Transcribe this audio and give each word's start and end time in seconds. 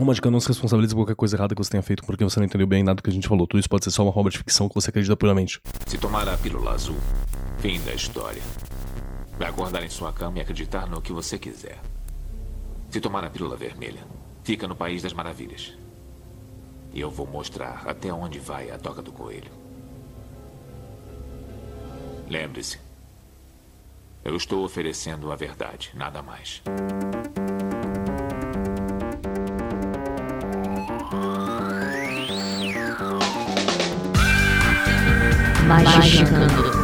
O 0.00 0.04
Magicano 0.04 0.32
não 0.32 0.40
se 0.40 0.48
responsabiliza 0.48 0.92
por 0.92 1.02
qualquer 1.02 1.14
coisa 1.14 1.36
errada 1.36 1.54
que 1.54 1.62
você 1.62 1.70
tenha 1.70 1.82
feito 1.82 2.02
porque 2.04 2.24
você 2.24 2.40
não 2.40 2.46
entendeu 2.46 2.66
bem 2.66 2.82
nada 2.82 2.96
do 2.96 3.02
que 3.02 3.10
a 3.10 3.12
gente 3.12 3.28
falou. 3.28 3.46
Tudo 3.46 3.60
isso 3.60 3.68
pode 3.68 3.84
ser 3.84 3.92
só 3.92 4.02
uma 4.02 4.18
obra 4.18 4.30
de 4.30 4.38
ficção 4.38 4.68
que 4.68 4.74
você 4.74 4.90
acredita 4.90 5.16
puramente. 5.16 5.60
Se 5.86 5.96
tomar 5.96 6.28
a 6.28 6.36
pílula 6.36 6.72
azul, 6.72 6.96
fim 7.58 7.80
da 7.82 7.94
história. 7.94 8.42
Vai 9.38 9.48
acordar 9.48 9.84
em 9.84 9.88
sua 9.88 10.12
cama 10.12 10.38
e 10.38 10.40
acreditar 10.40 10.88
no 10.88 11.00
que 11.00 11.12
você 11.12 11.38
quiser. 11.38 11.80
Se 12.90 13.00
tomar 13.00 13.24
a 13.24 13.30
pílula 13.30 13.56
vermelha, 13.56 14.04
fica 14.42 14.66
no 14.66 14.74
País 14.74 15.00
das 15.00 15.12
Maravilhas. 15.12 15.74
E 16.92 17.00
eu 17.00 17.10
vou 17.10 17.26
mostrar 17.26 17.84
até 17.86 18.12
onde 18.12 18.40
vai 18.40 18.70
a 18.72 18.78
toca 18.78 19.00
do 19.00 19.12
coelho. 19.12 19.50
Lembre-se, 22.28 22.80
eu 24.24 24.34
estou 24.34 24.64
oferecendo 24.64 25.30
a 25.30 25.36
verdade, 25.36 25.92
nada 25.94 26.20
mais. 26.20 26.62
Magicando. 35.82 36.44
Praise 36.54 36.83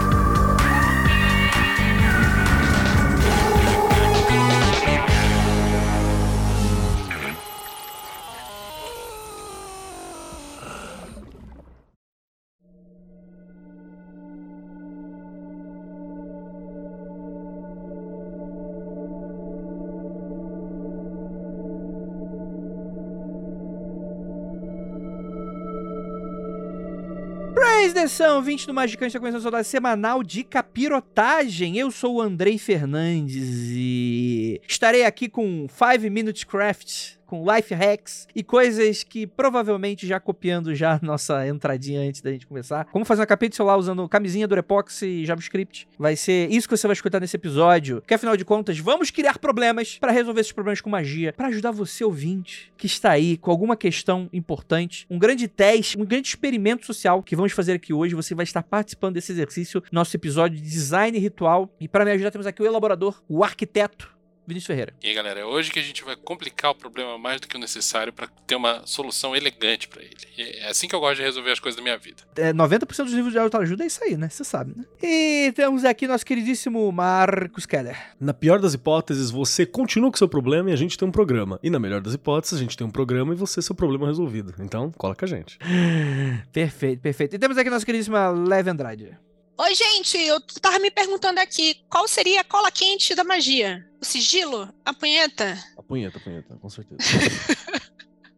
Atenção, 28.00 28.40
20 28.40 28.66
do 28.66 28.72
Magicante, 28.72 29.08
está 29.08 29.18
começando 29.18 29.46
a 29.46 29.58
dose 29.58 29.68
semanal 29.68 30.22
de 30.22 30.42
capirotagem. 30.42 31.76
Eu 31.76 31.90
sou 31.90 32.14
o 32.14 32.20
Andrei 32.22 32.56
Fernandes 32.56 33.46
e 33.72 34.58
estarei 34.66 35.04
aqui 35.04 35.28
com 35.28 35.66
5 35.68 36.10
Minutes 36.10 36.42
Craft, 36.44 37.18
com 37.30 37.44
life 37.48 37.72
hacks 37.72 38.26
e 38.34 38.42
coisas 38.42 39.04
que 39.04 39.24
provavelmente 39.24 40.04
já 40.04 40.18
copiando 40.18 40.74
já 40.74 40.98
nossa 41.00 41.46
entradinha 41.46 42.00
antes 42.00 42.20
da 42.20 42.32
gente 42.32 42.44
começar. 42.44 42.86
Como 42.86 43.04
fazer 43.04 43.20
uma 43.20 43.26
capinha 43.26 43.50
de 43.50 43.54
celular 43.54 43.76
usando 43.76 44.08
camisinha 44.08 44.48
Durepox 44.48 45.02
e 45.02 45.24
JavaScript. 45.24 45.86
Vai 45.96 46.16
ser 46.16 46.50
isso 46.50 46.68
que 46.68 46.76
você 46.76 46.88
vai 46.88 46.94
escutar 46.94 47.20
nesse 47.20 47.36
episódio. 47.36 48.02
Que 48.04 48.14
afinal 48.14 48.36
de 48.36 48.44
contas, 48.44 48.80
vamos 48.80 49.12
criar 49.12 49.38
problemas 49.38 49.96
para 49.96 50.10
resolver 50.10 50.40
esses 50.40 50.50
problemas 50.50 50.80
com 50.80 50.90
magia, 50.90 51.32
para 51.32 51.46
ajudar 51.46 51.70
você 51.70 52.02
ouvinte 52.02 52.72
que 52.76 52.86
está 52.86 53.12
aí 53.12 53.36
com 53.36 53.52
alguma 53.52 53.76
questão 53.76 54.28
importante, 54.32 55.06
um 55.08 55.16
grande 55.18 55.46
teste, 55.46 55.96
um 55.96 56.04
grande 56.04 56.26
experimento 56.26 56.84
social 56.84 57.22
que 57.22 57.36
vamos 57.36 57.52
fazer 57.52 57.74
aqui 57.74 57.92
hoje. 57.92 58.16
Você 58.16 58.34
vai 58.34 58.42
estar 58.42 58.64
participando 58.64 59.14
desse 59.14 59.30
exercício, 59.30 59.84
nosso 59.92 60.16
episódio 60.16 60.56
de 60.56 60.68
design 60.68 61.16
ritual. 61.16 61.72
E 61.78 61.86
para 61.86 62.04
me 62.04 62.10
ajudar 62.10 62.32
temos 62.32 62.48
aqui 62.48 62.60
o 62.60 62.66
elaborador, 62.66 63.22
o 63.28 63.44
arquiteto 63.44 64.18
Vinícius 64.50 64.66
Ferreira. 64.66 64.92
E 65.02 65.08
aí, 65.08 65.14
galera, 65.14 65.40
é 65.40 65.44
hoje 65.44 65.70
que 65.70 65.78
a 65.78 65.82
gente 65.82 66.04
vai 66.04 66.16
complicar 66.16 66.72
o 66.72 66.74
problema 66.74 67.16
mais 67.16 67.40
do 67.40 67.46
que 67.46 67.56
o 67.56 67.60
necessário 67.60 68.12
para 68.12 68.28
ter 68.46 68.56
uma 68.56 68.82
solução 68.84 69.34
elegante 69.34 69.88
para 69.88 70.02
ele. 70.02 70.16
E 70.36 70.42
é 70.42 70.68
assim 70.68 70.88
que 70.88 70.94
eu 70.94 71.00
gosto 71.00 71.16
de 71.16 71.22
resolver 71.22 71.52
as 71.52 71.60
coisas 71.60 71.76
da 71.76 71.82
minha 71.82 71.96
vida. 71.96 72.22
É, 72.36 72.52
90% 72.52 73.04
dos 73.04 73.12
livros 73.12 73.32
de 73.32 73.38
autoajuda 73.38 73.84
é 73.84 73.86
isso 73.86 74.02
aí, 74.02 74.16
né? 74.16 74.28
Você 74.28 74.44
sabe, 74.44 74.74
né? 74.76 74.84
E 75.02 75.52
temos 75.52 75.84
aqui 75.84 76.06
nosso 76.06 76.26
queridíssimo 76.26 76.90
Marcos 76.90 77.64
Keller. 77.64 77.96
Na 78.18 78.34
pior 78.34 78.58
das 78.58 78.74
hipóteses, 78.74 79.30
você 79.30 79.64
continua 79.64 80.10
com 80.10 80.16
seu 80.16 80.28
problema 80.28 80.70
e 80.70 80.72
a 80.72 80.76
gente 80.76 80.98
tem 80.98 81.06
um 81.06 81.12
programa. 81.12 81.58
E 81.62 81.70
na 81.70 81.78
melhor 81.78 82.00
das 82.00 82.14
hipóteses, 82.14 82.58
a 82.58 82.60
gente 82.60 82.76
tem 82.76 82.86
um 82.86 82.90
programa 82.90 83.32
e 83.32 83.36
você 83.36 83.62
seu 83.62 83.74
problema 83.74 84.06
resolvido. 84.06 84.54
Então, 84.58 84.90
cola 84.92 85.14
com 85.14 85.24
a 85.24 85.28
gente. 85.28 85.58
Perfeito, 86.52 87.00
perfeito. 87.00 87.36
E 87.36 87.38
temos 87.38 87.56
aqui 87.56 87.70
nossa 87.70 87.86
queridíssima 87.86 88.28
Leve 88.28 88.70
Andrade. 88.70 89.16
Oi, 89.62 89.74
gente, 89.74 90.16
eu 90.16 90.40
tava 90.62 90.78
me 90.78 90.90
perguntando 90.90 91.38
aqui, 91.38 91.76
qual 91.90 92.08
seria 92.08 92.40
a 92.40 92.44
cola 92.44 92.70
quente 92.70 93.14
da 93.14 93.22
magia? 93.22 93.86
O 94.00 94.04
sigilo? 94.06 94.66
A 94.82 94.94
punheta? 94.94 95.54
A 95.76 95.82
punheta, 95.82 96.16
a 96.16 96.20
punheta, 96.20 96.56
com 96.56 96.68
certeza. 96.70 97.02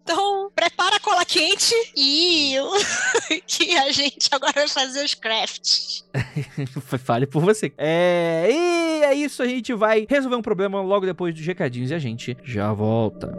Então, 0.05 0.50
prepara 0.53 0.97
a 0.97 1.00
cola 1.00 1.25
quente 1.25 1.72
e 1.97 2.56
que 3.47 3.77
a 3.77 3.93
gente 3.93 4.28
agora 4.33 4.53
vai 4.53 4.66
fazer 4.66 5.05
os 5.05 5.15
crafts. 5.15 6.05
Fale 7.05 7.25
por 7.25 7.41
você. 7.41 7.72
É, 7.78 8.49
e 8.50 9.04
é 9.04 9.15
isso, 9.15 9.44
a 9.44 9.47
gente 9.47 9.72
vai 9.75 10.04
resolver 10.10 10.34
um 10.34 10.43
problema 10.43 10.83
logo 10.83 11.06
depois 11.06 11.33
dos 11.33 11.47
recadinhos 11.47 11.93
e 11.93 11.94
a 11.94 12.00
gente 12.00 12.37
já 12.43 12.72
volta. 12.72 13.33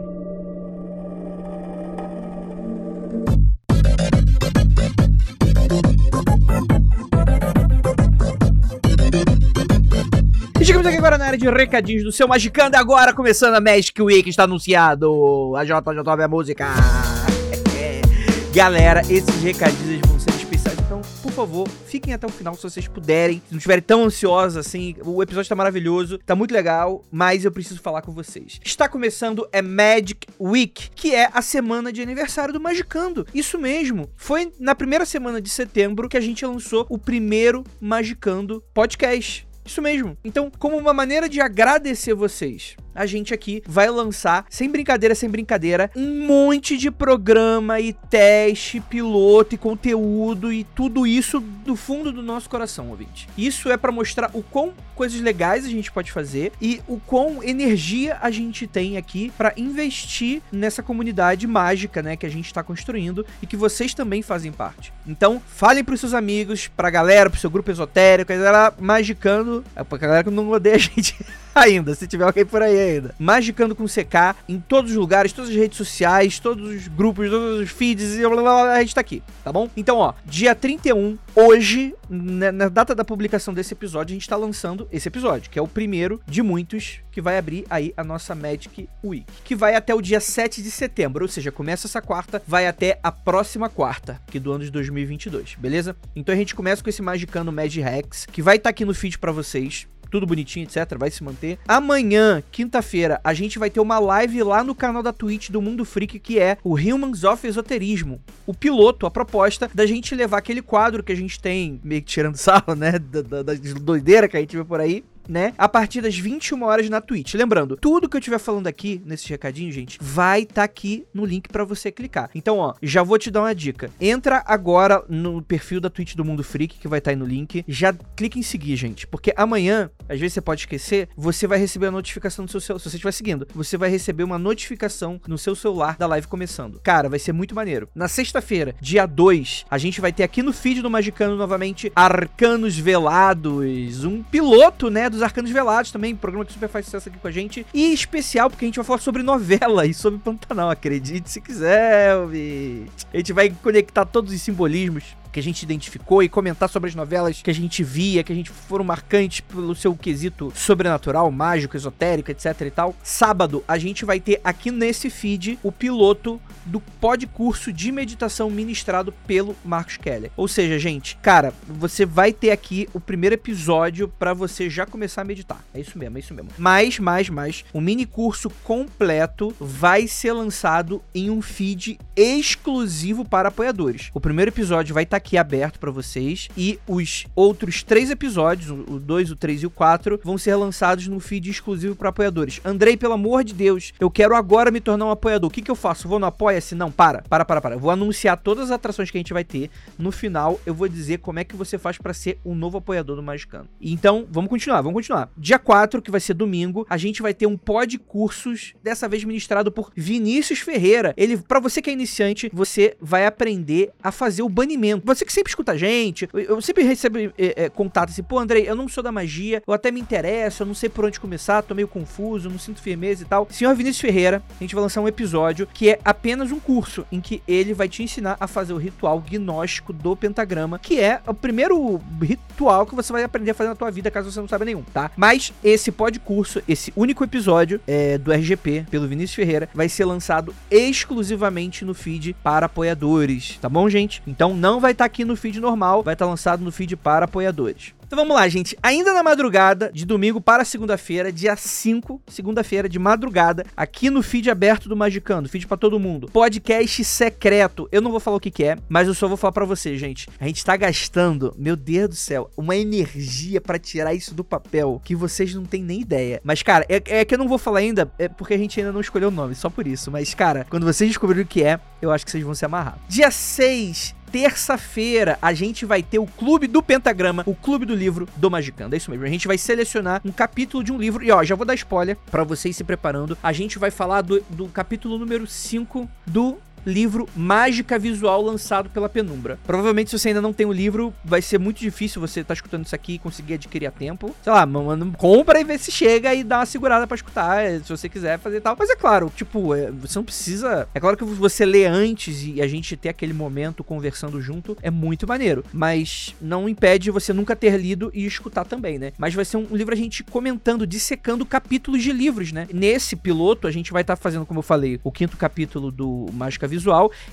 Agora 11.04 11.18
na 11.18 11.26
área 11.26 11.38
de 11.38 11.46
recadinhos 11.46 12.02
do 12.02 12.10
seu 12.10 12.26
Magicando. 12.26 12.78
Agora 12.78 13.12
começando 13.12 13.52
a 13.52 13.60
Magic 13.60 14.00
Week, 14.00 14.26
está 14.26 14.44
anunciado. 14.44 15.54
A 15.54 15.62
JJ 15.62 16.24
a 16.24 16.28
música. 16.28 16.66
Galera, 18.54 19.02
esses 19.02 19.42
recadinhos 19.42 20.00
vão 20.06 20.18
ser 20.18 20.30
especiais. 20.30 20.78
Então, 20.78 21.02
por 21.22 21.30
favor, 21.30 21.68
fiquem 21.86 22.14
até 22.14 22.26
o 22.26 22.30
final 22.30 22.54
se 22.54 22.62
vocês 22.62 22.88
puderem. 22.88 23.42
Se 23.46 23.52
não 23.52 23.58
estiverem 23.58 23.82
tão 23.82 24.04
ansiosos 24.04 24.56
assim. 24.56 24.96
O 25.04 25.22
episódio 25.22 25.46
tá 25.46 25.54
maravilhoso, 25.54 26.16
tá 26.24 26.34
muito 26.34 26.54
legal, 26.54 27.04
mas 27.12 27.44
eu 27.44 27.52
preciso 27.52 27.82
falar 27.82 28.00
com 28.00 28.12
vocês. 28.12 28.58
Está 28.64 28.88
começando 28.88 29.46
é 29.52 29.60
Magic 29.60 30.26
Week, 30.40 30.88
que 30.94 31.14
é 31.14 31.28
a 31.34 31.42
semana 31.42 31.92
de 31.92 32.00
aniversário 32.00 32.54
do 32.54 32.60
Magicando. 32.60 33.26
Isso 33.34 33.58
mesmo. 33.58 34.08
Foi 34.16 34.50
na 34.58 34.74
primeira 34.74 35.04
semana 35.04 35.38
de 35.38 35.50
setembro 35.50 36.08
que 36.08 36.16
a 36.16 36.22
gente 36.22 36.46
lançou 36.46 36.86
o 36.88 36.96
primeiro 36.96 37.62
Magicando 37.78 38.64
podcast. 38.72 39.46
Isso 39.64 39.80
mesmo. 39.80 40.16
Então, 40.22 40.50
como 40.58 40.76
uma 40.76 40.92
maneira 40.92 41.28
de 41.28 41.40
agradecer 41.40 42.14
vocês, 42.14 42.76
a 42.94 43.06
gente 43.06 43.34
aqui 43.34 43.62
vai 43.66 43.90
lançar, 43.90 44.46
sem 44.48 44.70
brincadeira, 44.70 45.14
sem 45.14 45.28
brincadeira, 45.28 45.90
um 45.96 46.26
monte 46.26 46.76
de 46.76 46.90
programa 46.90 47.80
e 47.80 47.92
teste, 47.92 48.80
piloto 48.80 49.54
e 49.54 49.58
conteúdo 49.58 50.52
e 50.52 50.64
tudo 50.64 51.06
isso 51.06 51.40
do 51.40 51.76
fundo 51.76 52.12
do 52.12 52.22
nosso 52.22 52.48
coração, 52.48 52.90
ouvinte. 52.90 53.28
Isso 53.36 53.70
é 53.70 53.76
para 53.76 53.92
mostrar 53.92 54.30
o 54.32 54.42
quão 54.42 54.72
coisas 54.94 55.20
legais 55.20 55.64
a 55.64 55.68
gente 55.68 55.90
pode 55.90 56.12
fazer 56.12 56.52
e 56.60 56.80
o 56.86 57.00
quão 57.00 57.42
energia 57.42 58.18
a 58.20 58.30
gente 58.30 58.66
tem 58.66 58.96
aqui 58.96 59.32
para 59.36 59.52
investir 59.56 60.40
nessa 60.52 60.82
comunidade 60.82 61.46
mágica, 61.46 62.02
né, 62.02 62.16
que 62.16 62.26
a 62.26 62.30
gente 62.30 62.46
está 62.46 62.62
construindo 62.62 63.26
e 63.42 63.46
que 63.46 63.56
vocês 63.56 63.94
também 63.94 64.22
fazem 64.22 64.52
parte. 64.52 64.92
Então, 65.06 65.42
falem 65.46 65.84
pros 65.84 66.00
seus 66.00 66.14
amigos, 66.14 66.68
pra 66.68 66.90
galera, 66.90 67.28
pro 67.28 67.40
seu 67.40 67.50
grupo 67.50 67.70
esotérico, 67.70 68.32
a 68.32 68.36
galera 68.36 68.74
magicando, 68.78 69.64
é 69.74 69.82
pra 69.82 69.98
galera 69.98 70.24
que 70.24 70.30
não 70.30 70.50
odeia 70.50 70.76
a 70.76 70.78
gente 70.78 71.16
ainda, 71.64 71.94
se 71.94 72.06
tiver 72.06 72.24
alguém 72.24 72.44
por 72.44 72.62
aí 72.62 72.76
ainda. 72.78 73.14
Magicando 73.18 73.74
com 73.74 73.84
CK 73.84 74.36
em 74.48 74.58
todos 74.58 74.90
os 74.90 74.96
lugares, 74.96 75.32
todas 75.32 75.50
as 75.50 75.56
redes 75.56 75.78
sociais, 75.78 76.38
todos 76.38 76.68
os 76.68 76.88
grupos, 76.88 77.30
todos 77.30 77.60
os 77.60 77.70
feeds, 77.70 78.14
e 78.14 78.20
blá, 78.20 78.30
blá, 78.30 78.42
blá, 78.42 78.72
a 78.72 78.80
gente 78.80 78.94
tá 78.94 79.00
aqui, 79.00 79.22
tá 79.42 79.52
bom? 79.52 79.68
Então, 79.76 79.98
ó, 79.98 80.14
dia 80.24 80.54
31, 80.54 81.16
hoje, 81.34 81.94
na, 82.08 82.50
na 82.50 82.68
data 82.68 82.94
da 82.94 83.04
publicação 83.04 83.54
desse 83.54 83.72
episódio, 83.74 84.12
a 84.12 84.16
gente 84.16 84.28
tá 84.28 84.36
lançando 84.36 84.88
esse 84.90 85.08
episódio, 85.08 85.50
que 85.50 85.58
é 85.58 85.62
o 85.62 85.68
primeiro 85.68 86.20
de 86.26 86.42
muitos 86.42 87.00
que 87.10 87.20
vai 87.20 87.38
abrir 87.38 87.64
aí 87.70 87.94
a 87.96 88.02
nossa 88.02 88.34
Magic 88.34 88.88
Week, 89.04 89.24
que 89.44 89.54
vai 89.54 89.76
até 89.76 89.94
o 89.94 90.02
dia 90.02 90.18
7 90.18 90.62
de 90.62 90.70
setembro, 90.70 91.24
ou 91.24 91.28
seja, 91.28 91.52
começa 91.52 91.86
essa 91.86 92.02
quarta, 92.02 92.42
vai 92.46 92.66
até 92.66 92.98
a 93.02 93.12
próxima 93.12 93.68
quarta, 93.68 94.20
que 94.26 94.40
do 94.40 94.52
ano 94.52 94.64
de 94.64 94.70
2022, 94.70 95.54
beleza? 95.56 95.96
Então 96.16 96.34
a 96.34 96.38
gente 96.38 96.54
começa 96.54 96.82
com 96.82 96.90
esse 96.90 97.02
Magicando 97.02 97.52
Magic 97.52 97.80
Hacks, 97.80 98.26
que 98.26 98.42
vai 98.42 98.56
estar 98.56 98.64
tá 98.64 98.70
aqui 98.70 98.84
no 98.84 98.94
feed 98.94 99.18
para 99.18 99.30
vocês, 99.30 99.86
tudo 100.14 100.26
bonitinho, 100.26 100.64
etc. 100.64 100.96
Vai 100.96 101.10
se 101.10 101.24
manter. 101.24 101.43
Amanhã, 101.66 102.42
quinta-feira, 102.50 103.20
a 103.22 103.34
gente 103.34 103.58
vai 103.58 103.70
ter 103.70 103.80
uma 103.80 103.98
live 103.98 104.42
lá 104.42 104.62
no 104.64 104.74
canal 104.74 105.02
da 105.02 105.12
Twitch 105.12 105.50
do 105.50 105.62
Mundo 105.62 105.84
Freak, 105.84 106.18
que 106.18 106.38
é 106.38 106.58
o 106.62 106.74
Humans 106.74 107.24
of 107.24 107.46
Esoterismo. 107.46 108.20
O 108.46 108.54
piloto, 108.54 109.06
a 109.06 109.10
proposta 109.10 109.70
da 109.72 109.86
gente 109.86 110.14
levar 110.14 110.38
aquele 110.38 110.62
quadro 110.62 111.02
que 111.02 111.12
a 111.12 111.16
gente 111.16 111.40
tem, 111.40 111.80
meio 111.84 112.02
que 112.02 112.08
tirando 112.08 112.36
sarro, 112.38 112.74
né? 112.74 112.98
Da, 112.98 113.22
da, 113.22 113.42
da 113.42 113.52
doideira 113.80 114.28
que 114.28 114.36
a 114.36 114.40
gente 114.40 114.56
vê 114.56 114.64
por 114.64 114.80
aí 114.80 115.04
né? 115.28 115.52
A 115.56 115.68
partir 115.68 116.00
das 116.00 116.16
21 116.16 116.62
horas 116.62 116.88
na 116.88 117.00
Twitch. 117.00 117.34
Lembrando, 117.34 117.76
tudo 117.76 118.08
que 118.08 118.16
eu 118.16 118.20
estiver 118.20 118.38
falando 118.38 118.66
aqui 118.66 119.02
nesse 119.04 119.28
recadinho, 119.28 119.72
gente, 119.72 119.98
vai 120.00 120.42
estar 120.42 120.54
tá 120.54 120.62
aqui 120.64 121.06
no 121.12 121.24
link 121.24 121.48
para 121.48 121.64
você 121.64 121.90
clicar. 121.90 122.30
Então, 122.34 122.58
ó, 122.58 122.74
já 122.82 123.02
vou 123.02 123.18
te 123.18 123.30
dar 123.30 123.42
uma 123.42 123.54
dica. 123.54 123.90
Entra 124.00 124.42
agora 124.46 125.04
no 125.08 125.42
perfil 125.42 125.80
da 125.80 125.90
Twitch 125.90 126.14
do 126.14 126.24
Mundo 126.24 126.44
Freak, 126.44 126.78
que 126.78 126.88
vai 126.88 126.98
estar 126.98 127.10
tá 127.10 127.14
aí 127.14 127.16
no 127.16 127.26
link. 127.26 127.64
Já 127.66 127.92
clica 128.16 128.38
em 128.38 128.42
seguir, 128.42 128.76
gente, 128.76 129.06
porque 129.06 129.32
amanhã, 129.36 129.90
às 130.08 130.18
vezes 130.18 130.34
você 130.34 130.40
pode 130.40 130.62
esquecer, 130.62 131.08
você 131.16 131.46
vai 131.46 131.58
receber 131.58 131.86
a 131.86 131.90
notificação 131.90 132.44
do 132.44 132.50
seu 132.50 132.60
celular. 132.60 132.80
Se 132.80 132.90
você 132.90 132.96
estiver 132.96 133.12
seguindo, 133.12 133.46
você 133.54 133.76
vai 133.76 133.88
receber 133.88 134.24
uma 134.24 134.38
notificação 134.38 135.20
no 135.26 135.38
seu 135.38 135.54
celular 135.54 135.96
da 135.96 136.06
live 136.06 136.26
começando. 136.26 136.80
Cara, 136.80 137.08
vai 137.08 137.18
ser 137.18 137.32
muito 137.32 137.54
maneiro. 137.54 137.88
Na 137.94 138.08
sexta-feira, 138.08 138.74
dia 138.80 139.06
2, 139.06 139.66
a 139.70 139.78
gente 139.78 140.00
vai 140.00 140.12
ter 140.12 140.22
aqui 140.22 140.42
no 140.42 140.52
feed 140.52 140.82
do 140.82 140.90
Magicano 140.90 141.36
novamente 141.36 141.92
Arcanos 141.94 142.78
Velados, 142.78 144.04
um 144.04 144.22
piloto, 144.22 144.90
né, 144.90 145.08
dos 145.14 145.22
Arcanos 145.22 145.50
Velados 145.50 145.90
também, 145.90 146.14
programa 146.14 146.44
que 146.44 146.52
super 146.52 146.68
faz 146.68 146.84
sucesso 146.84 147.08
aqui 147.08 147.18
com 147.18 147.28
a 147.28 147.30
gente. 147.30 147.66
E 147.72 147.92
especial, 147.92 148.50
porque 148.50 148.64
a 148.64 148.68
gente 148.68 148.76
vai 148.76 148.84
falar 148.84 148.98
sobre 148.98 149.22
novela 149.22 149.86
e 149.86 149.94
sobre 149.94 150.18
Pantanal, 150.18 150.70
acredite 150.70 151.30
se 151.30 151.40
quiser, 151.40 152.16
ouvinte. 152.16 153.06
A 153.12 153.16
gente 153.16 153.32
vai 153.32 153.50
conectar 153.62 154.04
todos 154.04 154.32
os 154.32 154.40
simbolismos 154.40 155.16
que 155.34 155.40
a 155.40 155.42
gente 155.42 155.64
identificou 155.64 156.22
e 156.22 156.28
comentar 156.28 156.68
sobre 156.68 156.88
as 156.88 156.94
novelas 156.94 157.42
que 157.42 157.50
a 157.50 157.54
gente 157.54 157.82
via, 157.82 158.22
que 158.22 158.32
a 158.32 158.36
gente 158.36 158.50
foram 158.50 158.84
marcantes 158.84 159.40
pelo 159.40 159.74
seu 159.74 159.92
quesito 159.96 160.52
sobrenatural, 160.54 161.28
mágico, 161.32 161.76
esotérico, 161.76 162.30
etc 162.30 162.60
e 162.60 162.70
tal. 162.70 162.94
Sábado, 163.02 163.64
a 163.66 163.76
gente 163.76 164.04
vai 164.04 164.20
ter 164.20 164.40
aqui 164.44 164.70
nesse 164.70 165.10
feed 165.10 165.58
o 165.60 165.72
piloto 165.72 166.40
do 166.64 166.78
pod 166.78 167.26
curso 167.26 167.72
de 167.72 167.90
meditação 167.90 168.48
ministrado 168.48 169.12
pelo 169.26 169.56
Marcos 169.64 169.96
Keller. 169.96 170.30
Ou 170.36 170.46
seja, 170.46 170.78
gente, 170.78 171.16
cara, 171.16 171.52
você 171.66 172.06
vai 172.06 172.32
ter 172.32 172.52
aqui 172.52 172.88
o 172.94 173.00
primeiro 173.00 173.34
episódio 173.34 174.06
para 174.06 174.32
você 174.32 174.70
já 174.70 174.86
começar 174.86 175.22
a 175.22 175.24
meditar. 175.24 175.64
É 175.74 175.80
isso 175.80 175.98
mesmo, 175.98 176.16
é 176.16 176.20
isso 176.20 176.32
mesmo. 176.32 176.50
Mas, 176.56 177.00
mais, 177.00 177.28
mais, 177.28 177.64
o 177.72 177.80
mini 177.80 178.06
curso 178.06 178.48
completo 178.62 179.52
vai 179.58 180.06
ser 180.06 180.32
lançado 180.32 181.02
em 181.12 181.28
um 181.28 181.42
feed 181.42 181.98
exclusivo 182.14 183.24
para 183.24 183.48
apoiadores. 183.48 184.10
O 184.14 184.20
primeiro 184.20 184.52
episódio 184.52 184.94
vai 184.94 185.02
estar 185.02 185.18
tá 185.18 185.23
aqui 185.24 185.38
aberto 185.38 185.80
para 185.80 185.90
vocês. 185.90 186.48
E 186.56 186.78
os 186.86 187.26
outros 187.34 187.82
três 187.82 188.10
episódios, 188.10 188.70
o 188.70 189.00
2, 189.00 189.30
o 189.30 189.36
3 189.36 189.62
e 189.62 189.66
o 189.66 189.70
4, 189.70 190.20
vão 190.22 190.36
ser 190.36 190.54
lançados 190.54 191.08
no 191.08 191.18
feed 191.18 191.50
exclusivo 191.50 191.96
para 191.96 192.10
apoiadores. 192.10 192.60
Andrei, 192.62 192.96
pelo 192.96 193.14
amor 193.14 193.42
de 193.42 193.54
Deus, 193.54 193.92
eu 193.98 194.10
quero 194.10 194.36
agora 194.36 194.70
me 194.70 194.80
tornar 194.80 195.06
um 195.06 195.10
apoiador. 195.10 195.48
O 195.48 195.50
que, 195.50 195.62
que 195.62 195.70
eu 195.70 195.74
faço? 195.74 196.06
Vou 196.06 196.18
no 196.18 196.26
Apoia-se? 196.26 196.74
Não, 196.74 196.90
para, 196.92 197.22
para, 197.22 197.44
para, 197.44 197.60
para. 197.60 197.74
Eu 197.76 197.78
vou 197.78 197.90
anunciar 197.90 198.36
todas 198.36 198.64
as 198.64 198.70
atrações 198.72 199.10
que 199.10 199.16
a 199.16 199.20
gente 199.20 199.32
vai 199.32 199.44
ter. 199.44 199.70
No 199.98 200.12
final, 200.12 200.60
eu 200.66 200.74
vou 200.74 200.88
dizer 200.88 201.18
como 201.18 201.38
é 201.38 201.44
que 201.44 201.56
você 201.56 201.78
faz 201.78 201.96
para 201.96 202.12
ser 202.12 202.38
um 202.44 202.54
novo 202.54 202.78
apoiador 202.78 203.16
do 203.16 203.22
Magicano. 203.22 203.68
Então, 203.80 204.26
vamos 204.30 204.50
continuar, 204.50 204.82
vamos 204.82 204.94
continuar. 204.94 205.30
Dia 205.36 205.58
4, 205.58 206.02
que 206.02 206.10
vai 206.10 206.20
ser 206.20 206.34
domingo, 206.34 206.86
a 206.90 206.98
gente 206.98 207.22
vai 207.22 207.32
ter 207.32 207.46
um 207.46 207.56
pod 207.56 207.98
cursos, 207.98 208.74
dessa 208.82 209.08
vez 209.08 209.24
ministrado 209.24 209.72
por 209.72 209.90
Vinícius 209.96 210.58
Ferreira. 210.58 211.14
Ele, 211.16 211.36
para 211.38 211.60
você 211.60 211.80
que 211.80 211.88
é 211.88 211.92
iniciante, 211.92 212.50
você 212.52 212.96
vai 213.00 213.26
aprender 213.26 213.90
a 214.02 214.12
fazer 214.12 214.42
o 214.42 214.48
banimento 214.48 215.13
você 215.14 215.24
que 215.24 215.32
sempre 215.32 215.50
escuta 215.50 215.72
a 215.72 215.76
gente, 215.76 216.28
eu 216.32 216.60
sempre 216.60 216.82
recebo 216.82 217.18
é, 217.18 217.32
é, 217.38 217.68
contato 217.68 218.10
assim, 218.10 218.22
pô, 218.22 218.38
Andrei, 218.38 218.68
eu 218.68 218.74
não 218.74 218.88
sou 218.88 219.02
da 219.02 219.12
magia, 219.12 219.62
eu 219.66 219.72
até 219.72 219.90
me 219.90 220.00
interesso, 220.00 220.62
eu 220.62 220.66
não 220.66 220.74
sei 220.74 220.88
por 220.88 221.04
onde 221.04 221.20
começar, 221.20 221.62
tô 221.62 221.74
meio 221.74 221.88
confuso, 221.88 222.50
não 222.50 222.58
sinto 222.58 222.80
firmeza 222.80 223.22
e 223.22 223.26
tal. 223.26 223.46
Senhor 223.50 223.74
Vinícius 223.74 224.00
Ferreira, 224.00 224.42
a 224.50 224.62
gente 224.62 224.74
vai 224.74 224.82
lançar 224.82 225.00
um 225.00 225.08
episódio 225.08 225.66
que 225.72 225.90
é 225.90 225.98
apenas 226.04 226.52
um 226.52 226.60
curso 226.60 227.06
em 227.10 227.20
que 227.20 227.42
ele 227.46 227.74
vai 227.74 227.88
te 227.88 228.02
ensinar 228.02 228.36
a 228.40 228.46
fazer 228.46 228.72
o 228.72 228.76
ritual 228.76 229.20
gnóstico 229.20 229.92
do 229.92 230.16
pentagrama, 230.16 230.78
que 230.78 231.00
é 231.00 231.20
o 231.26 231.34
primeiro 231.34 232.00
ritual 232.20 232.86
que 232.86 232.94
você 232.94 233.12
vai 233.12 233.22
aprender 233.22 233.50
a 233.50 233.54
fazer 233.54 233.68
na 233.68 233.74
tua 233.74 233.90
vida, 233.90 234.10
caso 234.10 234.30
você 234.30 234.40
não 234.40 234.48
saiba 234.48 234.64
nenhum, 234.64 234.82
tá? 234.82 235.10
Mas 235.16 235.52
esse 235.62 235.90
pod 235.92 236.18
curso, 236.20 236.62
esse 236.68 236.92
único 236.96 237.24
episódio 237.24 237.80
é, 237.86 238.18
do 238.18 238.32
RGP 238.32 238.86
pelo 238.90 239.06
Vinícius 239.06 239.34
Ferreira, 239.34 239.68
vai 239.74 239.88
ser 239.88 240.04
lançado 240.04 240.54
exclusivamente 240.70 241.84
no 241.84 241.94
feed 241.94 242.34
para 242.42 242.66
apoiadores, 242.66 243.58
tá 243.60 243.68
bom, 243.68 243.88
gente? 243.88 244.22
Então 244.26 244.54
não 244.54 244.80
vai 244.80 244.92
estar 244.92 245.03
tá 245.04 245.06
aqui 245.06 245.24
no 245.24 245.36
feed 245.36 245.60
normal, 245.60 246.02
vai 246.02 246.14
estar 246.14 246.24
tá 246.24 246.30
lançado 246.30 246.64
no 246.64 246.72
feed 246.72 246.96
para 246.96 247.26
apoiadores. 247.26 247.92
Então 248.06 248.18
vamos 248.18 248.36
lá, 248.36 248.46
gente. 248.48 248.76
Ainda 248.82 249.12
na 249.12 249.22
madrugada, 249.22 249.90
de 249.92 250.04
domingo 250.04 250.40
para 250.40 250.64
segunda-feira, 250.64 251.32
dia 251.32 251.56
5, 251.56 252.22
segunda-feira 252.28 252.88
de 252.88 252.98
madrugada, 252.98 253.64
aqui 253.76 254.08
no 254.08 254.22
feed 254.22 254.50
aberto 254.50 254.88
do 254.88 254.96
Magicando, 254.96 255.48
feed 255.48 255.66
para 255.66 255.76
todo 255.76 255.98
mundo. 255.98 256.28
Podcast 256.30 257.02
secreto. 257.02 257.88
Eu 257.90 258.00
não 258.00 258.10
vou 258.10 258.20
falar 258.20 258.36
o 258.36 258.40
que, 258.40 258.50
que 258.50 258.64
é, 258.64 258.78
mas 258.88 259.08
eu 259.08 259.14
só 259.14 259.26
vou 259.26 259.36
falar 259.36 259.52
para 259.52 259.64
você, 259.64 259.96
gente. 259.96 260.28
A 260.38 260.46
gente 260.46 260.64
tá 260.64 260.76
gastando, 260.76 261.54
meu 261.58 261.76
Deus 261.76 262.08
do 262.10 262.14
céu, 262.14 262.50
uma 262.56 262.76
energia 262.76 263.60
para 263.60 263.78
tirar 263.78 264.14
isso 264.14 264.34
do 264.34 264.44
papel 264.44 265.00
que 265.04 265.16
vocês 265.16 265.54
não 265.54 265.64
têm 265.64 265.82
nem 265.82 266.00
ideia. 266.00 266.40
Mas, 266.44 266.62
cara, 266.62 266.86
é, 266.88 267.02
é, 267.06 267.24
que 267.24 267.34
eu 267.34 267.38
não 267.38 267.48
vou 267.48 267.58
falar 267.58 267.80
ainda, 267.80 268.12
é 268.18 268.28
porque 268.28 268.54
a 268.54 268.58
gente 268.58 268.78
ainda 268.78 268.92
não 268.92 269.00
escolheu 269.00 269.28
o 269.28 269.32
nome, 269.32 269.54
só 269.54 269.68
por 269.68 269.86
isso. 269.86 270.10
Mas, 270.10 270.34
cara, 270.34 270.66
quando 270.70 270.84
vocês 270.84 271.10
descobrirem 271.10 271.44
o 271.44 271.48
que 271.48 271.62
é, 271.62 271.80
eu 272.00 272.12
acho 272.12 272.24
que 272.24 272.30
vocês 272.30 272.44
vão 272.44 272.54
se 272.54 272.64
amarrar. 272.64 272.98
Dia 273.08 273.30
6 273.30 274.14
terça-feira 274.34 275.38
a 275.40 275.54
gente 275.54 275.86
vai 275.86 276.02
ter 276.02 276.18
o 276.18 276.26
Clube 276.26 276.66
do 276.66 276.82
Pentagrama, 276.82 277.44
o 277.46 277.54
Clube 277.54 277.86
do 277.86 277.94
Livro 277.94 278.28
do 278.34 278.50
Magicando. 278.50 278.96
É 278.96 278.98
isso 278.98 279.08
mesmo. 279.08 279.24
A 279.24 279.28
gente 279.28 279.46
vai 279.46 279.56
selecionar 279.56 280.20
um 280.24 280.32
capítulo 280.32 280.82
de 280.82 280.92
um 280.92 280.98
livro. 280.98 281.22
E 281.22 281.30
ó, 281.30 281.44
já 281.44 281.54
vou 281.54 281.64
dar 281.64 281.76
spoiler 281.76 282.16
para 282.32 282.42
vocês 282.42 282.74
se 282.74 282.82
preparando. 282.82 283.38
A 283.40 283.52
gente 283.52 283.78
vai 283.78 283.92
falar 283.92 284.22
do, 284.22 284.44
do 284.50 284.66
capítulo 284.66 285.18
número 285.18 285.46
5 285.46 286.10
do 286.26 286.58
livro 286.86 287.28
Mágica 287.36 287.98
Visual 287.98 288.40
lançado 288.42 288.90
pela 288.90 289.08
Penumbra. 289.08 289.58
Provavelmente, 289.66 290.10
se 290.10 290.18
você 290.18 290.28
ainda 290.28 290.40
não 290.40 290.52
tem 290.52 290.66
o 290.66 290.72
livro, 290.72 291.12
vai 291.24 291.42
ser 291.42 291.58
muito 291.58 291.80
difícil 291.80 292.20
você 292.20 292.40
estar 292.40 292.48
tá 292.48 292.54
escutando 292.54 292.84
isso 292.84 292.94
aqui 292.94 293.14
e 293.14 293.18
conseguir 293.18 293.54
adquirir 293.54 293.86
a 293.86 293.90
tempo. 293.90 294.34
Sei 294.42 294.52
lá, 294.52 294.64
mano, 294.66 295.12
compra 295.16 295.60
e 295.60 295.64
vê 295.64 295.78
se 295.78 295.90
chega 295.90 296.34
e 296.34 296.44
dá 296.44 296.58
uma 296.58 296.66
segurada 296.66 297.06
para 297.06 297.14
escutar, 297.14 297.80
se 297.80 297.88
você 297.88 298.08
quiser 298.08 298.38
fazer 298.38 298.60
tal. 298.60 298.76
Mas 298.78 298.90
é 298.90 298.96
claro, 298.96 299.32
tipo, 299.34 299.74
é, 299.74 299.90
você 299.90 300.18
não 300.18 300.24
precisa. 300.24 300.88
É 300.94 301.00
claro 301.00 301.16
que 301.16 301.24
você 301.24 301.64
lê 301.64 301.86
antes 301.86 302.42
e 302.44 302.60
a 302.60 302.66
gente 302.66 302.96
ter 302.96 303.08
aquele 303.08 303.32
momento 303.32 303.82
conversando 303.82 304.40
junto 304.40 304.76
é 304.82 304.90
muito 304.90 305.26
maneiro. 305.26 305.64
Mas 305.72 306.34
não 306.40 306.68
impede 306.68 307.10
você 307.10 307.32
nunca 307.32 307.56
ter 307.56 307.76
lido 307.76 308.10
e 308.14 308.26
escutar 308.26 308.64
também, 308.64 308.98
né? 308.98 309.12
Mas 309.18 309.34
vai 309.34 309.44
ser 309.44 309.56
um 309.56 309.66
livro 309.72 309.94
a 309.94 309.96
gente 309.96 310.22
comentando, 310.22 310.86
dissecando 310.86 311.44
capítulos 311.44 312.02
de 312.02 312.12
livros, 312.12 312.52
né? 312.52 312.66
Nesse 312.72 313.16
piloto, 313.16 313.66
a 313.66 313.70
gente 313.70 313.92
vai 313.92 314.02
estar 314.02 314.16
tá 314.16 314.22
fazendo, 314.22 314.46
como 314.46 314.58
eu 314.58 314.62
falei, 314.62 315.00
o 315.02 315.10
quinto 315.10 315.36
capítulo 315.36 315.90
do 315.90 316.26
Mágica 316.32 316.66
visual 316.66 316.73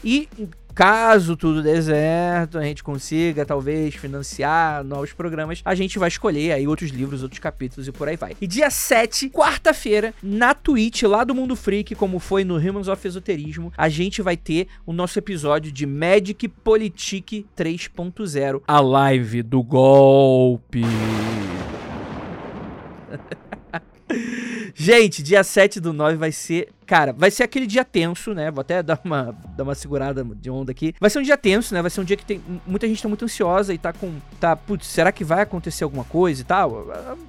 e 0.04 0.28
caso 0.74 1.36
tudo 1.36 1.62
dê 1.62 1.82
certo, 1.82 2.58
a 2.58 2.64
gente 2.64 2.84
consiga 2.84 3.46
talvez 3.46 3.96
financiar 3.96 4.84
novos 4.84 5.14
programas, 5.14 5.62
a 5.66 5.76
gente 5.76 6.00
vai 6.00 6.08
escolher 6.08 6.54
aí 6.54 6.68
outros 6.68 6.92
livros, 6.92 7.24
outros 7.24 7.40
capítulos 7.40 7.88
e 7.88 7.92
por 7.92 8.08
aí 8.08 8.16
vai. 8.16 8.36
E 8.40 8.48
dia 8.48 8.70
7, 8.70 9.30
quarta-feira, 9.30 10.14
na 10.24 10.54
Twitch, 10.54 11.04
lá 11.04 11.24
do 11.24 11.36
Mundo 11.36 11.56
Freak, 11.56 11.96
como 11.96 12.20
foi 12.20 12.44
no 12.44 12.58
Humans 12.58 12.88
of 12.88 13.08
Esoterismo, 13.08 13.72
a 13.78 13.90
gente 13.90 14.22
vai 14.22 14.38
ter 14.38 14.68
o 14.86 14.94
nosso 14.94 15.20
episódio 15.20 15.72
de 15.72 15.86
Magic 15.86 16.48
Politique 16.48 17.46
3.0, 17.58 18.62
a 18.68 18.80
live 18.80 19.44
do 19.44 19.62
golpe. 19.62 20.82
Gente, 24.74 25.22
dia 25.22 25.44
7 25.44 25.80
do 25.80 25.94
9 25.94 26.18
vai 26.18 26.32
ser 26.32 26.70
Cara, 26.92 27.14
vai 27.14 27.32
ser 27.32 27.44
aquele 27.44 27.66
dia 27.66 27.86
tenso, 27.86 28.34
né? 28.34 28.52
Vou 28.52 28.60
até 28.60 28.84
dar 28.84 29.00
uma, 29.02 29.34
dar 29.56 29.64
uma 29.64 29.74
segurada 29.74 30.26
de 30.26 30.50
onda 30.50 30.74
aqui. 30.74 30.94
Vai 31.00 31.10
ser 31.10 31.20
um 31.20 31.22
dia 31.22 31.38
tenso, 31.38 31.74
né? 31.74 31.82
Vai 31.82 31.90
ser 31.90 32.02
um 32.02 32.04
dia 32.04 32.18
que 32.18 32.26
tem. 32.26 32.42
Muita 32.68 32.86
gente 32.86 33.02
tá 33.02 33.08
muito 33.08 33.24
ansiosa 33.24 33.74
e 33.74 33.78
tá 33.78 33.94
com. 33.94 34.12
Tá, 34.42 34.58
putz, 34.58 34.88
será 34.88 35.10
que 35.10 35.24
vai 35.24 35.44
acontecer 35.44 35.86
alguma 35.86 36.04
coisa 36.04 36.42
e 36.42 36.44
tal? 36.44 36.86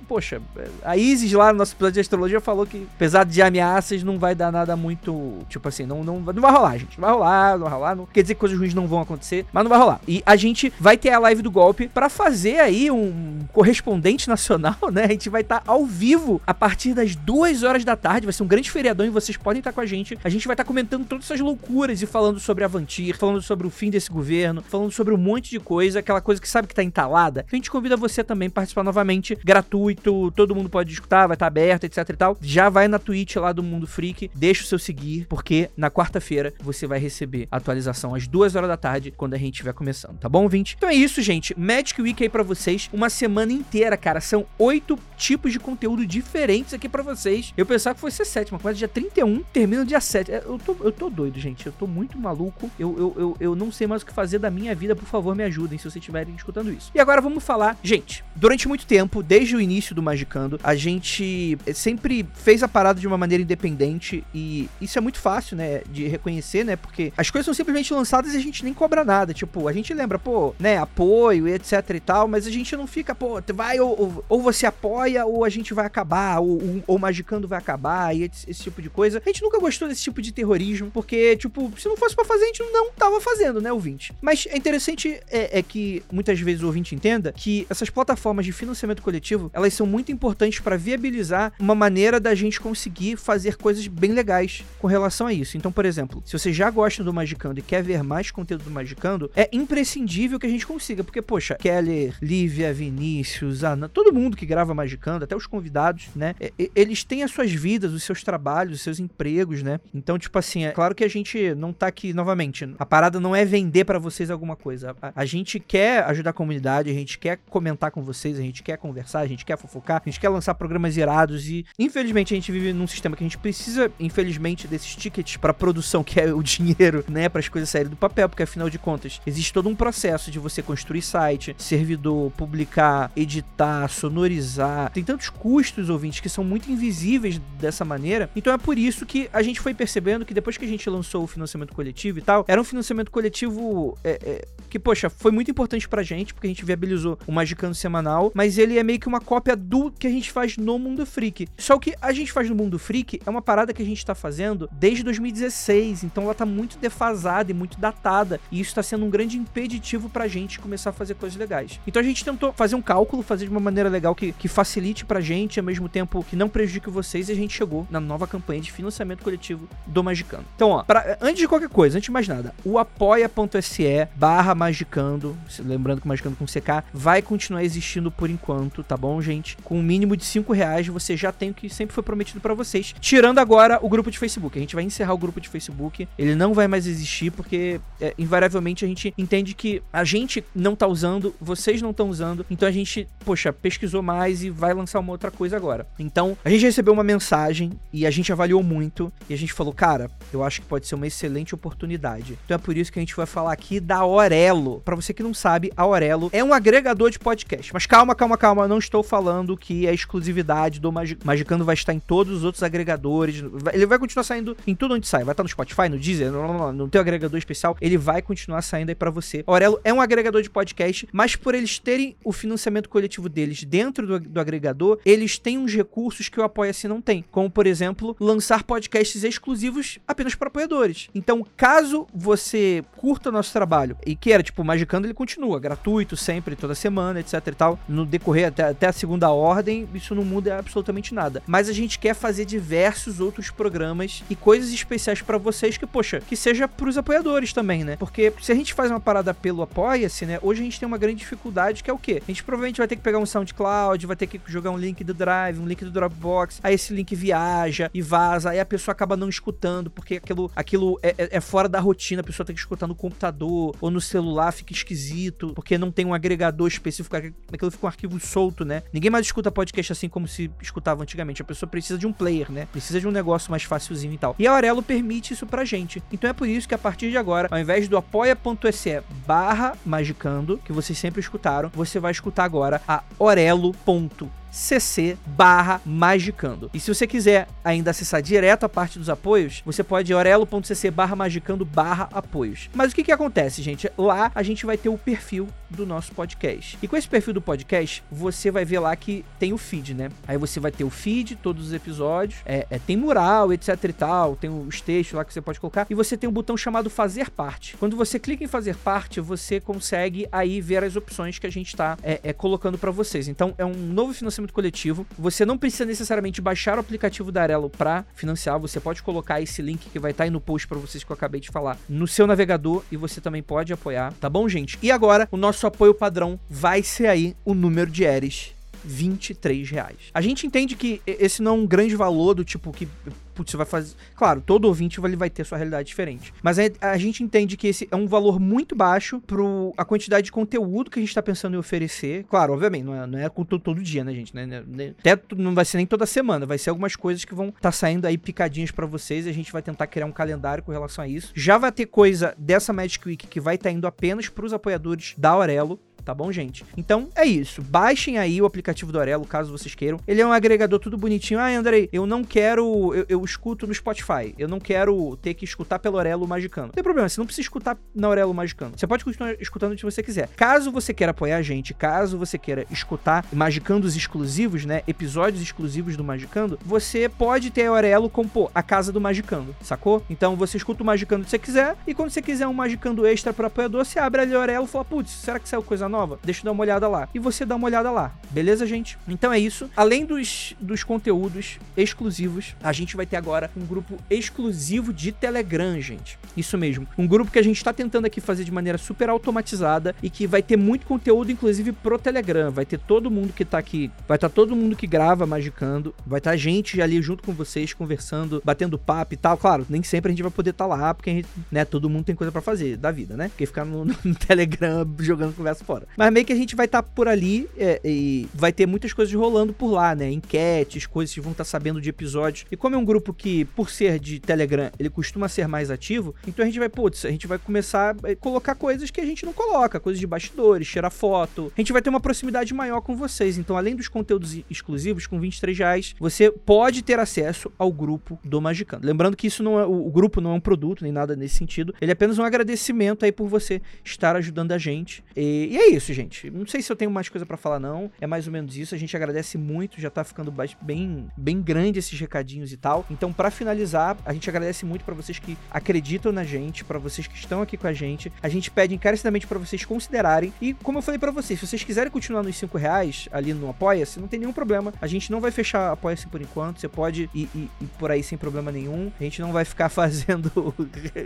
Poxa, 0.08 0.42
a 0.82 0.96
Isis 0.96 1.30
lá 1.32 1.52
no 1.52 1.60
nosso 1.60 1.74
episódio 1.76 1.94
de 1.94 2.00
astrologia 2.00 2.40
falou 2.40 2.66
que, 2.66 2.88
apesar 2.96 3.24
de 3.24 3.40
ameaças, 3.40 4.02
não 4.02 4.18
vai 4.18 4.34
dar 4.34 4.50
nada 4.50 4.74
muito. 4.74 5.38
Tipo 5.48 5.68
assim, 5.68 5.86
não, 5.86 6.02
não, 6.02 6.18
não 6.18 6.42
vai 6.42 6.50
rolar, 6.50 6.78
gente. 6.78 7.00
Não 7.00 7.06
vai 7.06 7.14
rolar, 7.16 7.52
não 7.52 7.64
vai 7.66 7.72
rolar. 7.72 7.94
Não, 7.94 8.06
quer 8.06 8.22
dizer 8.22 8.34
que 8.34 8.40
coisas 8.40 8.58
ruins 8.58 8.74
não 8.74 8.88
vão 8.88 9.00
acontecer, 9.00 9.46
mas 9.52 9.62
não 9.62 9.70
vai 9.70 9.78
rolar. 9.78 10.00
E 10.08 10.24
a 10.26 10.34
gente 10.34 10.72
vai 10.80 10.96
ter 10.96 11.10
a 11.10 11.20
live 11.20 11.40
do 11.40 11.52
golpe 11.52 11.86
para 11.86 12.08
fazer 12.08 12.58
aí 12.58 12.90
um 12.90 13.46
correspondente 13.52 14.28
nacional, 14.28 14.74
né? 14.90 15.04
A 15.04 15.12
gente 15.12 15.30
vai 15.30 15.42
estar 15.42 15.60
tá 15.60 15.70
ao 15.70 15.86
vivo 15.86 16.42
a 16.44 16.52
partir 16.52 16.94
das 16.94 17.14
duas 17.14 17.62
horas 17.62 17.84
da 17.84 17.94
tarde. 17.94 18.26
Vai 18.26 18.32
ser 18.32 18.42
um 18.42 18.48
grande 18.48 18.68
feriadão 18.68 19.06
e 19.06 19.08
vocês 19.08 19.36
podem 19.36 19.51
podem 19.52 19.60
estar 19.60 19.72
com 19.72 19.80
a 19.82 19.86
gente. 19.86 20.18
A 20.24 20.28
gente 20.30 20.46
vai 20.46 20.54
estar 20.54 20.64
comentando 20.64 21.04
todas 21.04 21.26
essas 21.26 21.40
loucuras 21.40 22.00
e 22.00 22.06
falando 22.06 22.40
sobre 22.40 22.64
Avantir, 22.64 23.14
falando 23.14 23.42
sobre 23.42 23.66
o 23.66 23.70
fim 23.70 23.90
desse 23.90 24.10
governo, 24.10 24.62
falando 24.62 24.90
sobre 24.90 25.12
um 25.12 25.18
monte 25.18 25.50
de 25.50 25.60
coisa, 25.60 25.98
aquela 25.98 26.22
coisa 26.22 26.40
que 26.40 26.48
sabe 26.48 26.66
que 26.66 26.74
tá 26.74 26.82
entalada. 26.82 27.44
A 27.52 27.54
gente 27.54 27.70
convida 27.70 27.94
você 27.94 28.24
também 28.24 28.48
a 28.48 28.50
participar 28.50 28.82
novamente, 28.82 29.36
gratuito, 29.44 30.30
todo 30.34 30.54
mundo 30.54 30.70
pode 30.70 30.90
escutar, 30.90 31.26
vai 31.26 31.34
estar 31.34 31.46
aberto, 31.46 31.84
etc 31.84 31.98
e 32.08 32.16
tal. 32.16 32.38
Já 32.40 32.70
vai 32.70 32.88
na 32.88 32.98
Twitch 32.98 33.36
lá 33.36 33.52
do 33.52 33.62
Mundo 33.62 33.86
Freak, 33.86 34.30
deixa 34.34 34.62
o 34.62 34.66
seu 34.66 34.78
seguir, 34.78 35.26
porque 35.28 35.68
na 35.76 35.90
quarta-feira 35.90 36.54
você 36.60 36.86
vai 36.86 36.98
receber 36.98 37.46
a 37.50 37.58
atualização 37.58 38.14
às 38.14 38.26
duas 38.26 38.56
horas 38.56 38.70
da 38.70 38.76
tarde, 38.78 39.12
quando 39.14 39.34
a 39.34 39.38
gente 39.38 39.54
estiver 39.54 39.74
começando, 39.74 40.18
tá 40.18 40.30
bom, 40.30 40.48
20? 40.48 40.76
Então 40.78 40.88
é 40.88 40.94
isso, 40.94 41.20
gente. 41.20 41.58
Magic 41.58 42.00
Week 42.00 42.22
aí 42.22 42.28
pra 42.30 42.42
vocês, 42.42 42.88
uma 42.90 43.10
semana 43.10 43.52
inteira, 43.52 43.98
cara. 43.98 44.20
São 44.20 44.46
oito 44.58 44.98
tipos 45.18 45.52
de 45.52 45.60
conteúdo 45.60 46.06
diferentes 46.06 46.72
aqui 46.72 46.88
para 46.88 47.02
vocês. 47.02 47.52
Eu 47.54 47.66
pensava 47.66 47.94
que 47.94 48.00
fosse 48.00 48.22
a 48.22 48.24
sétima, 48.24 48.58
mas 48.62 48.78
dia 48.78 48.88
31 48.88 49.41
termina 49.52 49.84
dia 49.84 50.00
7. 50.00 50.32
É, 50.32 50.42
eu 50.44 50.58
tô, 50.58 50.76
eu 50.80 50.92
tô 50.92 51.08
doido, 51.08 51.38
gente. 51.38 51.66
Eu 51.66 51.72
tô 51.72 51.86
muito 51.86 52.18
maluco. 52.18 52.70
Eu, 52.78 52.96
eu, 52.98 53.14
eu, 53.16 53.36
eu 53.40 53.56
não 53.56 53.70
sei 53.70 53.86
mais 53.86 54.02
o 54.02 54.06
que 54.06 54.12
fazer 54.12 54.38
da 54.38 54.50
minha 54.50 54.74
vida. 54.74 54.94
Por 54.94 55.06
favor, 55.06 55.34
me 55.34 55.44
ajudem 55.44 55.78
se 55.78 55.84
vocês 55.84 55.96
estiverem 55.96 56.34
escutando 56.34 56.72
isso. 56.72 56.90
E 56.94 57.00
agora 57.00 57.20
vamos 57.20 57.42
falar. 57.44 57.78
Gente, 57.82 58.24
durante 58.34 58.68
muito 58.68 58.86
tempo, 58.86 59.22
desde 59.22 59.56
o 59.56 59.60
início 59.60 59.94
do 59.94 60.02
Magicando, 60.02 60.58
a 60.62 60.74
gente 60.74 61.58
sempre 61.74 62.26
fez 62.34 62.62
a 62.62 62.68
parada 62.68 63.00
de 63.00 63.06
uma 63.06 63.18
maneira 63.18 63.42
independente. 63.42 64.24
E 64.34 64.68
isso 64.80 64.98
é 64.98 65.00
muito 65.00 65.18
fácil, 65.18 65.56
né? 65.56 65.82
De 65.90 66.06
reconhecer, 66.06 66.64
né? 66.64 66.76
Porque 66.76 67.12
as 67.16 67.30
coisas 67.30 67.44
são 67.44 67.54
simplesmente 67.54 67.92
lançadas 67.92 68.34
e 68.34 68.36
a 68.36 68.40
gente 68.40 68.64
nem 68.64 68.74
cobra 68.74 69.04
nada. 69.04 69.34
Tipo, 69.34 69.68
a 69.68 69.72
gente 69.72 69.92
lembra, 69.94 70.18
pô, 70.18 70.54
né? 70.58 70.78
Apoio 70.78 71.48
e 71.48 71.54
etc 71.54 71.90
e 71.94 72.00
tal. 72.00 72.28
Mas 72.28 72.46
a 72.46 72.50
gente 72.50 72.76
não 72.76 72.86
fica, 72.86 73.14
pô, 73.14 73.40
vai 73.54 73.80
ou, 73.80 73.90
ou, 74.00 74.24
ou 74.28 74.42
você 74.42 74.66
apoia 74.66 75.24
ou 75.26 75.44
a 75.44 75.48
gente 75.48 75.74
vai 75.74 75.86
acabar. 75.86 76.40
Ou, 76.40 76.62
ou, 76.62 76.84
ou 76.86 76.96
o 76.96 76.98
Magicando 76.98 77.48
vai 77.48 77.58
acabar 77.58 78.14
e 78.14 78.22
esse, 78.24 78.50
esse 78.50 78.62
tipo 78.62 78.80
de 78.80 78.90
coisa. 78.90 79.22
A 79.24 79.31
gente 79.32 79.42
nunca 79.42 79.58
gostou 79.58 79.88
desse 79.88 80.02
tipo 80.02 80.20
de 80.20 80.32
terrorismo, 80.32 80.90
porque, 80.90 81.36
tipo, 81.36 81.72
se 81.78 81.88
não 81.88 81.96
fosse 81.96 82.14
pra 82.14 82.24
fazer, 82.24 82.44
a 82.44 82.46
gente 82.46 82.62
não 82.62 82.90
tava 82.92 83.20
fazendo, 83.20 83.60
né, 83.60 83.72
ouvinte? 83.72 84.12
Mas 84.20 84.46
é 84.48 84.56
interessante 84.56 85.20
é, 85.30 85.58
é 85.58 85.62
que 85.62 86.02
muitas 86.12 86.38
vezes 86.40 86.62
o 86.62 86.66
ouvinte 86.66 86.94
entenda 86.94 87.32
que 87.32 87.66
essas 87.68 87.90
plataformas 87.90 88.44
de 88.44 88.52
financiamento 88.52 89.02
coletivo, 89.02 89.50
elas 89.52 89.74
são 89.74 89.86
muito 89.86 90.12
importantes 90.12 90.60
para 90.60 90.76
viabilizar 90.76 91.52
uma 91.58 91.74
maneira 91.74 92.20
da 92.20 92.34
gente 92.34 92.60
conseguir 92.60 93.16
fazer 93.16 93.56
coisas 93.56 93.86
bem 93.86 94.12
legais 94.12 94.62
com 94.78 94.86
relação 94.86 95.26
a 95.26 95.32
isso. 95.32 95.56
Então, 95.56 95.72
por 95.72 95.84
exemplo, 95.84 96.22
se 96.24 96.38
você 96.38 96.52
já 96.52 96.70
gosta 96.70 97.02
do 97.02 97.12
Magicando 97.12 97.58
e 97.58 97.62
quer 97.62 97.82
ver 97.82 98.02
mais 98.02 98.30
conteúdo 98.30 98.64
do 98.64 98.70
Magicando, 98.70 99.30
é 99.34 99.48
imprescindível 99.52 100.38
que 100.38 100.46
a 100.46 100.50
gente 100.50 100.66
consiga, 100.66 101.02
porque, 101.02 101.22
poxa, 101.22 101.54
Keller, 101.54 102.14
Lívia, 102.20 102.72
Vinícius, 102.72 103.64
Ana, 103.64 103.88
todo 103.88 104.12
mundo 104.12 104.36
que 104.36 104.46
grava 104.46 104.74
Magicando, 104.74 105.24
até 105.24 105.34
os 105.34 105.46
convidados, 105.46 106.08
né, 106.14 106.34
eles 106.74 107.04
têm 107.04 107.22
as 107.22 107.30
suas 107.30 107.50
vidas, 107.52 107.92
os 107.92 108.02
seus 108.02 108.22
trabalhos, 108.22 108.76
os 108.76 108.82
seus 108.82 108.98
empregos, 109.12 109.62
né? 109.62 109.78
Então, 109.94 110.18
tipo 110.18 110.38
assim, 110.38 110.64
é 110.64 110.72
claro 110.72 110.94
que 110.94 111.04
a 111.04 111.08
gente 111.08 111.54
não 111.54 111.72
tá 111.72 111.86
aqui 111.86 112.12
novamente. 112.12 112.68
A 112.78 112.86
parada 112.86 113.20
não 113.20 113.36
é 113.36 113.44
vender 113.44 113.84
para 113.84 113.98
vocês 113.98 114.30
alguma 114.30 114.56
coisa. 114.56 114.96
A, 115.00 115.12
a, 115.16 115.24
gente 115.24 115.60
quer 115.60 116.04
ajudar 116.04 116.30
a 116.30 116.32
comunidade, 116.32 116.90
a 116.90 116.94
gente 116.94 117.18
quer 117.18 117.38
comentar 117.50 117.90
com 117.90 118.02
vocês, 118.02 118.38
a 118.38 118.42
gente 118.42 118.62
quer 118.62 118.78
conversar, 118.78 119.20
a 119.20 119.26
gente 119.26 119.44
quer 119.44 119.58
fofocar, 119.58 120.02
a 120.04 120.08
gente 120.08 120.18
quer 120.18 120.30
lançar 120.30 120.54
programas 120.54 120.96
irados 120.96 121.48
e, 121.48 121.66
infelizmente, 121.78 122.32
a 122.32 122.36
gente 122.36 122.50
vive 122.50 122.72
num 122.72 122.86
sistema 122.86 123.14
que 123.14 123.22
a 123.22 123.26
gente 123.26 123.38
precisa, 123.38 123.90
infelizmente, 124.00 124.66
desses 124.66 124.96
tickets 124.96 125.36
para 125.36 125.52
produção, 125.52 126.02
que 126.04 126.18
é 126.18 126.32
o 126.32 126.42
dinheiro, 126.42 127.04
né, 127.08 127.28
para 127.28 127.40
as 127.40 127.48
coisas 127.48 127.68
saírem 127.68 127.90
do 127.90 127.96
papel, 127.96 128.28
porque 128.28 128.42
afinal 128.42 128.70
de 128.70 128.78
contas, 128.78 129.20
existe 129.26 129.52
todo 129.52 129.68
um 129.68 129.74
processo 129.74 130.30
de 130.30 130.38
você 130.38 130.62
construir 130.62 131.02
site, 131.02 131.54
servidor, 131.58 132.30
publicar, 132.32 133.10
editar, 133.14 133.88
sonorizar. 133.88 134.90
Tem 134.92 135.04
tantos 135.04 135.28
custos, 135.28 135.90
ouvintes, 135.90 136.20
que 136.20 136.28
são 136.28 136.44
muito 136.44 136.70
invisíveis 136.70 137.40
dessa 137.60 137.84
maneira. 137.84 138.30
Então 138.34 138.52
é 138.52 138.58
por 138.58 138.78
isso 138.78 139.01
que 139.06 139.28
a 139.32 139.42
gente 139.42 139.60
foi 139.60 139.74
percebendo 139.74 140.24
que 140.24 140.34
depois 140.34 140.56
que 140.56 140.64
a 140.64 140.68
gente 140.68 140.88
lançou 140.88 141.24
o 141.24 141.26
financiamento 141.26 141.74
coletivo 141.74 142.18
e 142.18 142.22
tal, 142.22 142.44
era 142.48 142.60
um 142.60 142.64
financiamento 142.64 143.10
coletivo 143.10 143.96
é, 144.04 144.18
é, 144.22 144.48
que, 144.70 144.78
poxa, 144.78 145.10
foi 145.10 145.30
muito 145.30 145.50
importante 145.50 145.88
pra 145.88 146.02
gente, 146.02 146.32
porque 146.32 146.46
a 146.46 146.50
gente 146.50 146.64
viabilizou 146.64 147.18
o 147.26 147.32
Magicano 147.32 147.74
semanal, 147.74 148.30
mas 148.34 148.58
ele 148.58 148.78
é 148.78 148.82
meio 148.82 148.98
que 148.98 149.08
uma 149.08 149.20
cópia 149.20 149.56
do 149.56 149.90
que 149.90 150.06
a 150.06 150.10
gente 150.10 150.30
faz 150.30 150.56
no 150.56 150.78
Mundo 150.78 151.04
Freak. 151.04 151.48
Só 151.58 151.78
que 151.78 151.94
a 152.00 152.12
gente 152.12 152.32
faz 152.32 152.48
no 152.48 152.54
Mundo 152.54 152.78
Freak 152.78 153.20
é 153.24 153.30
uma 153.30 153.42
parada 153.42 153.72
que 153.72 153.82
a 153.82 153.84
gente 153.84 154.04
tá 154.04 154.14
fazendo 154.14 154.68
desde 154.72 155.02
2016, 155.02 156.04
então 156.04 156.24
ela 156.24 156.34
tá 156.34 156.46
muito 156.46 156.78
defasada 156.78 157.50
e 157.50 157.54
muito 157.54 157.78
datada, 157.78 158.40
e 158.50 158.60
isso 158.60 158.74
tá 158.74 158.82
sendo 158.82 159.04
um 159.04 159.10
grande 159.10 159.36
impeditivo 159.36 160.08
pra 160.08 160.28
gente 160.28 160.58
começar 160.58 160.90
a 160.90 160.92
fazer 160.92 161.14
coisas 161.14 161.38
legais. 161.38 161.80
Então 161.86 162.00
a 162.00 162.04
gente 162.04 162.24
tentou 162.24 162.52
fazer 162.52 162.74
um 162.74 162.82
cálculo, 162.82 163.22
fazer 163.22 163.46
de 163.46 163.50
uma 163.50 163.60
maneira 163.60 163.88
legal 163.88 164.14
que, 164.14 164.32
que 164.32 164.48
facilite 164.48 165.04
pra 165.04 165.20
gente, 165.20 165.58
ao 165.58 165.64
mesmo 165.64 165.88
tempo 165.88 166.24
que 166.24 166.36
não 166.36 166.48
prejudique 166.48 166.88
vocês, 166.88 167.28
e 167.28 167.32
a 167.32 167.36
gente 167.36 167.54
chegou 167.56 167.86
na 167.90 168.00
nova 168.00 168.26
campanha 168.26 168.60
de 168.60 168.70
financiamento 168.70 168.91
coletivo 169.22 169.68
do 169.86 170.02
Magicando. 170.02 170.44
Então, 170.54 170.70
ó, 170.70 170.82
pra, 170.82 171.16
antes 171.20 171.38
de 171.38 171.48
qualquer 171.48 171.68
coisa, 171.68 171.98
antes 171.98 172.06
de 172.06 172.10
mais 172.10 172.26
nada, 172.28 172.54
o 172.64 172.78
apoia.se 172.78 174.08
barra 174.14 174.54
Magicando, 174.54 175.36
lembrando 175.58 176.00
que 176.00 176.06
o 176.06 176.08
Magicando 176.08 176.36
com 176.36 176.44
CK 176.44 176.84
vai 176.92 177.22
continuar 177.22 177.64
existindo 177.64 178.10
por 178.10 178.30
enquanto, 178.30 178.82
tá 178.82 178.96
bom, 178.96 179.20
gente? 179.20 179.56
Com 179.64 179.78
um 179.78 179.82
mínimo 179.82 180.16
de 180.16 180.24
5 180.24 180.52
reais, 180.52 180.86
você 180.86 181.16
já 181.16 181.32
tem 181.32 181.50
o 181.50 181.54
que 181.54 181.68
sempre 181.68 181.94
foi 181.94 182.02
prometido 182.02 182.40
para 182.40 182.54
vocês. 182.54 182.94
Tirando 183.00 183.38
agora 183.38 183.78
o 183.82 183.88
grupo 183.88 184.10
de 184.10 184.18
Facebook. 184.18 184.58
A 184.58 184.60
gente 184.60 184.74
vai 184.74 184.84
encerrar 184.84 185.14
o 185.14 185.18
grupo 185.18 185.40
de 185.40 185.48
Facebook. 185.48 186.08
Ele 186.18 186.34
não 186.34 186.54
vai 186.54 186.68
mais 186.68 186.86
existir, 186.86 187.30
porque 187.30 187.80
é, 188.00 188.14
invariavelmente 188.18 188.84
a 188.84 188.88
gente 188.88 189.12
entende 189.16 189.54
que 189.54 189.82
a 189.92 190.04
gente 190.04 190.44
não 190.54 190.74
tá 190.76 190.86
usando, 190.86 191.34
vocês 191.40 191.80
não 191.82 191.90
estão 191.90 192.08
usando. 192.08 192.44
Então 192.50 192.68
a 192.68 192.72
gente, 192.72 193.08
poxa, 193.24 193.52
pesquisou 193.52 194.02
mais 194.02 194.42
e 194.42 194.50
vai 194.50 194.74
lançar 194.74 195.00
uma 195.00 195.12
outra 195.12 195.30
coisa 195.30 195.56
agora. 195.56 195.86
Então, 195.98 196.36
a 196.44 196.50
gente 196.50 196.64
recebeu 196.64 196.92
uma 196.92 197.04
mensagem 197.04 197.72
e 197.92 198.06
a 198.06 198.10
gente 198.10 198.32
avaliou 198.32 198.62
muito. 198.62 198.81
E 199.28 199.34
a 199.34 199.38
gente 199.38 199.52
falou, 199.52 199.72
cara, 199.72 200.10
eu 200.32 200.42
acho 200.42 200.60
que 200.60 200.66
pode 200.66 200.86
ser 200.86 200.94
uma 200.94 201.06
excelente 201.06 201.54
oportunidade. 201.54 202.38
Então 202.44 202.54
é 202.54 202.58
por 202.58 202.76
isso 202.76 202.92
que 202.92 202.98
a 202.98 203.02
gente 203.02 203.14
vai 203.14 203.26
falar 203.26 203.52
aqui 203.52 203.80
da 203.80 203.98
Aurelo. 203.98 204.80
Para 204.84 204.96
você 204.96 205.12
que 205.12 205.22
não 205.22 205.34
sabe, 205.34 205.72
a 205.76 205.82
Aurelo 205.82 206.30
é 206.32 206.42
um 206.42 206.52
agregador 206.52 207.10
de 207.10 207.18
podcast. 207.18 207.72
Mas 207.72 207.86
calma, 207.86 208.14
calma, 208.14 208.36
calma, 208.36 208.68
não 208.68 208.78
estou 208.78 209.02
falando 209.02 209.56
que 209.56 209.86
é 209.86 209.94
exclusividade 209.94 210.80
do 210.80 210.90
Magic. 210.90 211.24
Magicando 211.24 211.64
vai 211.64 211.74
estar 211.74 211.92
em 211.92 212.00
todos 212.00 212.38
os 212.38 212.44
outros 212.44 212.62
agregadores. 212.62 213.42
Ele 213.72 213.86
vai 213.86 213.98
continuar 213.98 214.24
saindo 214.24 214.56
em 214.66 214.74
tudo 214.74 214.94
onde 214.94 215.06
sai. 215.06 215.24
Vai 215.24 215.32
estar 215.32 215.42
no 215.42 215.48
Spotify, 215.48 215.88
no 215.88 215.98
Deezer, 215.98 216.30
no, 216.30 216.72
no 216.72 216.88
teu 216.88 217.00
agregador 217.00 217.38
especial. 217.38 217.76
Ele 217.80 217.96
vai 217.96 218.22
continuar 218.22 218.62
saindo 218.62 218.88
aí 218.88 218.94
para 218.94 219.10
você. 219.10 219.44
A 219.46 219.50
Aurelo 219.50 219.80
é 219.84 219.92
um 219.92 220.00
agregador 220.00 220.42
de 220.42 220.50
podcast, 220.50 221.08
mas 221.12 221.36
por 221.36 221.54
eles 221.54 221.78
terem 221.78 222.16
o 222.24 222.32
financiamento 222.32 222.88
coletivo 222.88 223.28
deles 223.28 223.64
dentro 223.64 224.06
do, 224.06 224.20
do 224.20 224.40
agregador, 224.40 224.98
eles 225.04 225.38
têm 225.38 225.58
uns 225.58 225.74
recursos 225.74 226.28
que 226.28 226.40
o 226.40 226.42
Apoia-se 226.42 226.88
não 226.88 227.00
tem. 227.00 227.24
Como, 227.30 227.50
por 227.50 227.66
exemplo, 227.66 228.16
lançar 228.20 228.64
podcasts 228.72 229.22
exclusivos 229.22 229.98
apenas 230.08 230.34
para 230.34 230.48
apoiadores. 230.48 231.10
Então, 231.14 231.46
caso 231.58 232.06
você 232.14 232.82
curta 232.96 233.30
nosso 233.30 233.52
trabalho 233.52 233.98
e 234.06 234.16
queira, 234.16 234.42
tipo, 234.42 234.64
Magicando 234.64 235.06
ele 235.06 235.12
continua 235.12 235.60
gratuito 235.60 236.16
sempre, 236.16 236.56
toda 236.56 236.74
semana, 236.74 237.20
etc 237.20 237.46
e 237.48 237.52
tal, 237.52 237.78
no 237.86 238.06
decorrer 238.06 238.48
até, 238.48 238.62
até 238.62 238.86
a 238.86 238.92
segunda 238.92 239.30
ordem, 239.30 239.86
isso 239.92 240.14
não 240.14 240.24
muda 240.24 240.58
absolutamente 240.58 241.12
nada. 241.12 241.42
Mas 241.46 241.68
a 241.68 241.72
gente 241.74 241.98
quer 241.98 242.14
fazer 242.14 242.46
diversos 242.46 243.20
outros 243.20 243.50
programas 243.50 244.24
e 244.30 244.34
coisas 244.34 244.72
especiais 244.72 245.20
para 245.20 245.36
vocês 245.36 245.76
que, 245.76 245.86
poxa, 245.86 246.22
que 246.26 246.34
seja 246.34 246.66
pros 246.66 246.96
apoiadores 246.96 247.52
também, 247.52 247.84
né? 247.84 247.96
Porque 247.96 248.32
se 248.40 248.52
a 248.52 248.54
gente 248.54 248.72
faz 248.72 248.90
uma 248.90 249.00
parada 249.00 249.34
pelo 249.34 249.60
Apoia-se, 249.60 250.24
né? 250.24 250.38
Hoje 250.40 250.62
a 250.62 250.64
gente 250.64 250.80
tem 250.80 250.86
uma 250.86 250.96
grande 250.96 251.16
dificuldade 251.16 251.84
que 251.84 251.90
é 251.90 251.92
o 251.92 251.98
quê? 251.98 252.22
A 252.26 252.30
gente 252.30 252.42
provavelmente 252.42 252.78
vai 252.78 252.88
ter 252.88 252.96
que 252.96 253.02
pegar 253.02 253.18
um 253.18 253.26
SoundCloud, 253.26 254.06
vai 254.06 254.16
ter 254.16 254.26
que 254.26 254.40
jogar 254.46 254.70
um 254.70 254.78
link 254.78 255.04
do 255.04 255.12
Drive, 255.12 255.58
um 255.58 255.66
link 255.66 255.84
do 255.84 255.90
Dropbox, 255.90 256.58
aí 256.62 256.74
esse 256.74 256.94
link 256.94 257.14
viaja 257.14 257.90
e 257.92 258.00
vaza, 258.00 258.48
aí 258.48 258.61
a 258.62 258.66
pessoa 258.66 258.92
acaba 258.92 259.16
não 259.16 259.28
escutando, 259.28 259.90
porque 259.90 260.16
aquilo, 260.16 260.50
aquilo 260.54 260.98
é, 261.02 261.14
é, 261.18 261.36
é 261.36 261.40
fora 261.40 261.68
da 261.68 261.80
rotina, 261.80 262.20
a 262.20 262.24
pessoa 262.24 262.46
tem 262.46 262.54
que 262.54 262.60
escutar 262.60 262.86
no 262.86 262.94
computador 262.94 263.74
ou 263.80 263.90
no 263.90 264.00
celular, 264.00 264.52
fica 264.52 264.72
esquisito, 264.72 265.52
porque 265.54 265.76
não 265.76 265.90
tem 265.90 266.04
um 266.04 266.14
agregador 266.14 266.66
específico, 266.66 267.16
aquilo 267.16 267.70
fica 267.70 267.86
um 267.86 267.88
arquivo 267.88 268.20
solto, 268.20 268.64
né? 268.64 268.82
Ninguém 268.92 269.10
mais 269.10 269.26
escuta 269.26 269.50
podcast 269.50 269.92
assim 269.92 270.08
como 270.08 270.26
se 270.26 270.50
escutava 270.60 271.02
antigamente. 271.02 271.42
A 271.42 271.44
pessoa 271.44 271.68
precisa 271.68 271.98
de 271.98 272.06
um 272.06 272.12
player, 272.12 272.50
né? 272.50 272.66
Precisa 272.70 273.00
de 273.00 273.06
um 273.06 273.10
negócio 273.10 273.50
mais 273.50 273.62
facilzinho 273.64 274.14
e 274.14 274.18
tal. 274.18 274.34
E 274.38 274.46
a 274.46 274.52
Aurelo 274.52 274.82
permite 274.82 275.32
isso 275.32 275.46
pra 275.46 275.64
gente. 275.64 276.02
Então 276.12 276.28
é 276.28 276.32
por 276.32 276.48
isso 276.48 276.68
que 276.68 276.74
a 276.74 276.78
partir 276.78 277.10
de 277.10 277.16
agora, 277.16 277.48
ao 277.50 277.58
invés 277.58 277.88
do 277.88 277.96
apoia.se 277.96 279.02
barra 279.26 279.76
magicando, 279.84 280.58
que 280.58 280.72
vocês 280.72 280.98
sempre 280.98 281.20
escutaram, 281.20 281.70
você 281.74 281.98
vai 281.98 282.12
escutar 282.12 282.44
agora 282.44 282.80
a 282.86 283.02
orelo.se 283.18 284.41
cc 284.52 285.16
barra 285.26 285.80
magicando. 285.84 286.70
E 286.74 286.78
se 286.78 286.94
você 286.94 287.06
quiser 287.06 287.48
ainda 287.64 287.90
acessar 287.90 288.20
direto 288.20 288.64
a 288.64 288.68
parte 288.68 288.98
dos 288.98 289.08
apoios, 289.08 289.62
você 289.64 289.82
pode 289.82 290.12
orelo.cc 290.12 290.90
barra 290.90 291.16
magicando 291.16 291.64
barra 291.64 292.08
apoios. 292.12 292.68
Mas 292.74 292.92
o 292.92 292.94
que 292.94 293.02
que 293.02 293.10
acontece, 293.10 293.62
gente? 293.62 293.90
Lá 293.96 294.30
a 294.34 294.42
gente 294.42 294.66
vai 294.66 294.76
ter 294.76 294.90
o 294.90 294.98
perfil 294.98 295.48
do 295.72 295.86
nosso 295.86 296.12
podcast. 296.12 296.78
E 296.82 296.88
com 296.88 296.96
esse 296.96 297.08
perfil 297.08 297.34
do 297.34 297.40
podcast, 297.40 298.02
você 298.10 298.50
vai 298.50 298.64
ver 298.64 298.78
lá 298.78 298.94
que 298.94 299.24
tem 299.38 299.52
o 299.52 299.58
feed, 299.58 299.94
né? 299.94 300.10
Aí 300.26 300.36
você 300.36 300.60
vai 300.60 300.70
ter 300.70 300.84
o 300.84 300.90
feed, 300.90 301.36
todos 301.36 301.68
os 301.68 301.72
episódios, 301.72 302.40
é, 302.44 302.66
é, 302.70 302.78
tem 302.78 302.96
mural, 302.96 303.52
etc 303.52 303.76
e 303.84 303.92
tal, 303.92 304.36
tem 304.36 304.50
os 304.50 304.80
textos 304.80 305.16
lá 305.16 305.24
que 305.24 305.32
você 305.32 305.40
pode 305.40 305.58
colocar, 305.58 305.86
e 305.88 305.94
você 305.94 306.16
tem 306.16 306.28
um 306.28 306.32
botão 306.32 306.56
chamado 306.56 306.88
fazer 306.90 307.30
parte. 307.30 307.76
Quando 307.76 307.96
você 307.96 308.18
clica 308.18 308.44
em 308.44 308.46
fazer 308.46 308.76
parte, 308.76 309.20
você 309.20 309.60
consegue 309.60 310.28
aí 310.30 310.60
ver 310.60 310.84
as 310.84 310.96
opções 310.96 311.38
que 311.38 311.46
a 311.46 311.50
gente 311.50 311.68
está 311.68 311.96
é, 312.02 312.20
é, 312.22 312.32
colocando 312.32 312.78
para 312.78 312.90
vocês. 312.90 313.28
Então 313.28 313.54
é 313.58 313.64
um 313.64 313.74
novo 313.74 314.12
financiamento 314.12 314.52
coletivo. 314.52 315.06
Você 315.18 315.44
não 315.44 315.58
precisa 315.58 315.84
necessariamente 315.84 316.40
baixar 316.40 316.76
o 316.76 316.80
aplicativo 316.80 317.32
da 317.32 317.42
Arelo 317.42 317.70
para 317.70 318.04
financiar, 318.14 318.58
você 318.58 318.78
pode 318.78 319.02
colocar 319.02 319.40
esse 319.40 319.62
link 319.62 319.88
que 319.90 319.98
vai 319.98 320.10
estar 320.10 320.24
tá 320.24 320.26
aí 320.26 320.30
no 320.30 320.40
post 320.40 320.66
para 320.68 320.78
vocês 320.78 321.02
que 321.02 321.10
eu 321.10 321.14
acabei 321.14 321.40
de 321.40 321.48
falar 321.50 321.78
no 321.88 322.06
seu 322.06 322.26
navegador 322.26 322.84
e 322.90 322.96
você 322.96 323.20
também 323.20 323.42
pode 323.42 323.72
apoiar, 323.72 324.12
tá 324.20 324.28
bom, 324.28 324.48
gente? 324.48 324.78
E 324.82 324.90
agora, 324.90 325.28
o 325.30 325.36
nosso 325.36 325.61
apoio 325.66 325.94
padrão 325.94 326.38
vai 326.48 326.82
ser 326.82 327.06
aí 327.06 327.36
o 327.44 327.54
número 327.54 327.90
de 327.90 328.04
Eres 328.04 328.54
23 328.84 329.70
reais. 329.70 329.96
A 330.12 330.20
gente 330.20 330.46
entende 330.46 330.76
que 330.76 331.00
esse 331.06 331.42
não 331.42 331.52
é 331.52 331.54
um 331.54 331.66
grande 331.66 331.96
valor 331.96 332.34
do 332.34 332.44
tipo 332.44 332.72
que 332.72 332.88
putz, 333.34 333.50
você 333.50 333.56
vai 333.56 333.66
fazer. 333.66 333.94
Claro, 334.14 334.40
todo 334.40 334.66
ouvinte 334.66 335.00
vai, 335.00 335.14
vai 335.16 335.30
ter 335.30 335.44
sua 335.44 335.58
realidade 335.58 335.88
diferente. 335.88 336.32
Mas 336.42 336.58
a, 336.58 336.62
a, 336.80 336.98
gente 336.98 337.22
entende 337.22 337.56
que 337.56 337.66
esse 337.66 337.88
é 337.90 337.96
um 337.96 338.06
valor 338.06 338.38
muito 338.38 338.74
baixo 338.74 339.20
pro 339.20 339.72
a 339.76 339.84
quantidade 339.84 340.26
de 340.26 340.32
conteúdo 340.32 340.90
que 340.90 340.98
a 340.98 341.02
gente 341.02 341.14
tá 341.14 341.22
pensando 341.22 341.54
em 341.54 341.58
oferecer. 341.58 342.24
Claro, 342.24 342.52
obviamente, 342.52 342.84
não 342.84 342.94
é, 342.94 343.06
não 343.06 343.18
é 343.18 343.28
todo, 343.28 343.58
todo 343.58 343.82
dia, 343.82 344.04
né, 344.04 344.12
gente? 344.12 344.34
Né, 344.34 344.46
né, 344.46 344.94
até 344.98 345.18
não 345.36 345.54
vai 345.54 345.64
ser 345.64 345.78
nem 345.78 345.86
toda 345.86 346.06
semana, 346.06 346.46
vai 346.46 346.58
ser 346.58 346.70
algumas 346.70 346.96
coisas 346.96 347.24
que 347.24 347.34
vão 347.34 347.48
estar 347.48 347.60
tá 347.60 347.72
saindo 347.72 348.06
aí 348.06 348.16
picadinhas 348.16 348.70
para 348.70 348.86
vocês 348.86 349.26
a 349.26 349.32
gente 349.32 349.52
vai 349.52 349.62
tentar 349.62 349.86
criar 349.86 350.06
um 350.06 350.12
calendário 350.12 350.62
com 350.62 350.72
relação 350.72 351.04
a 351.04 351.08
isso. 351.08 351.32
Já 351.34 351.58
vai 351.58 351.72
ter 351.72 351.86
coisa 351.86 352.34
dessa 352.38 352.72
Magic 352.72 353.06
Week 353.06 353.26
que 353.26 353.40
vai 353.40 353.54
estar 353.54 353.70
tá 353.70 353.74
indo 353.74 353.86
apenas 353.86 354.28
pros 354.28 354.52
apoiadores 354.52 355.14
da 355.16 355.30
Aurelo. 355.30 355.78
Tá 356.04 356.14
bom, 356.14 356.30
gente? 356.30 356.64
Então 356.76 357.08
é 357.14 357.24
isso. 357.24 357.62
Baixem 357.62 358.18
aí 358.18 358.40
o 358.40 358.46
aplicativo 358.46 358.92
do 358.92 358.98
Aurelo, 358.98 359.24
caso 359.26 359.50
vocês 359.50 359.74
queiram. 359.74 359.98
Ele 360.06 360.20
é 360.20 360.26
um 360.26 360.32
agregador 360.32 360.78
tudo 360.78 360.96
bonitinho. 360.96 361.40
Ah, 361.40 361.48
Andrei, 361.48 361.88
eu 361.92 362.06
não 362.06 362.24
quero. 362.24 362.94
Eu, 362.94 363.06
eu 363.08 363.24
escuto 363.24 363.66
no 363.66 363.74
Spotify. 363.74 364.34
Eu 364.38 364.48
não 364.48 364.60
quero 364.60 365.16
ter 365.16 365.34
que 365.34 365.44
escutar 365.44 365.78
pelo 365.78 365.96
Aurelo 365.96 366.26
Magicano. 366.26 366.68
Não 366.68 366.74
tem 366.74 366.82
problema, 366.82 367.08
você 367.08 367.20
não 367.20 367.26
precisa 367.26 367.42
escutar 367.42 367.76
na 367.94 368.06
Aurelo 368.06 368.32
Magicano. 368.34 368.72
Você 368.76 368.86
pode 368.86 369.04
continuar 369.04 369.34
escutando 369.40 369.72
onde 369.72 369.82
você 369.82 370.02
quiser. 370.02 370.28
Caso 370.36 370.70
você 370.70 370.92
queira 370.94 371.10
apoiar 371.10 371.36
a 371.36 371.42
gente, 371.42 371.74
caso 371.74 372.18
você 372.18 372.38
queira 372.38 372.66
escutar 372.70 373.24
Magicandos 373.32 373.96
exclusivos, 373.96 374.64
né? 374.64 374.82
Episódios 374.86 375.42
exclusivos 375.42 375.96
do 375.96 376.04
Magicando, 376.04 376.58
você 376.64 377.08
pode 377.08 377.50
ter 377.50 377.66
a 377.66 378.08
como, 378.08 378.28
pô, 378.28 378.50
a 378.54 378.62
casa 378.62 378.92
do 378.92 379.00
Magicando, 379.00 379.54
sacou? 379.60 380.02
Então 380.08 380.36
você 380.36 380.56
escuta 380.56 380.82
o 380.82 380.86
Magicando 380.86 381.24
que 381.24 381.30
você 381.30 381.38
quiser 381.38 381.76
e 381.86 381.94
quando 381.94 382.10
você 382.10 382.22
quiser 382.22 382.46
um 382.46 382.52
Magicando 382.52 383.06
extra 383.06 383.32
para 383.32 383.46
apoiador, 383.46 383.84
você 383.84 383.98
abre 383.98 384.22
ali 384.22 384.34
a 384.34 384.38
Aurelo 384.38 384.64
e 384.64 384.68
fala, 384.68 384.84
putz, 384.84 385.10
será 385.10 385.38
que 385.38 385.48
saiu 385.48 385.62
coisa 385.62 385.88
nova? 385.92 386.18
Deixa 386.24 386.40
eu 386.40 386.46
dar 386.46 386.52
uma 386.52 386.62
olhada 386.62 386.88
lá. 386.88 387.08
E 387.14 387.18
você 387.18 387.44
dá 387.44 387.54
uma 387.54 387.66
olhada 387.66 387.90
lá. 387.90 388.12
Beleza, 388.30 388.66
gente? 388.66 388.98
Então 389.06 389.32
é 389.32 389.38
isso. 389.38 389.70
Além 389.76 390.04
dos, 390.04 390.54
dos 390.58 390.82
conteúdos 390.82 391.58
exclusivos, 391.76 392.56
a 392.62 392.72
gente 392.72 392.96
vai 392.96 393.06
ter 393.06 393.16
agora 393.16 393.50
um 393.56 393.64
grupo 393.64 393.96
exclusivo 394.10 394.92
de 394.92 395.12
Telegram, 395.12 395.80
gente. 395.80 396.18
Isso 396.36 396.56
mesmo. 396.58 396.88
Um 396.98 397.06
grupo 397.06 397.30
que 397.30 397.38
a 397.38 397.42
gente 397.42 397.62
tá 397.62 397.72
tentando 397.72 398.06
aqui 398.06 398.20
fazer 398.20 398.44
de 398.44 398.50
maneira 398.50 398.78
super 398.78 399.08
automatizada 399.08 399.94
e 400.02 400.08
que 400.08 400.26
vai 400.26 400.42
ter 400.42 400.56
muito 400.56 400.86
conteúdo, 400.86 401.30
inclusive 401.30 401.72
pro 401.72 401.98
Telegram. 401.98 402.50
Vai 402.50 402.64
ter 402.64 402.78
todo 402.78 403.10
mundo 403.10 403.32
que 403.32 403.44
tá 403.44 403.58
aqui, 403.58 403.90
vai 404.08 404.16
estar 404.16 404.28
tá 404.28 404.34
todo 404.34 404.56
mundo 404.56 404.74
que 404.74 404.86
grava 404.86 405.26
Magicando, 405.26 405.94
vai 406.06 406.18
estar 406.18 406.32
tá 406.32 406.36
gente 406.36 406.80
ali 406.80 407.00
junto 407.02 407.22
com 407.22 407.32
vocês, 407.32 407.74
conversando, 407.74 408.42
batendo 408.44 408.78
papo 408.78 409.14
e 409.14 409.16
tal. 409.16 409.36
Claro, 409.36 409.66
nem 409.68 409.82
sempre 409.82 410.10
a 410.10 410.12
gente 410.12 410.22
vai 410.22 410.30
poder 410.32 410.50
estar 410.50 410.66
tá 410.66 410.74
lá, 410.74 410.94
porque 410.94 411.10
gente, 411.10 411.28
né, 411.50 411.64
todo 411.64 411.90
mundo 411.90 412.04
tem 412.04 412.14
coisa 412.14 412.32
para 412.32 412.40
fazer 412.40 412.76
da 412.76 412.90
vida, 412.90 413.16
né? 413.16 413.28
Porque 413.28 413.46
ficar 413.46 413.64
no, 413.64 413.84
no, 413.84 413.94
Telegram 414.26 414.88
jogando 415.00 415.34
conversa 415.34 415.64
fora. 415.64 415.81
Mas 415.96 416.12
meio 416.12 416.26
que 416.26 416.32
a 416.32 416.36
gente 416.36 416.56
vai 416.56 416.66
estar 416.66 416.82
tá 416.82 416.88
por 416.88 417.08
ali 417.08 417.48
é, 417.56 417.80
e 417.84 418.28
vai 418.34 418.52
ter 418.52 418.66
muitas 418.66 418.92
coisas 418.92 419.12
rolando 419.14 419.52
por 419.52 419.70
lá, 419.70 419.94
né? 419.94 420.10
Enquetes, 420.10 420.86
coisas 420.86 421.14
que 421.14 421.20
vão 421.20 421.32
estar 421.32 421.44
tá 421.44 421.50
sabendo 421.50 421.80
de 421.80 421.88
episódios. 421.88 422.46
E 422.50 422.56
como 422.56 422.74
é 422.74 422.78
um 422.78 422.84
grupo 422.84 423.12
que, 423.12 423.44
por 423.44 423.70
ser 423.70 423.98
de 423.98 424.20
Telegram, 424.20 424.70
ele 424.78 424.90
costuma 424.90 425.28
ser 425.28 425.46
mais 425.46 425.70
ativo, 425.70 426.14
então 426.26 426.42
a 426.42 426.46
gente 426.46 426.58
vai, 426.58 426.68
putz, 426.68 427.04
a 427.04 427.10
gente 427.10 427.26
vai 427.26 427.38
começar 427.38 427.94
a 428.02 428.16
colocar 428.16 428.54
coisas 428.54 428.90
que 428.90 429.00
a 429.00 429.06
gente 429.06 429.24
não 429.24 429.32
coloca, 429.32 429.80
coisas 429.80 429.98
de 430.00 430.06
bastidores, 430.06 430.68
tirar 430.68 430.90
foto. 430.90 431.52
A 431.56 431.60
gente 431.60 431.72
vai 431.72 431.82
ter 431.82 431.90
uma 431.90 432.00
proximidade 432.00 432.52
maior 432.54 432.80
com 432.80 432.96
vocês. 432.96 433.38
Então, 433.38 433.56
além 433.56 433.74
dos 433.74 433.88
conteúdos 433.88 434.38
exclusivos, 434.50 435.06
com 435.06 435.18
23 435.18 435.58
reais, 435.58 435.94
você 435.98 436.30
pode 436.30 436.82
ter 436.82 436.98
acesso 436.98 437.50
ao 437.58 437.72
grupo 437.72 438.18
do 438.24 438.40
Magicando. 438.40 438.86
Lembrando 438.86 439.16
que 439.16 439.26
isso 439.26 439.42
não 439.42 439.58
é, 439.58 439.66
o, 439.66 439.86
o 439.86 439.90
grupo 439.90 440.20
não 440.20 440.32
é 440.32 440.34
um 440.34 440.40
produto, 440.40 440.82
nem 440.82 440.92
nada 440.92 441.16
nesse 441.16 441.36
sentido. 441.36 441.74
Ele 441.80 441.90
é 441.90 441.94
apenas 441.94 442.18
um 442.18 442.22
agradecimento 442.22 443.04
aí 443.04 443.12
por 443.12 443.28
você 443.28 443.60
estar 443.84 444.16
ajudando 444.16 444.52
a 444.52 444.58
gente. 444.58 445.04
E, 445.16 445.48
e 445.52 445.56
é 445.56 445.68
isso, 445.74 445.92
gente. 445.92 446.30
Não 446.30 446.46
sei 446.46 446.62
se 446.62 446.70
eu 446.70 446.76
tenho 446.76 446.90
mais 446.90 447.08
coisa 447.08 447.24
para 447.24 447.36
falar, 447.36 447.58
não. 447.58 447.90
É 448.00 448.06
mais 448.06 448.26
ou 448.26 448.32
menos 448.32 448.56
isso. 448.56 448.74
A 448.74 448.78
gente 448.78 448.96
agradece 448.96 449.38
muito, 449.38 449.80
já 449.80 449.90
tá 449.90 450.04
ficando 450.04 450.32
bem, 450.60 451.08
bem 451.16 451.40
grande 451.40 451.78
esses 451.78 451.98
recadinhos 451.98 452.52
e 452.52 452.56
tal. 452.56 452.86
Então, 452.90 453.12
para 453.12 453.30
finalizar, 453.30 453.96
a 454.04 454.12
gente 454.12 454.28
agradece 454.28 454.64
muito 454.64 454.84
para 454.84 454.94
vocês 454.94 455.18
que 455.18 455.36
acreditam 455.50 456.12
na 456.12 456.24
gente, 456.24 456.64
para 456.64 456.78
vocês 456.78 457.06
que 457.06 457.16
estão 457.16 457.42
aqui 457.42 457.56
com 457.56 457.66
a 457.66 457.72
gente. 457.72 458.12
A 458.22 458.28
gente 458.28 458.50
pede 458.50 458.74
encarecidamente 458.74 459.26
para 459.26 459.38
vocês 459.38 459.64
considerarem. 459.64 460.32
E 460.40 460.54
como 460.54 460.78
eu 460.78 460.82
falei 460.82 460.98
para 460.98 461.10
vocês, 461.10 461.38
se 461.40 461.46
vocês 461.46 461.64
quiserem 461.64 461.90
continuar 461.90 462.22
nos 462.22 462.36
5 462.36 462.58
reais 462.58 463.08
ali 463.12 463.32
no 463.32 463.48
Apoia-se, 463.48 464.00
não 464.00 464.08
tem 464.08 464.20
nenhum 464.20 464.32
problema. 464.32 464.72
A 464.80 464.86
gente 464.86 465.10
não 465.10 465.20
vai 465.20 465.30
fechar 465.30 465.72
Apoia-se 465.72 466.06
por 466.06 466.20
enquanto. 466.20 466.60
Você 466.60 466.68
pode 466.68 467.08
ir, 467.14 467.28
ir, 467.34 467.50
ir, 467.60 467.66
por 467.78 467.90
aí 467.90 468.02
sem 468.02 468.18
problema 468.18 468.52
nenhum. 468.52 468.92
A 469.00 469.04
gente 469.04 469.20
não 469.20 469.32
vai 469.32 469.44
ficar 469.44 469.68
fazendo 469.70 470.30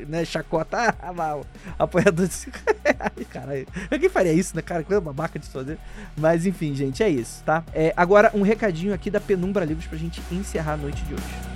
né, 0.09 0.25
chacota. 0.25 0.97
Ah, 1.01 1.13
mal. 1.13 1.45
Apoiador 1.79 2.27
de 2.27 2.35
5 2.35 2.59
reais. 2.85 3.29
Caralho. 3.31 3.67
Quem 4.01 4.09
faria 4.09 4.33
isso, 4.33 4.56
né, 4.57 4.63
cara? 4.63 4.83
Coisa 4.83 5.01
babaca 5.01 5.39
de 5.39 5.47
fazer. 5.47 5.79
Mas 6.17 6.47
enfim, 6.47 6.75
gente, 6.75 7.03
é 7.03 7.09
isso, 7.09 7.43
tá? 7.45 7.63
É, 7.73 7.93
agora, 7.97 8.31
um 8.35 8.43
recadinho 8.43 8.93
aqui 8.93 9.11
da 9.11 9.21
Penumbra 9.21 9.65
Livros 9.65 9.87
pra 9.87 9.99
gente 9.99 10.21
encerrar 10.33 10.73
a 10.73 10.77
noite 10.77 11.03
de 11.05 11.15
hoje. 11.15 11.56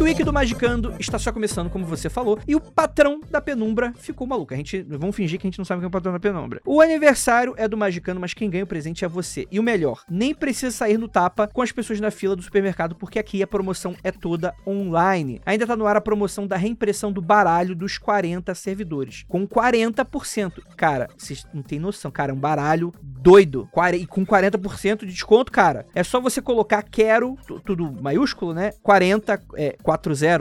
Magic 0.00 0.02
Week 0.02 0.24
do 0.24 0.32
Magicando 0.32 0.94
está 0.98 1.18
só 1.18 1.30
começando, 1.30 1.68
como 1.68 1.84
você 1.84 2.08
falou, 2.08 2.38
e 2.48 2.56
o 2.56 2.60
patrão 2.60 3.20
da 3.30 3.38
penumbra 3.38 3.92
ficou 3.94 4.26
maluco. 4.26 4.54
A 4.54 4.56
gente, 4.56 4.80
vamos 4.82 5.14
fingir 5.14 5.38
que 5.38 5.46
a 5.46 5.50
gente 5.50 5.58
não 5.58 5.64
sabe 5.64 5.80
quem 5.80 5.84
é 5.84 5.88
o 5.88 5.90
patrão 5.90 6.12
da 6.12 6.18
penumbra. 6.18 6.60
O 6.64 6.80
aniversário 6.80 7.54
é 7.56 7.68
do 7.68 7.76
Magicando, 7.76 8.18
mas 8.18 8.32
quem 8.32 8.48
ganha 8.48 8.64
o 8.64 8.66
presente 8.66 9.04
é 9.04 9.08
você. 9.08 9.46
E 9.50 9.60
o 9.60 9.62
melhor, 9.62 10.02
nem 10.08 10.34
precisa 10.34 10.74
sair 10.74 10.96
no 10.96 11.06
tapa 11.06 11.46
com 11.52 11.60
as 11.60 11.70
pessoas 11.70 12.00
na 12.00 12.10
fila 12.10 12.34
do 12.34 12.42
supermercado, 12.42 12.94
porque 12.94 13.18
aqui 13.18 13.42
a 13.42 13.46
promoção 13.46 13.94
é 14.02 14.10
toda 14.10 14.54
online. 14.66 15.40
Ainda 15.44 15.66
tá 15.66 15.76
no 15.76 15.86
ar 15.86 15.96
a 15.96 16.00
promoção 16.00 16.46
da 16.46 16.56
reimpressão 16.56 17.12
do 17.12 17.20
baralho 17.20 17.76
dos 17.76 17.98
40 17.98 18.54
servidores, 18.54 19.26
com 19.28 19.46
40%. 19.46 20.62
Cara, 20.76 21.08
vocês 21.16 21.46
não 21.52 21.62
tem 21.62 21.78
noção, 21.78 22.10
cara, 22.10 22.32
é 22.32 22.34
um 22.34 22.40
baralho 22.40 22.90
doido. 23.02 23.68
E 23.98 24.06
com 24.06 24.24
40% 24.24 25.00
de 25.00 25.12
desconto, 25.12 25.52
cara, 25.52 25.84
é 25.94 26.02
só 26.02 26.20
você 26.20 26.40
colocar 26.40 26.82
quero, 26.82 27.36
tudo 27.66 27.92
maiúsculo, 28.00 28.54
né? 28.54 28.72
40, 28.82 29.42
é, 29.56 29.76
40 29.82 29.89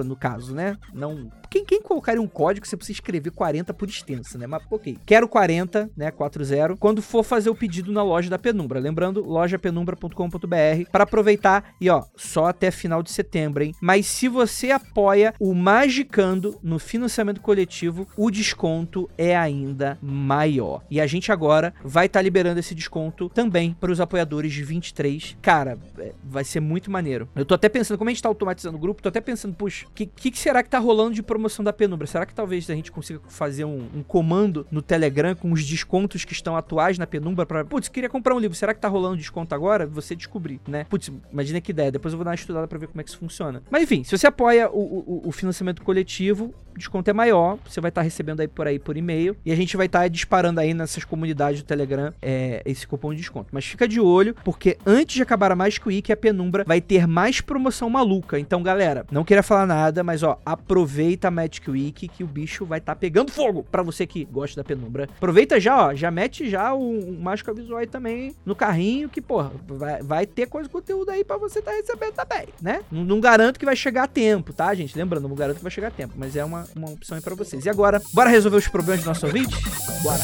no 0.04 0.16
caso, 0.16 0.54
né? 0.54 0.78
Não 0.94 1.32
quem, 1.50 1.66
quem 1.66 1.82
colocaria 1.82 2.22
um 2.22 2.28
código, 2.28 2.66
você 2.66 2.78
precisa 2.78 2.98
escrever 2.98 3.32
40 3.32 3.74
por 3.74 3.90
extenso, 3.90 4.38
né? 4.38 4.46
Mas 4.46 4.64
ok. 4.70 4.98
Quero 5.06 5.28
40, 5.28 5.90
né? 5.96 6.12
40, 6.12 6.78
quando 6.78 7.02
for 7.02 7.24
fazer 7.24 7.50
o 7.50 7.56
pedido 7.56 7.92
na 7.92 8.04
loja 8.04 8.30
da 8.30 8.38
Penumbra. 8.38 8.80
Lembrando, 8.80 9.24
lojapenumbra.com.br 9.24 10.90
para 10.92 11.04
aproveitar 11.04 11.74
e 11.82 11.90
ó, 11.90 12.04
só 12.16 12.48
até 12.48 12.72
final 12.72 13.02
de 13.02 13.12
setembro, 13.12 13.64
hein? 13.64 13.74
Mas 13.82 14.06
se 14.06 14.28
você 14.28 14.72
apoia 14.72 15.34
o 15.40 15.54
Magicando 15.54 16.58
no 16.62 16.78
financiamento 16.78 17.42
coletivo, 17.42 18.08
o 18.16 18.30
desconto 18.30 19.10
é 19.18 19.36
ainda 19.36 19.98
maior. 20.02 20.84
E 20.90 21.02
a 21.02 21.08
gente 21.08 21.32
agora 21.32 21.74
vai 21.84 22.06
estar 22.06 22.20
tá 22.20 22.24
liberando 22.24 22.60
esse 22.60 22.76
desconto 22.76 23.30
também 23.30 23.76
para 23.80 23.92
os 23.92 24.00
apoiadores 24.00 24.54
de 24.54 24.64
23. 24.64 25.38
Cara, 25.42 25.78
é, 25.98 26.14
vai 26.24 26.44
ser 26.44 26.60
muito 26.60 26.92
maneiro. 26.92 27.28
Eu 27.36 27.46
tô 27.46 27.56
até 27.56 27.68
pensando, 27.70 27.98
como 27.98 28.10
a 28.10 28.14
gente 28.14 28.22
tá 28.22 28.30
automatizando 28.30 28.78
o 28.78 28.80
grupo, 28.80 29.02
tô 29.02 29.10
até 29.10 29.22
pensando, 29.22 29.56
puxa, 29.56 29.88
o 29.88 29.92
que, 29.92 30.06
que, 30.06 30.32
que 30.32 30.40
será 30.40 30.62
que 30.62 30.70
tá 30.70 30.80
rolando 30.80 31.14
de 31.14 31.24
promoção 31.24 31.39
promoção 31.40 31.64
da 31.64 31.72
penumbra. 31.72 32.06
Será 32.06 32.26
que 32.26 32.34
talvez 32.34 32.70
a 32.70 32.76
gente 32.76 32.92
consiga 32.92 33.22
fazer 33.30 33.64
um, 33.64 33.88
um 33.96 34.04
comando 34.04 34.68
no 34.70 34.82
Telegram 34.82 35.34
com 35.34 35.54
os 35.54 35.66
descontos 35.66 36.26
que 36.26 36.34
estão 36.34 36.58
atuais 36.58 36.98
na 36.98 37.08
penumbra 37.08 37.46
para, 37.46 37.64
putz, 37.64 37.88
queria 37.88 38.10
comprar 38.10 38.36
um 38.36 38.40
livro, 38.40 38.58
será 38.58 38.74
que 38.74 38.82
tá 38.82 38.90
rolando 38.90 39.16
desconto 39.16 39.56
agora? 39.56 39.88
Você 39.88 40.16
descobrir, 40.16 40.60
né? 40.68 40.86
Putz, 40.90 41.10
imagina 41.32 41.62
que 41.62 41.72
ideia. 41.72 41.92
Depois 41.92 42.14
eu 42.14 42.18
vou 42.18 42.26
dar 42.26 42.32
uma 42.32 42.36
estudada 42.36 42.68
para 42.68 42.78
ver 42.78 42.88
como 42.88 43.00
é 43.00 43.04
que 43.04 43.10
isso 43.10 43.18
funciona. 43.18 43.64
Mas 43.72 43.84
enfim, 43.84 44.04
se 44.04 44.18
você 44.18 44.28
apoia 44.28 44.70
o, 44.70 44.80
o, 44.80 45.22
o 45.30 45.32
financiamento 45.32 45.82
coletivo, 45.82 46.54
o 46.76 46.78
desconto 46.78 47.10
é 47.10 47.14
maior, 47.14 47.58
você 47.66 47.80
vai 47.80 47.90
estar 47.90 48.02
tá 48.02 48.04
recebendo 48.04 48.42
aí 48.42 48.48
por 48.48 48.68
aí 48.68 48.78
por 48.78 48.98
e-mail 48.98 49.36
e 49.46 49.52
a 49.52 49.56
gente 49.56 49.78
vai 49.78 49.86
estar 49.86 50.02
tá 50.02 50.08
disparando 50.10 50.60
aí 50.60 50.74
nessas 50.74 51.06
comunidades 51.06 51.62
do 51.62 51.66
Telegram 51.66 52.14
é, 52.22 52.62
esse 52.66 52.86
cupom 52.86 53.12
de 53.12 53.18
desconto. 53.18 53.50
Mas 53.52 53.66
fica 53.66 53.88
de 53.88 54.00
olho, 54.02 54.36
porque 54.44 54.78
antes 54.86 55.16
de 55.16 55.22
acabar 55.22 55.52
a 55.52 55.56
Magic 55.56 55.88
Week, 55.88 56.12
a 56.12 56.18
Penumbra 56.18 56.66
vai 56.68 56.82
ter 56.82 57.08
mais 57.08 57.40
promoção 57.40 57.90
maluca. 57.90 58.38
Então, 58.38 58.62
galera, 58.62 59.06
não 59.10 59.24
queria 59.24 59.44
falar 59.44 59.66
nada, 59.66 60.04
mas 60.04 60.22
ó, 60.24 60.40
aproveita 60.46 61.29
a 61.30 61.32
Magic 61.32 61.70
Week 61.70 62.08
que 62.08 62.24
o 62.24 62.28
bicho 62.28 62.66
vai 62.66 62.80
estar 62.80 62.96
tá 62.96 63.00
pegando 63.00 63.32
fogo. 63.32 63.64
Para 63.64 63.82
você 63.82 64.06
que 64.06 64.26
gosta 64.26 64.62
da 64.62 64.68
penumbra, 64.68 65.06
aproveita 65.16 65.60
já, 65.60 65.88
ó, 65.88 65.96
já 65.96 66.12
mete 66.12 66.50
já 66.50 66.74
o, 66.74 67.00
o 67.00 67.20
Mágica 67.20 67.54
Visual 67.54 67.80
aí 67.80 67.88
também 67.88 68.36
no 68.46 68.56
carrinho 68.56 69.10
que, 69.10 69.22
porra, 69.22 69.52
vai, 69.68 70.02
vai 70.02 70.26
ter 70.26 70.48
coisa 70.48 70.70
conteúdo 70.70 71.10
aí 71.10 71.24
para 71.24 71.38
você 71.38 71.62
tá 71.62 71.72
recebendo 71.72 72.14
também, 72.14 72.48
né? 72.62 72.82
Não, 72.92 73.04
não, 73.04 73.20
garanto 73.20 73.60
que 73.60 73.66
vai 73.66 73.76
chegar 73.76 74.04
a 74.04 74.08
tempo, 74.08 74.52
tá, 74.54 74.74
gente? 74.74 74.98
Lembrando, 74.98 75.28
não 75.28 75.36
garanto 75.36 75.58
que 75.58 75.64
vai 75.64 75.72
chegar 75.72 75.88
a 75.88 75.92
tempo, 75.92 76.14
mas 76.18 76.36
é 76.36 76.44
uma, 76.44 76.68
uma 76.76 76.90
opção 76.90 77.16
aí 77.16 77.24
para 77.24 77.36
vocês. 77.36 77.66
E 77.66 77.70
agora, 77.70 78.02
bora 78.14 78.30
resolver 78.30 78.58
os 78.58 78.68
problemas 78.68 79.04
do 79.04 79.08
nosso 79.08 79.26
ouvinte? 79.26 79.56
Bora! 80.04 80.24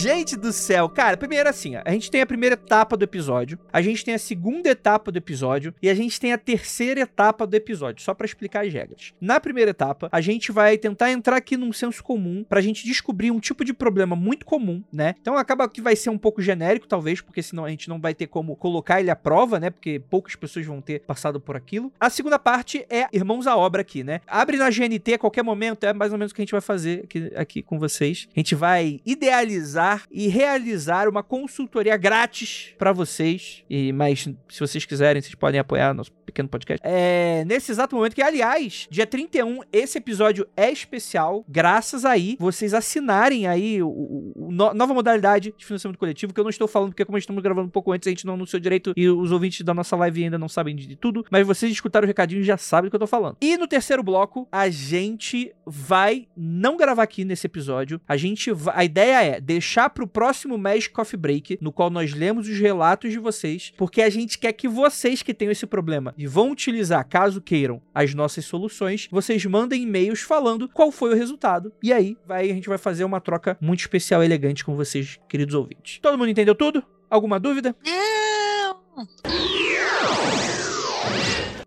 Gente 0.00 0.34
do 0.34 0.50
céu, 0.50 0.88
cara, 0.88 1.14
primeiro 1.14 1.46
assim, 1.46 1.76
a 1.76 1.90
gente 1.90 2.10
tem 2.10 2.22
a 2.22 2.26
primeira 2.26 2.54
etapa 2.54 2.96
do 2.96 3.02
episódio, 3.02 3.58
a 3.70 3.82
gente 3.82 4.02
tem 4.02 4.14
a 4.14 4.18
segunda 4.18 4.70
etapa 4.70 5.12
do 5.12 5.18
episódio 5.18 5.74
e 5.82 5.90
a 5.90 5.94
gente 5.94 6.18
tem 6.18 6.32
a 6.32 6.38
terceira 6.38 7.00
etapa 7.02 7.46
do 7.46 7.54
episódio, 7.54 8.02
só 8.02 8.14
para 8.14 8.24
explicar 8.24 8.64
as 8.64 8.72
regras. 8.72 9.12
Na 9.20 9.38
primeira 9.38 9.72
etapa, 9.72 10.08
a 10.10 10.22
gente 10.22 10.52
vai 10.52 10.78
tentar 10.78 11.12
entrar 11.12 11.36
aqui 11.36 11.54
num 11.54 11.70
senso 11.70 12.02
comum 12.02 12.42
pra 12.48 12.62
gente 12.62 12.86
descobrir 12.86 13.30
um 13.30 13.38
tipo 13.38 13.62
de 13.62 13.74
problema 13.74 14.16
muito 14.16 14.46
comum, 14.46 14.82
né? 14.90 15.16
Então 15.20 15.36
acaba 15.36 15.68
que 15.68 15.82
vai 15.82 15.94
ser 15.94 16.08
um 16.08 16.16
pouco 16.16 16.40
genérico, 16.40 16.88
talvez, 16.88 17.20
porque 17.20 17.42
senão 17.42 17.66
a 17.66 17.68
gente 17.68 17.86
não 17.86 18.00
vai 18.00 18.14
ter 18.14 18.26
como 18.26 18.56
colocar 18.56 19.00
ele 19.00 19.10
à 19.10 19.16
prova, 19.16 19.60
né? 19.60 19.68
Porque 19.68 20.00
poucas 20.00 20.34
pessoas 20.34 20.64
vão 20.64 20.80
ter 20.80 21.00
passado 21.00 21.38
por 21.38 21.56
aquilo. 21.56 21.92
A 22.00 22.08
segunda 22.08 22.38
parte 22.38 22.86
é 22.88 23.06
Irmãos 23.12 23.46
à 23.46 23.54
Obra 23.54 23.82
aqui, 23.82 24.02
né? 24.02 24.22
Abre 24.26 24.56
na 24.56 24.70
GNT 24.70 25.12
a 25.12 25.18
qualquer 25.18 25.44
momento, 25.44 25.84
é 25.84 25.92
mais 25.92 26.10
ou 26.10 26.16
menos 26.16 26.32
o 26.32 26.34
que 26.34 26.40
a 26.40 26.44
gente 26.44 26.52
vai 26.52 26.62
fazer 26.62 27.02
aqui, 27.04 27.32
aqui 27.36 27.62
com 27.62 27.78
vocês. 27.78 28.26
A 28.34 28.40
gente 28.40 28.54
vai 28.54 28.98
idealizar 29.04 29.89
e 30.10 30.28
realizar 30.28 31.08
uma 31.08 31.22
consultoria 31.22 31.96
grátis 31.96 32.74
pra 32.78 32.92
vocês. 32.92 33.62
E 33.68 33.92
mas 33.92 34.28
se 34.48 34.60
vocês 34.60 34.84
quiserem, 34.84 35.20
vocês 35.22 35.34
podem 35.34 35.60
apoiar 35.60 35.94
nosso 35.94 36.12
pequeno 36.12 36.48
podcast. 36.48 36.80
É, 36.84 37.44
nesse 37.46 37.72
exato 37.72 37.96
momento 37.96 38.14
que 38.14 38.22
aliás, 38.22 38.86
dia 38.90 39.06
31, 39.06 39.60
esse 39.72 39.98
episódio 39.98 40.46
é 40.56 40.70
especial, 40.70 41.44
graças 41.48 42.04
aí 42.04 42.36
vocês 42.38 42.72
assinarem 42.74 43.46
aí 43.46 43.82
o, 43.82 43.88
o- 43.88 44.32
o 44.36 44.52
no- 44.52 44.72
nova 44.74 44.94
modalidade 44.94 45.52
de 45.56 45.64
financiamento 45.66 45.98
coletivo, 45.98 46.32
que 46.32 46.38
eu 46.40 46.44
não 46.44 46.50
estou 46.50 46.68
falando 46.68 46.90
porque 46.90 47.04
como 47.04 47.18
estamos 47.18 47.42
gravando 47.42 47.66
um 47.66 47.70
pouco 47.70 47.92
antes, 47.92 48.06
a 48.06 48.10
gente 48.10 48.24
não 48.26 48.34
anunciou 48.34 48.60
direito 48.60 48.92
e 48.96 49.08
os 49.08 49.32
ouvintes 49.32 49.62
da 49.62 49.74
nossa 49.74 49.96
live 49.96 50.24
ainda 50.24 50.38
não 50.38 50.48
sabem 50.48 50.74
de 50.76 50.94
tudo, 50.96 51.24
mas 51.30 51.46
vocês 51.46 51.70
escutaram 51.72 52.04
o 52.04 52.08
recadinho 52.08 52.40
e 52.40 52.44
já 52.44 52.56
sabem 52.56 52.88
do 52.88 52.90
que 52.90 52.96
eu 52.96 53.00
tô 53.00 53.06
falando. 53.06 53.36
E 53.40 53.56
no 53.56 53.66
terceiro 53.66 54.02
bloco, 54.02 54.46
a 54.52 54.68
gente 54.70 55.52
vai 55.66 56.26
não 56.36 56.76
gravar 56.76 57.02
aqui 57.02 57.24
nesse 57.24 57.46
episódio. 57.46 58.00
A 58.06 58.16
gente 58.16 58.52
vai, 58.52 58.74
a 58.76 58.84
ideia 58.84 59.22
é 59.36 59.40
deixar 59.40 59.79
pro 59.88 60.06
próximo 60.06 60.58
Magic 60.58 60.90
Coffee 60.90 61.18
Break, 61.18 61.58
no 61.60 61.72
qual 61.72 61.88
nós 61.88 62.12
lemos 62.12 62.48
os 62.48 62.58
relatos 62.58 63.10
de 63.10 63.18
vocês, 63.18 63.72
porque 63.76 64.02
a 64.02 64.10
gente 64.10 64.38
quer 64.38 64.52
que 64.52 64.68
vocês 64.68 65.22
que 65.22 65.32
tenham 65.32 65.52
esse 65.52 65.66
problema 65.66 66.14
e 66.18 66.26
vão 66.26 66.50
utilizar, 66.50 67.06
caso 67.08 67.40
queiram, 67.40 67.80
as 67.94 68.12
nossas 68.14 68.44
soluções, 68.44 69.08
vocês 69.10 69.44
mandem 69.46 69.82
e-mails 69.82 70.20
falando 70.20 70.68
qual 70.68 70.90
foi 70.90 71.12
o 71.12 71.16
resultado. 71.16 71.72
E 71.82 71.92
aí, 71.92 72.16
vai, 72.26 72.50
a 72.50 72.54
gente 72.54 72.68
vai 72.68 72.78
fazer 72.78 73.04
uma 73.04 73.20
troca 73.20 73.56
muito 73.60 73.80
especial 73.80 74.22
e 74.22 74.26
elegante 74.26 74.64
com 74.64 74.76
vocês, 74.76 75.18
queridos 75.28 75.54
ouvintes. 75.54 75.98
Todo 76.00 76.18
mundo 76.18 76.30
entendeu 76.30 76.54
tudo? 76.54 76.84
Alguma 77.08 77.40
dúvida? 77.40 77.74
Não. 77.84 78.80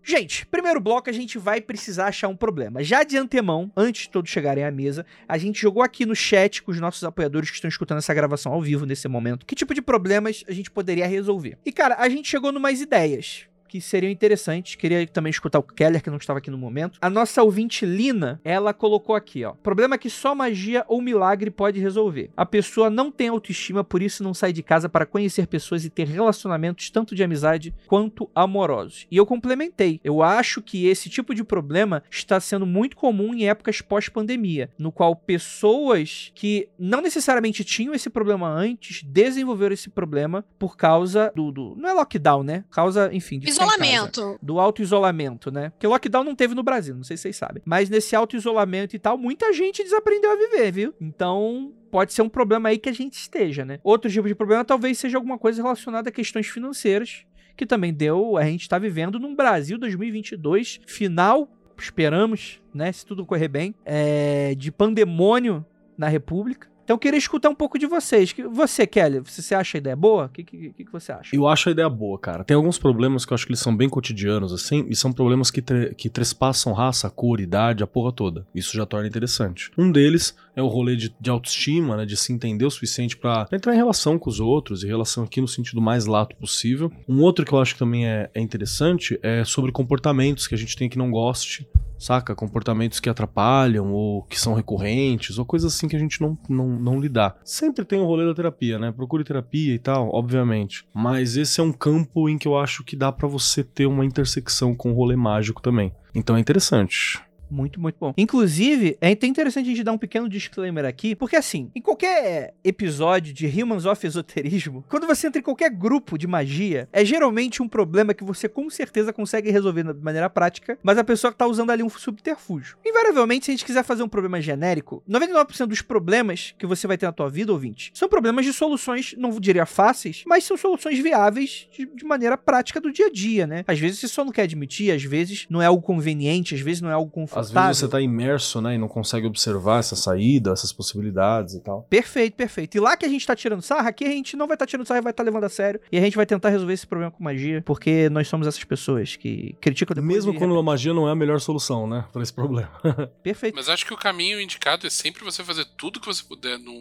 Gente, 0.06 0.44
primeiro 0.44 0.80
bloco 0.80 1.08
a 1.08 1.12
gente 1.14 1.38
vai 1.38 1.62
precisar 1.62 2.08
achar 2.08 2.28
um 2.28 2.36
problema. 2.36 2.84
Já 2.84 3.02
de 3.02 3.16
antemão, 3.16 3.72
antes 3.74 4.02
de 4.02 4.10
todos 4.10 4.30
chegarem 4.30 4.62
à 4.62 4.70
mesa, 4.70 5.06
a 5.26 5.38
gente 5.38 5.58
jogou 5.58 5.82
aqui 5.82 6.04
no 6.04 6.14
chat 6.14 6.62
com 6.62 6.70
os 6.70 6.78
nossos 6.78 7.02
apoiadores 7.04 7.48
que 7.48 7.56
estão 7.56 7.70
escutando 7.70 7.98
essa 7.98 8.12
gravação 8.12 8.52
ao 8.52 8.60
vivo 8.60 8.84
nesse 8.84 9.08
momento. 9.08 9.46
Que 9.46 9.54
tipo 9.54 9.72
de 9.72 9.80
problemas 9.80 10.44
a 10.46 10.52
gente 10.52 10.70
poderia 10.70 11.06
resolver? 11.06 11.56
E 11.64 11.72
cara, 11.72 11.96
a 11.98 12.06
gente 12.10 12.28
chegou 12.28 12.52
numas 12.52 12.82
ideias 12.82 13.46
que 13.74 13.80
seriam 13.80 14.08
interessantes. 14.08 14.76
Queria 14.76 15.04
também 15.04 15.30
escutar 15.30 15.58
o 15.58 15.62
Keller, 15.64 16.00
que 16.00 16.08
não 16.08 16.16
estava 16.16 16.38
aqui 16.38 16.48
no 16.48 16.56
momento. 16.56 16.96
A 17.02 17.10
nossa 17.10 17.42
ouvinte 17.42 17.84
Lina, 17.84 18.40
ela 18.44 18.72
colocou 18.72 19.16
aqui, 19.16 19.44
ó. 19.44 19.54
Problema 19.54 19.98
que 19.98 20.08
só 20.08 20.32
magia 20.32 20.84
ou 20.86 21.02
milagre 21.02 21.50
pode 21.50 21.80
resolver. 21.80 22.30
A 22.36 22.46
pessoa 22.46 22.88
não 22.88 23.10
tem 23.10 23.26
autoestima, 23.26 23.82
por 23.82 24.00
isso 24.00 24.22
não 24.22 24.32
sai 24.32 24.52
de 24.52 24.62
casa 24.62 24.88
para 24.88 25.04
conhecer 25.04 25.48
pessoas 25.48 25.84
e 25.84 25.90
ter 25.90 26.06
relacionamentos 26.06 26.88
tanto 26.88 27.16
de 27.16 27.24
amizade 27.24 27.74
quanto 27.88 28.30
amorosos. 28.32 29.08
E 29.10 29.16
eu 29.16 29.26
complementei. 29.26 30.00
Eu 30.04 30.22
acho 30.22 30.62
que 30.62 30.86
esse 30.86 31.10
tipo 31.10 31.34
de 31.34 31.42
problema 31.42 32.04
está 32.08 32.38
sendo 32.38 32.64
muito 32.64 32.96
comum 32.96 33.34
em 33.34 33.48
épocas 33.48 33.80
pós-pandemia, 33.80 34.70
no 34.78 34.92
qual 34.92 35.16
pessoas 35.16 36.30
que 36.32 36.68
não 36.78 37.00
necessariamente 37.00 37.64
tinham 37.64 37.92
esse 37.92 38.08
problema 38.08 38.48
antes 38.48 39.02
desenvolveram 39.02 39.74
esse 39.74 39.90
problema 39.90 40.44
por 40.60 40.76
causa 40.76 41.32
do, 41.34 41.50
do 41.50 41.74
não 41.76 41.88
é 41.88 41.92
lockdown, 41.92 42.44
né? 42.44 42.64
Causa, 42.70 43.12
enfim, 43.12 43.40
de 43.40 43.63
Isolamento. 43.66 44.38
do 44.42 44.60
auto-isolamento, 44.60 45.50
né? 45.50 45.70
Porque 45.70 45.86
lockdown 45.86 46.24
não 46.24 46.34
teve 46.34 46.54
no 46.54 46.62
Brasil, 46.62 46.94
não 46.94 47.04
sei 47.04 47.16
se 47.16 47.22
vocês 47.22 47.36
sabem. 47.36 47.62
Mas 47.64 47.88
nesse 47.88 48.14
auto-isolamento 48.14 48.94
e 48.94 48.98
tal, 48.98 49.16
muita 49.18 49.52
gente 49.52 49.82
desaprendeu 49.82 50.32
a 50.32 50.36
viver, 50.36 50.72
viu? 50.72 50.94
Então, 51.00 51.72
pode 51.90 52.12
ser 52.12 52.22
um 52.22 52.28
problema 52.28 52.68
aí 52.68 52.78
que 52.78 52.88
a 52.88 52.92
gente 52.92 53.14
esteja, 53.14 53.64
né? 53.64 53.78
Outro 53.82 54.10
tipo 54.10 54.26
de 54.28 54.34
problema 54.34 54.64
talvez 54.64 54.98
seja 54.98 55.16
alguma 55.16 55.38
coisa 55.38 55.62
relacionada 55.62 56.08
a 56.08 56.12
questões 56.12 56.46
financeiras, 56.46 57.24
que 57.56 57.64
também 57.66 57.92
deu, 57.92 58.36
a 58.36 58.44
gente 58.44 58.68
tá 58.68 58.78
vivendo 58.78 59.18
num 59.18 59.34
Brasil 59.34 59.78
2022, 59.78 60.80
final, 60.86 61.48
esperamos, 61.78 62.60
né? 62.72 62.90
Se 62.90 63.06
tudo 63.06 63.24
correr 63.24 63.48
bem, 63.48 63.74
é, 63.84 64.54
de 64.56 64.72
pandemônio 64.72 65.64
na 65.96 66.08
República. 66.08 66.73
Então 66.84 66.94
eu 66.94 66.98
queria 66.98 67.18
escutar 67.18 67.48
um 67.48 67.54
pouco 67.54 67.78
de 67.78 67.86
vocês. 67.86 68.34
Você, 68.52 68.86
Kelly, 68.86 69.20
você 69.20 69.54
acha 69.54 69.76
a 69.76 69.80
ideia 69.80 69.96
boa? 69.96 70.26
O 70.26 70.28
que, 70.28 70.44
que, 70.44 70.70
que 70.70 70.84
que 70.84 70.92
você 70.92 71.10
acha? 71.12 71.34
Eu 71.34 71.48
acho 71.48 71.68
a 71.68 71.72
ideia 71.72 71.88
boa, 71.88 72.18
cara. 72.18 72.44
Tem 72.44 72.54
alguns 72.54 72.78
problemas 72.78 73.24
que 73.24 73.32
eu 73.32 73.34
acho 73.34 73.46
que 73.46 73.52
eles 73.52 73.60
são 73.60 73.74
bem 73.74 73.88
cotidianos, 73.88 74.52
assim, 74.52 74.84
e 74.88 74.94
são 74.94 75.12
problemas 75.12 75.50
que, 75.50 75.62
tre- 75.62 75.94
que 75.94 76.10
trespassam 76.10 76.72
raça, 76.74 77.08
cor, 77.08 77.40
idade, 77.40 77.82
a 77.82 77.86
porra 77.86 78.12
toda. 78.12 78.46
Isso 78.54 78.76
já 78.76 78.84
torna 78.84 79.08
interessante. 79.08 79.70
Um 79.78 79.90
deles 79.90 80.36
é 80.56 80.62
o 80.62 80.66
rolê 80.66 80.96
de, 80.96 81.14
de 81.20 81.30
autoestima, 81.30 81.96
né? 81.96 82.06
De 82.06 82.16
se 82.16 82.32
entender 82.32 82.64
o 82.64 82.70
suficiente 82.70 83.16
pra 83.16 83.46
entrar 83.52 83.74
em 83.74 83.76
relação 83.76 84.18
com 84.18 84.30
os 84.30 84.40
outros, 84.40 84.82
e 84.82 84.86
relação 84.86 85.24
aqui 85.24 85.40
no 85.40 85.48
sentido 85.48 85.80
mais 85.80 86.06
lato 86.06 86.36
possível. 86.36 86.90
Um 87.08 87.20
outro 87.20 87.44
que 87.44 87.52
eu 87.52 87.60
acho 87.60 87.74
que 87.74 87.78
também 87.78 88.06
é, 88.06 88.30
é 88.34 88.40
interessante 88.40 89.18
é 89.22 89.44
sobre 89.44 89.72
comportamentos 89.72 90.46
que 90.46 90.54
a 90.54 90.58
gente 90.58 90.76
tem 90.76 90.88
que 90.88 90.98
não 90.98 91.10
goste. 91.10 91.68
Saca? 91.96 92.34
Comportamentos 92.34 93.00
que 93.00 93.08
atrapalham, 93.08 93.92
ou 93.92 94.24
que 94.24 94.38
são 94.38 94.52
recorrentes, 94.52 95.38
ou 95.38 95.44
coisas 95.44 95.72
assim 95.72 95.88
que 95.88 95.96
a 95.96 95.98
gente 95.98 96.20
não, 96.20 96.36
não, 96.48 96.68
não 96.68 97.00
lidar. 97.00 97.36
Sempre 97.44 97.84
tem 97.84 98.00
o 98.00 98.04
rolê 98.04 98.26
da 98.26 98.34
terapia, 98.34 98.78
né? 98.78 98.92
Procure 98.92 99.24
terapia 99.24 99.74
e 99.74 99.78
tal, 99.78 100.10
obviamente. 100.12 100.84
Mas 100.92 101.36
esse 101.36 101.60
é 101.60 101.62
um 101.62 101.72
campo 101.72 102.28
em 102.28 102.36
que 102.36 102.48
eu 102.48 102.58
acho 102.58 102.84
que 102.84 102.96
dá 102.96 103.10
pra 103.10 103.28
você 103.28 103.62
ter 103.64 103.86
uma 103.86 104.04
intersecção 104.04 104.74
com 104.74 104.92
o 104.92 104.94
rolê 104.94 105.16
mágico 105.16 105.62
também. 105.62 105.92
Então 106.14 106.36
é 106.36 106.40
interessante. 106.40 107.22
Muito, 107.54 107.80
muito 107.80 107.96
bom. 108.00 108.12
Inclusive, 108.16 108.98
é 109.00 109.12
até 109.12 109.28
interessante 109.28 109.66
a 109.66 109.68
gente 109.68 109.84
dar 109.84 109.92
um 109.92 109.98
pequeno 109.98 110.28
disclaimer 110.28 110.84
aqui, 110.84 111.14
porque 111.14 111.36
assim, 111.36 111.70
em 111.74 111.80
qualquer 111.80 112.54
episódio 112.64 113.32
de 113.32 113.46
Humans 113.46 113.86
of 113.86 114.04
Esoterismo, 114.04 114.84
quando 114.88 115.06
você 115.06 115.28
entra 115.28 115.38
em 115.38 115.44
qualquer 115.44 115.70
grupo 115.70 116.18
de 116.18 116.26
magia, 116.26 116.88
é 116.92 117.04
geralmente 117.04 117.62
um 117.62 117.68
problema 117.68 118.12
que 118.12 118.24
você 118.24 118.48
com 118.48 118.68
certeza 118.68 119.12
consegue 119.12 119.52
resolver 119.52 119.84
de 119.84 120.02
maneira 120.02 120.28
prática, 120.28 120.76
mas 120.82 120.98
a 120.98 121.04
pessoa 121.04 121.32
tá 121.32 121.46
usando 121.46 121.70
ali 121.70 121.82
um 121.82 121.88
subterfúgio. 121.88 122.76
Invariavelmente, 122.84 123.44
se 123.44 123.52
a 123.52 123.54
gente 123.54 123.64
quiser 123.64 123.84
fazer 123.84 124.02
um 124.02 124.08
problema 124.08 124.40
genérico, 124.40 125.02
99% 125.08 125.66
dos 125.66 125.80
problemas 125.80 126.54
que 126.58 126.66
você 126.66 126.88
vai 126.88 126.98
ter 126.98 127.06
na 127.06 127.12
tua 127.12 127.30
vida, 127.30 127.52
ouvinte, 127.52 127.92
são 127.94 128.08
problemas 128.08 128.44
de 128.44 128.52
soluções, 128.52 129.14
não 129.16 129.30
diria 129.38 129.64
fáceis, 129.64 130.24
mas 130.26 130.42
são 130.42 130.56
soluções 130.56 130.98
viáveis 130.98 131.68
de, 131.70 131.86
de 131.86 132.04
maneira 132.04 132.36
prática 132.36 132.80
do 132.80 132.90
dia 132.90 133.06
a 133.06 133.10
dia, 133.10 133.46
né? 133.46 133.64
Às 133.68 133.78
vezes 133.78 134.00
você 134.00 134.08
só 134.08 134.24
não 134.24 134.32
quer 134.32 134.42
admitir, 134.42 134.90
às 134.90 135.04
vezes 135.04 135.46
não 135.48 135.62
é 135.62 135.66
algo 135.66 135.82
conveniente, 135.82 136.54
às 136.54 136.60
vezes 136.60 136.80
não 136.80 136.90
é 136.90 136.94
algo 136.94 137.10
confortável. 137.10 137.43
Às 137.44 137.50
vezes 137.50 137.78
você 137.78 137.88
tá 137.88 138.00
imerso, 138.00 138.60
né? 138.60 138.74
E 138.74 138.78
não 138.78 138.88
consegue 138.88 139.26
observar 139.26 139.80
essa 139.80 139.96
saída, 139.96 140.52
essas 140.52 140.72
possibilidades 140.72 141.54
e 141.54 141.60
tal. 141.60 141.82
Perfeito, 141.84 142.34
perfeito. 142.34 142.76
E 142.76 142.80
lá 142.80 142.96
que 142.96 143.04
a 143.04 143.08
gente 143.08 143.26
tá 143.26 143.34
tirando 143.34 143.62
sarro, 143.62 143.88
aqui 143.88 144.04
a 144.04 144.10
gente 144.10 144.36
não 144.36 144.46
vai 144.46 144.54
estar 144.54 144.66
tá 144.66 144.70
tirando 144.70 144.86
sarro 144.86 145.00
e 145.00 145.02
vai 145.02 145.10
estar 145.10 145.22
levando 145.22 145.44
a 145.44 145.48
sério. 145.48 145.80
E 145.90 145.98
a 145.98 146.00
gente 146.00 146.16
vai 146.16 146.26
tentar 146.26 146.50
resolver 146.50 146.72
esse 146.72 146.86
problema 146.86 147.10
com 147.10 147.22
magia, 147.22 147.62
porque 147.64 148.08
nós 148.10 148.28
somos 148.28 148.46
essas 148.46 148.62
pessoas 148.64 149.16
que 149.16 149.56
criticam 149.60 149.94
depois 149.94 150.14
Mesmo 150.14 150.34
quando 150.34 150.56
a 150.56 150.62
magia 150.62 150.94
não 150.94 151.08
é 151.08 151.12
a 151.12 151.14
melhor 151.14 151.40
solução, 151.40 151.86
né? 151.86 152.04
Pra 152.12 152.22
esse 152.22 152.32
problema. 152.32 152.70
Perfeito. 153.22 153.54
Mas 153.54 153.68
acho 153.68 153.86
que 153.86 153.94
o 153.94 153.96
caminho 153.96 154.40
indicado 154.40 154.86
é 154.86 154.90
sempre 154.90 155.24
você 155.24 155.42
fazer 155.42 155.64
tudo 155.76 156.00
que 156.00 156.06
você 156.06 156.22
puder 156.22 156.58
no 156.58 156.72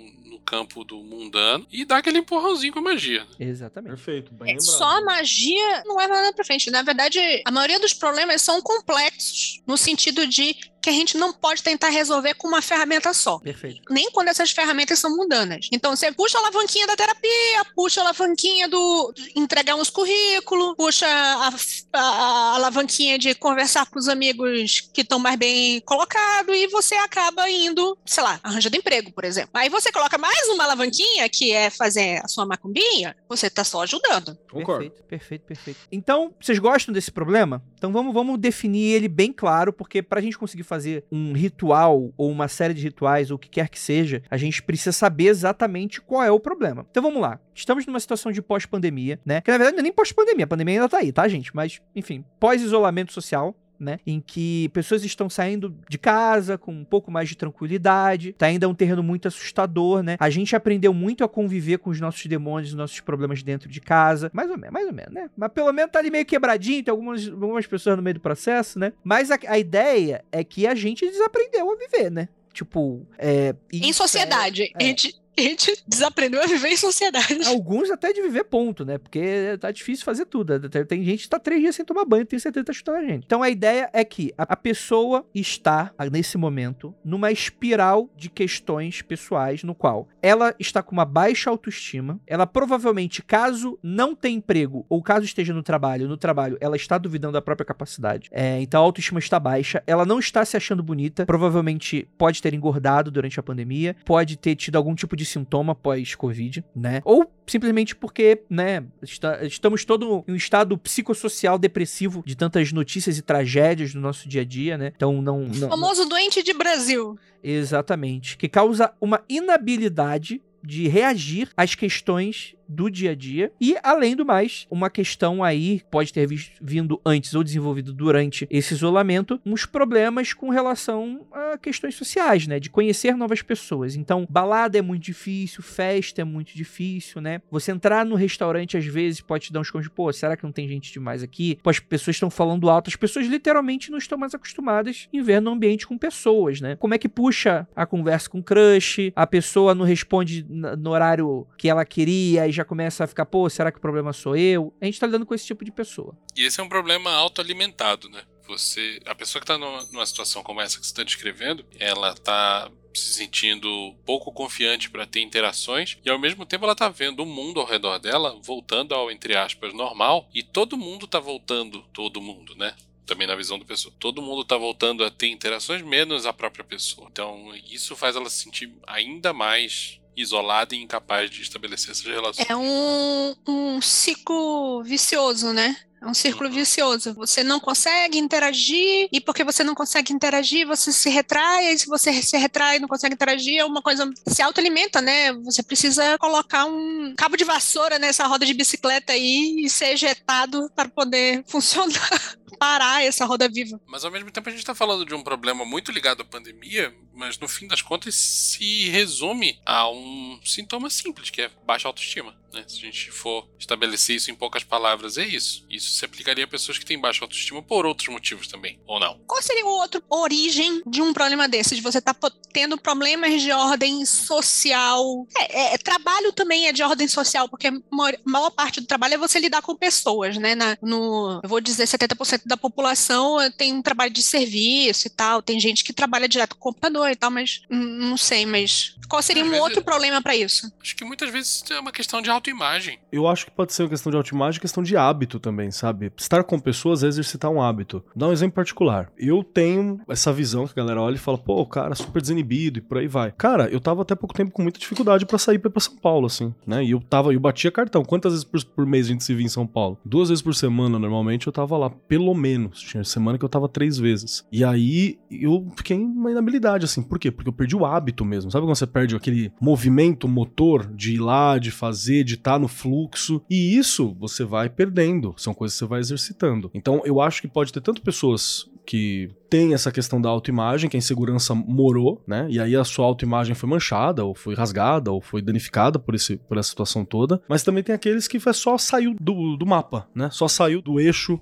campo 0.43 0.84
do 0.84 0.97
mundano 1.03 1.65
e 1.71 1.86
dar 1.86 1.97
aquele 1.97 2.19
empurrãozinho 2.19 2.73
com 2.73 2.79
a 2.79 2.84
magia. 2.84 3.25
Exatamente. 3.39 3.89
Perfeito, 3.95 4.34
bem 4.34 4.49
É, 4.49 4.51
lembrado. 4.58 4.65
só 4.77 4.97
a 4.97 5.01
magia 5.01 5.84
não 5.86 5.99
é 5.99 6.08
nada 6.08 6.34
pra 6.34 6.45
frente. 6.45 6.69
Na 6.69 6.82
verdade, 6.82 7.19
a 7.45 7.51
maioria 7.51 7.79
dos 7.79 7.93
problemas 7.93 8.41
são 8.41 8.62
complexos, 8.62 9.62
no 9.65 9.77
sentido 9.77 10.27
de 10.27 10.56
que 10.83 10.89
a 10.89 10.93
gente 10.93 11.17
não 11.17 11.31
pode 11.33 11.63
tentar 11.63 11.89
resolver 11.89 12.33
com 12.35 12.47
uma 12.47 12.61
ferramenta 12.61 13.13
só. 13.13 13.39
Perfeito. 13.39 13.81
Nem 13.89 14.11
quando 14.11 14.27
essas 14.27 14.51
ferramentas 14.51 14.99
são 14.99 15.15
mundanas. 15.15 15.69
Então, 15.71 15.95
você 15.95 16.11
puxa 16.11 16.37
a 16.37 16.41
alavanquinha 16.41 16.85
da 16.85 16.95
terapia, 16.95 17.63
puxa 17.75 18.01
a 18.01 18.03
alavanquinha 18.03 18.67
do 18.67 19.11
de 19.15 19.31
entregar 19.35 19.75
uns 19.75 19.89
currículos, 19.89 20.75
puxa 20.75 21.07
a, 21.07 21.47
a- 21.93 21.99
a 21.99 22.55
alavanquinha 22.55 23.17
de 23.17 23.33
conversar 23.35 23.85
com 23.89 23.97
os 23.97 24.07
amigos 24.09 24.81
que 24.93 25.01
estão 25.01 25.19
mais 25.19 25.37
bem 25.37 25.79
colocados 25.81 26.55
e 26.55 26.67
você 26.67 26.95
acaba 26.95 27.49
indo, 27.49 27.97
sei 28.05 28.21
lá, 28.23 28.39
arranjando 28.43 28.75
emprego, 28.75 29.11
por 29.13 29.23
exemplo. 29.23 29.51
Aí 29.53 29.69
você 29.69 29.91
coloca 29.91 30.17
mais 30.17 30.47
uma 30.49 30.65
alavanquinha, 30.65 31.29
que 31.29 31.51
é 31.53 31.69
fazer 31.69 32.19
a 32.23 32.27
sua 32.27 32.45
macumbinha, 32.45 33.15
você 33.29 33.49
tá 33.49 33.63
só 33.63 33.83
ajudando. 33.83 34.37
Concordo. 34.51 34.89
Perfeito, 34.89 35.03
perfeito, 35.07 35.41
perfeito. 35.45 35.79
Então, 35.91 36.33
vocês 36.41 36.59
gostam 36.59 36.93
desse 36.93 37.11
problema? 37.11 37.63
Então 37.77 37.91
vamos, 37.93 38.13
vamos 38.13 38.37
definir 38.39 38.93
ele 38.93 39.07
bem 39.07 39.31
claro, 39.31 39.71
porque 39.71 40.01
pra 40.01 40.19
gente 40.21 40.37
conseguir 40.37 40.63
fazer 40.73 41.05
um 41.12 41.33
ritual 41.33 42.12
ou 42.17 42.31
uma 42.31 42.47
série 42.47 42.73
de 42.73 42.81
rituais 42.81 43.29
ou 43.29 43.36
o 43.36 43.39
que 43.39 43.47
quer 43.47 43.69
que 43.69 43.79
seja, 43.79 44.23
a 44.29 44.38
gente 44.38 44.63
precisa 44.63 44.91
saber 44.91 45.27
exatamente 45.27 46.01
qual 46.01 46.23
é 46.23 46.31
o 46.31 46.39
problema. 46.39 46.86
Então 46.89 47.03
vamos 47.03 47.21
lá. 47.21 47.39
Estamos 47.53 47.86
numa 47.86 47.99
situação 47.99 48.31
de 48.31 48.41
pós-pandemia, 48.41 49.19
né? 49.23 49.41
Que 49.41 49.51
na 49.51 49.57
verdade 49.57 49.75
não 49.75 49.81
é 49.81 49.83
nem 49.83 49.93
pós-pandemia, 49.93 50.45
a 50.45 50.47
pandemia 50.47 50.75
ainda 50.75 50.89
tá 50.89 50.97
aí, 50.97 51.12
tá, 51.12 51.27
gente? 51.27 51.55
Mas, 51.55 51.79
enfim, 51.95 52.25
pós-isolamento 52.39 53.13
social. 53.13 53.55
Né, 53.83 53.99
em 54.07 54.21
que 54.25 54.69
pessoas 54.69 55.03
estão 55.03 55.29
saindo 55.29 55.75
de 55.89 55.97
casa 55.97 56.57
com 56.57 56.71
um 56.71 56.85
pouco 56.85 57.11
mais 57.11 57.27
de 57.27 57.35
tranquilidade, 57.35 58.31
tá 58.31 58.45
ainda 58.45 58.69
um 58.69 58.73
terreno 58.73 59.03
muito 59.03 59.27
assustador, 59.27 60.01
né? 60.01 60.15
A 60.19 60.29
gente 60.29 60.55
aprendeu 60.55 60.93
muito 60.93 61.21
a 61.21 61.27
conviver 61.27 61.79
com 61.79 61.89
os 61.89 61.99
nossos 61.99 62.25
demônios, 62.25 62.69
os 62.71 62.77
nossos 62.77 63.01
problemas 63.01 63.43
dentro 63.43 63.67
de 63.67 63.81
casa, 63.81 64.31
mais 64.33 64.49
ou 64.49 64.57
menos, 64.57 64.71
mais 64.73 64.87
ou 64.87 64.93
menos, 64.93 65.11
né? 65.13 65.29
Mas 65.35 65.51
pelo 65.51 65.73
menos 65.73 65.91
tá 65.91 65.99
ali 65.99 66.09
meio 66.09 66.25
quebradinho, 66.25 66.81
tem 66.81 66.91
algumas, 66.93 67.27
algumas 67.27 67.67
pessoas 67.67 67.97
no 67.97 68.01
meio 68.03 68.13
do 68.13 68.21
processo, 68.21 68.79
né? 68.79 68.93
Mas 69.03 69.29
a, 69.29 69.37
a 69.47 69.59
ideia 69.59 70.23
é 70.31 70.43
que 70.43 70.65
a 70.65 70.73
gente 70.73 71.05
desaprendeu 71.05 71.69
a 71.69 71.75
viver, 71.75 72.09
né? 72.09 72.29
Tipo, 72.53 73.05
é, 73.17 73.53
Em 73.73 73.91
sociedade. 73.91 74.63
é- 74.63 74.71
A 74.75 74.83
gente 74.83 75.13
a 75.37 75.41
gente 75.41 75.83
desaprendeu 75.87 76.41
a 76.41 76.45
viver 76.45 76.69
em 76.69 76.77
sociedade. 76.77 77.45
Alguns 77.45 77.89
até 77.91 78.13
de 78.13 78.21
viver 78.21 78.43
ponto, 78.45 78.85
né? 78.85 78.97
Porque 78.97 79.57
tá 79.59 79.71
difícil 79.71 80.05
fazer 80.05 80.25
tudo. 80.25 80.69
Tem 80.69 81.03
gente 81.03 81.23
que 81.23 81.29
tá 81.29 81.39
três 81.39 81.61
dias 81.61 81.75
sem 81.75 81.85
tomar 81.85 82.05
banho, 82.05 82.25
tenho 82.25 82.39
certeza 82.39 82.63
que 82.63 82.67
tá 82.67 82.73
chutando 82.73 82.97
a 82.99 83.05
gente. 83.05 83.23
Então 83.25 83.41
a 83.41 83.49
ideia 83.49 83.89
é 83.93 84.03
que 84.03 84.33
a 84.37 84.55
pessoa 84.55 85.25
está, 85.33 85.93
nesse 86.11 86.37
momento, 86.37 86.93
numa 87.03 87.31
espiral 87.31 88.09
de 88.15 88.29
questões 88.29 89.01
pessoais 89.01 89.63
no 89.63 89.75
qual 89.75 90.07
ela 90.21 90.55
está 90.59 90.81
com 90.81 90.93
uma 90.93 91.05
baixa 91.05 91.49
autoestima, 91.49 92.19
ela 92.25 92.47
provavelmente, 92.47 93.21
caso 93.21 93.77
não 93.83 94.15
tenha 94.15 94.37
emprego 94.37 94.85
ou 94.87 95.01
caso 95.01 95.25
esteja 95.25 95.53
no 95.53 95.61
trabalho, 95.61 96.07
no 96.07 96.17
trabalho, 96.17 96.57
ela 96.61 96.75
está 96.75 96.97
duvidando 96.97 97.33
da 97.33 97.41
própria 97.41 97.65
capacidade. 97.65 98.29
É, 98.31 98.61
então 98.61 98.81
a 98.81 98.85
autoestima 98.85 99.19
está 99.19 99.39
baixa, 99.39 99.83
ela 99.85 100.05
não 100.05 100.19
está 100.19 100.45
se 100.45 100.55
achando 100.55 100.81
bonita, 100.81 101.25
provavelmente 101.25 102.07
pode 102.17 102.41
ter 102.41 102.53
engordado 102.53 103.11
durante 103.11 103.39
a 103.39 103.43
pandemia, 103.43 103.95
pode 104.05 104.37
ter 104.37 104.55
tido 104.55 104.77
algum 104.77 104.95
tipo 104.95 105.15
de 105.15 105.22
sintoma 105.25 105.75
pós-Covid, 105.75 106.63
né? 106.75 107.01
Ou 107.03 107.31
simplesmente 107.45 107.95
porque, 107.95 108.41
né, 108.49 108.83
está, 109.01 109.43
estamos 109.45 109.86
todo 109.86 110.23
em 110.27 110.33
um 110.33 110.36
estado 110.36 110.77
psicossocial 110.77 111.57
depressivo 111.57 112.23
de 112.25 112.36
tantas 112.36 112.71
notícias 112.71 113.17
e 113.17 113.21
tragédias 113.21 113.93
no 113.93 114.01
nosso 114.01 114.27
dia 114.27 114.41
a 114.41 114.45
dia, 114.45 114.77
né? 114.77 114.91
Então 114.95 115.21
não, 115.21 115.41
não 115.41 115.67
o 115.67 115.71
famoso 115.71 116.05
doente 116.05 116.41
de 116.43 116.53
Brasil. 116.53 117.17
Exatamente, 117.43 118.38
que 118.38 118.47
causa 118.47 118.93
uma 119.01 119.21
inabilidade 119.27 120.41
de 120.63 120.88
reagir 120.88 121.49
às 121.57 121.75
questões 121.75 122.55
do 122.73 122.89
dia 122.89 123.12
a 123.12 123.15
dia. 123.15 123.51
E, 123.59 123.75
além 123.83 124.15
do 124.15 124.25
mais, 124.25 124.65
uma 124.69 124.89
questão 124.89 125.43
aí 125.43 125.81
pode 125.91 126.12
ter 126.12 126.27
vindo 126.62 126.99
antes 127.05 127.33
ou 127.33 127.43
desenvolvido 127.43 127.93
durante 127.93 128.47
esse 128.49 128.73
isolamento, 128.73 129.39
uns 129.45 129.65
problemas 129.65 130.33
com 130.33 130.49
relação 130.49 131.25
a 131.31 131.57
questões 131.57 131.95
sociais, 131.95 132.47
né? 132.47 132.59
De 132.59 132.69
conhecer 132.69 133.15
novas 133.15 133.41
pessoas. 133.41 133.95
Então, 133.95 134.27
balada 134.29 134.77
é 134.77 134.81
muito 134.81 135.03
difícil, 135.03 135.62
festa 135.62 136.21
é 136.21 136.23
muito 136.23 136.55
difícil, 136.55 137.21
né? 137.21 137.41
Você 137.51 137.71
entrar 137.71 138.05
no 138.05 138.15
restaurante 138.15 138.77
às 138.77 138.86
vezes 138.86 139.21
pode 139.21 139.45
te 139.45 139.53
dar 139.53 139.59
uns 139.59 139.69
cons 139.69 139.83
de, 139.83 139.89
pô, 139.89 140.12
será 140.12 140.36
que 140.36 140.43
não 140.43 140.51
tem 140.51 140.67
gente 140.67 140.91
demais 140.91 141.21
aqui? 141.21 141.59
Pô, 141.62 141.69
as 141.69 141.79
pessoas 141.79 142.15
estão 142.15 142.29
falando 142.29 142.69
alto, 142.69 142.89
as 142.89 142.95
pessoas 142.95 143.27
literalmente 143.27 143.91
não 143.91 143.97
estão 143.97 144.17
mais 144.17 144.33
acostumadas 144.33 145.07
em 145.13 145.21
ver 145.21 145.41
no 145.41 145.51
ambiente 145.51 145.86
com 145.86 145.97
pessoas, 145.97 146.62
né? 146.62 146.75
Como 146.77 146.93
é 146.93 146.97
que 146.97 147.09
puxa 147.09 147.67
a 147.75 147.86
conversa 147.86 148.29
com 148.29 148.39
o 148.39 148.43
crush? 148.43 149.12
A 149.15 149.27
pessoa 149.27 149.75
não 149.75 149.86
responde 149.86 150.45
no 150.49 150.89
horário 150.89 151.47
que 151.57 151.69
ela 151.69 151.86
queria 151.86 152.47
e 152.47 152.51
já 152.51 152.62
começa 152.65 153.04
a 153.04 153.08
ficar, 153.08 153.26
pô, 153.26 153.49
será 153.49 153.71
que 153.71 153.78
o 153.78 153.82
problema 153.82 154.13
sou 154.13 154.36
eu? 154.36 154.73
A 154.82 154.86
gente 154.86 154.99
tá 154.99 155.06
lidando 155.06 155.26
com 155.26 155.34
esse 155.34 155.45
tipo 155.45 155.63
de 155.63 155.71
pessoa. 155.71 156.17
E 156.36 156.43
esse 156.43 156.60
é 156.60 156.63
um 156.63 156.69
problema 156.69 157.12
autoalimentado, 157.12 158.10
né? 158.10 158.23
Você, 158.47 158.99
a 159.06 159.15
pessoa 159.15 159.39
que 159.39 159.47
tá 159.47 159.58
numa, 159.58 159.84
numa 159.86 160.06
situação 160.06 160.43
como 160.43 160.62
essa 160.62 160.78
que 160.78 160.86
você 160.86 160.91
está 160.91 161.04
descrevendo, 161.04 161.65
ela 161.80 162.13
tá 162.13 162.69
se 162.93 163.13
sentindo 163.13 163.95
pouco 164.06 164.32
confiante 164.32 164.89
para 164.89 165.06
ter 165.06 165.21
interações 165.21 165.97
e 166.06 166.10
ao 166.10 166.19
mesmo 166.19 166.45
tempo 166.45 166.65
ela 166.65 166.76
tá 166.76 166.89
vendo 166.89 167.21
o 167.23 167.26
mundo 167.26 167.60
ao 167.60 167.65
redor 167.65 167.97
dela 167.97 168.39
voltando 168.43 168.93
ao 168.93 169.10
entre 169.10 169.36
aspas 169.36 169.73
normal 169.73 170.30
e 170.34 170.43
todo 170.43 170.78
mundo 170.78 171.08
tá 171.08 171.19
voltando, 171.19 171.82
todo 171.93 172.21
mundo, 172.21 172.56
né? 172.56 172.76
Também 173.06 173.28
na 173.28 173.36
visão 173.36 173.60
da 173.60 173.65
pessoa. 173.65 173.93
Todo 173.99 174.21
mundo 174.21 174.45
tá 174.45 174.58
voltando 174.58 175.04
a 175.04 175.12
ter 175.12 175.28
interações 175.28 175.82
menos 175.82 176.26
a 176.26 176.32
própria 176.32 176.63
pessoa. 176.63 177.08
Então, 177.12 177.52
isso 177.69 177.97
faz 177.97 178.15
ela 178.15 178.30
se 178.30 178.43
sentir 178.43 178.73
ainda 178.88 179.34
mais 179.34 179.99
isolada 180.15 180.76
e 180.76 180.82
incapaz 180.82 181.30
de 181.30 181.41
estabelecer 181.41 181.91
essas 181.91 182.06
relações. 182.06 182.49
É 182.49 182.56
um, 182.56 183.36
um 183.47 183.82
ciclo 183.82 184.84
vicioso, 184.84 185.54
né? 185.54 185.76
É 186.03 186.07
um 186.07 186.13
círculo 186.13 186.49
uhum. 186.49 186.55
vicioso. 186.55 187.13
Você 187.13 187.43
não 187.43 187.59
consegue 187.59 188.17
interagir, 188.17 189.07
e 189.11 189.21
porque 189.21 189.43
você 189.43 189.63
não 189.63 189.73
consegue 189.73 190.11
interagir, 190.11 190.67
você 190.67 190.91
se 190.91 191.09
retrai, 191.09 191.71
e 191.71 191.79
se 191.79 191.87
você 191.87 192.21
se 192.21 192.37
retrai 192.37 192.75
e 192.75 192.79
não 192.79 192.89
consegue 192.89 193.15
interagir, 193.15 193.59
é 193.59 193.65
uma 193.65 193.81
coisa 193.81 194.09
se 194.27 194.41
autoalimenta, 194.41 195.01
né? 195.01 195.31
Você 195.33 195.63
precisa 195.63 196.17
colocar 196.17 196.65
um 196.65 197.13
cabo 197.17 197.37
de 197.37 197.45
vassoura 197.45 197.97
nessa 197.97 198.27
roda 198.27 198.45
de 198.45 198.53
bicicleta 198.53 199.13
aí 199.13 199.63
e 199.63 199.69
ser 199.69 199.93
ejetado 199.93 200.69
para 200.75 200.89
poder 200.89 201.43
funcionar 201.47 202.37
parar 202.59 203.03
essa 203.03 203.25
roda 203.25 203.49
viva. 203.49 203.79
Mas 203.85 204.05
ao 204.05 204.11
mesmo 204.11 204.31
tempo 204.31 204.47
a 204.47 204.51
gente 204.51 204.61
está 204.61 204.75
falando 204.75 205.05
de 205.05 205.13
um 205.13 205.23
problema 205.23 205.65
muito 205.65 205.91
ligado 205.91 206.21
à 206.21 206.25
pandemia, 206.25 206.95
mas 207.13 207.37
no 207.37 207.47
fim 207.47 207.67
das 207.67 207.81
contas 207.81 208.15
se 208.15 208.89
resume 208.89 209.59
a 209.65 209.89
um 209.89 210.39
sintoma 210.43 210.89
simples, 210.89 211.29
que 211.29 211.41
é 211.41 211.51
baixa 211.65 211.87
autoestima. 211.87 212.35
Né? 212.53 212.63
Se 212.67 212.77
a 212.77 212.85
gente 212.85 213.11
for 213.11 213.47
estabelecer 213.57 214.15
isso 214.15 214.31
em 214.31 214.35
poucas 214.35 214.63
palavras, 214.63 215.17
é 215.17 215.25
isso. 215.25 215.65
Isso 215.69 215.91
se 215.91 216.05
aplicaria 216.05 216.45
a 216.45 216.47
pessoas 216.47 216.77
que 216.77 216.85
têm 216.85 216.99
baixa 216.99 217.23
autoestima 217.23 217.61
por 217.61 217.85
outros 217.85 218.09
motivos 218.09 218.47
também, 218.47 218.79
ou 218.85 218.99
não. 218.99 219.19
Qual 219.25 219.41
seria 219.41 219.65
o 219.65 219.69
outro 219.69 220.03
origem 220.09 220.81
de 220.85 221.01
um 221.01 221.13
problema 221.13 221.47
desse? 221.47 221.75
De 221.75 221.81
você 221.81 221.97
estar 221.97 222.13
tá 222.13 222.31
tendo 222.51 222.77
problemas 222.77 223.41
de 223.41 223.51
ordem 223.51 224.05
social? 224.05 225.27
É, 225.37 225.61
é, 225.61 225.73
é, 225.73 225.77
trabalho 225.77 226.31
também 226.31 226.67
é 226.67 226.73
de 226.73 226.83
ordem 226.83 227.07
social, 227.07 227.49
porque 227.49 227.67
a 227.67 227.71
maior, 227.91 228.17
maior, 228.23 228.51
parte 228.51 228.79
do 228.79 228.87
trabalho 228.87 229.15
é 229.15 229.17
você 229.17 229.39
lidar 229.39 229.61
com 229.61 229.75
pessoas, 229.75 230.37
né? 230.37 230.53
Na, 230.53 230.77
no, 230.81 231.39
eu 231.41 231.49
vou 231.49 231.59
dizer, 231.59 231.87
70% 231.87 232.43
da 232.45 232.55
população 232.55 233.37
tem 233.57 233.73
um 233.73 233.81
trabalho 233.81 234.11
de 234.11 234.21
serviço 234.21 235.07
e 235.07 235.09
tal, 235.09 235.41
tem 235.41 235.59
gente 235.59 235.83
que 235.83 235.93
trabalha 235.93 236.27
direto 236.27 236.55
com 236.55 236.69
o 236.69 236.73
computador 236.73 237.09
e 237.09 237.15
tal, 237.15 237.31
mas 237.31 237.61
não 237.69 238.17
sei, 238.17 238.45
mas 238.45 238.95
qual 239.09 239.21
seria 239.21 239.43
Às 239.43 239.47
um 239.47 239.51
vezes, 239.51 239.63
outro 239.65 239.83
problema 239.83 240.21
para 240.21 240.35
isso? 240.35 240.71
Acho 240.81 240.95
que 240.95 241.05
muitas 241.05 241.29
vezes 241.31 241.63
é 241.69 241.79
uma 241.79 241.91
questão 241.91 242.21
de 242.21 242.29
autoimagem. 242.43 242.99
Eu 243.12 243.27
acho 243.27 243.45
que 243.45 243.51
pode 243.51 243.73
ser 243.73 243.84
uma 243.84 243.89
questão 243.89 244.12
de 244.12 244.17
autoimagem, 244.17 244.60
questão 244.60 244.84
de 244.84 244.97
hábito 244.97 245.39
também, 245.39 245.71
sabe? 245.71 246.12
Estar 246.17 246.43
com 246.43 246.60
pessoas 246.60 247.03
é 247.03 247.08
exercitar 247.08 247.49
um 247.49 247.62
hábito. 247.62 248.03
Dar 248.15 248.27
um 248.27 248.34
exemplo 248.34 248.56
particular. 248.56 249.10
Eu 249.17 249.43
tenho 249.43 250.01
essa 250.10 250.34
visão 250.34 250.67
que 250.67 250.73
a 250.73 250.84
galera 250.84 251.01
olha 251.01 251.15
e 251.15 251.19
fala, 251.19 251.38
pô, 251.38 251.62
o 251.62 251.65
cara 251.65 251.93
é 251.93 251.95
super 251.95 252.21
desinibido 252.21 252.79
e 252.79 252.82
por 252.82 252.97
aí 252.97 253.08
vai. 253.08 253.32
Cara, 253.32 253.69
eu 253.69 253.79
tava 253.79 254.01
até 254.01 254.13
pouco 254.13 254.36
tempo 254.36 254.51
com 254.51 254.62
muita 254.62 254.79
dificuldade 254.79 255.25
para 255.25 255.38
sair 255.38 255.58
pra 255.58 255.69
ir 255.69 255.71
pra 255.71 255.82
São 255.82 255.95
Paulo, 255.95 256.27
assim, 256.27 256.53
né? 256.67 256.84
E 256.84 256.91
eu 256.91 256.99
tava, 256.99 257.34
eu 257.34 257.39
batia 257.39 257.71
cartão. 257.71 258.03
Quantas 258.03 258.34
vezes 258.34 258.43
por, 258.43 258.63
por 258.65 258.86
mês 258.86 259.08
a 259.08 259.12
gente 259.12 259.23
se 259.23 259.34
via 259.34 259.45
em 259.45 259.49
São 259.49 259.65
Paulo? 259.65 259.97
Duas 260.03 260.29
vezes 260.29 260.41
por 260.41 260.53
semana, 260.53 260.99
normalmente, 260.99 261.47
eu 261.47 261.53
tava 261.53 261.77
lá, 261.77 261.89
pelo 261.89 262.34
menos. 262.34 262.82
Tinha 262.82 263.03
semana 263.03 263.38
que 263.38 263.45
eu 263.45 263.49
tava 263.49 263.69
três 263.69 263.97
vezes. 263.97 264.45
E 264.51 264.63
aí 264.63 265.17
eu 265.32 265.71
fiquei 265.77 265.95
em 265.95 266.06
uma 266.06 266.32
inabilidade, 266.32 266.86
assim. 266.86 267.01
Por 267.01 267.17
quê? 267.17 267.32
Porque 267.32 267.49
eu 267.49 267.53
perdi 267.53 267.75
o 267.75 267.86
hábito 267.86 268.25
mesmo. 268.25 268.51
Sabe 268.51 268.65
quando 268.65 268.75
você 268.75 268.88
perde 268.88 269.15
aquele 269.15 269.51
movimento 269.62 270.27
motor 270.27 270.86
de 270.93 271.13
ir 271.13 271.19
lá, 271.19 271.58
de 271.58 271.71
fazer, 271.71 272.23
de 272.23 272.32
estar 272.35 272.53
tá 272.53 272.59
no 272.59 272.67
fluxo? 272.67 273.41
E 273.49 273.77
isso 273.77 274.15
você 274.19 274.43
vai 274.43 274.69
perdendo. 274.69 275.33
São 275.37 275.53
coisas 275.53 275.75
que 275.75 275.79
você 275.79 275.89
vai 275.89 275.99
exercitando. 275.99 276.69
Então 276.73 277.01
eu 277.05 277.21
acho 277.21 277.41
que 277.41 277.47
pode 277.47 277.71
ter 277.71 277.81
tanto 277.81 278.01
pessoas 278.01 278.69
que 278.85 279.29
tem 279.49 279.73
essa 279.73 279.91
questão 279.91 280.21
da 280.21 280.29
autoimagem, 280.29 280.89
que 280.89 280.97
a 280.97 280.99
insegurança 280.99 281.55
morou, 281.55 282.21
né? 282.27 282.47
E 282.49 282.59
aí 282.59 282.75
a 282.75 282.83
sua 282.83 283.05
autoimagem 283.05 283.55
foi 283.55 283.69
manchada, 283.69 284.25
ou 284.25 284.35
foi 284.35 284.55
rasgada, 284.55 285.11
ou 285.11 285.21
foi 285.21 285.41
danificada 285.41 285.97
por, 285.97 286.15
esse, 286.15 286.37
por 286.37 286.57
essa 286.57 286.69
situação 286.69 287.05
toda. 287.05 287.41
Mas 287.47 287.63
também 287.63 287.83
tem 287.83 287.95
aqueles 287.95 288.27
que 288.27 288.39
só 288.53 288.77
saiu 288.77 289.15
do, 289.19 289.55
do 289.55 289.65
mapa, 289.65 290.07
né? 290.13 290.29
Só 290.31 290.47
saiu 290.47 290.81
do 290.81 290.99
eixo 290.99 291.39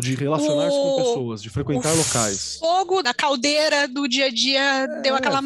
de 0.00 0.14
relacionar-se 0.16 0.76
com 0.76 0.96
pessoas, 0.96 1.42
de 1.42 1.50
frequentar 1.50 1.94
locais. 1.94 2.58
Fogo 2.58 3.02
da 3.02 3.14
caldeira 3.14 3.86
do 3.86 4.08
dia 4.08 4.26
a 4.26 4.30
dia 4.30 4.60
é, 4.60 5.00
deu 5.00 5.14
aquela. 5.14 5.40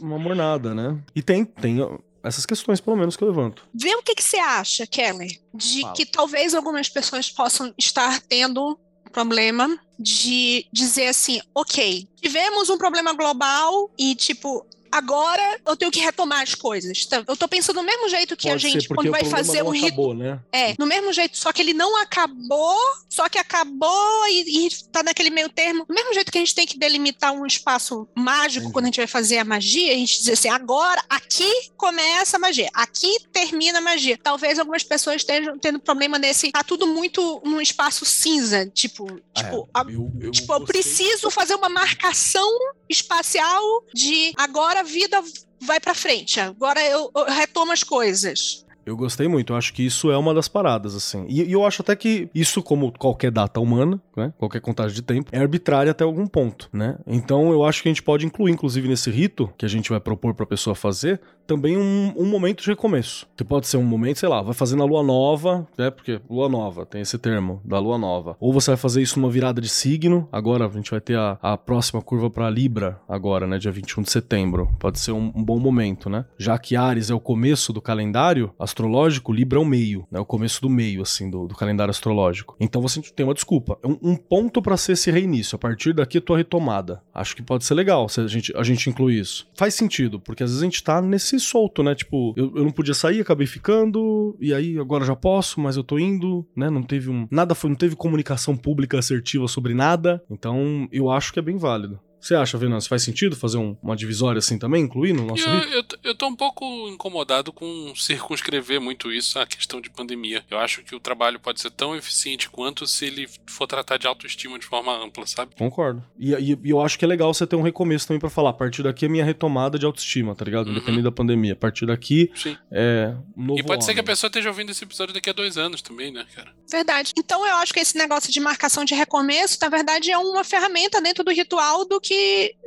Uma 0.00 0.18
mornada, 0.18 0.74
né? 0.74 0.98
E 1.14 1.22
tem, 1.22 1.44
tem 1.44 1.80
essas 2.22 2.44
questões, 2.44 2.80
pelo 2.80 2.96
menos, 2.96 3.16
que 3.16 3.22
eu 3.22 3.28
levanto. 3.28 3.62
Vê 3.72 3.94
o 3.94 4.02
que, 4.02 4.14
que 4.14 4.22
você 4.22 4.38
acha, 4.38 4.86
Kelly, 4.86 5.40
de 5.54 5.82
Fala. 5.82 5.94
que 5.94 6.06
talvez 6.06 6.54
algumas 6.54 6.88
pessoas 6.88 7.30
possam 7.30 7.72
estar 7.78 8.20
tendo 8.22 8.78
problema 9.12 9.78
de 9.98 10.66
dizer 10.72 11.08
assim, 11.08 11.40
ok, 11.54 12.06
tivemos 12.20 12.68
um 12.68 12.76
problema 12.76 13.12
global 13.14 13.90
e, 13.98 14.14
tipo, 14.14 14.66
agora 14.96 15.60
eu 15.66 15.76
tenho 15.76 15.90
que 15.90 16.00
retomar 16.00 16.42
as 16.42 16.54
coisas. 16.54 17.04
Então, 17.06 17.24
eu 17.26 17.36
tô 17.36 17.46
pensando 17.46 17.76
do 17.76 17.82
mesmo 17.82 18.08
jeito 18.08 18.36
que 18.36 18.48
Pode 18.48 18.66
a 18.66 18.70
gente, 18.70 18.88
quando 18.88 19.10
vai 19.10 19.24
fazer 19.24 19.62
um 19.62 19.70
ritual. 19.70 20.14
Né? 20.14 20.40
É, 20.50 20.74
no 20.78 20.86
mesmo 20.86 21.12
jeito, 21.12 21.36
só 21.36 21.52
que 21.52 21.60
ele 21.60 21.74
não 21.74 22.00
acabou, 22.00 22.78
só 23.08 23.28
que 23.28 23.38
acabou 23.38 24.26
e, 24.28 24.66
e 24.66 24.70
tá 24.90 25.02
naquele 25.02 25.30
meio 25.30 25.48
termo. 25.48 25.84
Do 25.86 25.94
mesmo 25.94 26.14
jeito 26.14 26.32
que 26.32 26.38
a 26.38 26.40
gente 26.40 26.54
tem 26.54 26.66
que 26.66 26.78
delimitar 26.78 27.32
um 27.32 27.44
espaço 27.44 28.08
mágico 28.14 28.64
Entendi. 28.64 28.72
quando 28.72 28.84
a 28.86 28.88
gente 28.88 28.96
vai 28.96 29.06
fazer 29.06 29.38
a 29.38 29.44
magia, 29.44 29.92
a 29.92 29.96
gente 29.96 30.18
diz 30.18 30.28
assim: 30.30 30.48
agora, 30.48 31.02
aqui 31.08 31.50
começa 31.76 32.36
a 32.36 32.40
magia, 32.40 32.70
aqui 32.72 33.18
termina 33.32 33.78
a 33.78 33.82
magia. 33.82 34.18
Talvez 34.22 34.58
algumas 34.58 34.82
pessoas 34.82 35.16
estejam 35.16 35.58
tendo 35.58 35.78
problema 35.78 36.18
nesse. 36.18 36.50
Tá 36.50 36.64
tudo 36.64 36.86
muito 36.86 37.42
num 37.44 37.60
espaço 37.60 38.04
cinza. 38.06 38.66
Tipo, 38.66 39.06
é, 39.34 39.42
tipo, 39.42 39.68
a, 39.74 39.84
eu, 39.88 40.10
eu, 40.20 40.30
tipo, 40.30 40.52
eu 40.52 40.64
preciso 40.64 41.30
fazer 41.30 41.54
uma 41.54 41.68
marcação 41.68 42.48
espacial 42.88 43.62
de 43.92 44.32
agora 44.36 44.82
vida 44.86 45.22
vai 45.60 45.78
para 45.78 45.94
frente, 45.94 46.40
agora 46.40 46.82
eu, 46.82 47.10
eu, 47.14 47.24
retomo 47.24 47.72
as 47.72 47.82
coisas. 47.82 48.65
Eu 48.86 48.96
gostei 48.96 49.26
muito, 49.26 49.52
eu 49.52 49.56
acho 49.56 49.74
que 49.74 49.84
isso 49.84 50.12
é 50.12 50.16
uma 50.16 50.32
das 50.32 50.46
paradas, 50.46 50.94
assim. 50.94 51.26
E, 51.28 51.42
e 51.42 51.52
eu 51.52 51.66
acho 51.66 51.82
até 51.82 51.96
que 51.96 52.30
isso, 52.32 52.62
como 52.62 52.92
qualquer 52.92 53.32
data 53.32 53.58
humana, 53.58 54.00
né? 54.16 54.32
Qualquer 54.38 54.60
contagem 54.60 54.94
de 54.94 55.02
tempo, 55.02 55.28
é 55.32 55.40
arbitrária 55.40 55.90
até 55.90 56.04
algum 56.04 56.24
ponto, 56.24 56.68
né? 56.72 56.96
Então 57.04 57.50
eu 57.50 57.64
acho 57.64 57.82
que 57.82 57.88
a 57.88 57.90
gente 57.90 58.02
pode 58.02 58.24
incluir, 58.24 58.52
inclusive, 58.52 58.86
nesse 58.86 59.10
rito 59.10 59.50
que 59.58 59.66
a 59.66 59.68
gente 59.68 59.90
vai 59.90 59.98
propor 59.98 60.34
pra 60.34 60.46
pessoa 60.46 60.76
fazer, 60.76 61.20
também 61.46 61.76
um, 61.76 62.12
um 62.16 62.26
momento 62.26 62.62
de 62.62 62.68
recomeço. 62.68 63.26
Que 63.36 63.44
pode 63.44 63.66
ser 63.66 63.76
um 63.76 63.82
momento, 63.82 64.18
sei 64.18 64.28
lá, 64.28 64.42
vai 64.42 64.54
fazer 64.54 64.76
na 64.76 64.84
lua 64.84 65.02
nova, 65.02 65.66
né? 65.76 65.90
Porque 65.90 66.20
lua 66.28 66.48
nova 66.48 66.84
tem 66.84 67.00
esse 67.00 67.18
termo, 67.18 67.60
da 67.64 67.78
lua 67.78 67.98
nova. 67.98 68.36
Ou 68.38 68.52
você 68.52 68.70
vai 68.70 68.76
fazer 68.76 69.02
isso 69.02 69.18
numa 69.18 69.30
virada 69.30 69.60
de 69.60 69.68
signo. 69.68 70.28
Agora 70.30 70.66
a 70.66 70.70
gente 70.70 70.90
vai 70.90 71.00
ter 71.00 71.16
a, 71.16 71.38
a 71.42 71.56
próxima 71.56 72.02
curva 72.02 72.30
pra 72.30 72.50
Libra, 72.50 73.00
agora, 73.08 73.48
né? 73.48 73.58
Dia 73.58 73.72
21 73.72 74.02
de 74.02 74.10
setembro. 74.12 74.68
Pode 74.78 75.00
ser 75.00 75.12
um, 75.12 75.32
um 75.34 75.42
bom 75.42 75.58
momento, 75.58 76.08
né? 76.08 76.24
Já 76.38 76.56
que 76.56 76.76
Ares 76.76 77.10
é 77.10 77.14
o 77.14 77.20
começo 77.20 77.72
do 77.72 77.80
calendário 77.80 78.52
astrológico, 78.76 79.32
Libra 79.32 79.58
é 79.58 79.62
o 79.62 79.64
meio, 79.64 80.06
né? 80.10 80.20
O 80.20 80.26
começo 80.26 80.60
do 80.60 80.68
meio, 80.68 81.00
assim, 81.00 81.30
do, 81.30 81.46
do 81.46 81.54
calendário 81.54 81.90
astrológico. 81.90 82.54
Então 82.60 82.82
você 82.82 83.00
tem 83.00 83.24
uma 83.24 83.34
desculpa. 83.34 83.78
Um, 83.82 84.10
um 84.12 84.16
ponto 84.16 84.60
pra 84.60 84.76
ser 84.76 84.92
esse 84.92 85.10
reinício. 85.10 85.56
A 85.56 85.58
partir 85.58 85.94
daqui, 85.94 86.18
a 86.18 86.20
tua 86.20 86.36
retomada. 86.36 87.02
Acho 87.14 87.34
que 87.34 87.42
pode 87.42 87.64
ser 87.64 87.74
legal 87.74 88.08
se 88.08 88.20
a 88.20 88.26
gente, 88.26 88.54
a 88.54 88.62
gente 88.62 88.90
incluir 88.90 89.20
isso. 89.20 89.48
Faz 89.56 89.74
sentido, 89.74 90.20
porque 90.20 90.42
às 90.42 90.50
vezes 90.50 90.62
a 90.62 90.66
gente 90.66 90.82
tá 90.82 91.00
nesse 91.00 91.40
solto, 91.40 91.82
né? 91.82 91.94
Tipo, 91.94 92.34
eu, 92.36 92.52
eu 92.56 92.64
não 92.64 92.70
podia 92.70 92.94
sair, 92.94 93.20
acabei 93.20 93.46
ficando, 93.46 94.36
e 94.40 94.52
aí 94.52 94.78
agora 94.78 95.04
já 95.04 95.16
posso, 95.16 95.60
mas 95.60 95.76
eu 95.76 95.84
tô 95.84 95.98
indo, 95.98 96.46
né? 96.54 96.68
Não 96.68 96.82
teve 96.82 97.08
um. 97.08 97.26
Nada 97.30 97.54
foi, 97.54 97.70
não 97.70 97.76
teve 97.76 97.96
comunicação 97.96 98.56
pública 98.56 98.98
assertiva 98.98 99.48
sobre 99.48 99.72
nada. 99.72 100.22
Então, 100.30 100.86
eu 100.92 101.10
acho 101.10 101.32
que 101.32 101.38
é 101.38 101.42
bem 101.42 101.56
válido. 101.56 101.98
Você 102.20 102.34
acha, 102.34 102.58
Venâncio, 102.58 102.88
faz 102.88 103.02
sentido 103.02 103.36
fazer 103.36 103.56
um- 103.58 103.76
uma 103.82 103.94
divisória 103.94 104.38
assim 104.38 104.58
também, 104.58 104.82
incluir 104.82 105.12
no 105.12 105.24
nosso 105.26 105.48
Eu, 105.48 105.54
eu, 105.70 105.82
tô- 105.84 105.96
eu 106.02 106.14
tô 106.14 106.26
um 106.26 106.34
pouco 106.34 106.64
incomodado 106.88 107.52
com 107.52 107.92
circunscrever 107.94 108.80
muito 108.80 109.12
isso 109.12 109.38
à 109.38 109.46
questão 109.46 109.80
de 109.80 109.90
pandemia. 109.90 110.44
Eu 110.50 110.58
acho 110.58 110.82
que 110.82 110.94
o 110.94 111.00
trabalho 111.00 111.38
pode 111.38 111.60
ser 111.60 111.70
tão 111.70 111.94
eficiente 111.94 112.48
quanto 112.50 112.86
se 112.86 113.04
ele 113.06 113.28
for 113.46 113.66
tratar 113.66 113.96
de 113.98 114.06
autoestima 114.06 114.58
de 114.58 114.66
forma 114.66 114.92
ampla, 115.04 115.26
sabe? 115.26 115.54
Concordo. 115.56 116.02
E, 116.18 116.32
e- 116.34 116.58
e 116.64 116.70
eu 116.70 116.80
acho 116.80 116.98
que 116.98 117.04
é 117.04 117.08
legal 117.08 117.32
você 117.32 117.46
ter 117.46 117.56
um 117.56 117.62
recomeço 117.62 118.06
também 118.08 118.20
pra 118.20 118.30
falar. 118.30 118.50
A 118.50 118.54
partir 118.54 118.82
daqui 118.82 119.04
é 119.04 119.08
minha 119.08 119.24
retomada 119.24 119.78
de 119.78 119.84
autoestima, 119.86 120.34
tá 120.34 120.44
ligado? 120.44 120.66
Uhum. 120.66 120.72
Independente 120.72 121.04
da 121.04 121.12
pandemia. 121.12 121.52
A 121.52 121.56
partir 121.56 121.86
daqui 121.86 122.30
Sim. 122.34 122.56
é 122.70 123.14
um 123.36 123.44
novo 123.44 123.60
E 123.60 123.62
pode 123.62 123.84
ser 123.84 123.92
que 123.92 124.00
a 124.00 124.02
homem. 124.02 124.06
pessoa 124.12 124.28
esteja 124.28 124.48
ouvindo 124.48 124.70
esse 124.70 124.82
episódio 124.84 125.14
daqui 125.14 125.30
a 125.30 125.32
dois 125.32 125.56
anos 125.58 125.82
também, 125.82 126.10
né, 126.12 126.26
cara? 126.34 126.52
Verdade. 126.70 127.12
Então 127.16 127.46
eu 127.46 127.56
acho 127.56 127.72
que 127.72 127.80
esse 127.80 127.96
negócio 127.96 128.32
de 128.32 128.40
marcação 128.40 128.84
de 128.84 128.94
recomeço, 128.94 129.58
na 129.60 129.68
verdade, 129.68 130.10
é 130.10 130.18
uma 130.18 130.42
ferramenta 130.42 131.00
dentro 131.00 131.22
do 131.22 131.30
ritual 131.30 131.84
do 131.86 132.00
que 132.00 132.15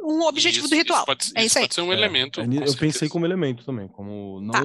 um 0.03 0.21
objetivo 0.23 0.65
Isso- 0.65 0.73
do 0.75 0.77
ritual. 0.77 0.99
Isso 0.99 1.05
pode, 1.05 1.31
é 1.35 1.45
isso 1.45 1.57
aí. 1.57 1.63
pode 1.65 1.75
ser 1.75 1.81
um 1.81 1.91
É, 1.91 1.95
elemento. 1.95 2.41
é, 2.41 2.43
eu 2.43 2.49
pensei 2.49 2.91
certeza. 2.91 3.09
como 3.11 3.25
elemento 3.25 3.63
também, 3.65 3.87
como 3.87 4.39
não 4.41 4.51
Tá. 4.51 4.61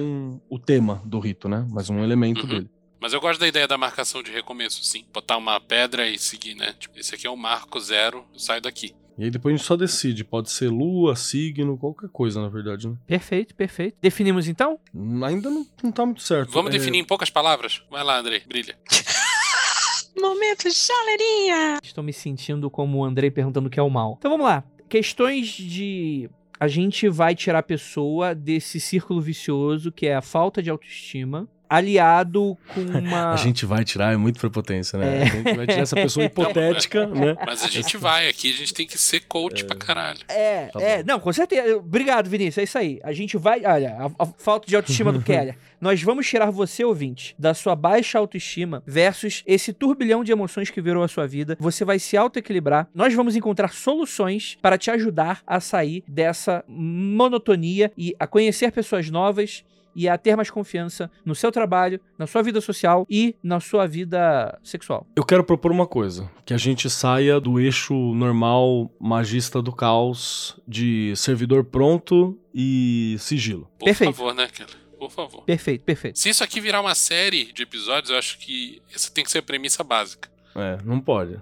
o 0.49 0.59
tema 0.59 1.01
do 1.05 1.19
rito, 1.19 1.47
né? 1.49 1.65
Mas 1.71 1.89
um 1.89 2.03
elemento 2.03 2.41
Uhum. 2.43 2.47
dele. 2.47 2.69
Mas 2.99 3.13
eu 3.13 3.21
gosto 3.21 3.39
da 3.39 3.47
ideia 3.47 3.67
da 3.67 3.77
marcação 3.77 4.23
de 4.23 4.31
recomeço, 4.31 4.83
sim. 4.83 5.05
Botar 5.13 5.37
uma 5.37 5.59
pedra 5.59 6.07
e 6.09 6.17
seguir, 6.17 6.55
né? 6.55 6.73
Tipo, 6.79 6.97
esse 6.99 7.13
aqui 7.13 7.27
é 7.27 7.29
o 7.29 7.37
marco 7.37 7.79
zero, 7.79 8.25
eu 8.33 8.39
saio 8.39 8.61
daqui. 8.61 8.95
E 9.17 9.23
aí 9.25 9.29
depois 9.29 9.53
a 9.53 9.57
gente 9.57 9.65
só 9.67 9.75
decide. 9.77 10.23
Pode 10.23 10.49
ser 10.51 10.69
lua, 10.69 11.15
signo, 11.15 11.77
qualquer 11.77 12.09
coisa, 12.09 12.41
na 12.41 12.49
verdade, 12.49 12.87
né? 12.87 12.95
Perfeito, 13.05 13.53
perfeito. 13.55 13.95
Definimos 14.01 14.47
então? 14.47 14.79
Ainda 15.25 15.49
não, 15.49 15.65
não 15.83 15.91
tá 15.91 16.05
muito 16.05 16.21
certo. 16.23 16.51
Vamos 16.51 16.73
É, 16.73 16.77
definir 16.77 16.99
em 16.99 17.03
poucas 17.05 17.29
palavras? 17.29 17.81
Vai 17.91 18.03
lá, 18.03 18.17
Andrei, 18.19 18.41
brilha. 18.47 18.75
Momento 20.19 20.69
chaleirinha! 20.73 21.79
Estou 21.83 22.03
me 22.03 22.13
sentindo 22.13 22.69
como 22.69 22.99
o 22.99 23.05
Andrei 23.05 23.29
perguntando 23.29 23.67
o 23.67 23.69
que 23.69 23.79
é 23.79 23.83
o 23.83 23.89
mal. 23.89 24.15
Então 24.17 24.31
vamos 24.31 24.45
lá. 24.45 24.63
Questões 24.87 25.47
de. 25.47 26.29
A 26.59 26.67
gente 26.67 27.09
vai 27.09 27.35
tirar 27.35 27.59
a 27.59 27.63
pessoa 27.63 28.33
desse 28.33 28.79
círculo 28.79 29.19
vicioso 29.19 29.91
que 29.91 30.07
é 30.07 30.15
a 30.15 30.21
falta 30.21 30.63
de 30.63 30.69
autoestima, 30.69 31.47
aliado 31.69 32.57
com 32.73 32.81
uma. 32.99 33.33
A 33.33 33.37
gente 33.37 33.65
vai 33.65 33.83
tirar, 33.83 34.13
é 34.13 34.17
muito 34.17 34.39
prepotência, 34.39 34.97
né? 34.99 35.19
É. 35.19 35.21
A 35.21 35.25
gente 35.25 35.55
vai 35.55 35.67
tirar 35.67 35.81
essa 35.81 35.95
pessoa 35.95 36.25
hipotética, 36.25 37.05
né? 37.07 37.35
Mas 37.45 37.63
a 37.63 37.67
gente 37.67 37.97
vai 37.97 38.27
aqui, 38.27 38.51
a 38.51 38.55
gente 38.55 38.73
tem 38.73 38.85
que 38.87 38.97
ser 38.97 39.21
coach 39.21 39.63
pra 39.65 39.75
caralho. 39.75 40.19
É, 40.27 40.65
Tá 40.67 40.81
é, 40.81 40.97
bom. 40.97 41.03
não, 41.13 41.19
com 41.19 41.31
certeza. 41.33 41.77
Obrigado, 41.77 42.29
Vinícius. 42.29 42.57
É 42.59 42.63
isso 42.63 42.77
aí. 42.77 42.99
A 43.03 43.13
gente 43.13 43.37
vai. 43.37 43.65
Olha, 43.65 43.95
a, 43.99 44.23
a 44.23 44.25
falta 44.37 44.67
de 44.67 44.75
autoestima 44.75 45.11
do 45.11 45.21
Keller. 45.23 45.57
Nós 45.79 46.01
vamos 46.01 46.25
tirar 46.27 46.49
você, 46.49 46.83
ouvinte, 46.83 47.35
da 47.37 47.53
sua 47.53 47.75
baixa 47.75 48.17
autoestima 48.17 48.81
versus 48.87 49.43
esse 49.45 49.71
turbilhão 49.73 50.23
de 50.23 50.31
emoções 50.31 50.69
que 50.69 50.81
virou 50.81 51.03
a 51.03 51.07
sua 51.07 51.27
vida. 51.27 51.55
Você 51.59 51.85
vai 51.85 51.99
se 51.99 52.17
autoequilibrar. 52.17 52.87
Nós 52.95 53.13
vamos 53.13 53.35
encontrar 53.35 53.71
soluções 53.73 54.57
para 54.61 54.77
te 54.77 54.89
ajudar 54.89 55.41
a 55.45 55.59
sair 55.59 56.03
dessa 56.07 56.63
monotonia 56.67 57.91
e 57.97 58.15
a 58.19 58.25
conhecer 58.25 58.71
pessoas 58.71 59.09
novas. 59.09 59.63
E 59.95 60.09
a 60.09 60.17
ter 60.17 60.35
mais 60.35 60.49
confiança 60.49 61.09
no 61.23 61.33
seu 61.33 61.51
trabalho, 61.51 61.99
na 62.17 62.27
sua 62.27 62.41
vida 62.41 62.59
social 62.59 63.05
e 63.09 63.35
na 63.41 63.59
sua 63.59 63.87
vida 63.87 64.59
sexual. 64.63 65.07
Eu 65.15 65.23
quero 65.23 65.43
propor 65.43 65.71
uma 65.71 65.87
coisa: 65.87 66.29
que 66.45 66.53
a 66.53 66.57
gente 66.57 66.89
saia 66.89 67.39
do 67.39 67.59
eixo 67.59 67.93
normal 67.93 68.91
magista 68.99 69.61
do 69.61 69.71
caos 69.71 70.59
de 70.67 71.13
servidor 71.15 71.63
pronto 71.63 72.37
e 72.53 73.15
sigilo. 73.19 73.69
Por 73.79 73.85
Perfeito. 73.85 74.13
favor, 74.13 74.33
né, 74.33 74.47
cara? 74.47 74.71
Por 74.97 75.11
favor. 75.11 75.43
Perfeito, 75.43 75.83
perfeito. 75.83 76.17
Se 76.19 76.29
isso 76.29 76.43
aqui 76.43 76.59
virar 76.59 76.81
uma 76.81 76.95
série 76.95 77.51
de 77.51 77.63
episódios, 77.63 78.09
eu 78.09 78.17
acho 78.17 78.37
que 78.39 78.81
essa 78.93 79.11
tem 79.11 79.23
que 79.23 79.31
ser 79.31 79.39
a 79.39 79.43
premissa 79.43 79.83
básica. 79.83 80.29
É, 80.55 80.77
não 80.83 80.99
pode. 80.99 81.39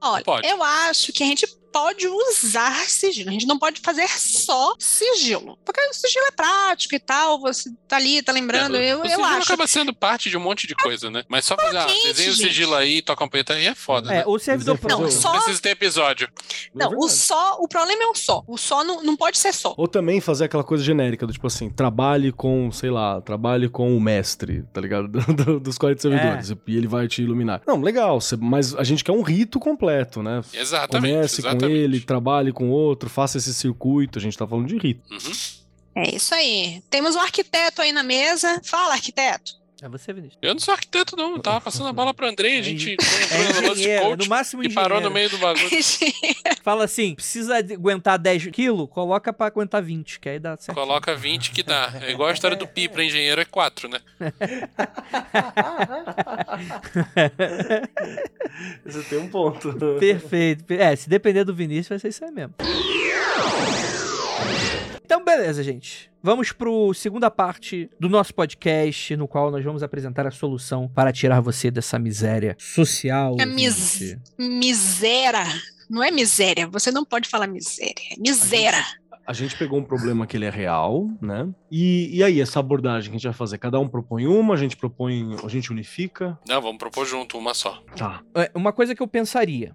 Olha, 0.00 0.22
Pode. 0.24 0.46
eu 0.46 0.62
acho 0.62 1.12
que 1.12 1.22
a 1.22 1.26
gente 1.26 1.46
pode 1.76 2.08
usar 2.08 2.74
sigilo. 2.88 3.28
A 3.28 3.32
gente 3.32 3.46
não 3.46 3.58
pode 3.58 3.80
fazer 3.82 4.08
só 4.08 4.74
sigilo. 4.78 5.58
Porque 5.62 5.78
o 5.80 5.92
sigilo 5.92 6.24
é 6.26 6.30
prático 6.30 6.94
e 6.94 6.98
tal, 6.98 7.38
você 7.38 7.70
tá 7.86 7.96
ali, 7.96 8.22
tá 8.22 8.32
lembrando. 8.32 8.76
É, 8.78 8.92
eu 8.92 9.00
o 9.00 9.04
eu 9.04 9.08
sigilo 9.10 9.24
acho. 9.26 9.42
acaba 9.42 9.66
sendo 9.66 9.92
parte 9.94 10.30
de 10.30 10.36
um 10.38 10.40
monte 10.40 10.66
de 10.66 10.74
coisa, 10.74 11.10
né? 11.10 11.22
Mas 11.28 11.44
só 11.44 11.54
fazer, 11.54 11.76
ah, 11.76 11.86
desenha 11.86 12.30
o 12.30 12.34
sigilo 12.34 12.74
aí, 12.74 13.02
toca 13.02 13.22
um 13.22 13.28
peito 13.28 13.52
aí 13.52 13.66
é 13.66 13.74
foda, 13.74 14.10
É, 14.10 14.18
né? 14.18 14.24
o 14.26 14.38
servidor 14.38 14.78
Não, 14.82 15.00
fazer 15.00 15.10
só- 15.12 15.32
Precisa 15.32 15.60
ter 15.60 15.70
episódio. 15.70 16.28
Não, 16.74 16.92
É 16.92 16.96
o 16.96 17.08
só, 17.08 17.58
o 17.60 17.68
problema 17.68 18.04
é 18.04 18.06
o 18.06 18.14
só. 18.14 18.42
O 18.46 18.56
só 18.56 18.82
não, 18.82 19.02
não 19.02 19.14
pode 19.14 19.36
ser 19.36 19.52
só. 19.52 19.74
Ou 19.76 19.86
também 19.86 20.18
fazer 20.20 20.46
aquela 20.46 20.64
coisa 20.64 20.82
genérica 20.82 21.26
do 21.26 21.32
tipo 21.32 21.46
assim, 21.46 21.68
trabalhe 21.68 22.32
com, 22.32 22.72
sei 22.72 22.90
lá, 22.90 23.20
trabalhe 23.20 23.68
com 23.68 23.94
o 23.94 24.00
mestre, 24.00 24.64
tá 24.72 24.80
ligado? 24.80 25.08
Do- 25.26 25.34
do- 25.44 25.60
dos 25.60 25.76
40 25.78 26.00
servidores. 26.00 26.50
É. 26.50 26.54
E 26.66 26.76
ele 26.76 26.86
vai 26.86 27.06
te 27.08 27.20
iluminar. 27.22 27.60
Não, 27.66 27.80
legal, 27.82 28.18
mas 28.40 28.74
a 28.74 28.82
gente 28.84 29.02
quer 29.04 29.12
um 29.12 29.22
rito 29.22 29.58
completo, 29.58 30.22
né? 30.22 30.40
Exatamente. 30.54 31.12
Comece 31.12 31.42
com 31.42 31.48
exatamente. 31.66 31.94
ele, 31.96 32.00
trabalhe 32.00 32.52
com 32.52 32.70
outro, 32.70 33.08
faça 33.08 33.38
esse 33.38 33.52
circuito. 33.54 34.18
A 34.18 34.22
gente 34.22 34.36
tá 34.36 34.46
falando 34.46 34.66
de 34.66 34.76
rito. 34.78 35.02
Uhum. 35.10 35.32
É 35.96 36.14
isso 36.14 36.34
aí. 36.34 36.82
Temos 36.90 37.16
um 37.16 37.20
arquiteto 37.20 37.80
aí 37.80 37.92
na 37.92 38.02
mesa. 38.02 38.60
Fala, 38.64 38.94
arquiteto. 38.94 39.52
É 39.86 39.88
você, 39.88 40.12
Vinícius. 40.12 40.36
Eu 40.42 40.52
não 40.52 40.58
sou 40.60 40.74
arquiteto, 40.74 41.14
não. 41.16 41.36
Eu 41.36 41.38
tava 41.42 41.60
passando 41.60 41.88
a 41.88 41.92
bola 41.92 42.12
pro 42.12 42.26
Andrei, 42.26 42.58
a 42.58 42.62
gente 42.62 42.90
É 42.90 42.94
entrou 42.94 43.62
no 43.62 43.68
lance 43.68 43.98
coach 44.00 44.18
no 44.18 44.26
máximo 44.26 44.62
e 44.62 44.66
engenheiro. 44.66 44.88
parou 44.90 45.00
no 45.00 45.10
meio 45.12 45.30
do 45.30 45.38
bagulho. 45.38 45.68
Fala 46.64 46.84
assim, 46.84 47.14
precisa 47.14 47.58
aguentar 47.58 48.18
10 48.18 48.46
quilos, 48.48 48.88
coloca 48.90 49.32
pra 49.32 49.46
aguentar 49.46 49.80
20, 49.80 50.18
que 50.18 50.28
aí 50.28 50.40
dá 50.40 50.56
certo. 50.56 50.76
Coloca 50.76 51.14
20 51.14 51.52
que 51.52 51.62
dá. 51.62 51.92
É 52.02 52.10
igual 52.10 52.28
a 52.28 52.32
história 52.32 52.56
do 52.56 52.66
Pi 52.66 52.88
pra 52.88 53.04
engenheiro 53.04 53.40
é 53.40 53.44
4, 53.44 53.88
né? 53.88 54.00
Você 58.84 59.02
tem 59.04 59.18
um 59.18 59.28
ponto. 59.28 59.72
Perfeito. 60.00 60.72
É, 60.72 60.96
se 60.96 61.08
depender 61.08 61.44
do 61.44 61.54
Vinícius, 61.54 61.88
vai 61.88 61.98
ser 62.00 62.08
isso 62.08 62.24
aí 62.24 62.32
mesmo. 62.32 62.54
Então, 65.06 65.24
beleza, 65.24 65.62
gente. 65.62 66.10
Vamos 66.20 66.50
pro 66.50 66.92
segunda 66.92 67.30
parte 67.30 67.88
do 68.00 68.08
nosso 68.08 68.34
podcast, 68.34 69.16
no 69.16 69.28
qual 69.28 69.52
nós 69.52 69.64
vamos 69.64 69.84
apresentar 69.84 70.26
a 70.26 70.32
solução 70.32 70.88
para 70.88 71.12
tirar 71.12 71.40
você 71.40 71.70
dessa 71.70 71.96
miséria 71.96 72.56
social. 72.58 73.36
É 73.38 73.46
mis-. 73.46 74.18
Miséria. 74.36 75.44
Não 75.88 76.02
é 76.02 76.10
miséria. 76.10 76.66
Você 76.66 76.90
não 76.90 77.04
pode 77.04 77.28
falar 77.28 77.46
miséria. 77.46 77.94
É 78.10 78.20
miséria. 78.20 78.84
A 79.24 79.32
gente 79.32 79.56
pegou 79.56 79.78
um 79.78 79.84
problema 79.84 80.26
que 80.26 80.36
ele 80.36 80.44
é 80.44 80.50
real, 80.50 81.08
né? 81.22 81.48
E, 81.70 82.16
e 82.16 82.24
aí, 82.24 82.40
essa 82.40 82.58
abordagem 82.58 83.10
que 83.10 83.14
a 83.14 83.18
gente 83.18 83.28
vai 83.28 83.32
fazer? 83.32 83.58
Cada 83.58 83.78
um 83.78 83.86
propõe 83.86 84.26
uma, 84.26 84.54
a 84.54 84.56
gente 84.56 84.76
propõe, 84.76 85.36
a 85.44 85.48
gente 85.48 85.70
unifica. 85.70 86.36
Não, 86.48 86.60
vamos 86.60 86.78
propor 86.78 87.06
junto, 87.06 87.38
uma 87.38 87.54
só. 87.54 87.80
Tá. 87.96 88.22
É, 88.34 88.50
Uma 88.56 88.72
coisa 88.72 88.92
que 88.92 89.02
eu 89.02 89.06
pensaria, 89.06 89.72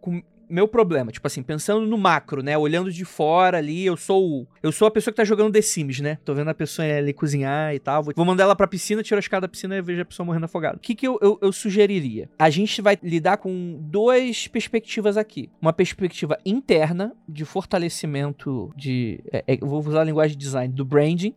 com 0.00 0.22
meu 0.50 0.66
problema, 0.68 1.12
tipo 1.12 1.26
assim, 1.26 1.42
pensando 1.42 1.86
no 1.86 1.96
macro, 1.96 2.42
né, 2.42 2.56
olhando 2.58 2.92
de 2.92 3.04
fora 3.04 3.58
ali, 3.58 3.86
eu 3.86 3.96
sou 3.96 4.46
eu 4.62 4.72
sou 4.72 4.88
a 4.88 4.90
pessoa 4.90 5.12
que 5.12 5.16
tá 5.16 5.24
jogando 5.24 5.52
The 5.52 5.62
Sims, 5.62 6.00
né? 6.00 6.18
Tô 6.24 6.34
vendo 6.34 6.48
a 6.48 6.54
pessoa 6.54 6.86
ali 6.86 7.12
cozinhar 7.12 7.74
e 7.74 7.78
tal, 7.78 8.02
vou, 8.02 8.12
vou 8.14 8.24
mandar 8.24 8.44
ela 8.44 8.56
pra 8.56 8.66
piscina, 8.66 9.02
tiro 9.02 9.18
a 9.18 9.20
escada 9.20 9.42
da 9.42 9.48
piscina 9.48 9.76
e 9.76 9.82
vejo 9.82 10.02
a 10.02 10.04
pessoa 10.04 10.26
morrendo 10.26 10.44
afogada. 10.44 10.76
O 10.76 10.80
que 10.80 10.94
que 10.94 11.06
eu, 11.06 11.18
eu, 11.22 11.38
eu 11.40 11.52
sugeriria? 11.52 12.28
A 12.38 12.50
gente 12.50 12.82
vai 12.82 12.98
lidar 13.02 13.38
com 13.38 13.78
duas 13.80 14.48
perspectivas 14.48 15.16
aqui. 15.16 15.50
Uma 15.60 15.72
perspectiva 15.72 16.38
interna 16.44 17.12
de 17.28 17.44
fortalecimento 17.44 18.72
de, 18.76 19.20
é, 19.32 19.44
é, 19.46 19.56
vou 19.58 19.80
usar 19.80 20.02
a 20.02 20.04
linguagem 20.04 20.36
de 20.36 20.44
design 20.44 20.72
do 20.72 20.84
branding, 20.84 21.34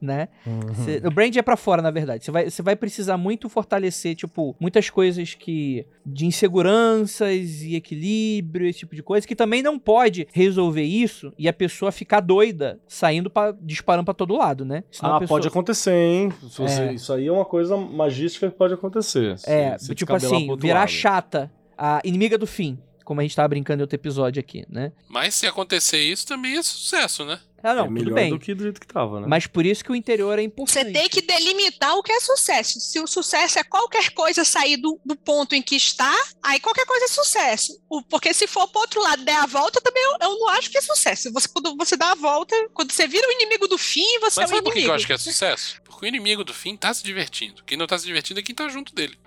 né? 0.00 0.28
Uhum. 0.46 0.74
Cê- 0.84 1.02
o 1.04 1.10
brand 1.10 1.34
é 1.36 1.42
pra 1.42 1.56
fora, 1.56 1.80
na 1.82 1.90
verdade. 1.90 2.24
Você 2.24 2.30
vai, 2.30 2.50
você 2.50 2.62
vai 2.62 2.76
precisar 2.76 3.16
muito 3.16 3.48
fortalecer, 3.48 4.14
tipo, 4.14 4.54
muitas 4.60 4.90
coisas 4.90 5.34
que. 5.34 5.86
de 6.04 6.26
inseguranças 6.26 7.62
e 7.62 7.74
equilíbrio, 7.74 8.68
esse 8.68 8.80
tipo 8.80 8.94
de 8.94 9.02
coisa, 9.02 9.26
que 9.26 9.34
também 9.34 9.62
não 9.62 9.78
pode 9.78 10.26
resolver 10.32 10.82
isso 10.82 11.32
e 11.38 11.48
a 11.48 11.52
pessoa 11.52 11.90
ficar 11.92 12.20
doida, 12.20 12.78
saindo 12.86 13.28
pra, 13.30 13.54
disparando 13.60 14.04
pra 14.04 14.14
todo 14.14 14.36
lado, 14.36 14.64
né? 14.64 14.84
Senão 14.90 15.16
Ah, 15.16 15.20
pessoa- 15.20 15.38
pode 15.38 15.48
acontecer, 15.48 15.92
hein? 15.94 16.32
Se 16.50 16.58
você- 16.62 16.82
É. 16.82 16.92
Isso 16.94 17.12
aí 17.12 17.26
é 17.26 17.32
uma 17.32 17.44
coisa 17.44 17.76
magística 17.76 18.50
que 18.50 18.56
pode 18.56 18.74
acontecer. 18.74 19.38
se- 19.38 19.50
É, 19.50 19.76
se 19.78 19.94
tipo 19.94 20.14
assim, 20.14 20.48
virar 20.58 20.80
lado. 20.80 20.88
chata, 20.88 21.50
a 21.76 22.00
inimiga 22.04 22.36
do 22.38 22.46
fim. 22.46 22.78
Como 23.04 23.20
a 23.20 23.22
gente 23.22 23.36
tava 23.36 23.46
brincando 23.48 23.80
em 23.80 23.82
outro 23.84 23.94
episódio 23.96 24.40
aqui, 24.40 24.64
né? 24.68 24.90
Mas 25.08 25.34
se 25.34 25.46
acontecer 25.46 25.98
isso, 26.00 26.26
também 26.26 26.56
é 26.56 26.62
sucesso, 26.62 27.24
né? 27.24 27.38
Ah, 27.66 27.74
não, 27.74 27.84
é 27.84 27.86
tudo 27.88 27.92
melhor 27.94 28.14
bem. 28.14 28.30
do 28.30 28.38
que 28.38 28.54
do 28.54 28.62
jeito 28.62 28.80
que 28.80 28.86
tava, 28.86 29.20
né? 29.20 29.26
Mas 29.28 29.46
por 29.46 29.66
isso 29.66 29.84
que 29.84 29.90
o 29.90 29.96
interior 29.96 30.34
é 30.38 30.42
Você 30.42 30.46
importante. 30.46 30.92
tem 30.92 31.08
que 31.08 31.20
delimitar 31.22 31.94
o 31.96 32.02
que 32.02 32.12
é 32.12 32.20
sucesso. 32.20 32.78
Se 32.80 33.00
o 33.00 33.06
sucesso 33.06 33.58
é 33.58 33.64
qualquer 33.64 34.10
coisa 34.10 34.44
sair 34.44 34.76
do, 34.76 35.00
do 35.04 35.16
ponto 35.16 35.54
em 35.54 35.62
que 35.62 35.74
está, 35.76 36.14
aí 36.42 36.60
qualquer 36.60 36.86
coisa 36.86 37.04
é 37.06 37.08
sucesso. 37.08 37.78
O- 37.88 38.02
Porque 38.02 38.32
se 38.32 38.46
for 38.46 38.68
pro 38.68 38.80
outro 38.82 39.02
lado 39.02 39.24
der 39.24 39.36
a 39.36 39.46
volta, 39.46 39.80
também 39.80 40.02
eu, 40.02 40.12
eu 40.22 40.38
não 40.38 40.48
acho 40.50 40.70
que 40.70 40.78
é 40.78 40.80
sucesso. 40.80 41.32
Você, 41.32 41.48
quando 41.48 41.76
você 41.76 41.96
dá 41.96 42.12
a 42.12 42.14
volta, 42.14 42.54
quando 42.72 42.92
você 42.92 43.06
vira 43.08 43.26
o 43.28 43.32
inimigo 43.32 43.66
do 43.66 43.76
fim, 43.78 44.06
você 44.20 44.40
Mas 44.40 44.50
é 44.50 44.54
o 44.54 44.56
sabe 44.56 44.62
por 44.62 44.72
que 44.72 44.78
inimigo. 44.78 44.90
eu 44.92 44.94
acho 44.96 45.06
que 45.06 45.12
é 45.12 45.18
sucesso? 45.18 45.80
Porque 45.84 46.04
o 46.04 46.08
inimigo 46.08 46.44
do 46.44 46.52
fim 46.52 46.76
tá 46.76 46.92
se 46.92 47.02
divertindo. 47.02 47.62
Quem 47.64 47.76
não 47.78 47.86
tá 47.86 47.98
se 47.98 48.04
divertindo 48.04 48.38
é 48.40 48.42
quem 48.42 48.54
tá 48.54 48.68
junto 48.68 48.94
dele. 48.94 49.16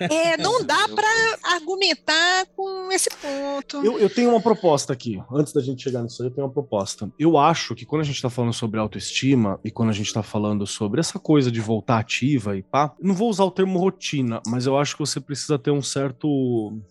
É, 0.00 0.36
não 0.36 0.64
dá 0.64 0.88
pra 0.88 1.08
argumentar 1.54 2.46
com 2.56 2.90
esse 2.92 3.10
ponto. 3.10 3.84
Eu, 3.84 3.98
eu 3.98 4.08
tenho 4.10 4.30
uma 4.30 4.40
proposta 4.40 4.92
aqui. 4.92 5.20
Antes 5.32 5.52
da 5.52 5.60
gente 5.60 5.82
chegar 5.82 6.02
aí, 6.22 6.28
eu 6.28 6.34
tenho 6.34 6.46
uma 6.46 6.52
proposta. 6.52 7.10
Eu 7.18 7.36
acho 7.38 7.74
que 7.74 7.84
quando 7.84 8.02
a 8.02 8.04
gente 8.04 8.20
tá 8.22 8.30
falando 8.30 8.52
sobre 8.52 8.78
autoestima 8.80 9.58
e 9.64 9.70
quando 9.70 9.90
a 9.90 9.92
gente 9.92 10.12
tá 10.12 10.22
falando 10.22 10.66
sobre 10.66 11.00
essa 11.00 11.18
coisa 11.18 11.50
de 11.50 11.60
voltar 11.60 11.98
ativa 11.98 12.56
e 12.56 12.62
pá, 12.62 12.94
não 13.00 13.14
vou 13.14 13.28
usar 13.30 13.44
o 13.44 13.50
termo 13.50 13.78
rotina, 13.78 14.40
mas 14.46 14.66
eu 14.66 14.78
acho 14.78 14.94
que 14.94 15.00
você 15.00 15.20
precisa 15.20 15.58
ter 15.58 15.70
um 15.70 15.82
certo. 15.82 16.28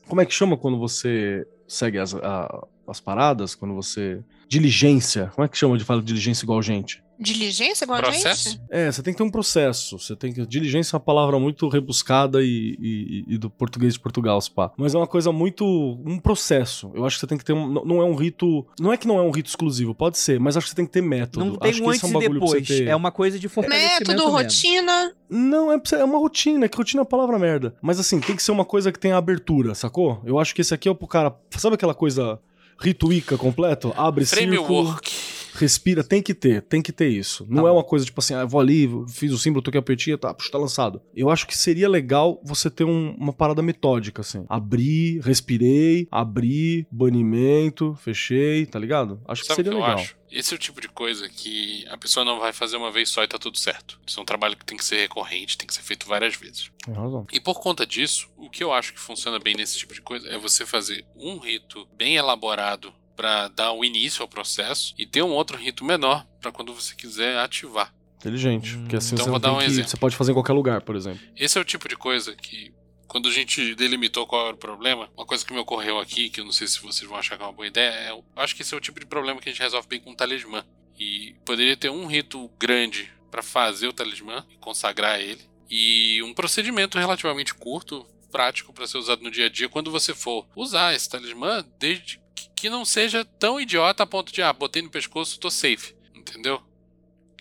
Como 0.07 0.21
é 0.21 0.25
que 0.25 0.33
chama 0.33 0.57
quando 0.57 0.77
você 0.77 1.45
segue 1.67 1.97
as, 1.99 2.13
a- 2.15 2.67
as 2.87 2.99
paradas? 2.99 3.55
Quando 3.55 3.73
você. 3.75 4.21
Diligência. 4.47 5.31
Como 5.35 5.45
é 5.45 5.47
que 5.47 5.57
chama 5.57 5.77
de 5.77 5.83
falar 5.83 6.01
diligência 6.01 6.45
igual 6.45 6.61
gente? 6.61 7.03
Diligência 7.19 7.83
igual 7.85 7.99
a 7.99 8.03
Processo? 8.03 8.49
gente? 8.51 8.61
É, 8.69 8.91
você 8.91 9.01
tem 9.01 9.13
que 9.13 9.17
ter 9.17 9.23
um 9.23 9.29
processo. 9.29 9.97
Você 9.97 10.15
tem 10.15 10.31
que. 10.33 10.45
Diligência 10.45 10.95
é 10.95 10.97
uma 10.97 10.99
palavra 11.03 11.39
muito 11.39 11.67
rebuscada 11.67 12.43
e, 12.43 12.77
e- 12.79 13.23
e 13.27 13.37
do 13.37 13.49
português 13.49 13.93
de 13.93 13.99
Portugal, 13.99 14.39
se 14.39 14.51
pá. 14.51 14.71
Mas 14.77 14.93
é 14.93 14.97
uma 14.97 15.07
coisa 15.07 15.31
muito. 15.31 15.65
um 16.05 16.19
processo. 16.19 16.91
Eu 16.93 17.05
acho 17.05 17.15
que 17.17 17.21
você 17.21 17.27
tem 17.27 17.37
que 17.37 17.43
ter 17.45 17.53
um. 17.53 17.67
Não 17.83 18.01
é 18.01 18.05
um 18.05 18.15
rito. 18.15 18.65
Não 18.79 18.93
é 18.93 18.97
que 18.97 19.07
não 19.07 19.17
é 19.17 19.21
um 19.21 19.31
rito 19.31 19.47
exclusivo, 19.47 19.95
pode 19.95 20.17
ser, 20.17 20.39
mas 20.39 20.55
acho 20.57 20.65
que 20.65 20.69
você 20.71 20.75
tem 20.75 20.85
que 20.85 20.91
ter 20.91 21.01
método. 21.01 21.43
Não 21.45 21.55
tem 21.55 21.71
acho 21.71 21.81
um 21.81 21.85
que 21.85 21.89
antes 21.89 22.03
e 22.03 22.05
é 22.05 22.09
um 22.09 22.11
você 22.21 22.29
depois. 22.29 22.67
ter. 22.67 22.87
É 22.87 22.95
uma 22.95 23.11
coisa 23.11 23.39
de 23.39 23.47
fortalecimento 23.47 23.99
Método, 24.11 24.23
mesmo. 24.23 24.37
rotina. 24.37 25.13
Não, 25.29 25.71
é, 25.73 25.81
é 25.93 26.03
uma 26.03 26.17
rotina, 26.19 26.69
que 26.69 26.77
rotina 26.77 27.01
é 27.01 27.03
a 27.03 27.05
palavra 27.05 27.37
merda. 27.39 27.75
Mas 27.81 27.99
assim, 27.99 28.19
tem 28.19 28.35
que 28.35 28.43
ser 28.43 28.51
uma 28.51 28.63
coisa 28.65 28.91
que 28.91 28.99
tenha 28.99 29.17
abertura, 29.17 29.73
sacou? 29.75 30.21
Eu 30.25 30.39
acho 30.39 30.53
que 30.53 30.61
esse 30.61 30.73
aqui 30.73 30.87
é 30.87 30.93
pro 30.93 31.07
cara. 31.07 31.35
Sabe 31.57 31.75
aquela 31.75 31.93
coisa 31.95 32.39
rituíca 32.79 33.37
completo? 33.37 33.93
Abre 33.97 34.25
círculo. 34.25 34.95
Respira, 35.59 36.03
tem 36.03 36.21
que 36.21 36.33
ter, 36.33 36.61
tem 36.61 36.81
que 36.81 36.91
ter 36.91 37.09
isso. 37.09 37.45
Não 37.49 37.63
Tá 37.63 37.69
é 37.69 37.71
uma 37.71 37.83
coisa 37.83 38.05
tipo 38.05 38.19
assim, 38.19 38.33
ah, 38.33 38.45
vou 38.45 38.59
ali, 38.61 38.87
fiz 39.09 39.31
o 39.31 39.37
símbolo, 39.37 39.61
toquei 39.63 39.79
a 39.79 39.83
petinha, 39.83 40.17
tá, 40.17 40.33
puxa, 40.33 40.51
tá 40.51 40.57
lançado. 40.57 41.01
Eu 41.15 41.29
acho 41.29 41.47
que 41.47 41.57
seria 41.57 41.89
legal 41.89 42.39
você 42.43 42.69
ter 42.69 42.83
um- 42.83 43.15
uma 43.17 43.33
parada 43.33 43.61
metódica, 43.61 44.21
assim. 44.21 44.45
Abri, 44.47 45.19
respirei, 45.21 46.07
abri, 46.11 46.85
banimento, 46.91 47.95
fechei, 47.95 48.65
tá 48.65 48.77
ligado? 48.79 49.19
Acho 49.27 49.41
que 49.41 49.47
Sabe 49.47 49.63
que 49.63 49.69
seria 49.69 49.77
eu 49.77 49.81
legal. 49.81 49.97
acho? 49.99 50.15
Esse 50.29 50.53
é 50.53 50.55
o 50.55 50.59
tipo 50.59 50.81
de 50.81 50.89
coisa 50.89 51.27
que 51.29 51.85
a 51.89 51.97
pessoa 51.97 52.25
não 52.25 52.37
vai 52.39 52.51
fazer 52.51 52.75
uma 52.75 52.91
vez 52.91 53.09
só 53.09 53.23
e 53.23 53.27
tá 53.27 53.37
tudo 53.39 53.57
certo. 53.57 53.97
Isso 54.05 54.19
é 54.19 54.21
um 54.21 54.25
trabalho 54.25 54.57
que 54.57 54.65
tem 54.65 54.77
que 54.77 54.83
ser 54.83 54.97
recorrente, 54.97 55.57
tem 55.57 55.65
que 55.65 55.73
ser 55.73 55.81
feito 55.81 56.05
várias 56.05 56.35
vezes. 56.35 56.69
Tem 56.85 56.93
razão. 56.93 57.25
E 57.31 57.39
por 57.39 57.59
conta 57.61 57.85
disso, 57.87 58.27
o 58.37 58.49
que 58.49 58.61
eu 58.63 58.73
acho 58.73 58.93
que 58.93 58.99
funciona 58.99 59.39
bem 59.39 59.55
nesse 59.55 59.77
tipo 59.77 59.93
de 59.93 60.01
coisa 60.01 60.27
é 60.27 60.37
você 60.37 60.65
fazer 60.65 61.05
um 61.15 61.37
rito 61.37 61.87
bem 61.97 62.17
elaborado 62.17 62.93
para 63.17 63.47
dar 63.49 63.73
o 63.73 63.83
início 63.83 64.21
ao 64.21 64.27
processo 64.29 64.93
e 64.97 65.05
ter 65.05 65.23
um 65.23 65.31
outro 65.31 65.57
rito 65.57 65.83
menor 65.83 66.25
para 66.39 66.51
quando 66.51 66.73
você 66.73 66.95
quiser 66.95 67.37
ativar. 67.39 67.93
Inteligente. 68.17 68.77
Porque 68.77 68.95
assim 68.95 69.15
Então 69.15 69.25
você, 69.25 69.31
vou 69.31 69.39
dar 69.39 69.53
um 69.53 69.57
que- 69.59 69.65
exemplo. 69.65 69.89
você 69.89 69.97
pode 69.97 70.15
fazer 70.15 70.31
em 70.31 70.35
qualquer 70.35 70.53
lugar, 70.53 70.81
por 70.81 70.95
exemplo. 70.95 71.19
Esse 71.35 71.57
é 71.57 71.61
o 71.61 71.65
tipo 71.65 71.89
de 71.89 71.95
coisa 71.97 72.35
que 72.35 72.73
quando 73.07 73.27
a 73.27 73.31
gente 73.31 73.73
delimitou 73.75 74.25
qual 74.27 74.47
era 74.47 74.55
o 74.55 74.59
problema, 74.59 75.09
uma 75.17 75.25
coisa 75.25 75.45
que 75.45 75.51
me 75.53 75.59
ocorreu 75.59 75.99
aqui, 75.99 76.29
que 76.29 76.39
eu 76.41 76.45
não 76.45 76.51
sei 76.51 76.67
se 76.67 76.79
vocês 76.81 77.07
vão 77.09 77.17
achar 77.17 77.35
que 77.37 77.43
é 77.43 77.45
uma 77.45 77.53
boa 77.53 77.67
ideia, 77.67 77.89
é, 77.89 78.11
eu 78.11 78.23
acho 78.35 78.55
que 78.55 78.61
esse 78.61 78.73
é 78.73 78.77
o 78.77 78.81
tipo 78.81 78.99
de 78.99 79.05
problema 79.05 79.39
que 79.41 79.49
a 79.49 79.51
gente 79.51 79.61
resolve 79.61 79.87
bem 79.87 79.99
com 79.99 80.11
o 80.11 80.15
talismã. 80.15 80.63
E 80.99 81.35
poderia 81.45 81.75
ter 81.77 81.89
um 81.89 82.05
rito 82.05 82.49
grande 82.59 83.11
para 83.31 83.41
fazer 83.43 83.87
o 83.87 83.93
talismã 83.93 84.45
e 84.49 84.57
consagrar 84.57 85.19
ele, 85.19 85.41
e 85.69 86.21
um 86.23 86.33
procedimento 86.33 86.97
relativamente 86.97 87.53
curto, 87.53 88.05
prático 88.31 88.73
para 88.73 88.85
ser 88.87 88.97
usado 88.97 89.21
no 89.23 89.31
dia 89.31 89.45
a 89.45 89.49
dia 89.49 89.69
quando 89.69 89.89
você 89.91 90.13
for 90.13 90.45
usar 90.55 90.93
esse 90.93 91.07
talismã, 91.09 91.65
desde 91.79 92.19
que- 92.57 92.69
não 92.69 92.83
seja 92.83 93.23
tão 93.23 93.61
idiota 93.61 94.03
a 94.03 94.07
ponto 94.07 94.33
de, 94.33 94.41
ah, 94.41 94.51
botei 94.51 94.81
no 94.81 94.89
pescoço, 94.89 95.39
tô 95.39 95.49
safe, 95.49 95.95
entendeu? 96.13 96.61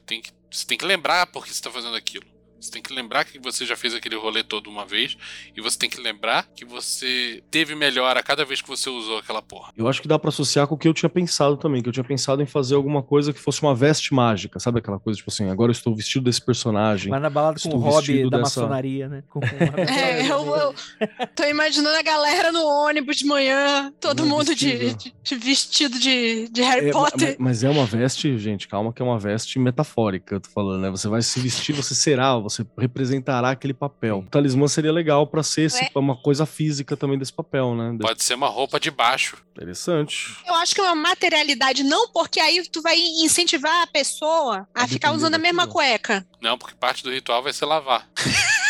Tem 0.04 0.20
que, 0.20 0.30
você 0.50 0.66
tem 0.66 0.78
que 0.78 0.84
lembrar 0.84 1.26
por 1.26 1.44
que 1.44 1.52
você 1.52 1.62
tá 1.62 1.70
fazendo 1.70 1.96
aquilo. 1.96 2.26
Você 2.60 2.70
tem 2.70 2.82
que 2.82 2.92
lembrar 2.94 3.24
que 3.24 3.38
você 3.38 3.64
já 3.66 3.76
fez 3.76 3.94
aquele 3.94 4.16
rolê 4.16 4.42
todo 4.42 4.68
uma 4.70 4.84
vez. 4.86 5.16
E 5.56 5.60
você 5.60 5.78
tem 5.78 5.88
que 5.90 6.00
lembrar 6.00 6.46
que 6.56 6.64
você 6.64 7.42
teve 7.50 7.74
melhora 7.74 8.22
cada 8.22 8.44
vez 8.44 8.60
que 8.62 8.68
você 8.68 8.88
usou 8.90 9.18
aquela 9.18 9.42
porra. 9.42 9.72
Eu 9.76 9.86
acho 9.88 10.00
que 10.02 10.08
dá 10.08 10.18
pra 10.18 10.28
associar 10.30 10.66
com 10.66 10.74
o 10.74 10.78
que 10.78 10.88
eu 10.88 10.94
tinha 10.94 11.08
pensado 11.08 11.56
também, 11.56 11.82
que 11.82 11.88
eu 11.88 11.92
tinha 11.92 12.04
pensado 12.04 12.42
em 12.42 12.46
fazer 12.46 12.74
alguma 12.74 13.02
coisa 13.02 13.32
que 13.32 13.38
fosse 13.40 13.62
uma 13.62 13.74
veste 13.74 14.14
mágica, 14.14 14.58
sabe 14.58 14.78
aquela 14.78 14.98
coisa 14.98 15.16
tipo 15.18 15.30
assim, 15.30 15.48
agora 15.50 15.70
eu 15.70 15.72
estou 15.74 15.94
vestido 15.94 16.24
desse 16.24 16.44
personagem. 16.44 17.10
Mas 17.10 17.20
na 17.22 17.30
balada 17.30 17.60
com 17.60 17.68
o 17.70 17.78
hobby 17.78 18.28
da 18.30 18.38
dessa- 18.38 18.60
maçonaria, 18.60 19.08
né? 19.08 19.22
Com, 19.28 19.40
com 19.40 19.46
É, 19.88 20.22
eu, 20.30 20.46
eu 20.56 20.74
tô 21.34 21.44
imaginando 21.44 21.96
a 21.96 22.02
galera 22.02 22.50
no 22.52 22.64
ônibus 22.66 23.16
de 23.16 23.26
manhã, 23.26 23.92
todo 24.00 24.24
mundo 24.26 24.54
de, 24.54 24.76
vestido. 24.76 24.96
de- 24.98 25.14
de 25.22 25.34
vestido 25.36 25.98
de, 25.98 26.48
de 26.48 26.62
Harry 26.62 26.88
É, 26.88 26.92
Potter. 26.92 27.36
ma- 27.38 27.46
mas 27.46 27.62
é 27.64 27.68
uma 27.70 27.84
veste, 27.86 28.38
gente, 28.38 28.66
calma 28.66 28.92
que 28.92 29.00
é 29.02 29.04
uma 29.04 29.18
veste 29.18 29.58
metafórica, 29.58 30.34
eu 30.36 30.40
tô 30.40 30.48
falando, 30.50 30.80
né? 30.82 30.90
Você 30.90 31.08
vai 31.08 31.22
se 31.22 31.38
vestir, 31.40 31.72
você 31.74 31.94
será, 31.94 32.36
você 32.38 32.55
representará 32.78 33.50
aquele 33.50 33.74
papel. 33.74 34.18
O 34.26 34.30
talismã 34.30 34.68
seria 34.68 34.92
legal 34.92 35.26
pra 35.26 35.42
ser 35.42 35.62
esse- 35.62 35.90
uma 35.94 36.16
coisa 36.16 36.46
física 36.46 36.96
também 36.96 37.18
desse 37.18 37.32
papel, 37.32 37.74
né? 37.74 37.96
Pode 38.00 38.22
ser 38.22 38.34
uma 38.34 38.48
roupa 38.48 38.78
de 38.78 38.90
baixo. 38.90 39.36
Interessante. 39.52 40.36
Eu 40.46 40.54
acho 40.54 40.74
que 40.74 40.80
é 40.80 40.84
uma 40.84 40.94
materialidade, 40.94 41.82
não 41.82 42.10
porque 42.12 42.38
aí 42.40 42.62
tu 42.70 42.80
vai 42.82 42.96
incentivar 42.96 43.82
a 43.82 43.86
pessoa 43.86 44.68
a 44.74 44.84
A 44.84 44.88
ficar 44.88 45.12
usando 45.12 45.34
a 45.34 45.38
mesma 45.38 45.66
cueca. 45.66 46.26
Não, 46.40 46.56
porque 46.58 46.74
parte 46.76 47.02
do 47.02 47.10
ritual 47.10 47.42
vai 47.42 47.52
ser 47.52 47.64
lavar. 47.66 48.08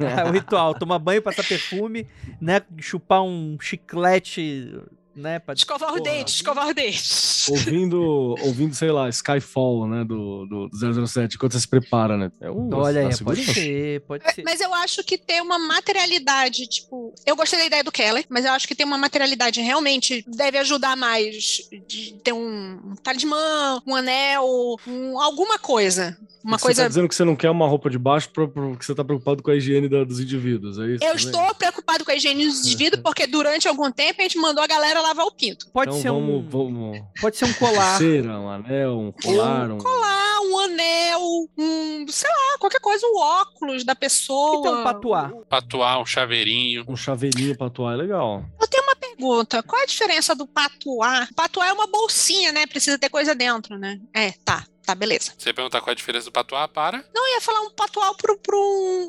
É 0.00 0.28
o 0.28 0.32
ritual, 0.32 0.74
tomar 0.74 0.98
banho, 0.98 1.22
passar 1.22 1.44
perfume, 1.44 2.06
né? 2.40 2.60
Chupar 2.78 3.22
um 3.22 3.56
chiclete, 3.60 4.72
né? 5.14 5.38
Pra... 5.38 5.54
Escovar 5.54 5.94
os 5.94 6.02
dentes, 6.02 6.34
escovar 6.36 6.68
os 6.68 6.74
dentes. 6.74 7.48
ouvindo, 7.48 8.34
ouvindo, 8.42 8.74
sei 8.74 8.90
lá, 8.90 9.08
Skyfall, 9.08 9.86
né, 9.86 10.04
do, 10.04 10.46
do 10.46 11.06
007, 11.06 11.36
enquanto 11.36 11.52
você 11.52 11.60
se 11.60 11.68
prepara, 11.68 12.16
né? 12.16 12.30
É 12.40 12.50
um, 12.50 12.68
Olha 12.74 13.02
dá 13.02 13.08
aí, 13.08 13.24
pode 13.24 13.44
ser, 13.44 14.00
pode 14.06 14.34
ser. 14.34 14.42
Mas 14.44 14.60
eu 14.60 14.72
acho 14.74 15.02
que 15.04 15.16
tem 15.18 15.40
uma 15.40 15.58
materialidade, 15.58 16.66
tipo, 16.66 17.14
eu 17.26 17.36
gostei 17.36 17.58
da 17.58 17.66
ideia 17.66 17.84
do 17.84 17.92
Keller, 17.92 18.24
mas 18.28 18.44
eu 18.44 18.52
acho 18.52 18.66
que 18.66 18.74
tem 18.74 18.86
uma 18.86 18.98
materialidade 18.98 19.60
realmente 19.60 20.24
deve 20.26 20.58
ajudar 20.58 20.96
mais 20.96 21.58
de 21.86 22.14
ter 22.22 22.32
um 22.32 22.94
talismã, 23.02 23.80
um 23.86 23.94
anel, 23.94 24.46
um- 24.86 25.20
alguma 25.20 25.58
coisa. 25.58 26.16
Uma 26.44 26.58
Você 26.58 26.62
tá 26.62 26.66
coisa. 26.66 26.88
dizendo 26.88 27.08
que 27.08 27.14
você 27.14 27.24
não 27.24 27.34
quer 27.34 27.48
uma 27.50 27.66
roupa 27.66 27.88
de 27.88 27.98
baixo 27.98 28.28
porque 28.30 28.84
você 28.84 28.94
tá 28.94 29.02
preocupado 29.02 29.42
com 29.42 29.50
a 29.50 29.56
higiene 29.56 29.88
da- 29.88 30.04
dos 30.04 30.20
indivíduos, 30.20 30.78
é 30.78 30.82
isso? 30.88 31.02
Eu 31.04 31.12
também? 31.12 31.24
estou 31.24 31.54
preocupado 31.54 32.04
com 32.04 32.10
a 32.10 32.14
higiene 32.14 32.44
dos 32.46 32.60
indivíduos 32.66 33.00
porque 33.02 33.26
durante 33.26 33.66
algum 33.66 33.90
tempo 33.90 34.20
a 34.20 34.22
gente 34.24 34.36
mandou 34.38 34.62
a 34.62 34.66
galera 34.66 35.00
lavar 35.00 35.24
o 35.24 35.32
pinto. 35.32 35.66
Pode 35.72 35.90
Então 35.90 36.02
ser 36.02 36.10
vamos, 36.10 36.44
um. 36.44 36.48
vamos... 36.48 37.00
Pode 37.20 37.36
ser 37.38 37.46
um 37.46 37.52
colar. 37.54 37.96
Pulseira, 37.98 38.38
um 38.38 38.48
anel, 38.50 38.98
um 38.98 39.12
colar, 39.12 39.70
um... 39.70 39.78
Ah, 39.78 40.40
um 40.42 40.58
anel, 40.58 41.20
um, 41.56 42.04
sei 42.08 42.28
lá, 42.28 42.58
qualquer 42.58 42.80
coisa, 42.80 43.06
um 43.06 43.16
óculos 43.18 43.82
da 43.84 43.94
pessoa. 43.94 44.58
Então, 44.60 44.84
patuar. 44.84 45.32
Patuar, 45.48 46.00
um 46.00 46.04
chaveirinho. 46.06 46.84
Um 46.86 46.96
chaveirinho 46.96 47.56
pra 47.56 47.68
atuar 47.68 47.94
é 47.94 47.96
legal. 47.96 48.44
Eu 48.60 48.68
tenho 48.68 48.82
uma 48.82 48.96
pergunta. 48.96 49.62
Qual 49.62 49.80
a 49.80 49.86
diferença 49.86 50.34
do 50.34 50.46
patuar? 50.46 51.28
Patuar 51.34 51.68
é 51.68 51.72
uma 51.72 51.86
bolsinha, 51.86 52.52
né? 52.52 52.66
Precisa 52.66 52.98
ter 52.98 53.08
coisa 53.08 53.34
dentro, 53.34 53.78
né? 53.78 53.98
É, 54.12 54.32
tá. 54.44 54.66
Tá, 54.84 54.94
beleza. 54.94 55.32
Você 55.38 55.48
ia 55.48 55.54
perguntar 55.54 55.80
qual 55.80 55.88
é 55.90 55.92
a 55.92 55.96
diferença 55.96 56.26
do 56.26 56.32
patuar 56.32 56.68
para. 56.68 57.04
Não, 57.14 57.26
eu 57.28 57.34
ia 57.34 57.40
falar 57.40 57.60
um 57.62 57.70
patuar 57.70 58.14
pro, 58.16 58.38
pro 58.38 58.58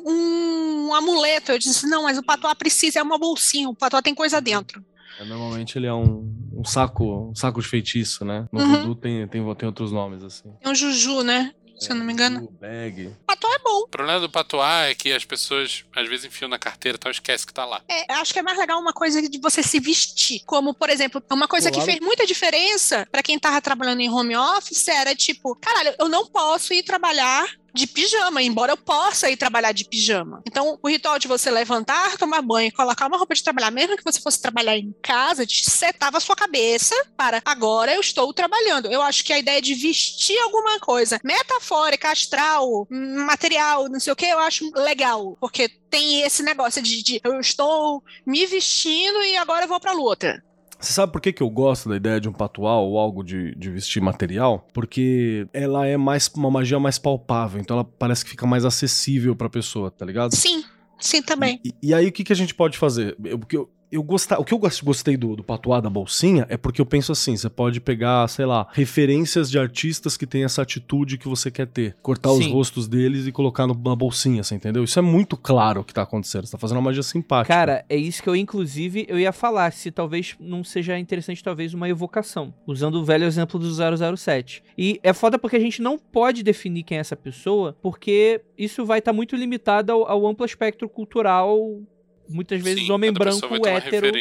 um, 0.06 0.86
um 0.88 0.94
amuleto. 0.94 1.52
Eu 1.52 1.58
disse, 1.58 1.86
não, 1.86 2.04
mas 2.04 2.16
o 2.16 2.22
patuar 2.22 2.56
precisa, 2.56 2.98
é 2.98 3.02
uma 3.02 3.18
bolsinha. 3.18 3.68
O 3.68 3.74
patuar 3.74 4.02
tem 4.02 4.14
coisa 4.14 4.40
dentro. 4.40 4.82
É, 5.18 5.24
Normalmente 5.24 5.78
ele 5.78 5.86
é 5.86 5.92
um, 5.92 6.32
um 6.54 6.64
saco 6.64 7.30
um 7.30 7.34
saco 7.34 7.60
de 7.60 7.68
feitiço, 7.68 8.24
né? 8.24 8.46
No 8.52 8.60
Uhum. 8.60 8.66
voodoo 8.76 8.94
tem, 8.94 9.26
tem, 9.28 9.54
tem 9.54 9.66
outros 9.68 9.92
nomes, 9.92 10.22
assim. 10.22 10.50
Tem 10.62 10.72
um 10.72 10.74
juju, 10.74 11.22
né? 11.22 11.52
Se 11.78 11.90
eu 11.90 11.96
não 11.96 12.04
me 12.04 12.12
engano. 12.12 12.48
Bag. 12.60 13.14
Patuá 13.26 13.54
é 13.54 13.58
bom. 13.58 13.80
O 13.80 13.88
problema 13.88 14.20
do 14.20 14.30
patuá 14.30 14.84
é 14.84 14.94
que 14.94 15.12
as 15.12 15.24
pessoas 15.24 15.84
às 15.94 16.08
vezes 16.08 16.24
enfiam 16.24 16.48
na 16.48 16.58
carteira 16.58 16.96
e 16.96 16.98
tal, 16.98 17.10
esquece 17.10 17.46
que 17.46 17.52
tá 17.52 17.64
lá. 17.64 17.82
É, 17.88 18.12
acho 18.14 18.32
que 18.32 18.38
é 18.38 18.42
mais 18.42 18.58
legal 18.58 18.80
uma 18.80 18.92
coisa 18.92 19.20
de 19.20 19.38
você 19.38 19.62
se 19.62 19.78
vestir. 19.78 20.42
Como, 20.46 20.72
por 20.74 20.90
exemplo, 20.90 21.22
uma 21.30 21.48
coisa 21.48 21.70
que 21.70 21.80
fez 21.80 22.00
muita 22.00 22.26
diferença 22.26 23.06
pra 23.10 23.22
quem 23.22 23.38
tava 23.38 23.60
trabalhando 23.60 24.00
em 24.00 24.10
home 24.10 24.36
office 24.36 24.88
era 24.88 25.14
tipo, 25.14 25.54
caralho, 25.56 25.94
eu 25.98 26.08
não 26.08 26.26
posso 26.26 26.72
ir 26.72 26.82
trabalhar 26.82 27.46
de 27.76 27.86
pijama, 27.86 28.42
embora 28.42 28.72
eu 28.72 28.76
possa 28.76 29.30
ir 29.30 29.36
trabalhar 29.36 29.72
de 29.72 29.84
pijama. 29.84 30.42
Então, 30.46 30.78
o 30.82 30.88
ritual 30.88 31.18
de 31.18 31.28
você 31.28 31.50
levantar, 31.50 32.16
tomar 32.16 32.42
banho, 32.42 32.72
colocar 32.72 33.06
uma 33.06 33.18
roupa 33.18 33.34
de 33.34 33.42
trabalhar, 33.42 33.70
mesmo 33.70 33.96
que 33.96 34.04
você 34.04 34.20
fosse 34.20 34.40
trabalhar 34.40 34.76
em 34.76 34.94
casa, 35.02 35.46
te 35.46 35.70
setava 35.70 36.18
a 36.18 36.20
sua 36.20 36.34
cabeça 36.34 36.94
para 37.16 37.40
agora 37.44 37.94
eu 37.94 38.00
estou 38.00 38.32
trabalhando. 38.32 38.90
Eu 38.90 39.02
acho 39.02 39.24
que 39.24 39.32
a 39.32 39.38
ideia 39.38 39.60
de 39.60 39.74
vestir 39.74 40.38
alguma 40.38 40.80
coisa 40.80 41.20
metafórica, 41.22 42.10
astral, 42.10 42.86
material, 42.90 43.88
não 43.88 44.00
sei 44.00 44.12
o 44.12 44.16
que, 44.16 44.26
eu 44.26 44.38
acho 44.38 44.70
legal, 44.74 45.36
porque 45.40 45.68
tem 45.68 46.22
esse 46.22 46.42
negócio 46.42 46.82
de, 46.82 47.02
de 47.02 47.20
eu 47.22 47.40
estou 47.40 48.02
me 48.26 48.46
vestindo 48.46 49.22
e 49.22 49.36
agora 49.36 49.64
eu 49.64 49.68
vou 49.68 49.80
pra 49.80 49.92
luta. 49.92 50.42
Você 50.78 50.92
sabe 50.92 51.12
por 51.12 51.20
que, 51.20 51.32
que 51.32 51.42
eu 51.42 51.50
gosto 51.50 51.88
da 51.88 51.96
ideia 51.96 52.20
de 52.20 52.28
um 52.28 52.32
patual 52.32 52.86
ou 52.86 52.98
algo 52.98 53.24
de, 53.24 53.54
de 53.54 53.70
vestir 53.70 54.02
material? 54.02 54.66
Porque 54.72 55.46
ela 55.52 55.86
é 55.86 55.96
mais 55.96 56.28
uma 56.36 56.50
magia 56.50 56.78
mais 56.78 56.98
palpável, 56.98 57.60
então 57.60 57.76
ela 57.76 57.84
parece 57.84 58.24
que 58.24 58.30
fica 58.30 58.46
mais 58.46 58.64
acessível 58.64 59.34
pra 59.34 59.48
pessoa, 59.48 59.90
tá 59.90 60.04
ligado? 60.04 60.34
Sim, 60.34 60.64
sim 60.98 61.22
também. 61.22 61.60
E, 61.64 61.74
e 61.82 61.94
aí 61.94 62.06
o 62.06 62.12
que, 62.12 62.24
que 62.24 62.32
a 62.32 62.36
gente 62.36 62.54
pode 62.54 62.76
fazer? 62.76 63.16
Eu, 63.24 63.38
porque 63.38 63.56
eu, 63.56 63.70
eu 63.90 64.02
gostar, 64.02 64.38
o 64.38 64.44
que 64.44 64.52
eu 64.52 64.58
gos- 64.58 64.80
gostei 64.80 65.16
do, 65.16 65.36
do 65.36 65.44
patuá 65.44 65.80
da 65.80 65.88
bolsinha 65.88 66.46
é 66.48 66.56
porque 66.56 66.80
eu 66.80 66.86
penso 66.86 67.12
assim: 67.12 67.36
você 67.36 67.48
pode 67.48 67.80
pegar, 67.80 68.26
sei 68.28 68.44
lá, 68.46 68.66
referências 68.72 69.50
de 69.50 69.58
artistas 69.58 70.16
que 70.16 70.26
têm 70.26 70.44
essa 70.44 70.62
atitude 70.62 71.18
que 71.18 71.28
você 71.28 71.50
quer 71.50 71.66
ter. 71.66 71.94
Cortar 72.02 72.32
os 72.32 72.44
Sim. 72.44 72.52
rostos 72.52 72.88
deles 72.88 73.26
e 73.26 73.32
colocar 73.32 73.66
na 73.66 73.74
bolsinha, 73.74 74.42
você 74.42 74.54
entendeu? 74.54 74.82
Isso 74.84 74.98
é 74.98 75.02
muito 75.02 75.36
claro 75.36 75.80
o 75.80 75.84
que 75.84 75.94
tá 75.94 76.02
acontecendo. 76.02 76.46
Você 76.46 76.52
tá 76.52 76.58
fazendo 76.58 76.76
uma 76.78 76.82
magia 76.84 77.02
simpática. 77.02 77.54
Cara, 77.54 77.84
é 77.88 77.96
isso 77.96 78.22
que 78.22 78.28
eu, 78.28 78.36
inclusive, 78.36 79.06
eu 79.08 79.18
ia 79.18 79.32
falar. 79.32 79.72
Se 79.72 79.90
talvez 79.90 80.34
não 80.40 80.64
seja 80.64 80.98
interessante, 80.98 81.42
talvez, 81.42 81.74
uma 81.74 81.88
evocação. 81.88 82.52
Usando 82.66 82.96
o 82.96 83.04
velho 83.04 83.24
exemplo 83.24 83.58
do 83.60 83.68
007. 84.16 84.62
E 84.76 84.98
é 85.02 85.12
foda 85.12 85.38
porque 85.38 85.56
a 85.56 85.60
gente 85.60 85.80
não 85.82 85.98
pode 85.98 86.42
definir 86.42 86.82
quem 86.82 86.98
é 86.98 87.00
essa 87.00 87.16
pessoa, 87.16 87.76
porque 87.82 88.40
isso 88.58 88.84
vai 88.84 88.98
estar 88.98 89.12
muito 89.12 89.36
limitado 89.36 89.92
ao, 89.92 90.08
ao 90.08 90.26
amplo 90.26 90.44
espectro 90.44 90.88
cultural. 90.88 91.80
Muitas 92.28 92.60
vezes 92.62 92.84
Sim, 92.86 92.92
homem 92.92 93.12
branco, 93.12 93.66
hétero, 93.66 94.12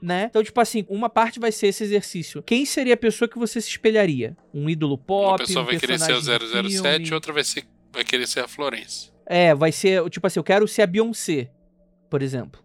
né? 0.00 0.26
Então, 0.28 0.42
tipo 0.42 0.60
assim, 0.60 0.84
uma 0.88 1.08
parte 1.08 1.38
vai 1.40 1.50
ser 1.52 1.68
esse 1.68 1.82
exercício. 1.84 2.42
Quem 2.42 2.66
seria 2.66 2.94
a 2.94 2.96
pessoa 2.96 3.28
que 3.28 3.38
você 3.38 3.60
se 3.60 3.68
espelharia? 3.70 4.36
Um 4.52 4.68
ídolo 4.68 4.98
pop, 4.98 5.30
Uma 5.30 5.38
pessoa 5.38 5.62
um 5.62 5.66
vai 5.66 5.78
querer 5.78 5.98
ser 5.98 6.14
de 6.20 6.24
007, 6.24 6.96
filme? 6.98 7.14
outra 7.14 7.32
vai, 7.32 7.44
ser, 7.44 7.64
vai 7.92 8.04
querer 8.04 8.26
ser 8.26 8.40
a 8.40 8.48
Florence. 8.48 9.10
É, 9.26 9.54
vai 9.54 9.72
ser, 9.72 10.08
tipo 10.10 10.26
assim, 10.26 10.38
eu 10.38 10.44
quero 10.44 10.68
ser 10.68 10.82
a 10.82 10.86
Beyoncé, 10.86 11.50
por 12.10 12.20
exemplo. 12.22 12.62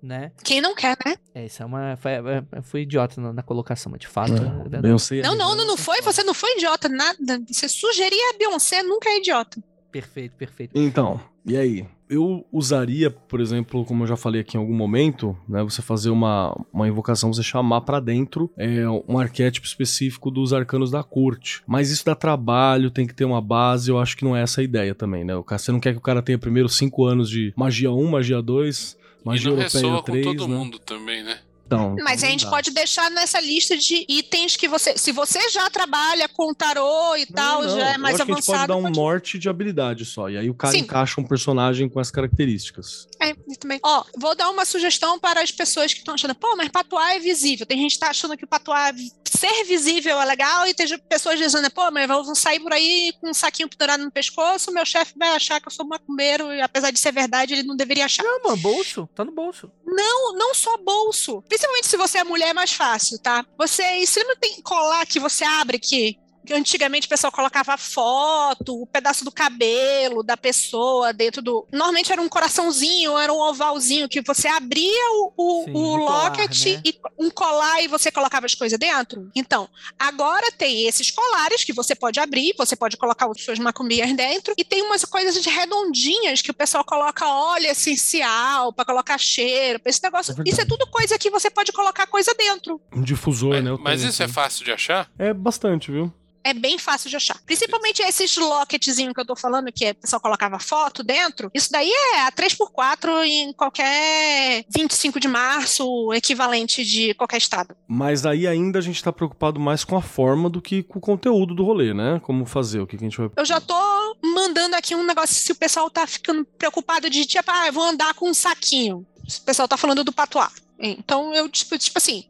Né? 0.00 0.30
Quem 0.44 0.60
não 0.60 0.76
quer, 0.76 0.96
né? 1.04 1.16
É, 1.34 1.46
isso 1.46 1.60
é 1.60 1.66
uma. 1.66 1.96
Foi, 1.96 2.12
é- 2.12 2.62
foi 2.62 2.82
idiota 2.82 3.20
na, 3.20 3.32
na 3.32 3.42
colocação, 3.42 3.90
mas 3.90 4.00
de 4.00 4.06
fato. 4.06 4.32
é 4.32 4.36
É, 4.36 4.38
verdade. 4.62 4.82
Beyoncé- 4.82 5.22
Não, 5.22 5.34
não, 5.36 5.56
não, 5.56 5.66
não 5.66 5.76
foi. 5.76 6.00
Você 6.02 6.22
não 6.22 6.32
foi 6.34 6.52
idiota, 6.56 6.88
nada. 6.88 7.18
Você 7.48 7.68
sugerir 7.68 8.20
a 8.32 8.38
Beyoncé 8.38 8.80
nunca 8.84 9.08
é 9.10 9.18
idiota. 9.18 9.60
Perfeito, 9.90 10.36
perfeito. 10.36 10.70
Então, 10.78 11.20
e 11.44 11.56
aí? 11.56 11.84
Eu 12.08 12.46
usaria, 12.52 13.10
por 13.10 13.40
exemplo, 13.40 13.84
como 13.84 14.02
eu 14.02 14.06
já 14.06 14.16
falei 14.16 14.40
aqui 14.40 14.56
em 14.56 14.60
algum 14.60 14.74
momento, 14.74 15.36
né, 15.48 15.62
você 15.62 15.82
fazer 15.82 16.10
uma, 16.10 16.54
uma 16.72 16.88
invocação, 16.88 17.32
você 17.32 17.42
chamar 17.42 17.82
pra 17.82 18.00
dentro 18.00 18.50
é, 18.56 18.88
um 19.06 19.18
arquétipo 19.18 19.66
específico 19.66 20.30
dos 20.30 20.52
arcanos 20.52 20.90
da 20.90 21.02
corte. 21.02 21.62
Mas 21.66 21.90
isso 21.90 22.04
dá 22.04 22.14
trabalho, 22.14 22.90
tem 22.90 23.06
que 23.06 23.14
ter 23.14 23.24
uma 23.24 23.40
base, 23.40 23.90
eu 23.90 23.98
acho 23.98 24.16
que 24.16 24.24
não 24.24 24.34
é 24.34 24.42
essa 24.42 24.60
a 24.60 24.64
ideia 24.64 24.94
também, 24.94 25.24
né? 25.24 25.34
Você 25.50 25.70
não 25.70 25.80
quer 25.80 25.92
que 25.92 25.98
o 25.98 26.02
cara 26.02 26.22
tenha 26.22 26.38
primeiro 26.38 26.68
cinco 26.68 27.04
anos 27.04 27.28
de 27.28 27.52
magia 27.56 27.92
1, 27.92 28.10
magia 28.10 28.40
2, 28.40 28.96
e 29.22 29.26
magia 29.26 29.50
não 29.50 29.58
europeia 29.58 29.82
ressoa 29.82 30.02
3, 30.02 30.26
com 30.26 30.34
todo 30.34 30.48
né? 30.48 30.56
mundo 30.56 30.78
também, 30.78 31.22
né? 31.22 31.38
Então, 31.68 31.96
Mas 32.02 32.22
a 32.22 32.26
não 32.26 32.32
gente 32.32 32.44
dá. 32.46 32.50
pode 32.50 32.70
deixar 32.70 33.10
nessa 33.10 33.38
lista 33.40 33.76
de 33.76 34.06
itens 34.08 34.56
que 34.56 34.66
você. 34.66 34.96
Se 34.96 35.12
você 35.12 35.50
já 35.50 35.68
trabalha 35.68 36.26
com 36.26 36.54
tarô 36.54 37.14
e 37.14 37.26
tal, 37.26 37.60
Não, 37.60 37.68
não, 37.68 37.76
já 37.78 37.90
é 37.92 37.94
eu 37.96 37.98
mais 38.00 38.16
que 38.16 38.22
a 38.22 38.24
gente 38.24 38.34
pode 38.36 38.48
avançado. 38.50 38.68
dar 38.68 38.76
um 38.76 38.82
pode- 38.84 38.98
norte 38.98 39.38
de 39.38 39.48
habilidade 39.50 40.06
só. 40.06 40.30
E 40.30 40.38
aí 40.38 40.48
o 40.48 40.54
cara 40.54 40.72
Sim. 40.72 40.78
encaixa 40.80 41.20
um 41.20 41.24
personagem 41.24 41.86
com 41.86 42.00
essas 42.00 42.10
características. 42.10 43.06
É, 43.20 43.32
eu 43.32 43.36
também. 43.60 43.78
Ó, 43.82 44.04
vou 44.16 44.34
dar 44.34 44.48
uma 44.50 44.64
sugestão 44.64 45.18
para 45.18 45.42
as 45.42 45.50
pessoas 45.52 45.92
que 45.92 45.98
estão 46.00 46.14
achando, 46.14 46.34
pô, 46.34 46.56
mas 46.56 46.70
patuá 46.70 47.14
é 47.14 47.18
visível. 47.18 47.66
Tem 47.66 47.76
gente 47.78 47.92
que 47.94 48.00
tá 48.00 48.08
achando 48.08 48.34
que 48.36 48.44
o 48.44 48.48
patuá 48.48 48.90
ser 49.26 49.64
visível 49.64 50.18
é 50.18 50.24
legal 50.24 50.66
e 50.66 50.72
tem 50.72 50.86
pessoas 51.00 51.38
dizendo, 51.38 51.70
pô, 51.70 51.90
mas 51.90 52.08
eu 52.08 52.24
vou 52.24 52.34
sair 52.34 52.60
por 52.60 52.72
aí 52.72 53.12
com 53.20 53.28
um 53.28 53.34
saquinho 53.34 53.68
pendurado 53.68 54.02
no 54.02 54.10
pescoço, 54.10 54.72
meu 54.72 54.86
chefe 54.86 55.12
vai 55.18 55.28
achar 55.36 55.60
que 55.60 55.68
eu 55.68 55.72
sou 55.72 55.86
macumbeiro 55.86 56.50
e 56.52 56.62
apesar 56.62 56.90
de 56.90 56.98
ser 56.98 57.12
verdade, 57.12 57.52
ele 57.52 57.62
não 57.62 57.76
deveria 57.76 58.06
achar. 58.06 58.22
Não, 58.24 58.42
mano, 58.42 58.56
bolso. 58.56 59.06
Tá 59.14 59.24
no 59.24 59.32
bolso. 59.32 59.70
Não, 59.86 60.32
não 60.34 60.54
só 60.54 60.76
bolso. 60.78 61.42
Principalmente 61.58 61.88
se 61.88 61.96
você 61.96 62.18
é 62.18 62.24
mulher, 62.24 62.50
é 62.50 62.54
mais 62.54 62.72
fácil, 62.72 63.18
tá? 63.18 63.44
Você, 63.58 64.06
você 64.06 64.22
não 64.22 64.36
tem 64.36 64.62
colar 64.62 65.04
que 65.04 65.18
você 65.18 65.42
abre 65.42 65.76
que 65.76 66.16
antigamente 66.52 67.06
o 67.06 67.10
pessoal 67.10 67.32
colocava 67.32 67.76
foto, 67.76 68.82
o 68.82 68.86
pedaço 68.86 69.24
do 69.24 69.32
cabelo 69.32 70.22
da 70.22 70.36
pessoa 70.36 71.12
dentro 71.12 71.42
do. 71.42 71.66
Normalmente 71.72 72.12
era 72.12 72.20
um 72.20 72.28
coraçãozinho, 72.28 73.16
era 73.18 73.32
um 73.32 73.40
ovalzinho 73.40 74.08
que 74.08 74.20
você 74.20 74.48
abria 74.48 75.10
o, 75.12 75.32
o, 75.36 75.64
Sim, 75.64 75.72
o 75.72 75.94
um 75.94 75.98
colar, 75.98 76.24
locket 76.30 76.66
né? 76.66 76.82
e 76.84 77.00
um 77.18 77.30
colar 77.30 77.82
e 77.82 77.88
você 77.88 78.10
colocava 78.10 78.46
as 78.46 78.54
coisas 78.54 78.78
dentro. 78.78 79.30
Então, 79.34 79.68
agora 79.98 80.50
tem 80.52 80.86
esses 80.86 81.10
colares 81.10 81.64
que 81.64 81.72
você 81.72 81.94
pode 81.94 82.18
abrir, 82.20 82.54
você 82.56 82.76
pode 82.76 82.96
colocar 82.96 83.28
as 83.30 83.42
suas 83.42 83.58
macumbinhas 83.58 84.14
dentro, 84.14 84.54
e 84.56 84.64
tem 84.64 84.82
umas 84.82 85.04
coisas 85.04 85.44
redondinhas 85.44 86.42
que 86.42 86.50
o 86.50 86.54
pessoal 86.54 86.84
coloca 86.84 87.26
óleo 87.26 87.66
essencial 87.66 88.72
para 88.72 88.84
colocar 88.84 89.18
cheiro, 89.18 89.78
pra 89.80 89.90
esse 89.90 90.02
negócio. 90.02 90.34
É 90.38 90.48
isso 90.48 90.60
é 90.60 90.64
tudo 90.64 90.86
coisa 90.86 91.18
que 91.18 91.30
você 91.30 91.50
pode 91.50 91.72
colocar 91.72 92.06
coisa 92.06 92.34
dentro. 92.34 92.80
Um 92.92 93.02
difusor, 93.02 93.50
Mas, 93.50 93.64
né? 93.64 93.76
mas 93.80 94.00
tenho 94.00 94.10
isso 94.10 94.22
é 94.22 94.24
aqui. 94.24 94.34
fácil 94.34 94.64
de 94.64 94.72
achar? 94.72 95.10
É 95.18 95.32
bastante, 95.32 95.90
viu? 95.90 96.12
É 96.48 96.54
bem 96.54 96.78
fácil 96.78 97.10
de 97.10 97.16
achar. 97.16 97.38
Principalmente 97.44 98.00
esses 98.00 98.34
locketzinhos 98.38 99.12
que 99.12 99.20
eu 99.20 99.26
tô 99.26 99.36
falando, 99.36 99.70
que 99.70 99.90
o 99.90 99.94
pessoal 99.94 100.18
colocava 100.18 100.58
foto 100.58 101.02
dentro. 101.02 101.50
Isso 101.52 101.70
daí 101.70 101.90
é 101.90 102.20
a 102.22 102.32
3x4 102.32 103.26
em 103.26 103.52
qualquer 103.52 104.64
25 104.74 105.20
de 105.20 105.28
março, 105.28 106.10
equivalente 106.14 106.82
de 106.86 107.12
qualquer 107.12 107.36
estado. 107.36 107.76
Mas 107.86 108.24
aí 108.24 108.46
ainda 108.46 108.78
a 108.78 108.82
gente 108.82 109.04
tá 109.04 109.12
preocupado 109.12 109.60
mais 109.60 109.84
com 109.84 109.94
a 109.94 110.00
forma 110.00 110.48
do 110.48 110.62
que 110.62 110.82
com 110.82 110.98
o 110.98 111.02
conteúdo 111.02 111.54
do 111.54 111.64
rolê, 111.64 111.92
né? 111.92 112.18
Como 112.22 112.46
fazer, 112.46 112.80
o 112.80 112.86
que, 112.86 112.96
que 112.96 113.04
a 113.04 113.08
gente 113.08 113.18
vai. 113.18 113.30
Eu 113.36 113.44
já 113.44 113.60
tô 113.60 113.76
mandando 114.24 114.74
aqui 114.74 114.94
um 114.94 115.04
negócio 115.04 115.34
se 115.34 115.52
o 115.52 115.56
pessoal 115.56 115.90
tá 115.90 116.06
ficando 116.06 116.46
preocupado 116.56 117.10
de 117.10 117.26
tipo, 117.26 117.50
ah, 117.50 117.66
eu 117.66 117.74
vou 117.74 117.84
andar 117.84 118.14
com 118.14 118.30
um 118.30 118.34
saquinho. 118.34 119.06
O 119.22 119.42
pessoal 119.42 119.68
tá 119.68 119.76
falando 119.76 120.02
do 120.02 120.14
patuá. 120.14 120.50
Então 120.78 121.34
eu, 121.34 121.46
tipo, 121.46 121.76
tipo 121.76 121.98
assim. 121.98 122.24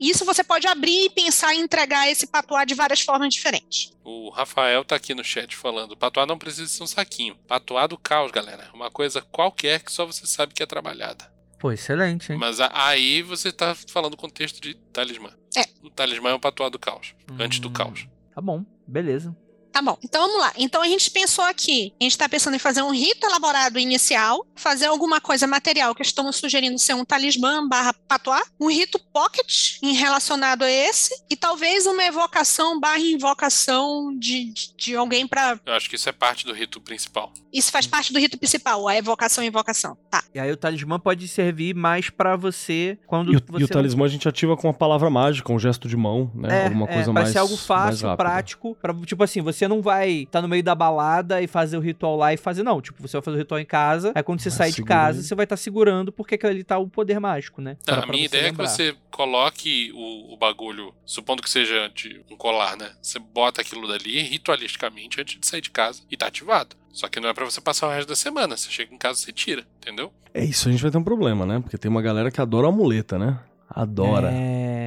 Isso 0.00 0.24
você 0.24 0.44
pode 0.44 0.66
abrir 0.66 1.06
e 1.06 1.10
pensar 1.10 1.54
em 1.54 1.60
entregar 1.60 2.08
esse 2.10 2.26
patuá 2.26 2.64
de 2.64 2.74
várias 2.74 3.00
formas 3.00 3.32
diferentes. 3.34 3.92
O 4.04 4.30
Rafael 4.30 4.84
tá 4.84 4.94
aqui 4.96 5.14
no 5.14 5.24
chat 5.24 5.56
falando: 5.56 5.96
patuá 5.96 6.24
não 6.26 6.38
precisa 6.38 6.66
ser 6.68 6.82
um 6.82 6.86
saquinho. 6.86 7.36
Patuá 7.46 7.86
do 7.86 7.98
caos, 7.98 8.30
galera. 8.30 8.70
Uma 8.72 8.90
coisa 8.90 9.20
qualquer 9.22 9.82
que 9.82 9.92
só 9.92 10.06
você 10.06 10.26
sabe 10.26 10.54
que 10.54 10.62
é 10.62 10.66
trabalhada. 10.66 11.30
Pô, 11.58 11.72
excelente, 11.72 12.32
hein? 12.32 12.38
Mas 12.38 12.58
aí 12.60 13.20
você 13.22 13.50
tá 13.50 13.74
falando 13.88 14.14
o 14.14 14.18
contexto 14.18 14.60
de 14.60 14.74
talismã. 14.92 15.30
É. 15.56 15.64
O 15.82 15.90
talismã 15.90 16.30
é 16.30 16.34
um 16.34 16.40
patuá 16.40 16.68
do 16.68 16.78
caos. 16.78 17.14
Antes 17.38 17.58
do 17.58 17.68
Hum, 17.68 17.72
caos. 17.72 18.06
Tá 18.32 18.40
bom, 18.40 18.64
beleza. 18.86 19.36
Tá 19.78 19.82
bom, 19.82 19.96
então 20.02 20.26
vamos 20.26 20.40
lá. 20.40 20.52
Então 20.56 20.82
a 20.82 20.88
gente 20.88 21.08
pensou 21.08 21.44
aqui, 21.44 21.92
a 22.00 22.02
gente 22.02 22.10
está 22.10 22.28
pensando 22.28 22.56
em 22.56 22.58
fazer 22.58 22.82
um 22.82 22.90
rito 22.90 23.24
elaborado 23.24 23.78
inicial, 23.78 24.44
fazer 24.56 24.86
alguma 24.86 25.20
coisa 25.20 25.46
material 25.46 25.94
que 25.94 26.02
estamos 26.02 26.34
sugerindo 26.34 26.76
ser 26.80 26.94
um 26.94 27.04
talismã 27.04 27.64
barra 27.68 27.94
patuá, 28.08 28.42
um 28.58 28.68
rito 28.68 28.98
pocket 29.12 29.76
em 29.80 29.92
relacionado 29.94 30.64
a 30.64 30.68
esse, 30.68 31.14
e 31.30 31.36
talvez 31.36 31.86
uma 31.86 32.02
evocação 32.02 32.80
barra 32.80 32.98
invocação 32.98 34.12
de, 34.18 34.52
de, 34.52 34.74
de 34.76 34.96
alguém 34.96 35.28
para 35.28 35.60
Eu 35.64 35.74
acho 35.74 35.88
que 35.88 35.94
isso 35.94 36.08
é 36.08 36.12
parte 36.12 36.44
do 36.44 36.52
rito 36.52 36.80
principal. 36.80 37.32
Isso 37.52 37.70
faz 37.70 37.86
parte 37.86 38.12
do 38.12 38.18
rito 38.18 38.36
principal, 38.36 38.88
a 38.88 38.96
evocação 38.96 39.44
e 39.44 39.46
invocação. 39.46 39.96
Tá. 40.10 40.24
E 40.34 40.40
aí 40.40 40.50
o 40.50 40.56
talismã 40.56 40.98
pode 40.98 41.28
servir 41.28 41.72
mais 41.72 42.10
pra 42.10 42.34
você 42.34 42.98
quando 43.06 43.32
E 43.32 43.36
o, 43.36 43.42
você 43.46 43.62
e 43.62 43.64
o 43.64 43.68
talismã 43.68 44.06
a 44.06 44.08
gente 44.08 44.28
ativa 44.28 44.56
com 44.56 44.66
uma 44.66 44.74
palavra 44.74 45.08
mágica, 45.08 45.52
um 45.52 45.58
gesto 45.58 45.86
de 45.88 45.96
mão, 45.96 46.32
né? 46.34 46.62
É, 46.62 46.64
Alguma 46.64 46.86
é, 46.86 46.94
coisa 46.94 47.12
pra 47.12 47.12
mais. 47.12 47.28
ser 47.30 47.38
algo 47.38 47.56
fácil, 47.56 48.16
prático. 48.16 48.76
Pra, 48.82 48.92
tipo 49.06 49.22
assim, 49.22 49.40
você 49.40 49.67
não 49.68 49.82
vai 49.82 50.10
estar 50.22 50.40
no 50.42 50.48
meio 50.48 50.62
da 50.62 50.74
balada 50.74 51.40
e 51.42 51.46
fazer 51.46 51.76
o 51.76 51.80
ritual 51.80 52.16
lá 52.16 52.32
e 52.32 52.36
fazer, 52.36 52.62
não. 52.62 52.80
Tipo, 52.80 53.00
você 53.06 53.16
vai 53.16 53.22
fazer 53.22 53.36
o 53.36 53.38
ritual 53.40 53.60
em 53.60 53.64
casa, 53.64 54.12
aí 54.14 54.22
quando 54.22 54.40
você 54.40 54.48
Vai 54.50 54.56
sair 54.58 54.72
de 54.72 54.82
casa, 54.84 55.22
você 55.22 55.34
vai 55.34 55.44
estar 55.44 55.56
segurando, 55.56 56.10
porque 56.10 56.34
aquilo 56.36 56.50
ali 56.50 56.64
tá 56.64 56.78
o 56.78 56.88
poder 56.88 57.20
mágico, 57.20 57.60
né? 57.60 57.76
Tá, 57.84 57.96
Pra- 57.96 58.04
a 58.04 58.06
minha 58.08 58.24
ideia 58.24 58.44
lembrar. 58.44 58.64
é 58.64 58.66
que 58.66 58.72
você 58.72 58.96
coloque 59.10 59.92
o, 59.94 60.34
o 60.34 60.36
bagulho, 60.36 60.94
supondo 61.04 61.42
que 61.42 61.50
seja 61.50 61.88
de 61.94 62.20
um 62.30 62.36
colar, 62.36 62.76
né? 62.76 62.90
Você 63.02 63.18
bota 63.18 63.60
aquilo 63.60 63.86
dali 63.86 64.20
ritualisticamente 64.22 65.20
antes 65.20 65.38
de 65.38 65.46
sair 65.46 65.60
de 65.60 65.70
casa 65.70 66.02
e 66.10 66.16
tá 66.16 66.26
ativado. 66.26 66.76
Só 66.92 67.06
que 67.08 67.20
não 67.20 67.28
é 67.28 67.34
pra 67.34 67.44
você 67.44 67.60
passar 67.60 67.86
o 67.86 67.90
resto 67.90 68.08
da 68.08 68.16
semana. 68.16 68.56
Você 68.56 68.70
chega 68.70 68.92
em 68.94 68.98
casa 68.98 69.18
e 69.20 69.22
você 69.22 69.32
tira, 69.32 69.64
entendeu? 69.80 70.12
É 70.34 70.44
isso, 70.44 70.68
a 70.68 70.72
gente 70.72 70.80
vai 70.82 70.90
ter 70.90 70.98
um 70.98 71.04
problema, 71.04 71.44
né? 71.46 71.60
Porque 71.60 71.78
tem 71.78 71.90
uma 71.90 72.02
galera 72.02 72.30
que 72.30 72.40
adora 72.40 72.68
a 72.68 72.72
muleta, 72.72 73.18
né? 73.18 73.38
Adora. 73.70 74.30
É, 74.32 74.77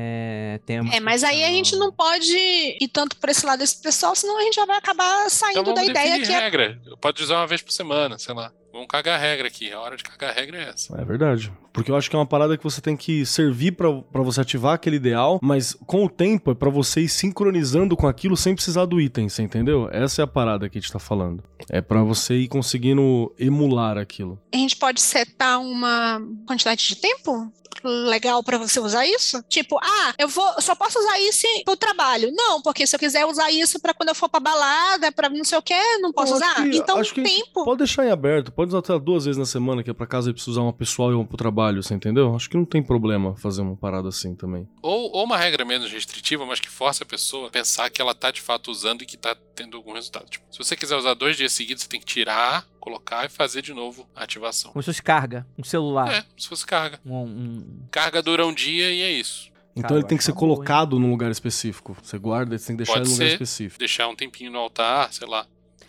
Temos. 0.57 0.93
É, 0.93 0.99
mas 0.99 1.23
aí 1.23 1.43
a 1.43 1.49
gente 1.49 1.75
não 1.75 1.91
pode 1.91 2.35
ir 2.35 2.87
tanto 2.91 3.17
por 3.17 3.29
esse 3.29 3.45
lado 3.45 3.59
desse 3.59 3.81
pessoal, 3.81 4.15
senão 4.15 4.37
a 4.37 4.41
gente 4.43 4.55
já 4.55 4.65
vai 4.65 4.77
acabar 4.77 5.29
saindo 5.29 5.61
Então 5.61 5.73
da 5.73 5.83
ideia 5.83 6.19
que 6.21 6.31
é 6.31 6.39
regra. 6.39 6.81
Pode 6.99 7.23
usar 7.23 7.37
uma 7.37 7.47
vez 7.47 7.61
por 7.61 7.71
semana, 7.71 8.17
sei 8.17 8.33
lá. 8.33 8.51
Vamos 8.73 8.87
cagar 8.87 9.19
a 9.19 9.21
regra 9.21 9.47
aqui. 9.47 9.69
A 9.71 9.79
hora 9.81 9.97
de 9.97 10.03
cagar 10.03 10.29
a 10.29 10.33
regra 10.33 10.57
é 10.57 10.69
essa. 10.69 10.95
É 10.97 11.03
verdade. 11.03 11.51
Porque 11.73 11.91
eu 11.91 11.95
acho 11.95 12.09
que 12.09 12.15
é 12.15 12.19
uma 12.19 12.25
parada 12.25 12.57
que 12.57 12.63
você 12.63 12.79
tem 12.79 12.95
que 12.95 13.25
servir 13.25 13.73
pra 13.73 13.91
pra 14.01 14.21
você 14.21 14.39
ativar 14.41 14.75
aquele 14.75 14.95
ideal, 14.95 15.39
mas 15.41 15.73
com 15.85 16.05
o 16.05 16.09
tempo 16.09 16.51
é 16.51 16.55
pra 16.55 16.69
você 16.69 17.01
ir 17.01 17.09
sincronizando 17.09 17.97
com 17.97 18.07
aquilo 18.07 18.37
sem 18.37 18.55
precisar 18.55 18.85
do 18.85 18.99
item, 19.01 19.27
você 19.27 19.41
entendeu? 19.41 19.89
Essa 19.91 20.21
é 20.21 20.23
a 20.23 20.27
parada 20.27 20.69
que 20.69 20.77
a 20.77 20.81
gente 20.81 20.91
tá 20.91 20.99
falando. 20.99 21.43
É 21.69 21.81
pra 21.81 22.01
você 22.03 22.35
ir 22.35 22.47
conseguindo 22.47 23.33
emular 23.37 23.97
aquilo. 23.97 24.39
a 24.53 24.57
gente 24.57 24.77
pode 24.77 25.01
setar 25.01 25.59
uma 25.59 26.21
quantidade 26.47 26.87
de 26.87 26.95
tempo 26.95 27.51
legal 27.84 28.43
pra 28.43 28.57
você 28.57 28.80
usar 28.80 29.05
isso? 29.05 29.43
Tipo, 29.49 29.78
ah, 29.82 30.13
eu 30.17 30.28
vou, 30.28 30.61
só 30.61 30.76
posso 30.76 30.99
usar 30.99 31.19
isso 31.19 31.45
pro 31.65 31.76
trabalho. 31.78 32.32
Não, 32.34 32.61
porque 32.61 32.86
se 32.86 32.95
eu 32.95 32.99
quiser 32.99 33.26
usar 33.26 33.51
isso 33.51 33.80
pra 33.80 33.93
quando 33.93 34.09
eu 34.09 34.15
for 34.15 34.30
pra 34.30 34.39
balada, 34.39 35.11
pra 35.11 35.30
não 35.30 35.43
sei 35.43 35.57
o 35.57 35.61
que, 35.61 35.97
não 35.97 36.11
posso 36.11 36.34
Eu 36.34 36.38
usar. 36.38 36.55
que- 36.55 36.78
então, 36.78 36.97
acho 36.97 37.13
que 37.13 37.24
tempo. 37.24 37.63
Pode 37.65 37.80
deixar 37.80 38.05
em 38.05 38.11
aberto, 38.11 38.51
pode 38.51 38.69
usar 38.69 38.80
até 38.80 38.97
duas 38.99 39.26
vezes 39.26 39.38
na 39.38 39.45
semana, 39.45 39.84
que 39.84 39.89
é 39.89 39.93
pra 39.93 40.07
casa 40.07 40.30
e 40.30 40.34
precisa 40.34 40.51
usar 40.51 40.61
uma 40.61 40.74
pessoal 40.74 41.11
e 41.11 41.15
uma 41.15 41.26
pro 41.26 41.38
trabalho, 41.38 41.82
você 41.82 41.93
entendeu? 41.93 42.36
Acho 42.36 42.49
que 42.49 42.57
não 42.57 42.65
tem 42.65 42.82
problema 42.84 43.36
fazer 43.38 43.61
uma 43.61 43.76
parada 43.76 44.09
assim 44.09 44.36
também. 44.36 44.67
Ou, 44.82 45.11
ou 45.15 45.24
uma 45.24 45.38
regra 45.38 45.65
menos 45.65 45.91
restritiva, 45.91 46.45
mas 46.45 46.59
que 46.59 46.69
força 46.69 47.03
a 47.03 47.07
pessoa 47.07 47.47
a 47.47 47.51
pensar 47.51 47.89
que 47.89 48.01
ela 48.01 48.13
tá 48.13 48.32
de 48.32 48.41
fato 48.41 48.72
usando 48.72 49.01
e 49.01 49.05
que 49.05 49.17
tá 49.17 49.36
tendo 49.55 49.78
algum 49.78 49.93
resultado. 49.93 50.30
Tipo, 50.30 50.45
se 50.51 50.57
você 50.57 50.76
quiser 50.76 50.95
usar 50.95 51.13
dois 51.13 51.36
dias 51.38 51.51
seguidos, 51.53 51.84
você 51.84 51.89
tem 51.89 51.99
que 51.99 52.05
tirar, 52.05 52.65
colocar 52.82 53.25
e 53.25 53.29
fazer 53.29 53.61
de 53.61 53.73
novo 53.73 54.05
a 54.13 54.23
ativação. 54.23 54.71
Como 54.73 54.84
se 54.84 54.88
fosse 54.88 55.01
carga, 55.01 55.47
um 55.57 55.63
celular. 55.63 56.11
É, 56.11 56.25
se 56.38 56.49
fosse 56.49 56.65
carga. 56.65 56.99
Um, 57.05 57.15
um- 57.23 57.79
Carga 57.89 58.21
dura 58.21 58.45
um 58.45 58.53
dia 58.53 58.91
e 58.91 59.01
é 59.01 59.11
isso. 59.11 59.49
Então 59.73 59.84
Cara, 59.89 60.01
ele 60.01 60.07
tem 60.07 60.17
que 60.17 60.23
ser 60.25 60.32
hein? 60.32 60.38
colocado 60.38 60.99
num 60.99 61.09
lugar 61.11 61.32
específico. 61.32 61.95
Você 62.03 62.17
guarda, 62.17 62.57
você 62.57 62.67
tem 62.67 62.75
que 62.75 62.79
deixar 62.84 62.93
Pode 62.93 63.05
ele 63.05 63.09
num 63.11 63.15
lugar 63.23 63.32
específico. 63.34 63.79
Deixar 63.79 64.07
um 64.09 64.15
tempinho 64.15 64.51
no 64.51 64.57
altar, 64.59 65.13
sei 65.13 65.25
lá. 65.27 65.45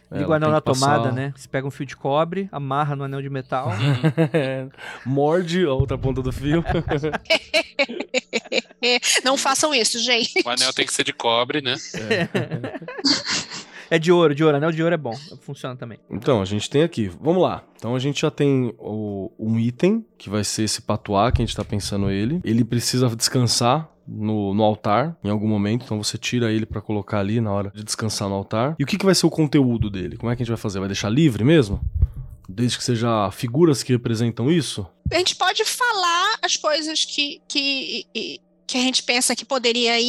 É, 0.09 0.19
Liga 0.19 0.29
o 0.31 0.33
anel 0.35 0.51
na 0.51 0.61
que 0.61 0.67
passar- 0.67 0.97
tomada, 0.99 1.11
né? 1.11 1.33
Você 1.35 1.49
pega 1.49 1.67
um 1.67 1.71
fio 1.71 1.87
de 1.87 1.97
cobre, 1.97 2.47
amarra 2.53 2.95
no 2.95 3.03
anel 3.05 3.23
de 3.23 3.31
metal. 3.31 3.71
É, 4.33 4.69
Morde 5.07 5.65
a 5.65 5.73
outra 5.73 5.97
ponta 5.97 6.21
do 6.21 6.31
fio. 6.31 6.63
Não 9.25 9.37
façam 9.39 9.75
isso, 9.75 9.99
gente. 10.01 10.43
O 10.45 10.51
anel 10.51 10.73
tem 10.73 10.85
que 10.85 10.93
ser 10.93 11.05
de 11.05 11.13
cobre, 11.13 11.63
né? 11.63 11.75
é 11.95 12.29
de 13.99 14.11
ouro, 14.13 14.35
de 14.35 14.43
ouro. 14.45 14.57
Anel 14.57 14.73
de 14.73 14.83
ouro 14.83 14.95
é 14.95 14.99
bom. 14.99 15.15
Funciona 15.41 15.77
também. 15.77 15.99
Então, 16.11 16.41
a 16.41 16.45
gente 16.45 16.69
tem 16.71 16.83
aqui. 16.83 17.11
Vamos 17.21 17.43
lá. 17.43 17.63
Então 17.77 17.95
a 17.97 17.99
gente 17.99 18.21
já 18.23 18.31
tem 18.31 18.73
o- 18.79 19.31
um 19.39 19.59
item, 19.59 20.05
que 20.17 20.31
vai 20.31 20.45
ser 20.45 20.63
esse 20.63 20.81
patuá, 20.83 21.33
que 21.33 21.43
a 21.43 21.45
gente 21.45 21.57
tá 21.57 21.65
pensando 21.65 22.09
ele. 22.11 22.41
Ele 22.45 22.65
precisa 22.65 23.09
descansar 23.17 23.89
no, 24.07 24.55
no 24.55 24.63
altar 24.63 25.17
em 25.25 25.29
algum 25.31 25.49
momento. 25.49 25.85
Então 25.85 26.03
você 26.03 26.17
tira 26.17 26.53
ele 26.53 26.65
pra 26.67 26.81
colocar 26.81 27.19
ali 27.19 27.41
na 27.41 27.51
hora 27.53 27.73
de 27.75 27.83
descansar 27.83 28.29
no 28.29 28.35
altar. 28.37 28.77
E 28.79 28.85
o 28.85 28.87
que, 28.87 28.97
que 28.97 29.05
vai 29.05 29.15
ser 29.15 29.27
o 29.27 29.31
conteúdo 29.31 29.91
dele? 29.91 30.17
Como 30.17 30.31
é 30.31 30.37
que 30.37 30.43
a 30.43 30.45
gente 30.45 30.53
vai 30.53 30.61
fazer? 30.61 30.79
Vai 30.79 30.89
deixar 30.89 31.09
livre 31.09 31.43
mesmo? 31.45 31.81
Desde 32.49 32.77
que 32.79 32.85
seja 32.85 33.31
figuras 33.31 33.83
que 33.83 33.93
representam 33.93 34.51
isso? 34.51 34.87
A 35.11 35.17
gente 35.17 35.35
pode 35.37 35.65
falar 35.65 36.37
as 36.43 36.57
coisas 36.57 37.05
que, 37.05 37.41
que, 37.49 38.07
e- 38.15 38.41
que 38.73 38.79
a 38.79 38.81
gente 38.81 39.03
pensa 39.03 39.37
que 39.37 39.45
poderia 39.45 40.01
ir 40.01 40.07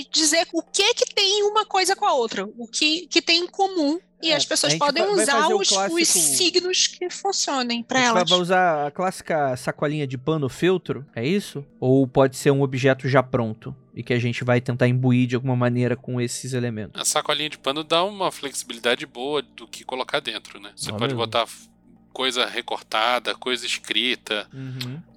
e 0.00 0.06
dizer 0.12 0.46
o 0.52 0.62
que 0.62 0.92
que 0.94 1.06
tem 1.14 1.42
uma 1.44 1.64
coisa 1.64 1.96
com 1.96 2.04
a 2.04 2.12
outra, 2.12 2.44
o 2.58 2.66
que, 2.68 3.06
que 3.06 3.22
tem 3.22 3.38
em 3.44 3.46
comum. 3.46 3.98
E 4.22 4.30
É, 4.30 4.36
as 4.36 4.44
pessoas 4.44 4.74
podem 4.74 5.02
usar 5.02 5.48
os, 5.52 5.68
clássico- 5.68 6.00
os 6.00 6.08
signos 6.08 6.86
que 6.86 7.10
funcionem 7.10 7.82
para 7.82 7.98
elas. 8.00 8.28
vai 8.30 8.38
usar 8.38 8.86
a 8.86 8.90
clássica 8.90 9.56
sacolinha 9.56 10.06
de 10.06 10.16
pano 10.16 10.48
feltro, 10.48 11.04
é 11.16 11.26
isso? 11.26 11.64
Ou 11.80 12.06
pode 12.06 12.36
ser 12.36 12.50
um 12.52 12.62
objeto 12.62 13.08
já 13.08 13.20
pronto 13.22 13.74
e 13.94 14.02
que 14.02 14.12
a 14.12 14.18
gente 14.20 14.44
vai 14.44 14.60
tentar 14.60 14.86
imbuir 14.86 15.26
de 15.26 15.34
alguma 15.34 15.56
maneira 15.56 15.96
com 15.96 16.20
esses 16.20 16.52
elementos? 16.52 17.00
A 17.00 17.04
sacolinha 17.04 17.48
de 17.50 17.58
pano 17.58 17.82
dá 17.82 18.04
uma 18.04 18.30
flexibilidade 18.30 19.04
boa 19.06 19.42
do 19.42 19.66
que 19.66 19.82
colocar 19.84 20.20
dentro, 20.20 20.60
né? 20.60 20.70
Você 20.76 20.90
Ah, 20.90 20.92
pode 20.92 21.14
mesmo? 21.14 21.18
botar 21.18 21.48
coisa 22.12 22.46
recortada, 22.46 23.34
coisa 23.34 23.66
escrita. 23.66 24.46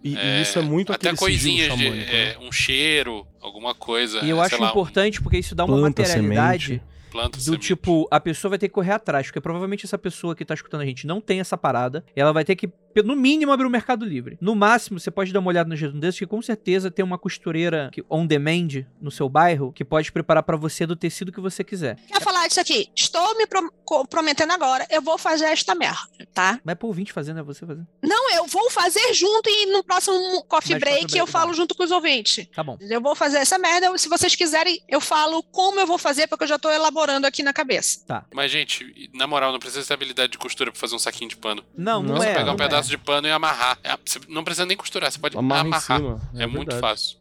E, 0.04 0.14
e 0.14 0.18
é, 0.18 0.41
isso 0.41 0.58
é 0.58 0.62
muito 0.62 0.93
até 0.93 1.16
coisinhas 1.16 1.76
de 1.78 1.89
né? 1.89 2.06
é, 2.10 2.38
um 2.39 2.52
cheiro, 2.52 3.26
alguma 3.41 3.76
coisa. 3.76 4.20
E 4.24 4.30
eu 4.30 4.38
sei 4.38 4.46
acho 4.46 4.62
lá, 4.62 4.68
um 4.68 4.70
importante 4.72 5.22
porque 5.22 5.38
isso 5.38 5.54
dá 5.54 5.66
uma 5.66 5.78
Planta, 5.78 6.02
materialidade 6.02 6.66
semente. 6.66 6.95
Planta, 7.16 7.38
do 7.38 7.43
semente. 7.43 7.68
tipo, 7.68 8.07
a 8.11 8.20
pessoa 8.20 8.49
vai 8.49 8.59
ter 8.59 8.68
que 8.68 8.74
correr 8.74 8.91
atrás, 8.91 9.28
porque 9.28 9.41
provavelmente 9.41 9.86
essa 9.86 9.97
pessoa 9.97 10.36
que 10.36 10.43
tá 10.45 10.53
escutando 10.53 10.82
a 10.82 10.86
gente 10.86 11.07
não 11.07 11.22
tem 11.22 11.39
essa 11.39 11.57
parada, 11.57 12.03
e 12.16 12.20
ela 12.22 12.34
vai 12.34 12.43
ter 12.43 12.55
que, 12.55 12.70
no 13.03 13.16
mínimo, 13.16 13.51
abrir 13.51 13.66
o 13.66 13.70
Mercado 13.70 14.05
Livre. 14.05 14.38
No 14.41 14.55
máximo, 14.55 14.99
você 14.99 15.09
pode 15.11 15.32
dar 15.34 15.39
uma 15.39 15.49
olhada 15.49 15.70
nos 15.70 15.80
redundantes, 15.80 16.18
que 16.20 16.26
com 16.26 16.41
certeza 16.41 16.89
tem 16.91 17.03
uma 17.03 17.18
costureira 17.18 17.89
que, 17.91 18.03
on 18.09 18.26
demand 18.26 18.86
no 19.01 19.11
seu 19.11 19.28
bairro, 19.30 19.72
que 19.74 19.84
pode 19.84 20.11
preparar 20.11 20.43
pra 20.43 20.55
você 20.57 20.86
do 20.86 20.95
tecido 20.95 21.32
que 21.32 21.39
você 21.41 21.63
quiser. 21.63 21.95
Quer 22.07 22.22
falar 22.22 22.47
disso 22.47 22.59
aqui? 22.59 22.89
Estou 22.95 23.38
me 23.38 23.45
pro- 23.47 23.72
co- 23.84 24.05
prometendo 24.07 24.51
agora, 24.51 24.86
eu 24.89 25.01
vou 25.01 25.18
fazer 25.18 25.45
esta 25.45 25.74
merda, 25.76 25.97
tá? 26.34 26.59
Vai 26.63 26.76
pro 26.76 26.88
ouvinte 26.88 27.11
fazendo, 27.13 27.39
é 27.39 27.43
você 27.43 27.66
fazendo. 27.66 27.88
Não, 28.03 28.32
eu 28.36 28.45
vou 28.47 28.70
fazer 28.70 29.13
junto 29.13 29.49
e 29.49 29.66
no 29.72 29.84
próximo 29.84 30.43
coffee 30.47 30.74
Mas 30.74 30.80
break, 30.82 30.99
break, 31.05 31.18
eu 31.18 31.26
tá. 31.26 31.32
falo 31.32 31.53
junto 31.53 31.76
com 31.76 31.84
os 31.84 31.91
ouvintes. 31.91 32.47
Tá 32.55 32.63
bom. 32.63 32.78
Eu 32.82 33.01
vou 33.01 33.16
fazer 33.16 33.38
essa 33.38 33.57
merda. 33.57 33.95
Se 33.97 34.07
vocês 34.09 34.36
quiserem, 34.36 34.82
eu 34.88 34.99
falo 35.01 35.43
como 35.43 35.80
eu 35.80 35.88
vou 35.88 35.97
fazer, 35.97 36.28
porque 36.28 36.43
eu 36.43 36.47
já 36.47 36.57
tô 36.59 36.70
elaborando 36.70 37.05
aqui 37.26 37.43
na 37.43 37.53
cabeça. 37.53 38.03
Mas, 38.34 38.51
gente, 38.51 39.10
na 39.14 39.28
moral, 39.28 39.51
não 39.51 39.60
precisa 39.60 39.86
ter 39.88 39.93
habilidade 39.93 40.32
de 40.32 40.38
costura 40.38 40.72
pra 40.72 40.80
fazer 40.80 40.95
um 40.95 40.99
saquinho 40.99 41.30
de 41.30 41.36
pano. 41.38 41.64
Não, 41.78 42.01
não, 42.01 42.16
Não, 42.16 42.24
é. 42.24 42.34
pegar 42.34 42.43
um 42.43 42.45
não 42.47 42.53
é. 42.53 42.58
pedaço 42.58 42.89
de 42.89 42.97
pano 42.97 43.28
e 43.28 43.32
amarrar. 43.32 43.78
É, 43.84 43.97
você 44.03 44.20
não 44.28 44.43
precisa 44.43 44.66
nem 44.66 44.76
costurar, 44.78 45.12
você 45.12 45.20
pode 45.20 45.38
Amarra 45.38 45.64
em 45.64 45.68
amarrar. 45.68 45.97
cima. 45.99 46.22
É, 46.36 46.45
muito 46.47 46.76
fácil. 46.80 47.18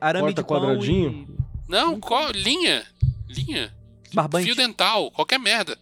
Arame 0.00 0.34
Corta 0.34 0.42
de 0.42 0.48
quadradinho. 0.48 1.36
Não, 1.68 2.00
qual, 2.00 2.30
linha. 2.32 2.84
Linha. 3.28 3.72
e 4.10 4.14
Barbante. 4.14 4.44
Fio 4.44 4.54
dental, 4.54 5.10
qualquer 5.10 5.38
merda. 5.38 5.78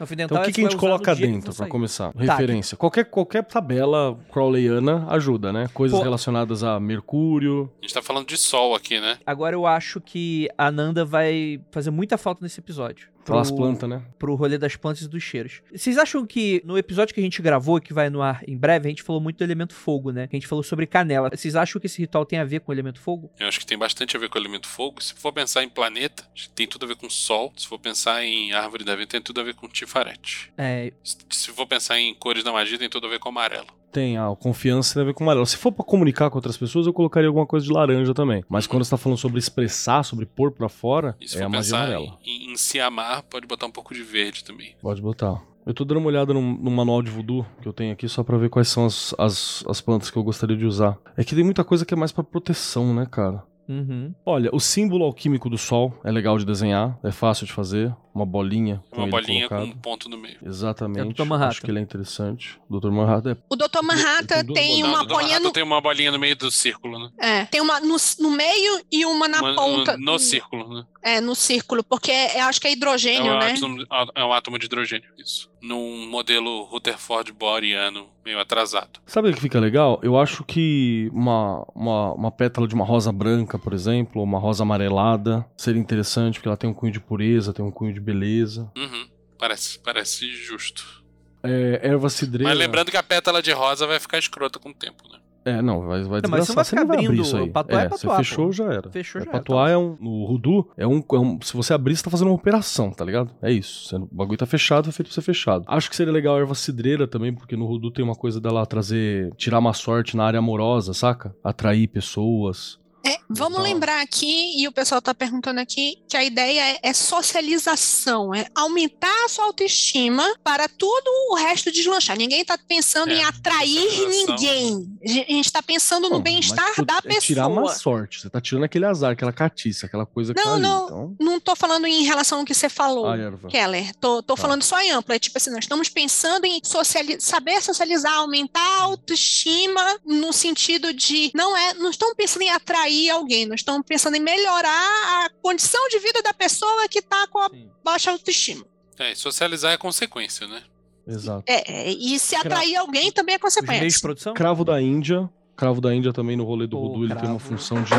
Então 0.00 0.38
o 0.38 0.42
que, 0.42 0.50
é 0.50 0.52
que 0.52 0.60
a 0.60 0.64
gente 0.64 0.76
coloca 0.76 1.14
dentro, 1.14 1.52
sair. 1.52 1.68
começar? 1.68 2.12
Tá, 2.12 2.20
Referência. 2.20 2.76
Qualquer, 2.76 3.04
qualquer 3.04 3.44
tabela 3.44 4.18
crawleyana 4.32 5.06
ajuda, 5.08 5.52
né? 5.52 5.68
Coisas 5.72 5.98
Pô. 5.98 6.04
relacionadas 6.04 6.64
a 6.64 6.80
Mercúrio. 6.80 7.70
A 7.80 7.82
gente 7.82 7.94
tá 7.94 8.02
falando 8.02 8.26
de 8.26 8.36
sol 8.36 8.74
aqui, 8.74 9.00
né? 9.00 9.18
Agora 9.24 9.54
eu 9.54 9.66
acho 9.66 10.00
que 10.00 10.48
a 10.58 10.70
Nanda 10.70 11.04
vai 11.04 11.60
fazer 11.70 11.90
muita 11.90 12.18
falta 12.18 12.42
nesse 12.42 12.60
episódio. 12.60 13.13
Falar 13.24 13.40
as 13.42 13.48
Pro- 13.50 13.56
plantas, 13.58 13.88
né? 13.88 14.02
pro 14.18 14.34
rolê 14.34 14.58
das 14.58 14.76
plantas 14.76 15.02
e 15.02 15.08
dos 15.08 15.22
cheiros. 15.22 15.62
Vocês 15.74 15.96
acham 15.98 16.26
que 16.26 16.62
no 16.64 16.76
episódio 16.76 17.14
que 17.14 17.20
a 17.20 17.22
gente 17.22 17.40
gravou, 17.40 17.80
que 17.80 17.92
vai 17.94 18.10
no 18.10 18.20
ar 18.22 18.42
em 18.46 18.56
breve, 18.56 18.86
a 18.86 18.90
gente 18.90 19.02
falou 19.02 19.20
muito 19.20 19.38
do 19.38 19.44
elemento 19.44 19.74
fogo, 19.74 20.10
né? 20.12 20.28
A 20.30 20.36
gente 20.36 20.46
falou 20.46 20.62
sobre 20.62 20.86
canela. 20.86 21.30
Vocês 21.32 21.56
acham 21.56 21.80
que 21.80 21.86
esse 21.86 22.00
ritual 22.00 22.24
tem 22.26 22.38
a 22.38 22.44
ver 22.44 22.60
com 22.60 22.70
o 22.70 22.74
elemento 22.74 23.00
fogo? 23.00 23.30
Eu 23.38 23.48
acho 23.48 23.58
que 23.58 23.66
tem 23.66 23.78
bastante 23.78 24.16
a 24.16 24.20
ver 24.20 24.28
com 24.28 24.38
o 24.38 24.42
elemento 24.42 24.68
fogo. 24.68 25.02
Se 25.02 25.14
for 25.14 25.32
pensar 25.32 25.62
em 25.62 25.68
planeta, 25.68 26.24
acho 26.34 26.48
que 26.48 26.54
tem 26.54 26.66
tudo 26.66 26.84
a 26.84 26.88
ver 26.88 26.96
com 26.96 27.08
sol. 27.08 27.52
Se 27.56 27.66
for 27.66 27.78
pensar 27.78 28.22
em 28.24 28.52
árvore 28.52 28.84
da 28.84 28.94
vida, 28.94 29.06
tem 29.08 29.20
tudo 29.20 29.40
a 29.40 29.44
ver 29.44 29.54
com 29.54 29.66
tifarete. 29.68 30.52
É, 30.58 30.92
se 31.02 31.50
for 31.52 31.66
pensar 31.66 31.98
em 31.98 32.14
cores 32.14 32.44
da 32.44 32.52
magia, 32.52 32.78
tem 32.78 32.88
tudo 32.90 33.06
a 33.06 33.10
ver 33.10 33.18
com 33.18 33.28
amarelo. 33.30 33.66
Tem 33.94 34.18
a 34.18 34.34
confiança 34.34 34.94
tem 34.94 35.02
a 35.02 35.06
ver 35.06 35.14
com 35.14 35.22
amarelo. 35.22 35.46
Se 35.46 35.56
for 35.56 35.70
pra 35.70 35.84
comunicar 35.84 36.28
com 36.28 36.36
outras 36.36 36.56
pessoas, 36.56 36.84
eu 36.86 36.92
colocaria 36.92 37.28
alguma 37.28 37.46
coisa 37.46 37.64
de 37.64 37.72
laranja 37.72 38.12
também. 38.12 38.42
Mas 38.48 38.66
quando 38.66 38.84
você 38.84 38.90
tá 38.90 38.96
falando 38.96 39.16
sobre 39.18 39.38
expressar, 39.38 40.02
sobre 40.04 40.26
pôr 40.26 40.50
pra 40.50 40.68
fora, 40.68 41.16
E 41.20 41.28
se 41.28 41.36
é 41.36 41.38
for 41.38 41.44
a 41.44 41.48
magia 41.48 41.76
amarela. 41.76 42.18
em, 42.26 42.52
em 42.52 42.56
se 42.56 42.80
amar, 42.80 43.22
pode 43.22 43.46
botar 43.46 43.66
um 43.66 43.70
pouco 43.70 43.94
de 43.94 44.02
verde 44.02 44.42
também. 44.42 44.74
Pode 44.82 45.00
botar. 45.00 45.40
Eu 45.64 45.72
tô 45.72 45.84
dando 45.84 45.98
uma 45.98 46.08
olhada 46.08 46.34
no, 46.34 46.42
no 46.42 46.70
manual 46.70 47.00
de 47.02 47.10
voodoo 47.10 47.46
que 47.62 47.68
eu 47.68 47.72
tenho 47.72 47.92
aqui 47.92 48.06
só 48.08 48.22
pra 48.24 48.36
ver 48.36 48.50
quais 48.50 48.68
são 48.68 48.84
as, 48.84 49.14
as, 49.16 49.64
as 49.66 49.80
plantas 49.80 50.10
que 50.10 50.16
eu 50.18 50.22
gostaria 50.24 50.56
de 50.56 50.66
usar. 50.66 50.98
É 51.16 51.22
que 51.24 51.34
tem 51.34 51.44
muita 51.44 51.62
coisa 51.64 51.86
que 51.86 51.94
é 51.94 51.96
mais 51.96 52.12
pra 52.12 52.22
proteção, 52.24 52.92
né, 52.92 53.06
cara? 53.10 53.42
Uhum. 53.68 54.14
Olha, 54.24 54.50
o 54.52 54.60
símbolo 54.60 55.04
alquímico 55.04 55.48
do 55.50 55.58
sol 55.58 55.98
é 56.04 56.10
legal 56.10 56.36
de 56.38 56.44
desenhar, 56.44 56.98
é 57.02 57.10
fácil 57.10 57.46
de 57.46 57.52
fazer. 57.52 57.94
Uma 58.14 58.24
bolinha 58.24 58.80
com 58.90 58.98
Uma 58.98 59.04
ele 59.06 59.10
bolinha 59.10 59.48
com 59.48 59.56
colocado. 59.56 59.76
um 59.76 59.80
ponto 59.80 60.08
no 60.08 60.16
meio. 60.16 60.36
Exatamente. 60.44 61.00
É 61.00 61.04
do 61.04 61.12
Dr. 61.12 61.24
Manhattan. 61.24 61.48
Acho 61.50 61.60
que 61.62 61.70
ele 61.72 61.80
é 61.80 61.82
interessante. 61.82 62.60
Dr. 62.70 62.90
Manhattan 62.92 63.32
é 63.32 63.36
O 63.50 63.56
Dr. 63.56 63.82
Manhattan 63.82 64.44
tem 64.44 64.54
tem 64.54 64.84
uma 64.84 65.04
bolinha 65.04 65.40
no, 65.40 65.50
tem 65.50 65.62
uma 65.64 65.80
bolinha 65.80 66.12
no 66.12 66.18
meio 66.20 66.36
do 66.36 66.48
círculo, 66.48 66.96
né? 67.00 67.10
é, 67.20 67.44
tem 67.46 67.60
uma 67.60 67.80
no, 67.80 67.96
no 68.20 68.30
meio 68.30 68.80
e 68.92 69.04
uma 69.04 69.26
na 69.26 69.40
Uma- 69.40 69.56
ponta. 69.56 69.96
no, 69.96 70.12
no 70.12 70.18
círculo, 70.20 70.72
né? 70.72 70.84
É, 71.06 71.20
no 71.20 71.34
círculo, 71.34 71.84
porque 71.84 72.10
eu 72.10 72.44
acho 72.44 72.58
que 72.58 72.66
é 72.66 72.70
É 72.70 72.72
hidrogênio, 72.72 73.34
um, 73.34 73.38
né? 73.38 73.52
átomo, 73.52 73.84
é 74.14 74.24
um 74.24 74.32
átomo 74.32 74.58
de 74.58 74.64
hidrogênio, 74.64 75.10
isso. 75.18 75.50
Num 75.62 76.08
modelo 76.08 76.64
Rutherford 76.64 77.30
Bohriano 77.30 78.08
meio 78.24 78.40
atrasado. 78.40 79.00
Sabe 79.06 79.28
o 79.28 79.34
que 79.34 79.40
fica 79.40 79.60
legal? 79.60 80.00
Eu 80.02 80.18
acho 80.18 80.42
que 80.44 81.10
uma, 81.12 81.62
uma, 81.74 82.14
uma 82.14 82.30
pétala 82.30 82.66
de 82.66 82.74
uma 82.74 82.86
rosa 82.86 83.12
branca, 83.12 83.58
por 83.58 83.74
exemplo, 83.74 84.20
ou 84.20 84.24
uma 84.24 84.38
rosa 84.38 84.62
amarelada, 84.62 85.44
seria 85.58 85.78
interessante, 85.80 86.36
porque 86.36 86.48
ela 86.48 86.56
tem 86.56 86.70
um 86.70 86.74
cunho 86.74 86.92
de 86.92 87.00
pureza, 87.00 87.52
tem 87.52 87.62
um 87.62 87.70
cunho 87.70 87.92
de 87.92 88.00
beleza. 88.00 88.72
Uhum. 88.74 89.06
Parece, 89.38 89.78
parece 89.80 90.26
justo. 90.34 91.04
É, 91.42 91.80
erva 91.82 92.08
cidreira. 92.08 92.48
Mas 92.48 92.58
lembrando 92.58 92.90
que 92.90 92.96
a 92.96 93.02
pétala 93.02 93.42
de 93.42 93.52
rosa 93.52 93.86
vai 93.86 94.00
ficar 94.00 94.16
escrota 94.18 94.58
com 94.58 94.70
o 94.70 94.74
tempo, 94.74 95.04
né? 95.12 95.18
É, 95.44 95.60
não, 95.60 95.80
vai, 95.86 96.02
vai 96.04 96.20
Não, 96.22 96.30
mas 96.30 96.46
você 96.46 96.54
não 96.54 96.56
vai 96.56 96.64
Você 96.64 96.76
não 96.76 96.86
vai 96.86 96.96
ficar 96.96 97.04
abrindo, 97.04 97.22
isso 97.22 97.36
aí. 97.36 97.50
patuá 97.50 97.82
é 97.82 97.84
é, 97.84 97.88
patuá, 97.88 97.98
você 98.16 98.16
fechou, 98.24 98.46
pô. 98.46 98.52
já 98.52 98.64
era. 98.72 98.90
Fechou 98.90 99.20
É, 99.20 99.24
já. 99.24 99.30
patuá 99.30 99.70
é 99.70 99.76
um. 99.76 99.96
No 100.00 100.24
Rudu, 100.24 100.70
é 100.76 100.86
um, 100.86 101.02
é 101.12 101.18
um. 101.18 101.38
Se 101.42 101.52
você 101.54 101.74
abrir, 101.74 101.94
você 101.96 102.02
tá 102.02 102.10
fazendo 102.10 102.28
uma 102.28 102.34
operação, 102.34 102.90
tá 102.90 103.04
ligado? 103.04 103.30
É 103.42 103.52
isso. 103.52 103.88
Você- 103.88 103.96
o 103.96 104.08
bagulho 104.10 104.38
tá 104.38 104.46
fechado, 104.46 104.88
é 104.88 104.92
feito 104.92 105.08
pra 105.08 105.14
ser 105.14 105.20
fechado. 105.22 105.64
Acho 105.68 105.90
que 105.90 105.96
seria 105.96 106.12
legal 106.12 106.36
a 106.36 106.38
erva 106.40 106.54
cidreira 106.54 107.06
também, 107.06 107.32
porque 107.34 107.56
no 107.56 107.66
Rudu 107.66 107.90
tem 107.90 108.04
uma 108.04 108.14
coisa 108.14 108.40
dela 108.40 108.64
trazer. 108.64 109.30
tirar 109.36 109.58
uma 109.58 109.72
sorte 109.74 110.16
na 110.16 110.24
área 110.24 110.38
amorosa, 110.38 110.94
saca? 110.94 111.34
Atrair 111.44 111.88
pessoas. 111.88 112.78
É, 113.06 113.18
vamos 113.28 113.54
Então- 113.58 113.62
lembrar 113.62 114.00
aqui, 114.00 114.60
e 114.60 114.66
o 114.66 114.72
pessoal 114.72 114.98
está 114.98 115.14
perguntando 115.14 115.60
aqui, 115.60 115.98
que 116.08 116.16
a 116.16 116.24
ideia 116.24 116.72
é, 116.72 116.78
é 116.82 116.92
socialização, 116.92 118.34
é 118.34 118.46
aumentar 118.54 119.24
a 119.24 119.28
sua 119.28 119.44
autoestima 119.44 120.24
para 120.42 120.68
tudo 120.68 121.04
o 121.30 121.34
resto 121.34 121.70
deslanchar. 121.70 122.16
Ninguém 122.16 122.40
está 122.40 122.56
pensando 122.58 123.10
É, 123.12 123.16
em 123.16 123.24
atrair 123.24 124.08
ninguém. 124.08 124.88
A 125.04 125.08
gente 125.08 125.46
está 125.46 125.62
pensando 125.62 126.08
no 126.08 126.20
bem-estar 126.20 126.82
da 126.84 127.00
é 127.04 127.20
tirar 127.20 127.46
uma 127.48 127.62
pessoa. 127.62 127.78
sorte. 127.78 128.20
Você 128.20 128.30
tá 128.30 128.40
tirando 128.40 128.64
aquele 128.64 128.86
azar, 128.86 129.12
aquela 129.12 129.32
catiça, 129.32 129.86
aquela 129.86 130.06
coisa 130.06 130.32
que 130.32 130.40
Não, 130.40 130.46
tá 130.46 130.52
ali. 130.54 130.62
não. 130.62 130.84
Então, 130.86 131.16
Não 131.20 131.36
estou 131.36 131.54
falando 131.56 131.86
em 131.86 132.04
relação 132.04 132.40
ao 132.40 132.44
que 132.44 132.54
você 132.54 132.68
falou. 132.68 133.06
ah. 133.06 133.16
Keller, 133.50 133.94
tô, 133.96 134.22
tô 134.22 134.34
Tá. 134.34 134.40
falando 134.42 134.62
só 134.62 134.80
em 134.80 134.90
amplo. 134.92 135.14
É 135.14 135.18
tipo 135.18 135.36
assim, 135.36 135.50
nós 135.50 135.64
estamos 135.64 135.88
pensando 135.88 136.44
em 136.46 136.60
sociali- 136.64 137.20
saber 137.20 137.60
socializar, 137.62 138.14
aumentar 138.14 138.60
a 138.60 138.82
autoestima 138.82 139.98
no 140.04 140.32
sentido 140.32 140.92
de 140.92 141.30
não 141.34 141.56
é, 141.56 141.74
não 141.74 141.90
estamos 141.90 142.14
pensando 142.16 142.42
em 142.42 142.50
atrair 142.50 142.93
alguém, 143.10 143.46
nós 143.46 143.60
estamos 143.60 143.82
pensando 143.86 144.16
em 144.16 144.20
melhorar 144.20 145.24
a 145.26 145.30
condição 145.42 145.88
de 145.88 145.98
vida 145.98 146.22
da 146.22 146.32
pessoa 146.34 146.88
que 146.88 146.98
está 147.00 147.26
com 147.28 147.38
a 147.38 147.48
Sim. 147.50 147.70
baixa 147.84 148.10
autoestima. 148.10 148.64
É, 148.98 149.12
e 149.12 149.16
socializar 149.16 149.72
é 149.72 149.76
consequência, 149.76 150.46
né? 150.46 150.62
Exato. 151.06 151.42
É, 151.46 151.88
é, 151.88 151.90
e 151.92 152.18
se 152.18 152.30
Cra- 152.36 152.40
atrair 152.54 152.76
alguém 152.76 153.12
também 153.12 153.34
é 153.34 153.38
Os 153.38 153.42
meios 153.42 153.54
de 153.54 153.60
consequência. 153.66 154.00
produção? 154.00 154.34
Cravo 154.34 154.64
da 154.64 154.80
Índia. 154.80 155.28
Cravo 155.56 155.80
da 155.80 155.94
Índia 155.94 156.12
também 156.12 156.36
no 156.36 156.44
rolê 156.44 156.66
do 156.66 156.76
Pô, 156.76 156.88
Rudu, 156.88 157.04
ele 157.04 157.14
tem 157.14 157.28
uma 157.28 157.38
função 157.38 157.82
de 157.82 157.92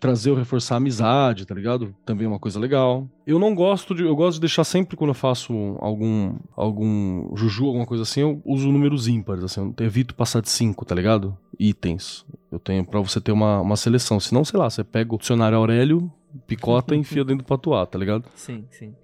trazer 0.00 0.30
ou 0.30 0.36
reforçar 0.36 0.74
a 0.74 0.78
amizade, 0.78 1.46
tá 1.46 1.54
ligado? 1.54 1.94
Também 2.04 2.24
é 2.24 2.28
uma 2.28 2.38
coisa 2.38 2.58
legal. 2.58 3.06
Eu 3.26 3.38
não 3.38 3.54
gosto 3.54 3.94
de. 3.94 4.02
Eu 4.02 4.16
gosto 4.16 4.34
de 4.34 4.40
deixar 4.40 4.64
sempre 4.64 4.96
quando 4.96 5.10
eu 5.10 5.14
faço 5.14 5.52
algum. 5.78 6.34
algum 6.56 7.36
juju, 7.36 7.66
alguma 7.66 7.86
coisa 7.86 8.02
assim, 8.02 8.20
eu 8.20 8.42
uso 8.44 8.70
números 8.72 9.06
ímpares, 9.06 9.44
assim, 9.44 9.74
eu 9.78 9.86
evito 9.86 10.14
passar 10.14 10.40
de 10.40 10.48
5, 10.50 10.84
tá 10.84 10.94
ligado? 10.94 11.36
Itens. 11.58 12.24
Eu 12.50 12.58
tenho 12.58 12.84
pra 12.84 13.00
você 13.00 13.20
ter 13.20 13.32
uma, 13.32 13.60
uma 13.60 13.76
seleção. 13.76 14.18
Senão, 14.18 14.44
sei 14.44 14.58
lá, 14.58 14.68
você 14.68 14.82
pega 14.82 15.14
o 15.14 15.18
dicionário 15.18 15.56
Aurélio, 15.56 16.10
picota 16.46 16.94
e 16.94 16.98
enfia 17.00 17.24
dentro 17.24 17.44
do 17.44 17.46
patuá, 17.46 17.86
tá 17.86 17.98
ligado? 17.98 18.24
Sim, 18.34 18.64
sim. 18.70 18.94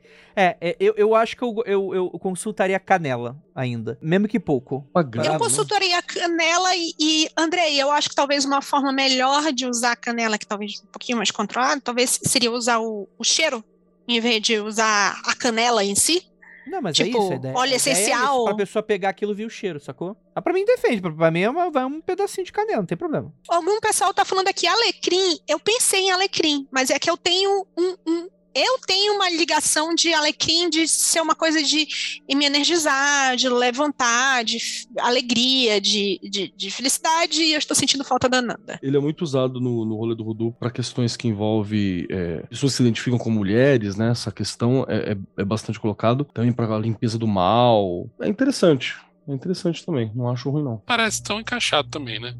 É, 0.40 0.56
é, 0.60 0.76
eu, 0.78 0.94
eu 0.96 1.14
acho 1.16 1.36
que 1.36 1.42
eu, 1.42 1.62
eu, 1.66 1.94
eu 1.94 2.10
consultaria 2.10 2.78
canela 2.78 3.36
ainda. 3.52 3.98
Mesmo 4.00 4.28
que 4.28 4.38
pouco. 4.38 4.88
Eu 4.94 5.36
consultaria 5.36 5.98
a 5.98 6.02
canela 6.02 6.76
e, 6.76 6.92
e, 6.96 7.28
Andrei, 7.36 7.76
eu 7.82 7.90
acho 7.90 8.08
que 8.10 8.14
talvez 8.14 8.44
uma 8.44 8.62
forma 8.62 8.92
melhor 8.92 9.52
de 9.52 9.66
usar 9.66 9.92
a 9.92 9.96
canela, 9.96 10.38
que 10.38 10.46
talvez 10.46 10.80
um 10.84 10.86
pouquinho 10.92 11.18
mais 11.18 11.32
controlada, 11.32 11.80
talvez 11.80 12.20
seria 12.22 12.52
usar 12.52 12.78
o, 12.78 13.08
o 13.18 13.24
cheiro, 13.24 13.64
em 14.06 14.20
vez 14.20 14.40
de 14.40 14.60
usar 14.60 15.20
a 15.26 15.34
canela 15.34 15.82
em 15.84 15.96
si. 15.96 16.24
Não, 16.68 16.80
mas 16.82 17.00
é 17.00 17.04
Tipo, 17.04 17.18
isso. 17.18 17.32
A 17.32 17.36
ideia, 17.36 17.54
óleo 17.56 17.72
É 17.72 17.76
isso, 17.76 17.88
essencial. 17.88 18.44
pra 18.44 18.54
pessoa 18.54 18.82
pegar 18.82 19.08
aquilo 19.08 19.32
e 19.32 19.34
ver 19.34 19.44
o 19.46 19.50
cheiro, 19.50 19.80
sacou? 19.80 20.16
Ah, 20.36 20.40
pra 20.40 20.52
mim 20.52 20.64
defende. 20.64 21.00
Pra, 21.00 21.10
pra 21.10 21.30
mim 21.32 21.40
é 21.40 21.50
uma, 21.50 21.68
vai 21.68 21.84
um 21.84 22.00
pedacinho 22.00 22.44
de 22.44 22.52
canela, 22.52 22.78
não 22.78 22.86
tem 22.86 22.96
problema. 22.96 23.34
Algum 23.48 23.80
pessoal 23.80 24.14
tá 24.14 24.24
falando 24.24 24.46
aqui 24.46 24.68
alecrim. 24.68 25.40
Eu 25.48 25.58
pensei 25.58 26.02
em 26.02 26.10
alecrim, 26.12 26.68
mas 26.70 26.90
é 26.90 26.98
que 27.00 27.10
eu 27.10 27.16
tenho 27.16 27.66
um, 27.76 27.96
um- 28.06 28.28
eu 28.58 28.78
tenho 28.86 29.14
uma 29.14 29.28
ligação 29.30 29.94
de 29.94 30.12
alecrim 30.12 30.68
de 30.70 30.86
ser 30.88 31.20
uma 31.20 31.34
coisa 31.34 31.62
de 31.62 31.86
me 32.34 32.44
energizar, 32.44 33.36
de 33.36 33.48
levantar, 33.48 34.44
de 34.44 34.58
alegria, 34.98 35.80
de, 35.80 36.18
de, 36.22 36.52
de 36.56 36.70
felicidade, 36.70 37.42
e 37.42 37.52
eu 37.52 37.58
estou 37.58 37.76
sentindo 37.76 38.04
falta 38.04 38.28
danada. 38.28 38.78
Ele 38.82 38.96
é 38.96 39.00
muito 39.00 39.22
usado 39.22 39.60
no, 39.60 39.84
no 39.84 39.96
rolê 39.96 40.14
do 40.14 40.24
Voodoo 40.24 40.52
para 40.58 40.70
questões 40.70 41.16
que 41.16 41.28
envolvem 41.28 42.06
é, 42.10 42.42
pessoas 42.48 42.72
que 42.72 42.76
se 42.78 42.82
identificam 42.82 43.18
com 43.18 43.30
mulheres, 43.30 43.96
né? 43.96 44.10
Essa 44.10 44.30
questão 44.32 44.84
é, 44.88 45.12
é- 45.12 45.16
é 45.42 45.44
bastante 45.44 45.78
colocado. 45.78 46.24
Também 46.34 46.52
para 46.52 46.74
a 46.74 46.78
limpeza 46.78 47.18
do 47.18 47.26
mal. 47.26 48.08
É 48.20 48.28
interessante. 48.28 48.96
É 49.28 49.32
interessante 49.32 49.84
também. 49.84 50.10
Não 50.14 50.28
acho 50.28 50.48
ruim, 50.50 50.62
não. 50.64 50.82
Parece 50.86 51.22
tão 51.22 51.40
encaixado 51.40 51.88
também, 51.88 52.18
né? 52.20 52.34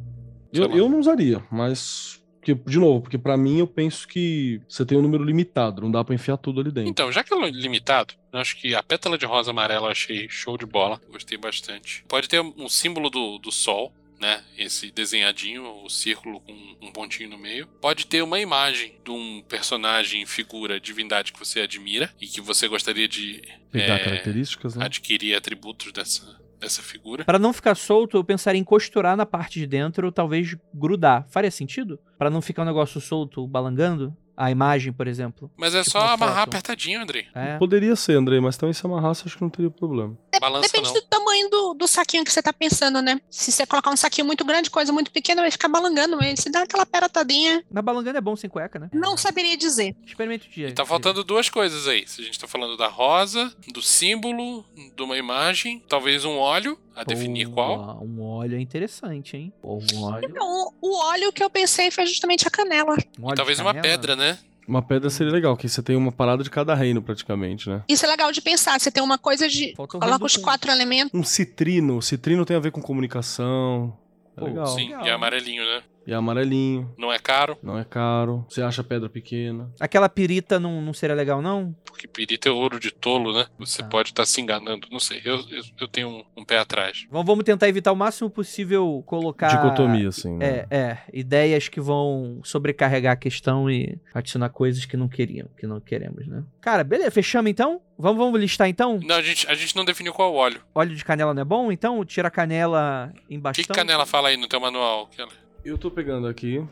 Eu, 0.52 0.70
eu 0.74 0.88
não 0.88 0.98
usaria, 1.00 1.42
mas. 1.50 2.17
Porque, 2.54 2.70
de 2.70 2.78
novo, 2.78 3.02
porque 3.02 3.18
para 3.18 3.36
mim 3.36 3.58
eu 3.58 3.66
penso 3.66 4.06
que 4.06 4.60
você 4.68 4.84
tem 4.84 4.96
um 4.96 5.02
número 5.02 5.24
limitado, 5.24 5.82
não 5.82 5.90
dá 5.90 6.04
para 6.04 6.14
enfiar 6.14 6.36
tudo 6.36 6.60
ali 6.60 6.70
dentro. 6.70 6.90
Então, 6.90 7.12
já 7.12 7.22
que 7.22 7.34
é 7.34 7.50
limitado, 7.50 8.14
eu 8.32 8.38
acho 8.38 8.56
que 8.56 8.74
a 8.74 8.82
pétala 8.82 9.18
de 9.18 9.26
rosa 9.26 9.50
amarela 9.50 9.88
eu 9.88 9.90
achei 9.90 10.28
show 10.28 10.56
de 10.56 10.66
bola. 10.66 11.00
Gostei 11.10 11.36
bastante. 11.36 12.04
Pode 12.08 12.28
ter 12.28 12.40
um 12.40 12.68
símbolo 12.68 13.10
do, 13.10 13.38
do 13.38 13.50
sol, 13.50 13.92
né? 14.20 14.42
Esse 14.56 14.90
desenhadinho, 14.90 15.84
o 15.84 15.88
círculo 15.88 16.40
com 16.40 16.52
um 16.82 16.90
pontinho 16.92 17.30
no 17.30 17.38
meio. 17.38 17.66
Pode 17.80 18.06
ter 18.06 18.22
uma 18.22 18.40
imagem 18.40 18.94
de 19.04 19.10
um 19.10 19.42
personagem, 19.48 20.26
figura, 20.26 20.80
divindade 20.80 21.32
que 21.32 21.38
você 21.38 21.60
admira 21.60 22.10
e 22.20 22.26
que 22.26 22.40
você 22.40 22.66
gostaria 22.66 23.06
de 23.06 23.42
Pegar 23.70 23.96
é, 23.96 24.04
características, 24.04 24.76
né? 24.76 24.84
adquirir 24.84 25.34
atributos 25.34 25.92
dessa, 25.92 26.40
dessa 26.58 26.82
figura. 26.82 27.24
Pra 27.24 27.38
não 27.38 27.52
ficar 27.52 27.74
solto, 27.74 28.16
eu 28.16 28.24
pensaria 28.24 28.60
em 28.60 28.64
costurar 28.64 29.16
na 29.16 29.24
parte 29.24 29.58
de 29.58 29.66
dentro, 29.66 30.06
ou 30.06 30.12
talvez 30.12 30.56
grudar. 30.74 31.26
Faria 31.28 31.50
sentido? 31.50 31.98
Pra 32.18 32.30
não 32.30 32.42
ficar 32.42 32.62
um 32.62 32.66
negócio 32.66 33.00
solto, 33.00 33.46
balangando? 33.46 34.16
A 34.40 34.52
imagem, 34.52 34.92
por 34.92 35.08
exemplo. 35.08 35.50
Mas 35.56 35.74
é 35.74 35.80
Tipo 35.80 35.90
só 35.90 35.98
amarrar 35.98 36.36
foto. 36.44 36.48
apertadinho, 36.50 37.02
Andrei. 37.02 37.26
É. 37.34 37.58
Poderia 37.58 37.96
ser, 37.96 38.12
Andrei, 38.16 38.38
mas 38.40 38.56
também 38.56 38.72
se 38.72 38.86
amarrasse, 38.86 39.24
acho 39.26 39.36
que 39.36 39.42
não 39.42 39.50
teria 39.50 39.68
problema. 39.70 40.16
Balança 40.40 40.68
Depende 40.68 40.86
não. 40.86 40.94
do 40.94 41.02
tamanho 41.02 41.50
do, 41.50 41.74
do 41.74 41.88
saquinho 41.88 42.24
que 42.24 42.30
você 42.32 42.40
tá 42.40 42.52
pensando, 42.52 43.02
né? 43.02 43.20
Se 43.28 43.50
você 43.50 43.66
colocar 43.66 43.90
um 43.90 43.96
saquinho 43.96 44.24
muito 44.24 44.44
grande, 44.44 44.70
coisa 44.70 44.92
muito 44.92 45.10
pequena, 45.10 45.42
vai 45.42 45.50
ficar 45.50 45.66
balangando 45.68 46.22
ele. 46.22 46.36
Se 46.36 46.48
dá 46.48 46.62
aquela 46.62 46.86
peratadinha, 46.86 47.64
Mas 47.68 47.84
balangando 47.84 48.18
é 48.18 48.20
bom 48.20 48.36
sem 48.36 48.48
cueca, 48.48 48.78
né? 48.78 48.88
não 48.92 49.16
saberia 49.16 49.56
dizer. 49.56 49.96
Experimenta 50.06 50.46
o 50.46 50.48
dia. 50.48 50.68
E 50.68 50.72
tá 50.72 50.86
faltando 50.86 51.24
duas 51.24 51.50
coisas 51.50 51.88
aí. 51.88 52.06
Se 52.06 52.20
a 52.22 52.24
gente 52.24 52.38
tá 52.38 52.46
falando 52.46 52.76
da 52.76 52.86
rosa, 52.86 53.52
do 53.72 53.82
símbolo, 53.82 54.64
de 54.96 55.02
uma 55.02 55.16
imagem, 55.18 55.82
talvez 55.88 56.24
um 56.24 56.36
óleo, 56.38 56.78
a 57.00 57.04
definir 57.04 57.48
qual. 57.48 58.02
Um 58.02 58.22
óleo 58.22 58.56
é 58.56 58.60
interessante, 58.60 59.36
hein? 59.36 59.52
Pô, 59.62 59.78
um 59.94 60.02
óleo. 60.02 60.28
Então, 60.28 60.72
o, 60.80 60.98
óleo 60.98 61.32
que 61.32 61.42
eu 61.42 61.50
pensei 61.50 61.90
foi 61.90 62.06
justamente 62.06 62.46
a 62.46 62.50
canela. 62.50 62.96
um 63.18 63.34
Talvez 63.34 63.58
uma 63.58 63.72
canela. 63.72 63.82
pedra, 63.82 64.16
né? 64.16 64.38
Uma 64.66 64.82
pedra 64.82 65.08
seria 65.08 65.32
legal, 65.32 65.56
que 65.56 65.66
você 65.66 65.82
tem 65.82 65.96
uma 65.96 66.12
parada 66.12 66.42
de 66.42 66.50
cada 66.50 66.74
reino 66.74 67.00
praticamente, 67.00 67.70
né? 67.70 67.82
Isso 67.88 68.04
é 68.04 68.08
legal 68.08 68.30
de 68.30 68.42
pensar. 68.42 68.78
Você 68.78 68.90
tem 68.90 69.02
uma 69.02 69.16
coisa 69.16 69.48
de. 69.48 69.74
Coloca 69.74 70.24
os 70.24 70.36
quatro 70.36 70.70
elementos. 70.70 71.18
Um 71.18 71.24
citrino. 71.24 72.02
Citrino 72.02 72.44
tem 72.44 72.56
a 72.56 72.60
ver 72.60 72.70
com 72.70 72.82
comunicação. 72.82 73.96
É 74.36 74.40
Pô, 74.40 74.46
legal. 74.46 74.66
Sim, 74.66 74.88
legal. 74.88 75.06
e 75.06 75.08
é 75.08 75.12
amarelinho, 75.12 75.64
né? 75.64 75.82
E 76.08 76.12
é 76.12 76.14
amarelinho. 76.14 76.90
Não 76.96 77.12
é 77.12 77.18
caro, 77.18 77.58
Não 77.62 77.78
é 77.78 77.84
caro. 77.84 78.46
Você 78.48 78.62
acha 78.62 78.82
pedra 78.82 79.10
pequena. 79.10 79.70
Aquela 79.78 80.08
pirita 80.08 80.58
não, 80.58 80.80
não 80.80 80.94
seria 80.94 81.14
legal, 81.14 81.42
não? 81.42 81.76
porque 81.84 82.06
pirita 82.08 82.48
é 82.48 82.52
ouro 82.52 82.78
de 82.80 82.90
tolo, 82.92 83.34
né? 83.36 83.46
Você 83.58 83.82
Tá. 83.82 83.88
pode 83.88 84.10
estar 84.10 84.24
se 84.24 84.40
enganando. 84.40 84.86
Não 84.90 85.00
sei, 85.00 85.20
eu, 85.24 85.34
eu, 85.50 85.62
eu 85.80 85.88
tenho 85.88 86.08
um, 86.08 86.24
um 86.38 86.44
pé 86.44 86.56
atrás. 86.58 87.06
Vamos, 87.10 87.26
vamos 87.26 87.44
tentar 87.44 87.68
evitar 87.68 87.90
o 87.92 87.96
máximo 87.96 88.30
possível 88.30 89.02
colocar. 89.04 89.48
Dicotomia, 89.48 90.08
assim, 90.08 90.36
né? 90.38 90.64
É, 90.70 90.76
é. 90.78 90.98
Ideias 91.12 91.68
que 91.68 91.80
vão 91.80 92.40
sobrecarregar 92.44 93.12
a 93.12 93.16
questão 93.16 93.68
e 93.68 93.98
adicionar 94.14 94.48
coisas 94.48 94.84
que 94.86 94.96
não 94.96 95.08
queriam, 95.08 95.48
que 95.58 95.66
não 95.66 95.78
queremos, 95.80 96.26
né? 96.26 96.42
Cara, 96.60 96.84
beleza, 96.84 97.10
fechamos 97.10 97.50
então? 97.50 97.82
Vamos, 97.98 98.16
vamos 98.18 98.40
listar 98.40 98.68
então? 98.68 99.00
Não, 99.02 99.16
a 99.16 99.22
gente, 99.22 99.46
a 99.50 99.54
gente 99.54 99.74
não 99.76 99.84
definiu 99.84 100.14
qual 100.14 100.32
óleo. 100.34 100.62
Óleo 100.74 100.94
de 100.94 101.04
canela 101.04 101.34
não 101.34 101.42
é 101.42 101.44
bom? 101.44 101.70
Então 101.72 102.02
tira 102.04 102.28
a 102.28 102.30
canela 102.30 103.12
em 103.28 103.38
O 103.38 103.40
bastão. 103.40 103.62
que, 103.62 103.68
que 103.68 103.74
canela 103.74 104.06
fala 104.06 104.28
aí 104.28 104.36
no 104.36 104.46
teu 104.46 104.60
manual? 104.60 105.08
Keller? 105.08 105.32
Eu 105.68 105.78
tô 105.78 105.90
pegando 105.90 106.26
aqui. 106.26 106.64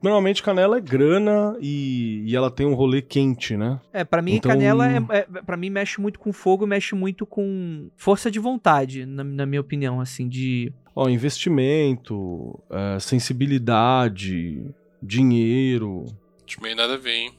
Normalmente 0.00 0.42
canela 0.42 0.78
é 0.78 0.80
grana 0.80 1.56
e, 1.60 2.22
e 2.24 2.36
ela 2.36 2.50
tem 2.50 2.64
um 2.64 2.74
rolê 2.74 3.02
quente, 3.02 3.56
né? 3.56 3.80
É, 3.92 4.04
pra 4.04 4.22
mim 4.22 4.34
Então- 4.36 4.50
canela 4.50 4.88
é, 4.88 4.96
é 5.10 5.22
para 5.42 5.56
mim 5.56 5.70
mexe 5.70 6.00
muito 6.00 6.20
com 6.20 6.32
fogo, 6.32 6.66
mexe 6.66 6.94
muito 6.94 7.26
com 7.26 7.90
força 7.96 8.30
de 8.30 8.38
vontade, 8.38 9.04
na, 9.04 9.24
na 9.24 9.44
minha 9.44 9.60
opinião, 9.60 10.00
assim, 10.00 10.28
de 10.28 10.72
Ó, 10.94 11.08
investimento, 11.08 12.58
é, 12.70 12.98
sensibilidade, 13.00 14.64
dinheiro. 15.02 16.06
Acho 16.46 16.62
meio 16.62 16.76
nada 16.76 16.94
a 16.94 16.98
ver, 16.98 17.14
hein? 17.14 17.32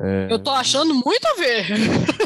é, 0.00 0.28
Eu 0.30 0.38
tô 0.38 0.50
achando 0.50 0.94
muito 0.94 1.24
a 1.26 1.34
ver. 1.40 1.66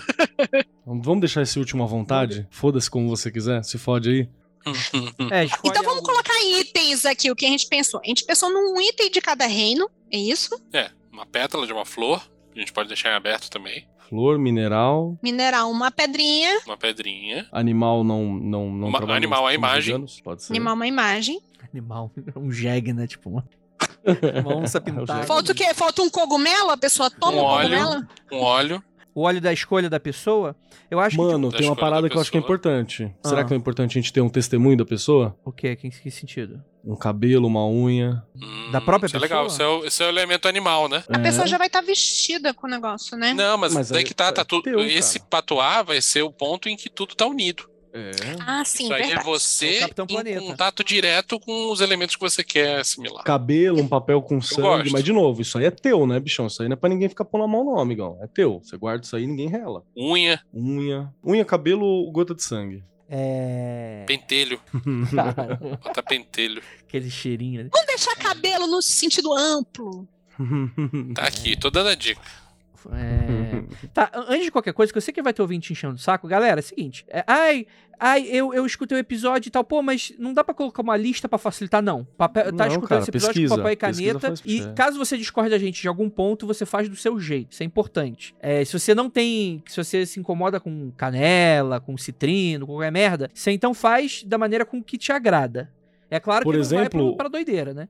Vamos 0.85 1.21
deixar 1.21 1.43
esse 1.43 1.59
último 1.59 1.83
à 1.85 1.87
vontade? 1.87 2.47
Foda-se 2.51 2.91
como 2.91 3.09
você 3.09 3.31
quiser, 3.31 3.63
se 3.63 3.79
fode 3.79 4.11
aí. 4.11 4.29
É, 5.33 5.45
Então 5.45 5.83
vamos 5.83 5.99
algo- 5.99 6.03
colocar 6.03 6.35
itens 6.45 7.05
aqui, 7.05 7.31
o 7.31 7.37
que 7.37 7.47
a 7.47 7.49
gente 7.51 7.67
pensou. 7.69 8.01
A 8.05 8.07
gente 8.09 8.25
pensou 8.25 8.51
num 8.51 8.81
item 8.81 9.11
de 9.11 9.21
cada 9.21 9.47
reino, 9.47 9.89
é 10.13 10.19
isso? 10.19 10.61
é, 10.73 10.91
uma 11.13 11.27
pétala 11.27 11.67
de 11.67 11.73
uma 11.73 11.85
flor. 11.85 12.23
A 12.55 12.59
gente 12.59 12.73
pode 12.73 12.89
deixar 12.89 13.11
em 13.11 13.15
aberto 13.15 13.49
também. 13.51 13.87
Flor, 14.09 14.39
mineral, 14.39 15.19
Mineral, 15.23 15.71
uma 15.71 15.91
pedrinha, 15.91 16.61
Uma 16.67 16.77
pedrinha. 16.79 17.47
animal 17.53 18.03
não 18.03 18.25
não 18.35 18.71
não 18.71 18.89
Uma- 18.89 18.99
trabalha 18.99 19.17
animal, 19.19 19.41
a 19.47 19.51
costumes 19.51 19.59
imagem. 19.59 19.85
veganos, 19.93 20.21
pode 20.23 20.43
ser. 20.45 20.53
animal, 20.55 20.75
uma 20.75 20.87
imagem. 20.87 21.41
animal, 21.73 22.11
um 22.35 22.51
jegue, 22.51 22.93
né, 22.95 23.07
tipo 23.07 23.29
uma, 23.29 23.45
uma 24.43 24.57
onça 24.57 24.81
pintada. 24.81 25.25
Falta 25.25 25.53
o 25.53 25.55
quê? 25.55 25.75
Falta 25.75 26.01
um 26.03 26.09
cogumelo? 26.09 26.71
A 26.71 26.77
pessoa 26.79 27.11
toma 27.11 27.37
Um 27.39 27.41
um, 27.41 27.45
óleo. 27.45 27.79
cogumelo? 27.79 28.09
Um 28.33 28.39
óleo. 28.41 28.85
O 29.19 29.23
óleo 29.23 29.41
da 29.41 29.53
escolha 29.53 29.91
da 29.91 29.99
pessoa, 29.99 30.55
eu 30.89 31.01
acho 31.01 31.17
Mano, 31.17 31.51
Da 31.51 31.59
tem 31.59 31.67
uma 31.67 31.75
parada 31.75 32.03
da 32.03 32.09
que 32.09 32.17
eu 32.17 32.21
acho 32.21 32.31
que 32.31 32.39
é 32.39 32.41
pessoa. 32.41 32.55
importante. 32.57 33.13
Será 33.25 33.41
Ah. 33.41 33.45
que 33.45 33.53
é 33.53 33.57
importante 33.57 33.99
a 33.99 34.01
gente 34.01 34.13
ter 34.13 34.21
um 34.21 34.29
testemunho 34.29 34.77
da 34.77 34.85
pessoa? 34.85 35.35
que 35.43 35.49
o 35.49 35.53
quê? 35.53 35.75
Que, 35.75 35.91
que 35.91 36.09
sentido? 36.09 36.63
Um 36.85 36.95
cabelo, 36.95 37.49
uma 37.49 37.67
unha. 37.69 38.23
Hum, 38.37 38.71
Da 38.71 38.81
própria 38.81 39.09
isso 39.09 39.17
é 39.17 39.19
legal. 39.19 39.47
Esse 39.49 39.61
é, 39.61 39.67
o, 39.67 39.85
é 39.85 40.07
o 40.07 40.09
elemento 40.09 40.47
animal, 40.47 40.89
né? 40.89 41.03
A 41.09 41.19
É. 41.19 41.23
pessoa 41.23 41.49
já 41.49 41.59
vai 41.59 41.67
estar 41.67 41.81
vestida 41.81 42.55
com 42.55 42.69
o 42.69 42.71
negócio, 42.71 43.17
né? 43.19 43.35
Não, 43.35 43.59
mas, 43.59 43.75
Mas 43.75 43.89
daí 43.89 43.99
aí 43.99 44.05
que 44.05 44.15
tá, 44.15 44.31
tá 44.31 44.43
é 44.43 44.45
tudo. 44.45 44.63
teu, 44.63 44.79
esse 44.81 45.19
cara. 45.19 45.29
patuá 45.29 45.83
vai 45.83 46.01
ser 46.01 46.23
o 46.23 46.31
ponto 46.31 46.69
em 46.69 46.77
que 46.77 46.89
tudo 46.89 47.17
tá 47.17 47.27
unido. 47.27 47.69
É. 47.99 48.37
Ah, 48.47 48.65
sim, 48.65 48.85
Isso 48.85 48.93
aí 48.95 49.03
é 49.03 49.07
verdade. 49.07 49.29
É 49.29 49.31
você 49.31 49.81
em 49.85 50.07
Planeta. 50.07 50.41
contato 50.41 50.85
direto 50.85 51.41
com 51.41 51.71
os 51.73 51.81
elementos 51.81 52.15
que 52.17 52.21
você 52.21 52.45
quer 52.45 52.81
assimilar. 52.81 53.25
Cabelo, 53.25 53.81
um 53.81 53.89
papel 53.89 54.23
com 54.23 54.41
sangue, 54.41 54.63
gosto. 54.63 54.93
mas 54.93 55.05
de 55.05 55.13
novo, 55.13 55.43
isso 55.43 55.59
aí 55.59 55.65
é 55.65 55.71
teu, 55.71 56.07
né, 56.07 56.19
bichão? 56.21 56.47
Isso 56.47 56.63
aí 56.63 56.69
não 56.69 56.75
é 56.75 56.77
pra 56.77 56.89
ninguém 56.89 57.09
ficar 57.09 57.25
pondo 57.25 57.45
a 57.45 57.49
mão, 57.49 57.65
não, 57.65 57.79
amigão. 57.81 58.19
É 58.23 58.27
teu. 58.27 58.61
Você 58.63 58.77
guarda 58.77 59.05
isso 59.05 59.17
aí 59.17 59.27
ninguém 59.27 59.49
rela. 59.49 59.83
Unha, 59.97 60.41
Unha. 60.55 61.13
Unha, 61.25 61.45
cabelo, 61.45 62.11
gota 62.13 62.35
de 62.35 62.43
sangue. 62.43 62.83
É. 63.11 64.05
pentelho. 64.07 64.61
Bota 65.83 66.03
pentelho. 66.03 66.63
Aquele 66.87 67.11
cheirinho, 67.11 67.65
né? 67.65 67.71
Vamos 67.73 67.87
deixar 67.87 68.15
cabelo 68.17 68.67
no 68.67 68.83
sentido 68.83 69.33
amplo. 69.35 70.07
Tá 71.15 71.25
aqui, 71.25 71.57
tô 71.59 71.69
dando 71.71 71.89
a 71.89 71.95
dica. 71.95 72.21
É... 72.93 73.89
Tá, 73.93 74.11
an- 74.15 74.27
antes 74.29 74.45
de 74.45 74.51
qualquer 74.53 74.73
coisa, 74.73 74.93
que 74.93 74.97
eu 74.97 75.03
sei 75.03 75.13
que 75.13 75.21
vai 75.23 75.33
ter 75.33 75.43
ouvinte 75.43 75.73
enchendo 75.73 75.95
o 75.97 75.99
saco, 75.99 76.29
galera, 76.29 76.61
é 76.61 76.63
o 76.63 76.65
seguinte. 76.65 77.05
é, 77.09 77.25
ai, 77.27 77.67
ai, 77.99 78.27
eu, 78.29 78.53
eu 78.55 78.65
escutei 78.65 78.97
o 78.97 79.01
episódio 79.01 79.49
e 79.49 79.51
tal, 79.51 79.65
pô, 79.65 79.83
mas 79.83 80.13
não 80.19 80.33
dá 80.33 80.43
pra 80.45 80.55
colocar 80.55 80.83
uma 80.83 80.97
lista 80.97 81.29
pra 81.29 81.39
facilitar, 81.39 81.83
não. 81.83 82.05
Papel, 82.17 82.45
tá 82.53 82.65
Não, 82.65 82.67
escutando 82.67 82.89
cara, 82.89 83.01
esse 83.03 83.11
episódio 83.11 83.35
pesquisa, 83.35 83.55
com 83.55 83.61
papel 83.63 83.73
e 83.73 83.77
caneta. 83.77 84.35
E 84.45 84.61
é. 84.61 84.73
caso 84.73 84.99
você 84.99 85.17
discorde 85.17 85.51
da 85.51 85.59
gente 85.59 85.81
de 85.83 85.89
algum 85.89 86.09
ponto, 86.09 86.47
você 86.47 86.65
faz 86.67 86.89
do 86.89 86.97
seu 86.97 87.19
jeito. 87.19 87.53
Isso 87.53 87.63
é 87.63 87.67
importante. 87.67 88.35
É, 88.41 88.65
se 88.65 88.79
você 88.79 88.95
não 88.95 89.09
tem. 89.11 89.63
Se 89.67 89.83
você 89.83 90.05
se 90.07 90.19
incomoda 90.21 90.59
com 90.61 90.91
canela, 90.97 91.81
com 91.81 91.97
citrino, 91.97 92.67
com 92.67 92.73
qualquer 92.75 92.93
merda, 92.93 93.31
você 93.35 93.51
então 93.51 93.75
faz 93.75 94.23
da 94.25 94.39
maneira 94.39 94.65
com 94.65 94.83
que 94.83 94.97
te 94.99 95.13
agrada. 95.13 95.71
É 96.11 96.19
claro 96.19 96.43
Por 96.45 96.53
que 96.55 96.59
não 96.59 96.65
vai 96.67 96.79
exemplo, 96.79 97.09
pro- 97.09 97.17
pra 97.17 97.29
doideira, 97.29 97.75
né? 97.75 97.89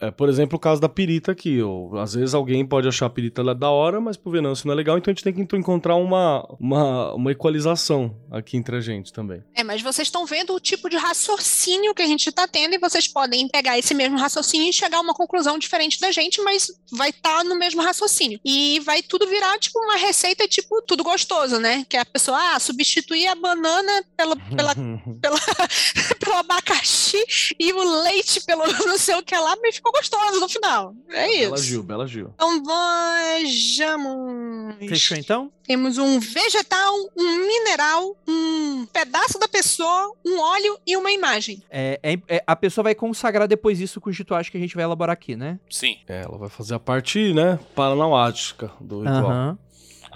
É, 0.00 0.10
por 0.10 0.28
exemplo, 0.28 0.56
o 0.56 0.60
caso 0.60 0.80
da 0.80 0.88
pirita 0.88 1.32
aqui. 1.32 1.60
ó. 1.62 1.98
Às 1.98 2.14
vezes 2.14 2.34
alguém 2.34 2.64
pode 2.64 2.86
achar 2.86 3.06
a 3.06 3.10
pirita 3.10 3.42
lá 3.42 3.52
da 3.52 3.70
hora, 3.70 4.00
mas 4.00 4.16
pro 4.16 4.30
Venâncio 4.30 4.66
não 4.66 4.72
é 4.72 4.76
legal, 4.76 4.96
então 4.96 5.10
a 5.10 5.14
gente 5.14 5.24
tem 5.24 5.32
que 5.32 5.40
então, 5.40 5.58
encontrar 5.58 5.96
uma, 5.96 6.46
uma, 6.60 7.14
uma 7.14 7.32
equalização 7.32 8.14
aqui 8.30 8.56
entre 8.56 8.76
a 8.76 8.80
gente 8.80 9.12
também. 9.12 9.42
É, 9.54 9.64
mas 9.64 9.82
vocês 9.82 10.08
estão 10.08 10.24
vendo 10.24 10.54
o 10.54 10.60
tipo 10.60 10.88
de 10.88 10.96
raciocínio 10.96 11.94
que 11.94 12.02
a 12.02 12.06
gente 12.06 12.28
está 12.28 12.46
tendo 12.46 12.74
e 12.74 12.78
vocês 12.78 13.08
podem 13.08 13.48
pegar 13.48 13.78
esse 13.78 13.94
mesmo 13.94 14.18
raciocínio 14.18 14.68
e 14.68 14.72
chegar 14.72 14.98
a 14.98 15.00
uma 15.00 15.14
conclusão 15.14 15.58
diferente 15.58 16.00
da 16.00 16.12
gente, 16.12 16.40
mas 16.42 16.68
vai 16.92 17.10
estar 17.10 17.44
no 17.44 17.56
mesmo 17.58 17.82
raciocínio. 17.82 18.38
E 18.44 18.80
vai 18.80 19.02
tudo 19.02 19.26
virar, 19.26 19.58
tipo, 19.58 19.78
uma 19.80 19.96
receita, 19.96 20.46
tipo, 20.46 20.80
tudo 20.82 21.02
gostoso, 21.02 21.58
né? 21.58 21.84
Que 21.88 21.96
a 21.96 22.04
pessoa, 22.04 22.54
ah, 22.54 22.60
substituir 22.60 23.26
a 23.26 23.34
banana 23.34 24.04
pela, 24.16 24.36
pela, 24.54 24.74
pelo 26.20 26.36
abacaxi 26.36 27.18
e 27.58 27.72
o 27.72 28.02
leite 28.02 28.40
pelo 28.44 28.66
não 28.86 28.98
sei 28.98 29.16
o 29.16 29.22
que 29.22 29.36
lá, 29.36 29.56
mas 29.60 29.76
ficou 29.76 29.87
gostoso 29.92 30.40
no 30.40 30.48
final. 30.48 30.94
É 31.10 31.38
Bela 31.40 31.54
isso. 31.56 31.64
Gil, 31.64 31.82
Bela 31.82 32.06
Gil. 32.06 32.32
Então 32.34 32.62
vejamos. 32.64 34.74
Fechou 34.88 35.16
então? 35.16 35.52
Temos 35.64 35.98
um 35.98 36.18
vegetal, 36.18 36.94
um 37.16 37.46
mineral, 37.46 38.16
um 38.26 38.86
pedaço 38.92 39.38
da 39.38 39.48
pessoa, 39.48 40.12
um 40.24 40.40
óleo 40.40 40.78
e 40.86 40.96
uma 40.96 41.10
imagem. 41.10 41.62
É, 41.70 42.00
é- 42.02 42.36
é- 42.36 42.44
a 42.46 42.56
pessoa 42.56 42.82
vai 42.84 42.94
consagrar 42.94 43.46
depois 43.46 43.80
isso 43.80 44.00
com 44.00 44.08
os 44.10 44.16
rituais 44.16 44.48
que 44.48 44.56
a 44.56 44.60
gente 44.60 44.74
vai 44.74 44.84
elaborar 44.84 45.12
aqui, 45.12 45.36
né? 45.36 45.58
Sim. 45.70 45.98
É, 46.08 46.22
ela 46.22 46.38
vai 46.38 46.48
fazer 46.48 46.74
a 46.74 46.78
parte, 46.80 47.32
né, 47.34 47.58
paranauática 47.74 48.70
do 48.80 49.00
ritual. 49.00 49.30
Aham. 49.30 49.58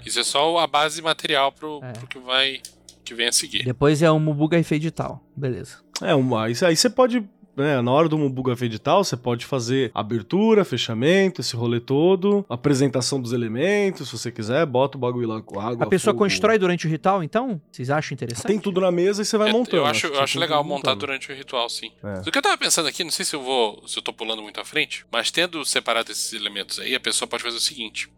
Isso 0.05 0.19
é 0.19 0.23
só 0.23 0.57
a 0.57 0.67
base 0.67 1.01
material 1.01 1.51
pro, 1.51 1.79
É. 1.83 1.93
pro 1.93 2.07
que 2.07 2.19
vai 2.19 2.61
que 3.05 3.13
vem 3.13 3.27
a 3.27 3.31
seguir. 3.33 3.63
Depois 3.65 4.01
é 4.01 4.09
um 4.11 4.17
Mubuga 4.19 4.57
efeito 4.57 4.89
tal. 4.89 5.21
Beleza. 5.35 5.77
É, 6.01 6.15
um, 6.15 6.35
aí, 6.37 6.53
aí 6.65 6.75
você 6.75 6.89
pode, 6.89 7.21
né, 7.55 7.81
na 7.81 7.91
hora 7.91 8.09
do 8.09 8.17
Mubuga 8.17 8.53
Edital, 8.63 9.03
você 9.03 9.15
pode 9.17 9.45
fazer 9.45 9.91
abertura, 9.93 10.63
fechamento, 10.65 11.41
esse 11.41 11.55
rolê 11.55 11.79
todo, 11.79 12.45
apresentação 12.49 13.21
dos 13.21 13.33
elementos, 13.33 14.09
se 14.09 14.17
você 14.17 14.31
quiser, 14.31 14.65
bota 14.65 14.97
o 14.97 14.99
bagulho 14.99 15.27
lá 15.27 15.41
com 15.41 15.59
água. 15.59 15.85
A 15.85 15.89
pessoa 15.89 16.13
fogo. 16.13 16.23
constrói 16.25 16.57
durante 16.57 16.87
o 16.87 16.89
ritual, 16.89 17.23
então? 17.23 17.61
Vocês 17.71 17.89
acham 17.89 18.13
interessante? 18.15 18.47
Tem 18.47 18.59
tudo 18.59 18.81
na 18.81 18.91
mesa 18.91 19.21
e 19.21 19.25
você 19.25 19.37
vai 19.37 19.49
É, 19.49 19.51
montando. 19.51 19.77
eu 19.77 19.85
acho, 19.85 20.07
eu 20.07 20.19
acho 20.21 20.39
legal 20.39 20.61
tudo 20.61 20.69
montar 20.69 20.89
montando. 20.91 20.99
durante 21.07 21.31
o 21.31 21.35
ritual, 21.35 21.69
sim. 21.69 21.91
É. 22.03 22.19
O 22.27 22.31
que 22.31 22.37
eu 22.37 22.41
tava 22.41 22.57
pensando 22.57 22.87
aqui, 22.87 23.03
não 23.03 23.11
sei 23.11 23.25
se 23.25 23.35
eu 23.35 23.41
vou. 23.41 23.87
se 23.87 23.97
eu 23.99 24.03
tô 24.03 24.11
pulando 24.13 24.41
muito 24.41 24.59
à 24.59 24.65
frente, 24.65 25.05
mas 25.11 25.29
tendo 25.31 25.63
separado 25.65 26.11
esses 26.11 26.33
elementos 26.33 26.79
aí, 26.79 26.95
a 26.95 26.99
pessoa 26.99 27.27
pode 27.27 27.43
fazer 27.43 27.57
o 27.57 27.61
seguinte. 27.61 28.09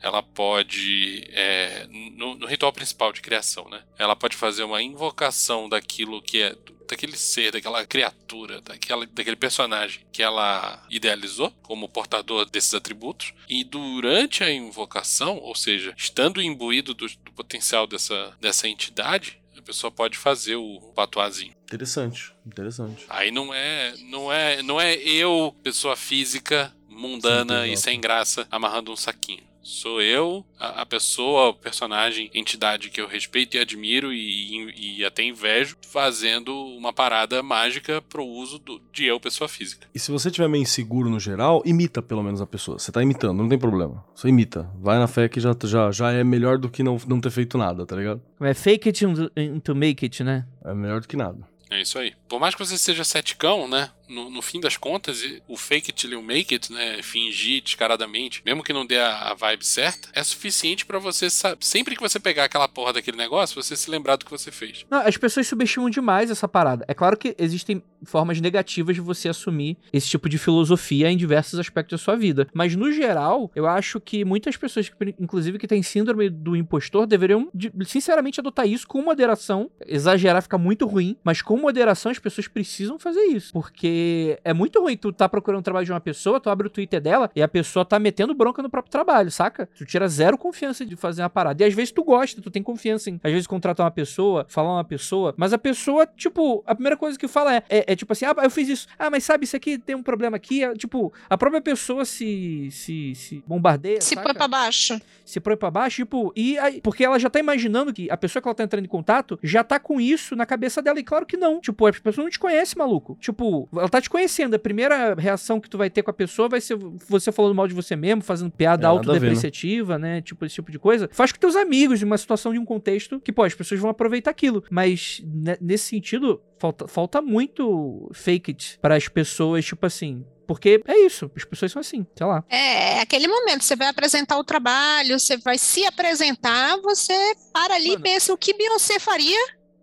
Ela 0.00 0.22
pode. 0.22 1.28
é, 1.32 1.86
no, 2.16 2.36
no 2.36 2.46
ritual 2.46 2.72
principal 2.72 3.12
de 3.12 3.20
criação, 3.20 3.68
né? 3.68 3.82
Ela 3.98 4.14
pode 4.14 4.36
fazer 4.36 4.62
uma 4.62 4.80
invocação 4.82 5.68
daquilo 5.68 6.22
que 6.22 6.40
é. 6.42 6.54
Daquele 6.88 7.16
ser, 7.16 7.52
daquela 7.52 7.86
criatura, 7.86 8.60
daquela, 8.60 9.06
daquele 9.06 9.36
personagem 9.36 10.00
que 10.10 10.22
ela 10.22 10.82
idealizou 10.90 11.50
como 11.62 11.88
portador 11.88 12.48
desses 12.48 12.74
atributos. 12.74 13.32
E 13.48 13.62
durante 13.62 14.42
a 14.42 14.50
invocação, 14.50 15.36
ou 15.38 15.54
seja, 15.54 15.94
estando 15.96 16.42
imbuído 16.42 16.94
do, 16.94 17.06
do 17.06 17.32
potencial 17.32 17.86
dessa, 17.86 18.34
dessa 18.40 18.66
entidade, 18.66 19.40
a 19.56 19.62
pessoa 19.62 19.90
pode 19.90 20.16
fazer 20.16 20.56
o 20.56 20.80
patuazinho. 20.94 21.52
Interessante, 21.64 22.32
interessante. 22.46 23.04
Aí 23.08 23.30
não 23.30 23.52
é, 23.52 23.94
não 24.10 24.32
é, 24.32 24.62
não 24.62 24.80
é 24.80 24.94
eu, 24.96 25.54
pessoa 25.62 25.94
física, 25.94 26.74
mundana 26.88 27.64
Sim, 27.64 27.72
e 27.72 27.76
sem 27.76 28.00
graça, 28.00 28.46
amarrando 28.50 28.90
um 28.90 28.96
saquinho. 28.96 29.47
Sou 29.70 30.00
eu, 30.00 30.46
a, 30.58 30.80
a 30.80 30.86
pessoa, 30.86 31.50
o 31.50 31.52
personagem, 31.54 32.30
entidade 32.32 32.88
que 32.88 32.98
eu 32.98 33.06
respeito 33.06 33.54
e 33.54 33.60
admiro 33.60 34.10
e, 34.14 34.96
e 34.98 35.04
até 35.04 35.22
invejo, 35.22 35.76
fazendo 35.82 36.54
uma 36.54 36.90
parada 36.90 37.42
mágica 37.42 38.00
pro 38.00 38.24
uso 38.24 38.58
do- 38.58 38.80
de 38.90 39.04
eu, 39.04 39.20
pessoa 39.20 39.46
física. 39.46 39.86
E 39.94 39.98
se 39.98 40.10
você 40.10 40.30
tiver 40.30 40.48
meio 40.48 40.62
inseguro 40.62 41.10
no 41.10 41.20
geral, 41.20 41.62
imita 41.66 42.00
pelo 42.00 42.22
menos 42.22 42.40
a 42.40 42.46
pessoa. 42.46 42.78
Você 42.78 42.90
tá 42.90 43.02
imitando, 43.02 43.42
não 43.42 43.48
tem 43.48 43.58
problema. 43.58 44.02
Só 44.14 44.26
imita. 44.26 44.70
Vai 44.80 44.98
na 44.98 45.06
fé 45.06 45.28
que 45.28 45.38
já, 45.38 45.54
já, 45.64 45.92
já 45.92 46.12
é 46.12 46.24
melhor 46.24 46.56
do 46.56 46.70
que 46.70 46.82
não, 46.82 46.96
não 47.06 47.20
ter 47.20 47.30
feito 47.30 47.58
nada, 47.58 47.84
tá 47.84 47.94
ligado? 47.94 48.22
É 48.40 48.54
fake 48.54 48.88
it 48.88 49.04
into- 49.04 49.30
into 49.36 49.74
make 49.74 50.02
it, 50.02 50.24
né? 50.24 50.46
É 50.64 50.72
melhor 50.72 51.02
do 51.02 51.06
que 51.06 51.14
nada. 51.16 51.46
É 51.70 51.82
isso 51.82 51.98
aí. 51.98 52.14
Por 52.26 52.40
mais 52.40 52.54
que 52.54 52.64
você 52.64 52.78
seja 52.78 53.04
ceticão, 53.04 53.68
né? 53.68 53.90
No, 54.08 54.30
no 54.30 54.40
fim 54.42 54.60
das 54.60 54.76
contas, 54.76 55.22
o 55.46 55.56
fake 55.56 55.90
it 55.90 55.94
till 56.00 56.12
you 56.12 56.22
make 56.22 56.54
it, 56.54 56.72
né? 56.72 57.02
Fingir 57.02 57.62
descaradamente, 57.62 58.42
mesmo 58.44 58.62
que 58.62 58.72
não 58.72 58.86
dê 58.86 58.98
a, 58.98 59.30
a 59.30 59.34
vibe 59.34 59.64
certa, 59.66 60.08
é 60.12 60.22
suficiente 60.24 60.86
pra 60.86 60.98
você 60.98 61.28
saber. 61.30 61.58
Sempre 61.60 61.94
que 61.94 62.00
você 62.00 62.18
pegar 62.18 62.44
aquela 62.44 62.68
porra 62.68 62.94
daquele 62.94 63.16
negócio, 63.16 63.60
você 63.62 63.76
se 63.76 63.90
lembrar 63.90 64.16
do 64.16 64.24
que 64.24 64.30
você 64.30 64.50
fez. 64.50 64.84
Não, 64.90 64.98
as 65.06 65.16
pessoas 65.16 65.46
subestimam 65.46 65.90
demais 65.90 66.30
essa 66.30 66.48
parada. 66.48 66.84
É 66.88 66.94
claro 66.94 67.16
que 67.16 67.34
existem 67.38 67.82
formas 68.04 68.40
negativas 68.40 68.94
de 68.94 69.00
você 69.00 69.28
assumir 69.28 69.76
esse 69.92 70.08
tipo 70.08 70.28
de 70.28 70.38
filosofia 70.38 71.10
em 71.10 71.16
diversos 71.16 71.58
aspectos 71.58 72.00
da 72.00 72.04
sua 72.04 72.16
vida. 72.16 72.46
Mas, 72.54 72.74
no 72.76 72.90
geral, 72.92 73.50
eu 73.54 73.66
acho 73.66 74.00
que 74.00 74.24
muitas 74.24 74.56
pessoas, 74.56 74.90
inclusive 75.18 75.58
que 75.58 75.66
têm 75.66 75.82
síndrome 75.82 76.30
do 76.30 76.56
impostor, 76.56 77.06
deveriam, 77.06 77.48
de- 77.54 77.72
sinceramente, 77.86 78.40
adotar 78.40 78.66
isso 78.68 78.86
com 78.86 79.02
moderação. 79.02 79.70
Exagerar 79.86 80.42
fica 80.42 80.56
muito 80.58 80.86
ruim, 80.86 81.16
mas 81.24 81.42
com 81.42 81.56
moderação 81.56 82.12
as 82.12 82.18
pessoas 82.18 82.46
precisam 82.48 82.98
fazer 82.98 83.22
isso. 83.24 83.52
Porque 83.52 83.97
é 84.44 84.52
muito 84.52 84.80
ruim 84.80 84.96
tu 84.96 85.12
tá 85.12 85.28
procurando 85.28 85.60
o 85.60 85.64
trabalho 85.64 85.86
de 85.86 85.92
uma 85.92 86.00
pessoa, 86.00 86.40
tu 86.40 86.50
abre 86.50 86.66
o 86.66 86.70
Twitter 86.70 87.00
dela 87.00 87.30
e 87.34 87.42
a 87.42 87.48
pessoa 87.48 87.84
tá 87.84 87.98
metendo 87.98 88.34
bronca 88.34 88.62
no 88.62 88.70
próprio 88.70 88.90
trabalho, 88.90 89.30
saca? 89.30 89.68
Tu 89.76 89.84
tira 89.84 90.08
zero 90.08 90.36
confiança 90.38 90.84
de 90.84 90.96
fazer 90.96 91.22
uma 91.22 91.30
parada. 91.30 91.62
E 91.62 91.66
às 91.66 91.74
vezes 91.74 91.92
tu 91.92 92.02
gosta, 92.04 92.40
tu 92.40 92.50
tem 92.50 92.62
confiança 92.62 93.10
em, 93.10 93.20
às 93.22 93.32
vezes, 93.32 93.46
contratar 93.46 93.84
uma 93.84 93.90
pessoa, 93.90 94.44
falar 94.48 94.72
uma 94.74 94.84
pessoa, 94.84 95.34
mas 95.36 95.52
a 95.52 95.58
pessoa, 95.58 96.06
tipo, 96.06 96.62
a 96.66 96.74
primeira 96.74 96.96
coisa 96.96 97.18
que 97.18 97.28
fala 97.28 97.54
é, 97.56 97.62
é, 97.68 97.92
é 97.92 97.96
tipo 97.96 98.12
assim, 98.12 98.24
ah, 98.24 98.34
eu 98.42 98.50
fiz 98.50 98.68
isso. 98.68 98.86
Ah, 98.98 99.10
mas 99.10 99.24
sabe, 99.24 99.44
isso 99.44 99.56
aqui 99.56 99.78
tem 99.78 99.94
um 99.96 100.02
problema 100.02 100.36
aqui. 100.36 100.62
É, 100.64 100.72
tipo, 100.74 101.12
a 101.28 101.36
própria 101.38 101.60
pessoa 101.60 102.04
se, 102.04 102.68
se, 102.70 103.14
se 103.14 103.42
bombardeia, 103.46 104.00
Se 104.00 104.14
saca? 104.14 104.22
põe 104.22 104.34
pra 104.34 104.48
baixo. 104.48 105.00
se 105.24 105.40
põe 105.40 105.56
pra 105.56 105.70
baixo, 105.70 105.96
tipo, 105.96 106.32
e 106.36 106.58
aí, 106.58 106.80
porque 106.80 107.04
ela 107.04 107.18
já 107.18 107.28
tá 107.30 107.38
imaginando 107.38 107.92
que 107.92 108.10
a 108.10 108.16
pessoa 108.16 108.40
que 108.42 108.48
ela 108.48 108.54
tá 108.54 108.64
entrando 108.64 108.84
em 108.84 108.88
contato 108.88 109.38
já 109.42 109.62
tá 109.64 109.78
com 109.78 110.00
isso 110.00 110.34
na 110.36 110.46
cabeça 110.46 110.80
dela, 110.82 110.98
e 110.98 111.04
claro 111.04 111.26
que 111.26 111.36
não. 111.36 111.60
Tipo, 111.60 111.86
a 111.86 111.92
pessoa 111.92 112.24
não 112.24 112.30
te 112.30 112.38
conhece, 112.38 112.76
maluco. 112.76 113.16
Tipo, 113.20 113.68
ela 113.72 113.87
tá 113.88 114.00
te 114.00 114.10
conhecendo. 114.10 114.54
A 114.54 114.58
primeira 114.58 115.14
reação 115.14 115.60
que 115.60 115.68
tu 115.68 115.78
vai 115.78 115.88
ter 115.90 116.02
com 116.02 116.10
a 116.10 116.14
pessoa 116.14 116.48
vai 116.48 116.60
ser 116.60 116.76
você 117.08 117.30
falando 117.32 117.54
mal 117.54 117.66
de 117.68 117.74
você 117.74 117.94
mesmo, 117.96 118.22
fazendo 118.22 118.50
piada 118.50 118.82
É, 118.82 118.84
né? 118.84 118.88
autodepreciativa, 118.88 119.98
né? 119.98 120.20
Tipo, 120.22 120.44
esse 120.44 120.54
tipo 120.56 120.70
de 120.72 120.78
coisa. 120.78 121.08
Faz 121.12 121.32
com 121.32 121.38
teus 121.38 121.56
amigos, 121.56 122.02
em 122.02 122.04
uma 122.04 122.18
situação 122.18 122.52
de 122.52 122.58
um 122.58 122.64
contexto 122.64 123.20
que, 123.20 123.32
pô, 123.32 123.42
as 123.42 123.54
pessoas 123.54 123.80
vão 123.80 123.90
aproveitar 123.90 124.30
aquilo. 124.30 124.62
Mas, 124.70 125.20
ne- 125.24 125.58
nesse 125.60 125.84
sentido, 125.86 126.40
falta, 126.58 126.88
falta 126.88 127.22
muito 127.22 128.10
fake 128.12 128.50
it 128.50 128.78
para 128.80 128.96
as 128.96 129.08
pessoas, 129.08 129.64
tipo 129.64 129.84
assim. 129.86 130.24
Porque 130.46 130.80
é 130.86 130.98
isso, 131.04 131.30
as 131.36 131.44
pessoas 131.44 131.70
são 131.72 131.80
assim, 131.80 132.06
sei 132.16 132.26
lá. 132.26 132.42
É, 132.48 132.94
é 132.96 133.00
aquele 133.02 133.28
momento, 133.28 133.62
você 133.62 133.76
vai 133.76 133.86
apresentar 133.88 134.38
o 134.38 134.42
trabalho, 134.44 135.18
você 135.20 135.36
vai 135.36 135.58
se 135.58 135.84
apresentar, 135.84 136.78
você 136.80 137.12
para 137.52 137.74
ali 137.74 137.88
Mano. 137.90 138.00
e 138.00 138.02
pensa 138.02 138.32
o 138.32 138.38
que 138.38 138.54
Beyoncé 138.54 138.98
faria. 138.98 139.38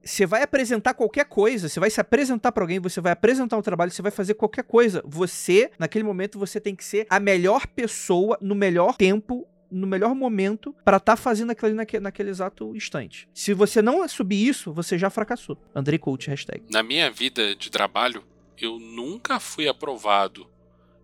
Você 0.06 0.26
vai 0.26 0.44
apresentar 0.44 0.94
qualquer 0.94 1.26
coisa, 1.26 1.68
você 1.68 1.80
vai 1.80 1.90
se 1.90 2.00
apresentar 2.00 2.52
pra 2.52 2.64
alguém, 2.64 2.80
você 2.80 3.02
vai 3.02 3.12
apresentar 3.12 3.58
um 3.58 3.62
trabalho, 3.62 3.90
você 3.92 4.04
vai 4.04 4.12
fazer 4.12 4.36
qualquer 4.36 4.64
coisa. 4.64 5.02
Você, 5.04 5.72
naquele 5.80 6.04
momento, 6.04 6.38
você 6.38 6.62
tem 6.62 6.76
que 6.76 6.84
ser 6.84 7.08
a 7.10 7.20
melhor 7.20 7.66
pessoa 7.66 8.38
no 8.40 8.54
melhor 8.54 8.96
tempo 8.96 9.48
no 9.72 9.88
melhor 9.88 10.14
momento 10.14 10.74
pra 10.86 10.98
estar 10.98 11.16
fazendo 11.18 11.50
aquilo 11.52 11.68
ali 11.70 11.76
naque- 11.76 12.00
naquele 12.00 12.30
exato 12.30 12.74
instante. 12.76 13.28
Se 13.34 13.52
você 13.52 13.82
não 13.82 14.08
subir 14.08 14.48
isso, 14.48 14.72
você 14.72 14.96
já 14.98 15.10
fracassou. 15.10 15.58
Andrei 15.74 15.98
Coach, 15.98 16.30
hashtag. 16.30 16.64
Na 16.70 16.84
minha 16.84 17.10
vida 17.12 17.56
de 17.56 17.70
trabalho, 17.72 18.24
eu 18.62 18.78
nunca 18.80 19.40
fui 19.40 19.68
aprovado 19.68 20.48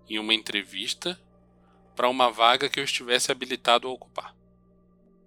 em 0.07 0.19
uma 0.19 0.33
entrevista 0.33 1.19
para 1.95 2.07
uma 2.07 2.31
vaga 2.31 2.69
que 2.69 2.79
eu 2.79 2.83
estivesse 2.83 3.31
habilitado 3.31 3.87
a 3.87 3.91
ocupar. 3.91 4.35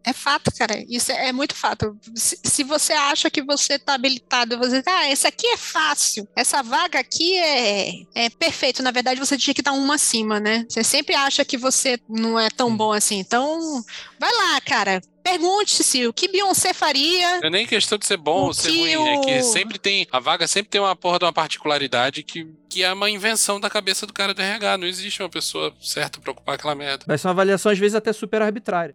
É 0.06 0.12
fato, 0.12 0.50
cara. 0.56 0.84
Isso 0.88 1.10
é, 1.12 1.28
é 1.28 1.32
muito 1.32 1.54
fato. 1.54 1.96
Se, 2.14 2.38
se 2.44 2.62
você 2.64 2.92
acha 2.92 3.30
que 3.30 3.42
você 3.42 3.78
tá 3.78 3.94
habilitado, 3.94 4.58
você, 4.58 4.82
ah, 4.86 5.10
esse 5.10 5.26
aqui 5.26 5.46
é 5.46 5.56
fácil, 5.56 6.28
essa 6.36 6.62
vaga 6.62 6.98
aqui 6.98 7.36
é, 7.38 7.90
é 8.14 8.30
perfeito. 8.30 8.82
Na 8.82 8.90
verdade, 8.90 9.18
você 9.18 9.36
tinha 9.38 9.54
que 9.54 9.62
dar 9.62 9.72
uma 9.72 9.94
acima, 9.94 10.38
né? 10.38 10.64
Você 10.68 10.84
sempre 10.84 11.14
acha 11.14 11.44
que 11.44 11.56
você 11.56 11.98
não 12.08 12.38
é 12.38 12.48
tão 12.50 12.76
bom 12.76 12.92
assim. 12.92 13.18
Então, 13.18 13.58
vai 14.18 14.30
lá, 14.32 14.60
cara. 14.60 15.00
Pergunte-se 15.22 16.06
o 16.06 16.12
que 16.12 16.28
Beyoncé 16.28 16.74
faria. 16.74 17.40
Não 17.40 17.48
é 17.48 17.50
nem 17.50 17.66
questão 17.66 17.96
de 17.96 18.06
ser 18.06 18.18
bom 18.18 18.42
O 18.42 18.46
ou 18.48 18.54
ser 18.54 18.70
que 18.70 18.94
ruim, 18.94 19.08
é 19.08 19.20
que 19.20 19.38
o- 19.38 19.42
sempre 19.42 19.78
tem. 19.78 20.06
A 20.12 20.20
vaga 20.20 20.46
sempre 20.46 20.68
tem 20.68 20.80
uma 20.80 20.94
porra 20.94 21.18
de 21.18 21.24
uma 21.24 21.32
particularidade 21.32 22.22
que, 22.22 22.46
que 22.68 22.82
é 22.84 22.92
uma 22.92 23.08
invenção 23.08 23.58
da 23.58 23.70
cabeça 23.70 24.06
do 24.06 24.12
cara 24.12 24.34
do 24.34 24.42
RH. 24.42 24.76
Não 24.76 24.86
existe 24.86 25.22
uma 25.22 25.30
pessoa 25.30 25.74
certa 25.80 26.20
pra 26.20 26.30
ocupar 26.30 26.56
aquela 26.56 26.74
merda. 26.74 27.04
Vai 27.08 27.16
ser 27.16 27.26
uma 27.26 27.32
avaliação, 27.32 27.72
às 27.72 27.78
vezes, 27.78 27.94
até 27.94 28.12
super 28.12 28.42
arbitrária. 28.42 28.94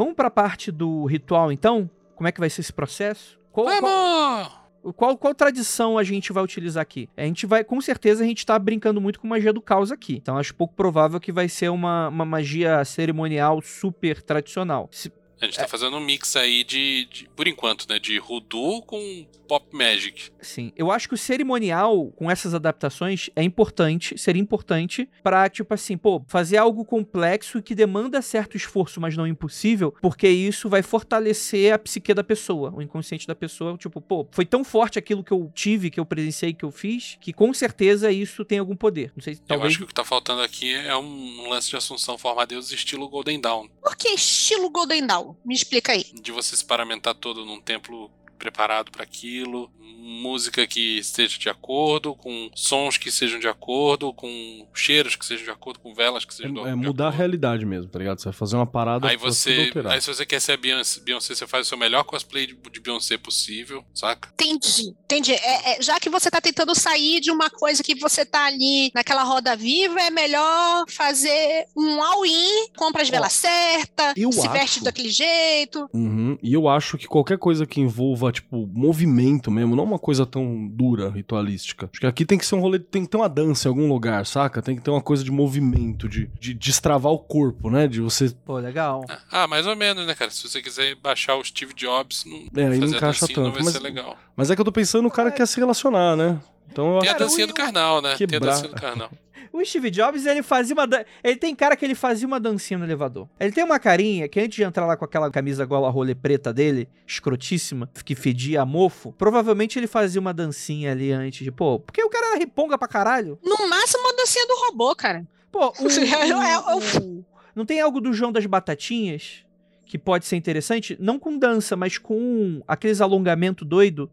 Vamos 0.00 0.14
pra 0.14 0.30
parte 0.30 0.72
do 0.72 1.04
ritual, 1.04 1.52
então? 1.52 1.90
Como 2.16 2.26
é 2.26 2.32
que 2.32 2.40
vai 2.40 2.48
ser 2.48 2.62
esse 2.62 2.72
processo? 2.72 3.38
Qual, 3.52 3.66
qual, 3.66 3.80
Vamos! 3.82 4.94
qual, 4.96 5.18
qual 5.18 5.34
tradição 5.34 5.98
a 5.98 6.02
gente 6.02 6.32
vai 6.32 6.42
utilizar 6.42 6.80
aqui? 6.80 7.06
A 7.14 7.22
gente 7.24 7.44
vai, 7.44 7.62
com 7.62 7.78
certeza, 7.82 8.24
a 8.24 8.26
gente 8.26 8.46
tá 8.46 8.58
brincando 8.58 8.98
muito 8.98 9.20
com 9.20 9.28
magia 9.28 9.52
do 9.52 9.60
caos 9.60 9.92
aqui. 9.92 10.16
Então 10.16 10.38
acho 10.38 10.54
pouco 10.54 10.72
provável 10.74 11.20
que 11.20 11.30
vai 11.30 11.50
ser 11.50 11.68
uma, 11.68 12.08
uma 12.08 12.24
magia 12.24 12.82
cerimonial 12.82 13.60
super 13.60 14.22
tradicional. 14.22 14.88
Se- 14.90 15.12
A 15.40 15.46
gente 15.46 15.56
tá 15.58 15.66
fazendo 15.66 15.96
um 15.96 16.00
mix 16.00 16.36
aí 16.36 16.62
de, 16.64 17.06
de- 17.06 17.28
por 17.34 17.48
enquanto, 17.48 17.88
né? 17.88 17.98
De 17.98 18.18
Voodoo 18.20 18.82
com 18.82 19.26
Pop 19.48 19.66
Magic. 19.74 20.30
Sim, 20.40 20.70
eu 20.76 20.90
acho 20.92 21.08
que 21.08 21.14
o 21.14 21.18
cerimonial 21.18 22.12
com 22.12 22.30
essas 22.30 22.54
adaptações 22.54 23.30
é 23.34 23.42
importante, 23.42 24.16
seria 24.18 24.40
importante 24.40 25.08
pra, 25.22 25.48
tipo 25.48 25.72
assim, 25.74 25.96
pô, 25.96 26.22
fazer 26.28 26.56
algo 26.58 26.84
complexo 26.84 27.58
e 27.58 27.62
que 27.62 27.74
demanda 27.74 28.20
certo 28.22 28.56
esforço, 28.56 29.00
mas 29.00 29.16
não 29.16 29.26
impossível, 29.26 29.94
porque 30.00 30.28
isso 30.28 30.68
vai 30.68 30.82
fortalecer 30.82 31.72
a 31.72 31.78
psique 31.78 32.12
da 32.14 32.22
pessoa, 32.22 32.72
o 32.76 32.82
inconsciente 32.82 33.26
da 33.26 33.34
pessoa, 33.34 33.76
tipo, 33.76 34.00
pô, 34.00 34.28
foi 34.30 34.44
tão 34.44 34.62
forte 34.62 34.98
aquilo 34.98 35.24
que 35.24 35.32
eu 35.32 35.50
tive, 35.54 35.90
que 35.90 35.98
eu 35.98 36.04
presenciei, 36.06 36.52
que 36.52 36.64
eu 36.64 36.70
fiz, 36.70 37.16
que 37.20 37.32
com 37.32 37.52
certeza 37.54 38.12
isso 38.12 38.44
tem 38.44 38.58
algum 38.58 38.76
poder. 38.76 39.12
Não 39.16 39.22
sei, 39.22 39.34
Eu 39.34 39.38
talvez 39.46 39.68
acho 39.70 39.78
que 39.78 39.84
o 39.84 39.86
que 39.88 39.94
tá 39.94 40.04
faltando 40.04 40.42
aqui 40.42 40.72
é 40.74 40.96
um 40.96 41.48
lance 41.48 41.70
de 41.70 41.76
Assunção 41.76 42.16
Forma-Deus 42.18 42.70
estilo 42.70 43.08
Golden 43.08 43.40
Dawn. 43.40 43.68
Por 43.82 43.96
que 43.96 44.08
estilo 44.10 44.70
Golden 44.70 45.06
Dawn? 45.06 45.29
Me 45.44 45.54
explica 45.54 45.92
aí. 45.92 46.04
De 46.20 46.32
você 46.32 46.56
se 46.56 46.64
paramentar 46.64 47.14
todo 47.14 47.44
num 47.44 47.60
templo 47.60 48.10
preparado 48.40 48.90
para 48.90 49.04
aquilo, 49.04 49.70
música 50.02 50.66
que 50.66 50.98
esteja 50.98 51.38
de 51.38 51.48
acordo, 51.48 52.14
com 52.14 52.50
sons 52.54 52.96
que 52.96 53.10
sejam 53.12 53.38
de 53.38 53.46
acordo, 53.46 54.12
com 54.14 54.66
cheiros 54.74 55.14
que 55.14 55.24
sejam 55.24 55.44
de 55.44 55.50
acordo, 55.50 55.78
com 55.78 55.94
velas 55.94 56.24
que 56.24 56.32
É, 56.32 56.36
sejam 56.36 56.66
é 56.66 56.70
de 56.70 56.76
mudar 56.76 57.04
a 57.04 57.08
acordo. 57.08 57.18
realidade 57.18 57.66
mesmo, 57.66 57.88
tá 57.90 57.98
ligado? 57.98 58.18
Você 58.18 58.24
vai 58.24 58.32
fazer 58.32 58.56
uma 58.56 58.66
parada 58.66 59.06
Aí 59.08 59.16
você, 59.16 59.66
alterar. 59.68 59.92
aí 59.92 60.00
se 60.00 60.08
você 60.12 60.24
quer 60.26 60.40
ser 60.40 60.52
a 60.52 60.56
Beyoncé, 60.56 61.00
Beyoncé, 61.00 61.34
você 61.34 61.46
faz 61.46 61.66
o 61.66 61.68
seu 61.68 61.78
melhor 61.78 62.02
cosplay 62.04 62.46
de, 62.46 62.54
de 62.54 62.80
Beyoncé 62.80 63.18
possível, 63.18 63.84
saca? 63.94 64.30
Entendi, 64.34 64.88
entendi. 65.04 65.32
É, 65.32 65.76
é, 65.78 65.82
já 65.82 66.00
que 66.00 66.08
você 66.08 66.30
tá 66.30 66.40
tentando 66.40 66.74
sair 66.74 67.20
de 67.20 67.30
uma 67.30 67.50
coisa 67.50 67.82
que 67.82 67.94
você 67.94 68.24
tá 68.24 68.46
ali 68.46 68.90
naquela 68.94 69.22
roda 69.22 69.54
viva, 69.54 70.00
é 70.00 70.10
melhor 70.10 70.84
fazer 70.88 71.66
um 71.76 72.02
all-in, 72.02 72.68
compra 72.76 73.02
as 73.02 73.10
velas 73.10 73.32
certas, 73.34 74.14
se 74.16 74.48
veste 74.48 74.60
acho- 74.78 74.84
daquele 74.84 75.10
jeito. 75.10 75.88
Uhum. 75.92 76.38
E 76.42 76.52
eu 76.54 76.68
acho 76.68 76.96
que 76.96 77.06
qualquer 77.06 77.36
coisa 77.38 77.66
que 77.66 77.80
envolva, 77.80 78.29
tipo, 78.32 78.66
movimento 78.72 79.50
mesmo, 79.50 79.74
não 79.76 79.84
uma 79.84 79.98
coisa 79.98 80.24
tão 80.26 80.66
dura, 80.68 81.10
ritualística. 81.10 81.88
Acho 81.92 82.00
que 82.00 82.06
aqui 82.06 82.24
tem 82.24 82.38
que 82.38 82.46
ser 82.46 82.54
um 82.54 82.60
rolê, 82.60 82.78
tem 82.78 83.04
que 83.04 83.10
ter 83.10 83.16
uma 83.16 83.28
dança 83.28 83.68
em 83.68 83.70
algum 83.70 83.88
lugar, 83.88 84.24
saca? 84.26 84.60
Tem 84.62 84.76
que 84.76 84.82
ter 84.82 84.90
uma 84.90 85.00
coisa 85.00 85.22
de 85.24 85.30
movimento, 85.30 86.08
de, 86.08 86.28
de 86.40 86.54
destravar 86.54 87.12
o 87.12 87.18
corpo, 87.18 87.70
né? 87.70 87.86
De 87.88 88.00
você. 88.00 88.30
Pô, 88.44 88.58
legal. 88.58 89.04
Ah, 89.30 89.46
mais 89.46 89.66
ou 89.66 89.76
menos, 89.76 90.06
né, 90.06 90.14
cara? 90.14 90.30
Se 90.30 90.48
você 90.48 90.60
quiser 90.62 90.94
baixar 90.96 91.36
o 91.36 91.44
Steve 91.44 91.72
Jobs, 91.74 92.24
não, 92.24 92.62
É, 92.62 92.66
aí 92.68 92.78
não 92.78 92.88
encaixa 92.88 93.20
dancinha 93.26 93.36
não 93.38 93.44
tanto, 93.46 93.54
vai 93.54 93.62
mas- 93.64 93.72
ser 93.72 93.80
legal. 93.80 94.16
Mas 94.36 94.50
é 94.50 94.54
que 94.54 94.60
eu 94.60 94.64
tô 94.64 94.72
pensando 94.72 95.02
no 95.02 95.10
cara 95.10 95.30
que 95.30 95.36
quer 95.38 95.46
se 95.46 95.58
relacionar, 95.58 96.16
né? 96.16 96.40
Então 96.72 96.94
eu 96.94 97.00
Tem 97.00 97.08
a 97.08 97.12
Cara, 97.14 97.24
dancinha 97.24 97.46
do 97.48 97.54
carnal, 97.54 98.00
né? 98.00 98.14
Tem 98.14 98.24
a 98.26 98.28
quebrar- 98.28 98.52
dancinha 98.52 98.68
do 98.72 98.80
carnal. 98.80 99.10
O 99.52 99.64
Steve 99.64 99.90
Jobs, 99.90 100.26
ele 100.26 100.42
fazia 100.42 100.74
uma. 100.74 100.86
dan- 100.86 101.04
Ele 101.24 101.36
tem 101.36 101.54
cara 101.56 101.74
que 101.76 101.84
ele 101.84 101.94
fazia 101.94 102.26
uma 102.26 102.38
dancinha 102.38 102.78
no 102.78 102.84
elevador. 102.84 103.28
Ele 103.38 103.50
tem 103.52 103.64
uma 103.64 103.78
carinha 103.80 104.28
que 104.28 104.38
antes 104.38 104.54
de 104.56 104.62
entrar 104.62 104.86
lá 104.86 104.96
com 104.96 105.04
aquela 105.04 105.30
camisa 105.30 105.64
gola 105.64 105.90
rolê 105.90 106.14
preta 106.14 106.52
dele, 106.52 106.88
escrotíssima, 107.06 107.88
que 108.04 108.14
fedia 108.14 108.62
a 108.62 108.66
mofo, 108.66 109.12
provavelmente 109.12 109.78
ele 109.78 109.86
fazia 109.86 110.20
uma 110.20 110.32
dancinha 110.32 110.92
ali 110.92 111.10
antes 111.12 111.42
de. 111.44 111.50
Pô, 111.50 111.80
porque 111.80 112.02
o 112.02 112.08
cara 112.08 112.28
era 112.28 112.38
riponga 112.38 112.78
pra 112.78 112.86
caralho. 112.88 113.38
No 113.42 113.68
máximo, 113.68 114.02
uma 114.04 114.14
dancinha 114.16 114.46
do 114.46 114.54
robô, 114.66 114.94
cara. 114.94 115.26
Pô, 115.50 115.68
o, 115.80 116.42
É, 116.42 116.58
o- 116.74 117.00
o- 117.02 117.24
não 117.54 117.66
tem 117.66 117.80
algo 117.80 118.00
do 118.00 118.12
João 118.12 118.30
das 118.30 118.46
Batatinhas 118.46 119.44
que 119.84 119.98
pode 119.98 120.24
ser 120.26 120.36
interessante? 120.36 120.96
Não 121.00 121.18
com 121.18 121.36
dança, 121.36 121.74
mas 121.76 121.98
com 121.98 122.62
aqueles 122.68 123.00
alongamento 123.00 123.64
doido 123.64 124.08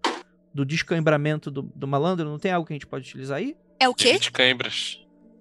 do 0.52 0.66
descambramento 0.66 1.52
do, 1.52 1.62
do 1.62 1.88
malandro. 1.88 2.28
Não 2.28 2.40
tem 2.40 2.52
algo 2.52 2.66
que 2.66 2.74
a 2.74 2.76
gente 2.76 2.88
pode 2.88 3.08
utilizar 3.08 3.38
aí? 3.38 3.56
É 3.80 3.88
o 3.88 3.94
quê? 3.94 4.18
De 4.18 4.32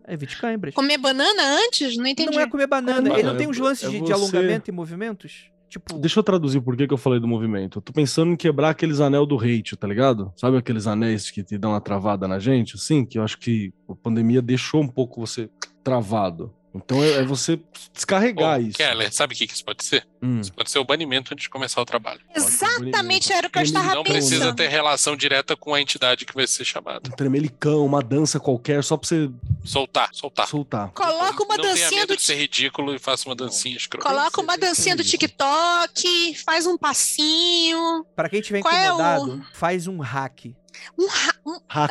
cãibras. 0.06 0.14
É 0.14 0.16
Vitcambras. 0.16 0.74
Comer 0.74 0.98
banana 0.98 1.42
antes? 1.66 1.96
Não 1.96 2.06
entendi. 2.06 2.30
Não 2.34 2.40
é 2.40 2.48
comer 2.48 2.66
banana. 2.66 3.02
Comer 3.08 3.20
Ele 3.20 3.28
não 3.28 3.36
tem 3.36 3.48
uns 3.48 3.58
lances 3.58 3.84
É 3.84 3.90
de, 3.90 4.00
de 4.00 4.06
você- 4.06 4.12
alongamento 4.12 4.70
e 4.70 4.72
movimentos? 4.72 5.50
Tipo, 5.68 5.98
Deixa 5.98 6.20
eu 6.20 6.22
traduzir 6.22 6.60
por 6.60 6.76
que 6.76 6.86
que 6.86 6.94
eu 6.94 6.96
falei 6.98 7.18
do 7.18 7.26
movimento. 7.26 7.78
Eu 7.78 7.82
tô 7.82 7.92
pensando 7.92 8.30
em 8.32 8.36
quebrar 8.36 8.70
aqueles 8.70 9.00
anel 9.00 9.26
do 9.26 9.36
hate, 9.36 9.76
tá 9.76 9.86
ligado? 9.86 10.32
Sabe 10.36 10.56
aqueles 10.56 10.86
anéis 10.86 11.28
que 11.30 11.42
te 11.42 11.58
dão 11.58 11.72
uma 11.72 11.80
travada 11.80 12.28
na 12.28 12.38
gente, 12.38 12.76
assim? 12.76 13.04
Que 13.04 13.18
eu 13.18 13.24
acho 13.24 13.36
que 13.36 13.72
a 13.88 13.94
pandemia 13.96 14.40
deixou 14.40 14.80
um 14.80 14.86
pouco 14.88 15.20
você 15.20 15.50
travado. 15.82 16.54
Então 16.84 17.02
é, 17.02 17.12
é 17.14 17.24
você 17.24 17.58
descarregar 17.92 18.58
Ô, 18.58 18.62
isso. 18.62 18.76
Keller, 18.78 19.12
sabe 19.12 19.34
o 19.34 19.36
que 19.36 19.46
que 19.46 19.54
isso 19.54 19.64
pode 19.64 19.84
ser? 19.84 20.06
Hum. 20.22 20.40
Isso 20.40 20.52
pode 20.52 20.70
ser 20.70 20.78
o 20.78 20.84
banimento 20.84 21.32
antes 21.32 21.42
de 21.44 21.48
começar 21.50 21.80
o 21.80 21.84
trabalho. 21.84 22.20
Exatamente 22.34 23.32
era 23.32 23.46
o 23.46 23.50
que 23.50 23.58
eu 23.58 23.62
estava 23.62 23.94
Não 23.94 24.02
pensando. 24.02 24.18
precisa 24.18 24.54
ter 24.54 24.68
relação 24.68 25.16
direta 25.16 25.56
com 25.56 25.74
a 25.74 25.80
entidade 25.80 26.24
que 26.24 26.34
vai 26.34 26.46
ser 26.46 26.64
chamada. 26.64 27.08
Um 27.10 27.16
tremelicão, 27.16 27.84
uma 27.84 28.02
dança 28.02 28.38
qualquer, 28.40 28.82
só 28.82 28.96
pra 28.96 29.08
você 29.08 29.30
Soltar, 29.64 30.08
soltar. 30.12 30.46
soltar. 30.46 30.90
Coloca 30.90 31.42
uma 31.42 31.56
não 31.56 31.62
tenha 31.64 31.74
dancinha 31.74 32.00
medo 32.00 32.08
do 32.14 32.16
de 32.16 32.22
ser 32.22 32.34
ridículo 32.36 32.94
e 32.94 32.98
faça 32.98 33.28
uma 33.28 33.34
dancinha 33.34 33.76
escrota. 33.76 34.08
Coloca 34.08 34.40
uma 34.40 34.56
dancinha 34.56 34.94
do 34.96 35.02
TikTok, 35.04 36.34
faz 36.44 36.66
um 36.66 36.76
passinho. 36.78 38.04
pra 38.14 38.28
quem 38.28 38.40
tiver 38.40 38.60
Qual 38.60 38.74
é 38.74 38.90
o- 38.92 38.94
incomodado, 38.94 39.46
faz 39.54 39.86
um 39.86 39.98
hack. 40.00 40.46
Um, 40.98 41.06
ra- 41.08 41.34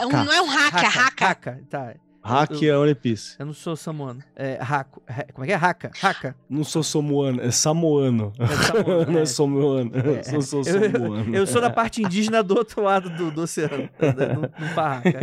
um- 0.06 0.10
não 0.26 0.32
é 0.34 0.42
um 0.42 0.48
hack, 0.48 0.74
é 0.84 0.88
hack. 0.88 1.22
Haka, 1.22 1.60
tá. 1.70 1.96
Hack 2.26 2.62
é 2.64 2.76
One 2.78 2.96
Piece. 2.96 3.36
Eu 3.40 3.46
não 3.46 3.54
sou 3.54 3.76
samoano. 3.76 4.22
É 4.36 4.58
raco. 4.62 5.02
ha- 5.08 5.26
Como 5.34 5.44
é 5.44 5.48
que 5.48 5.54
é? 5.54 5.56
Haka. 5.56 5.92
Haka. 6.02 6.36
Não 6.50 6.64
sou 6.64 6.82
samoano, 6.84 7.42
é 7.42 7.52
samoano. 7.52 8.34
É 8.40 8.48
samoano, 8.48 9.06
não 9.12 9.20
é. 9.20 9.26
samoano. 9.26 9.92
É. 9.96 10.36
Eu 10.36 10.42
sou 10.42 10.60
Eu, 10.66 10.92
samoano. 10.92 11.36
eu 11.36 11.48
sou 11.48 11.62
da 11.62 11.70
parte 11.70 12.02
indígena 12.02 12.42
do 12.42 12.58
outro 12.58 12.82
lado 12.82 13.10
do, 13.10 13.32
do 13.32 13.42
oceano. 13.44 13.90
No, 14.00 14.42
no 14.68 14.74
Parraca. 14.74 15.20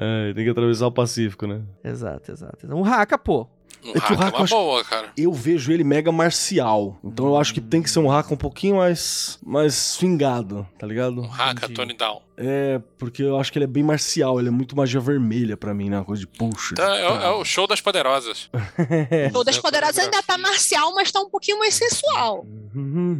É, 0.00 0.32
tem 0.32 0.44
que 0.44 0.50
atravessar 0.50 0.86
o 0.86 0.92
Pacífico, 0.92 1.46
né? 1.46 1.60
Exato, 1.82 2.30
exato. 2.30 2.74
Um 2.74 2.84
Haka, 2.84 3.18
pô. 3.18 3.48
Um 3.84 3.90
É 3.90 4.00
que 4.00 4.12
o 4.12 4.16
hack 4.16 4.20
é 4.20 4.34
eu 4.34 4.38
uma 4.38 4.44
acho- 4.44 4.54
boa, 4.54 4.84
cara. 4.84 5.08
Eu 5.16 5.32
vejo 5.32 5.72
ele 5.72 5.82
mega 5.84 6.10
marcial. 6.12 6.98
Então 7.02 7.26
eu 7.26 7.36
acho 7.36 7.52
que 7.54 7.60
tem 7.60 7.82
que 7.82 7.90
ser 7.90 7.98
um 8.00 8.08
hack 8.08 8.30
um 8.30 8.36
pouquinho 8.36 8.76
mais, 8.76 9.38
mais 9.44 9.74
swingado, 9.74 10.66
tá 10.78 10.86
ligado? 10.86 11.20
Um 11.20 11.26
hack, 11.26 11.58
Entendi. 11.58 11.74
Tony 11.74 11.94
Down. 11.96 12.20
É, 12.40 12.80
porque 12.98 13.22
eu 13.22 13.36
acho 13.38 13.50
que 13.50 13.58
ele 13.58 13.64
é 13.64 13.68
bem 13.68 13.82
marcial, 13.82 14.38
ele 14.38 14.46
é 14.48 14.50
muito 14.52 14.76
magia 14.76 15.00
vermelha 15.00 15.56
pra 15.56 15.74
mim, 15.74 15.90
né? 15.90 15.98
Uma 15.98 16.04
coisa 16.04 16.20
de 16.20 16.26
puxa. 16.28 16.70
Então, 16.72 16.94
é, 16.94 17.08
o- 17.10 17.20
é 17.22 17.30
o 17.30 17.44
show 17.44 17.66
das 17.66 17.80
poderosas. 17.80 18.48
Todas 19.32 19.56
É, 19.58 19.60
Poderosas 19.60 19.98
ainda 19.98 20.22
tá 20.22 20.38
marcial, 20.38 20.94
mas 20.94 21.10
tá 21.10 21.20
um 21.20 21.28
pouquinho 21.28 21.58
mais 21.58 21.74
sensual. 21.74 22.46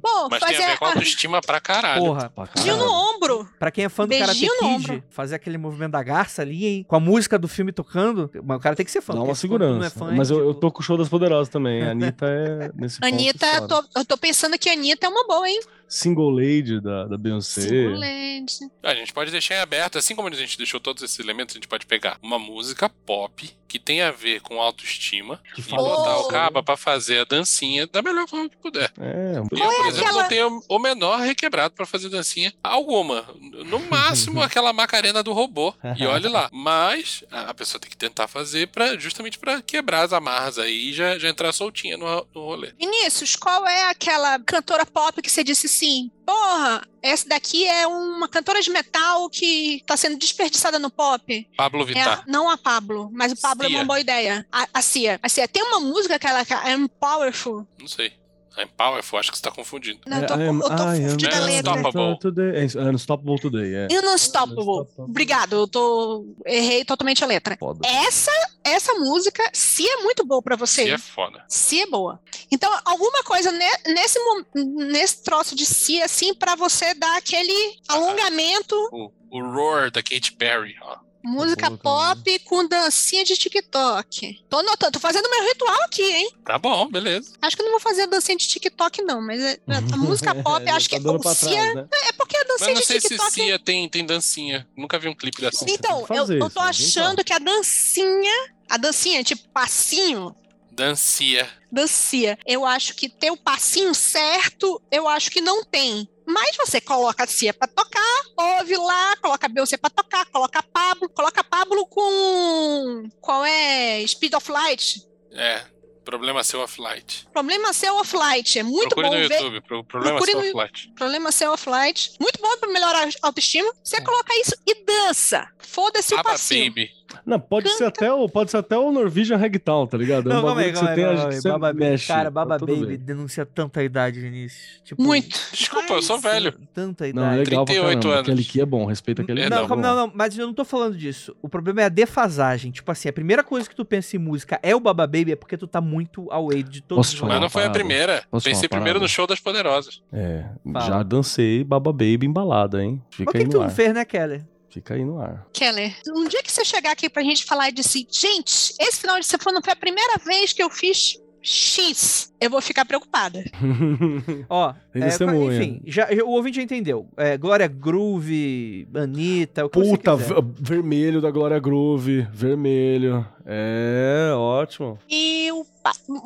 Pô, 0.00 0.28
Mas 0.30 0.40
tem 0.44 0.48
a 0.56 0.58
fazer 0.60 0.66
ver 0.70 0.78
com 0.78 0.84
autoestima 0.86 1.40
pra 1.40 1.60
caralho. 1.60 2.04
Porra. 2.04 2.30
Pra 2.30 2.44
beijinho 2.54 2.76
no 2.76 2.82
caralho. 2.84 3.14
ombro. 3.16 3.48
Pra 3.58 3.70
quem 3.70 3.84
é 3.84 3.88
fã 3.88 4.06
do 4.06 4.10
Karate 4.16 4.28
Beijinho 4.40 4.52
no 4.54 4.78
Kid, 4.78 4.90
ombro. 4.92 5.04
fazer 5.10 5.34
aquele 5.34 5.58
movimento 5.58 5.92
da 5.92 6.02
garça 6.02 6.42
ali, 6.42 6.64
hein? 6.66 6.84
Com 6.86 6.96
a 6.96 7.00
música 7.00 7.38
do 7.38 7.48
filme 7.48 7.72
tocando. 7.72 8.30
Mas 8.44 8.56
o 8.56 8.60
cara 8.60 8.76
tem 8.76 8.86
que 8.86 8.92
ser 8.92 9.00
fã. 9.00 9.14
Dá 9.14 9.22
uma 9.22 9.32
é 9.32 9.34
segurança. 9.34 9.90
fã, 9.98 10.12
é 10.12 10.16
Mas 10.16 10.30
eu, 10.30 10.36
eu 10.38 10.42
ridículo. 10.44 10.60
tô 10.60 10.70
com 10.72 10.80
o 10.80 10.82
show 10.84 10.96
das 10.96 11.08
poderosas 11.08 11.48
também. 11.48 11.82
A 11.82 11.90
Anitta 11.90 12.26
é 12.26 12.70
nesse 12.74 13.00
ponto 13.00 13.12
Anitta, 13.12 13.46
foda. 13.46 13.68
tô- 13.68 13.98
eu 14.00 14.04
tô 14.04 14.16
pensando 14.16 14.58
que 14.58 14.68
a 14.68 14.72
Anitta 14.72 15.06
é 15.06 15.08
uma 15.08 15.26
boa, 15.26 15.48
hein? 15.48 15.60
Single 15.88 16.30
Lady 16.30 16.80
da, 16.80 17.04
da 17.06 17.16
Beyoncé. 17.16 17.62
Simulante. 17.62 18.68
A 18.82 18.94
gente 18.94 19.12
pode 19.12 19.30
deixar 19.30 19.56
em 19.56 19.58
aberto, 19.60 19.98
assim 19.98 20.14
como 20.14 20.28
a 20.28 20.32
gente 20.32 20.56
deixou 20.56 20.78
todos 20.80 21.02
esses 21.02 21.18
elementos, 21.18 21.54
a 21.54 21.58
gente 21.58 21.68
pode 21.68 21.86
pegar 21.86 22.18
uma 22.22 22.38
música 22.38 22.88
pop 22.88 23.50
que 23.66 23.78
tem 23.78 24.00
a 24.00 24.10
ver 24.10 24.40
com 24.40 24.60
autoestima 24.62 25.42
Que 25.54 25.60
e 25.60 25.64
botar 25.64 26.18
o 26.20 26.28
caba 26.28 26.62
pra 26.62 26.74
fazer 26.76 27.18
a 27.20 27.24
dancinha 27.24 27.86
da 27.86 28.00
melhor 28.00 28.26
forma 28.26 28.48
que 28.48 28.56
puder. 28.56 28.90
É, 28.98 29.38
Eu, 29.38 29.46
por 29.46 29.58
é 29.58 29.88
exemplo, 29.88 30.06
aquela- 30.08 30.22
não 30.22 30.28
tenho 30.28 30.62
o 30.68 30.78
menor 30.78 31.20
requebrado 31.20 31.74
pra 31.74 31.84
fazer 31.84 32.08
dancinha 32.08 32.52
alguma. 32.62 33.26
No 33.66 33.78
máximo, 33.80 34.40
aquela 34.42 34.72
macarena 34.72 35.22
do 35.22 35.32
robô. 35.34 35.74
E 35.98 36.06
olhe 36.06 36.28
lá. 36.28 36.48
Mas 36.52 37.24
a 37.30 37.48
a 37.48 37.54
pessoa 37.54 37.80
tem 37.80 37.90
que 37.90 37.96
tentar 37.96 38.28
fazer 38.28 38.68
pra, 38.68 38.96
justamente 38.98 39.38
pra 39.38 39.60
quebrar 39.62 40.02
as 40.02 40.12
amarras 40.12 40.58
aí 40.58 40.90
e 40.90 40.92
já, 40.92 41.18
já 41.18 41.28
entrar 41.28 41.50
soltinha 41.52 41.96
no, 41.96 42.26
no 42.34 42.40
rolê. 42.44 42.72
Vinícius, 42.78 43.34
qual 43.36 43.66
é 43.66 43.88
aquela 43.90 44.38
cantora 44.40 44.84
pop 44.86 45.20
que 45.22 45.30
você 45.30 45.42
disse 45.42 45.66
assim, 45.78 46.10
porra, 46.26 46.86
essa 47.00 47.28
daqui 47.28 47.64
é 47.64 47.86
uma 47.86 48.28
cantora 48.28 48.60
de 48.60 48.70
metal 48.70 49.30
que 49.30 49.82
tá 49.86 49.96
sendo 49.96 50.18
desperdiçada 50.18 50.78
no 50.78 50.90
pop. 50.90 51.48
Pablo 51.56 51.82
É 51.82 51.86
Vittar. 51.86 52.20
a- 52.20 52.24
não 52.26 52.50
a 52.50 52.58
Pablo, 52.58 53.08
mas 53.12 53.32
o 53.32 53.36
Pablo 53.36 53.64
é 53.64 53.68
Cia. 53.68 53.78
uma 53.78 53.84
boa 53.84 54.00
ideia. 54.00 54.46
A, 54.50 54.68
a 54.74 54.82
Cia. 54.82 55.18
A 55.22 55.28
Cia. 55.28 55.46
Tem 55.46 55.62
uma 55.62 55.80
música 55.80 56.18
que 56.18 56.26
ela 56.26 56.44
que 56.44 56.52
é 56.52 56.76
Powerful. 57.00 57.66
Não 57.78 57.86
sei. 57.88 58.12
I'm 58.58 58.68
Powerful, 58.76 59.18
acho 59.18 59.30
que 59.30 59.36
você 59.38 59.42
tá 59.44 59.50
confundindo. 59.50 60.00
Não, 60.06 60.18
eu 60.20 60.26
tô, 60.26 60.34
É, 60.34 60.48
am- 60.48 60.56
eu 60.62 60.62
tô 60.62 60.68
confundindo 60.76 61.34
a 61.34 61.38
letra. 61.40 61.72
Unstoppable. 61.72 62.18
Today. 62.18 62.56
É, 62.56 62.90
Unstoppable 62.90 63.40
Today, 63.40 63.74
é. 63.74 63.86
Unstoppable. 63.90 64.60
Unstoppable. 64.60 65.10
Obrigado, 65.10 65.52
eu 65.56 65.68
tô. 65.68 66.26
Errei 66.46 66.84
totalmente 66.84 67.22
a 67.22 67.26
letra. 67.26 67.56
Foda. 67.58 67.80
Essa, 67.86 68.32
essa 68.64 68.94
música, 68.94 69.42
se 69.52 69.88
é 69.88 69.96
muito 70.02 70.24
boa 70.26 70.42
pra 70.42 70.56
você. 70.56 70.84
Se 70.84 70.90
é 70.90 70.98
foda. 70.98 71.44
Se 71.48 71.80
é 71.80 71.86
boa. 71.86 72.20
Então, 72.50 72.70
alguma 72.84 73.22
coisa 73.24 73.50
ne- 73.52 73.78
nesse, 73.94 74.18
nesse 74.54 75.22
troço 75.22 75.54
de 75.54 75.64
si, 75.66 76.00
assim, 76.02 76.34
pra 76.34 76.54
você 76.56 76.94
dar 76.94 77.16
aquele 77.16 77.76
alongamento, 77.88 78.74
O, 78.92 79.10
o 79.30 79.42
Roar 79.52 79.90
da 79.90 80.02
Katy 80.02 80.32
Perry, 80.32 80.74
ó. 80.82 80.96
Música 81.28 81.70
boa 81.70 82.16
pop 82.16 82.38
com 82.40 82.66
dancinha 82.66 83.24
de 83.24 83.36
TikTok. 83.36 84.44
Tô 84.48 84.62
notando, 84.62 84.92
tô 84.92 85.00
fazendo 85.00 85.28
meu 85.30 85.42
ritual 85.48 85.82
aqui, 85.84 86.02
hein? 86.02 86.30
Tá 86.44 86.58
bom, 86.58 86.88
beleza. 86.90 87.32
Acho 87.42 87.56
que 87.56 87.62
eu 87.62 87.66
não 87.66 87.72
vou 87.72 87.80
fazer 87.80 88.02
a 88.02 88.06
dancinha 88.06 88.36
de 88.36 88.48
TikTok, 88.48 89.02
não, 89.02 89.20
mas 89.20 89.40
é- 89.42 89.58
a 89.92 89.96
música 89.96 90.34
pop, 90.42 90.64
Já 90.64 90.76
acho 90.76 90.88
tá 90.90 90.98
que 91.00 91.08
o 91.08 91.20
pra 91.20 91.34
Cia. 91.34 91.74
né? 91.74 91.88
É 92.08 92.12
porque 92.12 92.36
a 92.36 92.40
Mas 92.40 92.48
dancinha 92.48 92.74
não 92.74 92.80
de 92.80 92.86
sei 92.86 93.00
se 93.00 93.08
TikTok. 93.08 93.32
Cia 93.32 93.58
tem, 93.58 93.88
tem 93.88 94.04
dancinha. 94.06 94.66
Nunca 94.76 94.98
vi 94.98 95.08
um 95.08 95.14
clipe 95.14 95.40
da 95.42 95.52
Cia. 95.52 95.66
Então, 95.70 96.06
eu, 96.10 96.26
eu 96.32 96.50
tô 96.50 96.60
né? 96.62 96.68
achando 96.68 97.22
que 97.24 97.32
a 97.32 97.38
dancinha, 97.38 98.34
a 98.68 98.76
dancinha, 98.76 99.22
tipo 99.22 99.46
passinho, 99.50 100.34
Dancia. 100.70 101.48
dancinha, 101.72 102.38
eu 102.46 102.64
acho 102.64 102.94
que 102.94 103.08
ter 103.08 103.30
o 103.32 103.36
passinho 103.36 103.92
certo, 103.94 104.80
eu 104.90 105.08
acho 105.08 105.30
que 105.30 105.40
não 105.40 105.64
tem. 105.64 106.08
Mas 106.28 106.56
você 106.56 106.78
coloca 106.80 107.24
a 107.24 107.26
Cia 107.26 107.54
pra 107.54 107.66
tocar, 107.66 108.22
ouve 108.36 108.76
lá, 108.76 109.16
coloca 109.16 109.46
a 109.46 109.48
Beyoncé 109.48 109.78
pra 109.78 109.88
tocar, 109.88 110.26
coloca 110.26 110.58
a 110.58 110.62
Pablo, 110.62 111.08
coloca 111.08 111.40
a 111.40 111.44
Pablo 111.44 111.86
com. 111.86 113.08
Qual 113.20 113.44
é? 113.44 114.06
Speed 114.06 114.34
of 114.34 114.50
Light. 114.52 115.02
É. 115.32 115.64
Problema 116.04 116.42
seu 116.42 116.60
offlight. 116.60 117.26
Problema 117.32 117.70
seu 117.74 117.94
offlight. 117.96 118.58
É 118.58 118.62
muito 118.62 118.94
Procure 118.94 119.08
bom 119.08 119.14
no 119.22 119.28
ver. 119.28 119.34
YouTube. 119.34 119.60
Pro, 119.60 119.84
problema 119.84 120.16
Procure 120.16 120.32
seu 120.32 120.40
no- 120.40 120.46
offlight. 120.48 120.92
Problema 120.94 121.32
seu 121.32 121.52
offlight. 121.52 122.12
Muito 122.18 122.40
bom 122.40 122.56
pra 122.56 122.68
melhorar 122.70 123.06
a 123.06 123.10
autoestima. 123.26 123.70
Você 123.84 124.00
coloca 124.02 124.34
isso 124.40 124.54
e 124.66 124.74
dança. 124.86 125.46
Foda-se 125.58 126.14
o 126.14 126.22
passinho. 126.22 126.70
Baby. 126.70 126.90
Não, 127.24 127.40
pode 127.40 127.70
ser 127.70 127.84
até 127.84 128.12
o, 128.12 128.28
pode 128.28 128.50
ser 128.50 128.58
até 128.58 128.76
o 128.76 128.90
Norwegian 128.92 129.36
Ragdown, 129.36 129.86
tá 129.86 129.96
ligado? 129.96 130.30
É 130.30 130.32
um 130.32 130.36
Não, 130.36 130.44
calma 130.44 130.60
aí, 130.60 130.72
calma 130.72 130.94
você 130.94 131.04
aí, 131.04 131.42
calma 131.42 131.58
Baba 131.58 131.72
mexe. 131.72 132.06
Cara, 132.08 132.24
tá 132.24 132.30
Baba 132.30 132.58
tudo 132.58 132.74
Baby 132.74 132.86
bem. 132.86 132.98
denuncia 132.98 133.46
tanta 133.46 133.82
idade, 133.82 134.20
Vinícius. 134.20 134.80
Tipo, 134.84 135.02
Muito. 135.02 135.28
Desculpa, 135.52 135.94
eu 135.94 136.02
sou 136.02 136.18
velho. 136.18 136.52
Tanta 136.74 137.04
Não, 137.12 137.24
é 137.24 137.34
idade. 137.34 137.50
legal 137.50 137.64
pra 137.64 137.74
38 137.74 137.98
caramba. 138.00 138.14
anos. 138.14 138.28
Aquele 138.28 138.44
que 138.44 138.60
é 138.60 138.66
bom, 138.66 138.84
respeita 138.86 139.22
aquele 139.22 139.40
É, 139.40 139.44
que 139.44 139.50
Não, 139.50 139.64
é 139.64 139.66
bom. 139.66 139.76
não, 139.76 139.96
não, 139.96 140.12
mas 140.14 140.36
eu 140.38 140.46
não 140.46 140.54
tô 140.54 140.64
falando 140.64 140.96
disso. 140.96 141.34
O 141.40 141.48
problema 141.48 141.80
é 141.82 141.84
a 141.84 141.88
defasagem. 141.88 142.70
Tipo 142.70 142.90
assim, 142.92 143.08
a 143.08 143.12
primeira 143.12 143.42
coisa 143.42 143.68
que 143.68 143.74
tu 143.74 143.84
pensa 143.84 144.16
em 144.16 144.18
música 144.18 144.58
é 144.62 144.74
o 144.76 144.80
Baba 144.80 145.06
Baby, 145.06 145.32
é 145.32 145.36
porque 145.36 145.56
tu 145.56 145.66
tá 145.66 145.80
muito 145.80 146.30
away 146.30 146.62
de 146.62 146.82
todos 146.82 147.08
Posso 147.12 147.24
os 147.24 147.28
Mas 147.28 147.40
não 147.40 147.48
foi 147.50 147.64
a 147.64 147.70
primeira. 147.70 148.22
Posso 148.30 148.44
Pensei 148.44 148.68
primeiro 148.68 148.98
parada? 148.98 149.04
no 149.04 149.08
show 149.08 149.26
das 149.26 149.40
poderosas. 149.40 150.02
É, 150.12 150.44
Fala. 150.72 150.84
já 150.84 151.02
dancei 151.02 151.64
Baba 151.64 151.92
Baby 151.92 152.26
embalada, 152.26 152.82
hein? 152.82 153.02
Mas 153.10 153.16
Fica 153.16 153.30
o 153.30 153.32
que, 153.32 153.38
aí 153.38 153.44
que 153.44 153.50
tu 153.50 153.60
não 153.60 153.70
fez, 153.70 153.94
né, 153.94 154.04
Keller? 154.04 154.44
Fica 154.70 154.94
aí 154.94 155.04
no 155.04 155.18
ar. 155.20 155.46
Keller, 155.52 155.94
um 156.14 156.28
dia 156.28 156.42
que 156.42 156.52
você 156.52 156.64
chegar 156.64 156.92
aqui 156.92 157.08
pra 157.08 157.22
gente 157.22 157.44
falar 157.44 157.70
de 157.70 157.80
assim, 157.80 158.06
gente, 158.10 158.74
esse 158.78 159.00
final 159.00 159.18
de 159.18 159.26
semana 159.26 159.60
foi 159.62 159.72
a 159.72 159.76
primeira 159.76 160.18
vez 160.18 160.52
que 160.52 160.62
eu 160.62 160.68
fiz 160.70 161.16
X, 161.40 162.32
eu 162.40 162.50
vou 162.50 162.60
ficar 162.60 162.84
preocupada. 162.84 163.42
Ó, 164.50 164.74
é, 164.94 165.08
enfim, 165.54 165.80
já, 165.86 166.12
já- 166.12 166.24
o 166.24 166.30
ouvinte 166.30 166.56
já 166.56 166.62
entendeu. 166.62 167.08
É, 167.16 167.38
Glória 167.38 167.66
Groove, 167.68 168.86
Anitta, 168.94 169.64
o 169.64 169.70
que 169.70 169.80
Puta, 169.80 170.16
vermelho 170.60 171.20
da 171.20 171.30
Glória 171.30 171.58
Groove. 171.58 172.26
Vermelho. 172.32 173.26
É, 173.50 174.30
ótimo. 174.34 174.98
E 175.08 175.50
o 175.52 175.64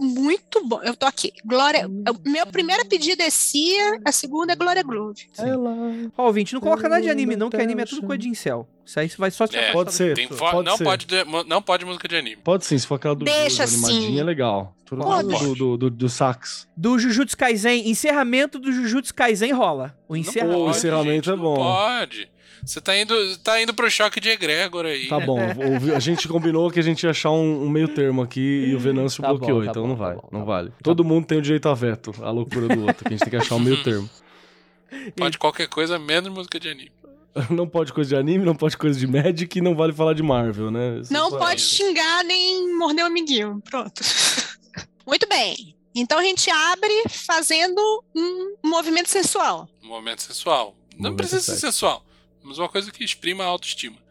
muito 0.01 0.67
bom. 0.67 0.81
Eu 0.83 0.97
tô 0.97 1.07
aqui. 1.07 1.33
Glória. 1.45 1.87
o 1.89 2.29
Meu 2.29 2.45
primeiro 2.49 2.85
pedido 2.87 3.23
é 3.23 3.31
Cia, 3.31 4.01
a 4.05 4.11
segunda 4.11 4.55
é 4.55 4.57
Glória 4.57 4.83
Groove. 4.83 5.29
Ó, 6.19 6.27
ouvinte, 6.27 6.53
não 6.53 6.61
coloca 6.61 6.89
nada 6.89 7.01
de 7.01 7.09
anime, 7.09 7.37
não, 7.37 7.49
que 7.49 7.57
anime 7.57 7.83
é 7.83 7.85
tudo 7.85 8.05
coisa 8.05 8.19
de 8.19 8.29
incel. 8.29 8.67
Isso 8.85 8.99
aí 8.99 9.09
vai 9.17 9.31
só 9.31 9.47
te 9.47 9.57
É, 9.57 9.71
pode 9.71 9.95
ser. 9.95 10.29
Pode 10.29 10.69
não, 10.69 10.77
ser. 10.77 10.83
pode, 10.85 11.07
de- 11.07 11.25
não 11.47 11.63
pode 11.63 11.85
música 11.85 12.09
de 12.09 12.17
anime. 12.17 12.37
Pode 12.43 12.65
sim, 12.67 12.77
se 12.77 12.85
for 12.87 12.97
aquela 12.97 13.15
do, 13.15 13.25
Deixa 13.25 13.63
animadinha, 13.63 14.09
assim. 14.09 14.19
é 14.19 14.25
legal. 14.25 14.75
Tudo 14.85 15.03
Pode. 15.05 15.29
do, 15.29 15.55
do, 15.55 15.77
do, 15.79 15.91
do 15.91 16.09
sax. 16.09 16.67
Do 16.77 16.99
Jujutsu 16.99 17.37
Kaisen, 17.39 17.89
encerramento 17.89 18.59
do 18.59 18.71
Jujutsu 18.73 19.15
Kaisen 19.15 19.53
rola. 19.53 19.97
O 20.09 20.15
O 20.15 20.17
encerramento. 20.17 20.71
encerramento 20.71 21.31
é 21.31 21.37
não 21.37 21.43
bom. 21.43 21.55
Pode. 21.55 22.29
Você 22.65 22.81
tá 22.81 22.97
indo, 22.97 23.37
tá 23.39 23.61
indo 23.61 23.75
pro 23.75 23.91
choque 23.91 24.21
de 24.21 24.29
egrégor 24.29 24.87
aí. 24.87 25.09
Tá 25.09 25.19
bom, 25.19 25.39
a 25.95 25.99
gente 25.99 26.29
combinou 26.29 26.71
que 26.71 26.79
a 26.79 26.83
gente 26.83 27.03
ia 27.03 27.11
achar 27.11 27.31
um, 27.31 27.65
um 27.65 27.69
meio 27.69 27.89
termo 27.89 28.23
aqui 28.23 28.67
e 28.69 28.75
o 28.75 28.79
Venâncio 28.79 29.21
Tá 29.23 29.29
bloqueou, 29.31 29.59
bom, 29.61 29.65
tá 29.65 29.71
então 29.71 29.83
bom, 29.83 29.89
não 29.89 29.97
tá 29.97 30.05
vai, 30.05 30.17
tá 30.17 30.23
não 30.31 30.41
bom. 30.41 30.47
vale. 30.47 30.73
Todo 30.83 31.05
mundo 31.05 31.27
tem 31.27 31.39
o 31.39 31.43
direito 31.43 31.69
a 31.69 31.75
veto, 31.75 32.15
a 32.23 32.31
loucura 32.31 32.69
do 32.69 32.83
outro, 32.87 33.05
que 33.05 33.09
a 33.09 33.11
gente 33.11 33.21
tem 33.21 33.31
que 33.31 33.37
achar 33.37 33.57
um 33.57 33.61
meio 33.61 33.81
termo. 33.85 34.09
Pode 35.17 35.39
qualquer 35.39 35.69
coisa, 35.69 35.99
menos 35.99 36.33
música 36.33 36.61
de 36.61 36.69
anime. 36.69 36.93
Não 37.51 37.67
pode 37.67 37.93
coisa 37.95 38.11
de 38.11 38.17
anime, 38.17 38.45
não 38.45 38.55
pode 38.55 38.77
coisa 38.77 39.01
de 39.01 39.07
Magic 39.07 39.57
e 39.59 39.63
não 39.63 39.75
vale 39.75 39.95
falar 39.95 40.13
de 40.13 40.23
Marvel, 40.23 40.71
né? 40.71 40.99
Isso 41.01 41.11
Não 41.11 41.31
pode 41.31 41.63
xingar 41.63 42.23
nem 42.25 42.77
morder 42.77 43.03
o 43.05 43.07
amiguinho. 43.07 43.59
Pronto. 43.71 44.03
Muito 45.07 45.27
bem. 45.27 45.75
Então 45.95 46.19
a 46.19 46.23
gente 46.23 46.51
abre 46.51 46.93
fazendo 47.09 48.05
um 48.15 48.55
movimento 48.63 49.09
sensual. 49.09 49.67
Um 49.83 49.89
momento 49.89 50.21
sensual. 50.21 50.77
Não 50.95 51.05
Momento 51.05 51.17
precisa 51.17 51.41
ser 51.41 51.53
sexy. 51.53 51.61
sensual, 51.63 52.05
mas 52.43 52.59
uma 52.59 52.69
coisa 52.69 52.91
que 52.91 53.05
exprima 53.05 53.45
a 53.45 53.47
autoestima. 53.47 54.02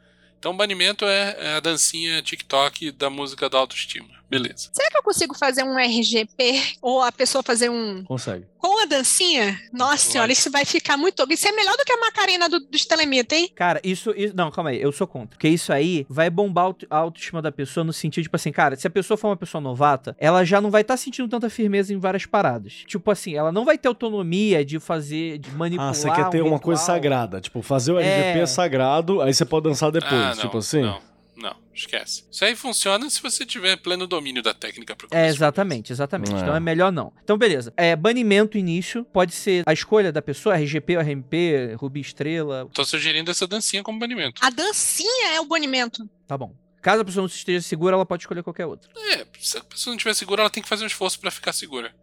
Então, 0.41 0.57
banimento 0.57 1.05
é, 1.05 1.35
é 1.39 1.53
a 1.57 1.59
dancinha 1.59 2.19
TikTok 2.23 2.91
da 2.93 3.11
música 3.11 3.47
da 3.47 3.59
autoestima. 3.59 4.07
Beleza. 4.27 4.69
Será 4.71 4.89
que 4.89 4.97
eu 4.97 5.03
consigo 5.03 5.37
fazer 5.37 5.61
um 5.61 5.77
RGP 5.77 6.77
ou 6.81 7.01
a 7.01 7.11
pessoa 7.11 7.43
fazer 7.43 7.69
um 7.69 8.01
Consegue. 8.05 8.45
com 8.57 8.81
a 8.81 8.85
dancinha? 8.85 9.59
Nossa 9.73 10.09
senhora, 10.09 10.31
isso 10.31 10.49
vai 10.49 10.63
ficar 10.63 10.95
muito. 10.95 11.25
Isso 11.29 11.45
é 11.49 11.51
melhor 11.51 11.75
do 11.75 11.83
que 11.83 11.91
a 11.91 11.97
Macarena 11.99 12.47
do, 12.47 12.61
dos 12.61 12.85
Telemita, 12.85 13.35
hein? 13.35 13.51
Cara, 13.53 13.81
isso, 13.83 14.13
isso- 14.15 14.33
Não, 14.33 14.49
calma 14.49 14.69
aí, 14.69 14.81
eu 14.81 14.89
sou 14.93 15.05
contra. 15.05 15.31
Porque 15.35 15.49
isso 15.49 15.73
aí 15.73 16.05
vai 16.09 16.29
bombar 16.29 16.63
auto- 16.63 16.87
a 16.89 16.95
autoestima 16.95 17.41
da 17.41 17.51
pessoa 17.51 17.83
no 17.83 17.91
sentido, 17.91 18.23
tipo 18.23 18.35
assim, 18.37 18.53
cara, 18.53 18.77
se 18.77 18.87
a 18.87 18.89
pessoa 18.89 19.17
for 19.17 19.27
uma 19.27 19.35
pessoa 19.35 19.59
novata, 19.59 20.15
ela 20.17 20.45
já 20.45 20.61
não 20.61 20.71
vai 20.71 20.81
estar 20.81 20.95
sentindo 20.95 21.27
tanta 21.27 21.49
firmeza 21.49 21.93
em 21.93 21.97
várias 21.99 22.25
paradas. 22.25 22.83
Tipo 22.87 23.11
assim, 23.11 23.35
ela 23.35 23.51
não 23.51 23.65
vai 23.65 23.77
ter 23.77 23.89
autonomia 23.89 24.63
de 24.63 24.79
fazer, 24.79 25.39
de 25.39 25.51
manipular. 25.51 25.89
Ah, 25.89 25.93
você 25.93 26.09
quer 26.09 26.29
ter 26.29 26.41
um 26.41 26.47
uma 26.47 26.59
coisa 26.59 26.81
ritual. 26.81 26.95
sagrada. 26.95 27.41
Tipo, 27.41 27.61
fazer 27.61 27.91
o 27.91 27.99
RGP 27.99 28.39
É. 28.39 28.41
é 28.43 28.45
sagrado, 28.45 29.21
aí 29.21 29.33
você 29.33 29.43
pode 29.43 29.65
dançar 29.67 29.91
depois. 29.91 30.13
ah, 30.13 30.30
não, 30.35 30.43
tipo 30.43 30.57
assim. 30.57 30.81
Não, 30.81 31.01
não, 31.35 31.55
esquece. 31.73 32.25
Isso 32.29 32.45
aí 32.45 32.55
funciona 32.55 33.09
se 33.09 33.21
você 33.21 33.45
tiver 33.45 33.77
pleno 33.77 34.05
domínio 34.05 34.43
da 34.43 34.53
técnica 34.53 34.95
pro 34.95 35.07
É, 35.11 35.27
exatamente, 35.27 35.91
exatamente. 35.91 36.33
É. 36.33 36.39
Então 36.39 36.55
é 36.55 36.59
melhor 36.59 36.91
não. 36.91 37.11
Então, 37.23 37.37
beleza. 37.37 37.73
É, 37.75 37.95
banimento 37.95 38.57
início 38.57 39.03
pode 39.05 39.33
ser 39.33 39.63
a 39.65 39.73
escolha 39.73 40.11
da 40.11 40.21
pessoa, 40.21 40.55
RGP 40.55 40.97
ou 40.97 41.03
RMP, 41.03 41.75
Rubi 41.75 42.01
Estrela. 42.01 42.69
Tô 42.73 42.85
sugerindo 42.85 43.31
essa 43.31 43.47
dancinha 43.47 43.81
como 43.83 43.99
banimento. 43.99 44.43
A 44.43 44.49
dancinha 44.49 45.33
é 45.35 45.41
o 45.41 45.45
banimento. 45.45 46.07
Tá 46.27 46.37
bom. 46.37 46.55
Caso 46.81 47.01
a 47.01 47.05
pessoa 47.05 47.21
não 47.21 47.27
esteja 47.27 47.61
segura, 47.61 47.95
ela 47.95 48.05
pode 48.05 48.23
escolher 48.23 48.41
qualquer 48.41 48.65
outra. 48.65 48.89
É, 49.13 49.25
se 49.39 49.57
a 49.57 49.63
pessoa 49.63 49.91
não 49.91 49.97
estiver 49.97 50.15
segura, 50.15 50.41
ela 50.41 50.49
tem 50.49 50.63
que 50.63 50.69
fazer 50.69 50.83
um 50.83 50.87
esforço 50.87 51.19
pra 51.19 51.29
ficar 51.29 51.53
segura. 51.53 51.93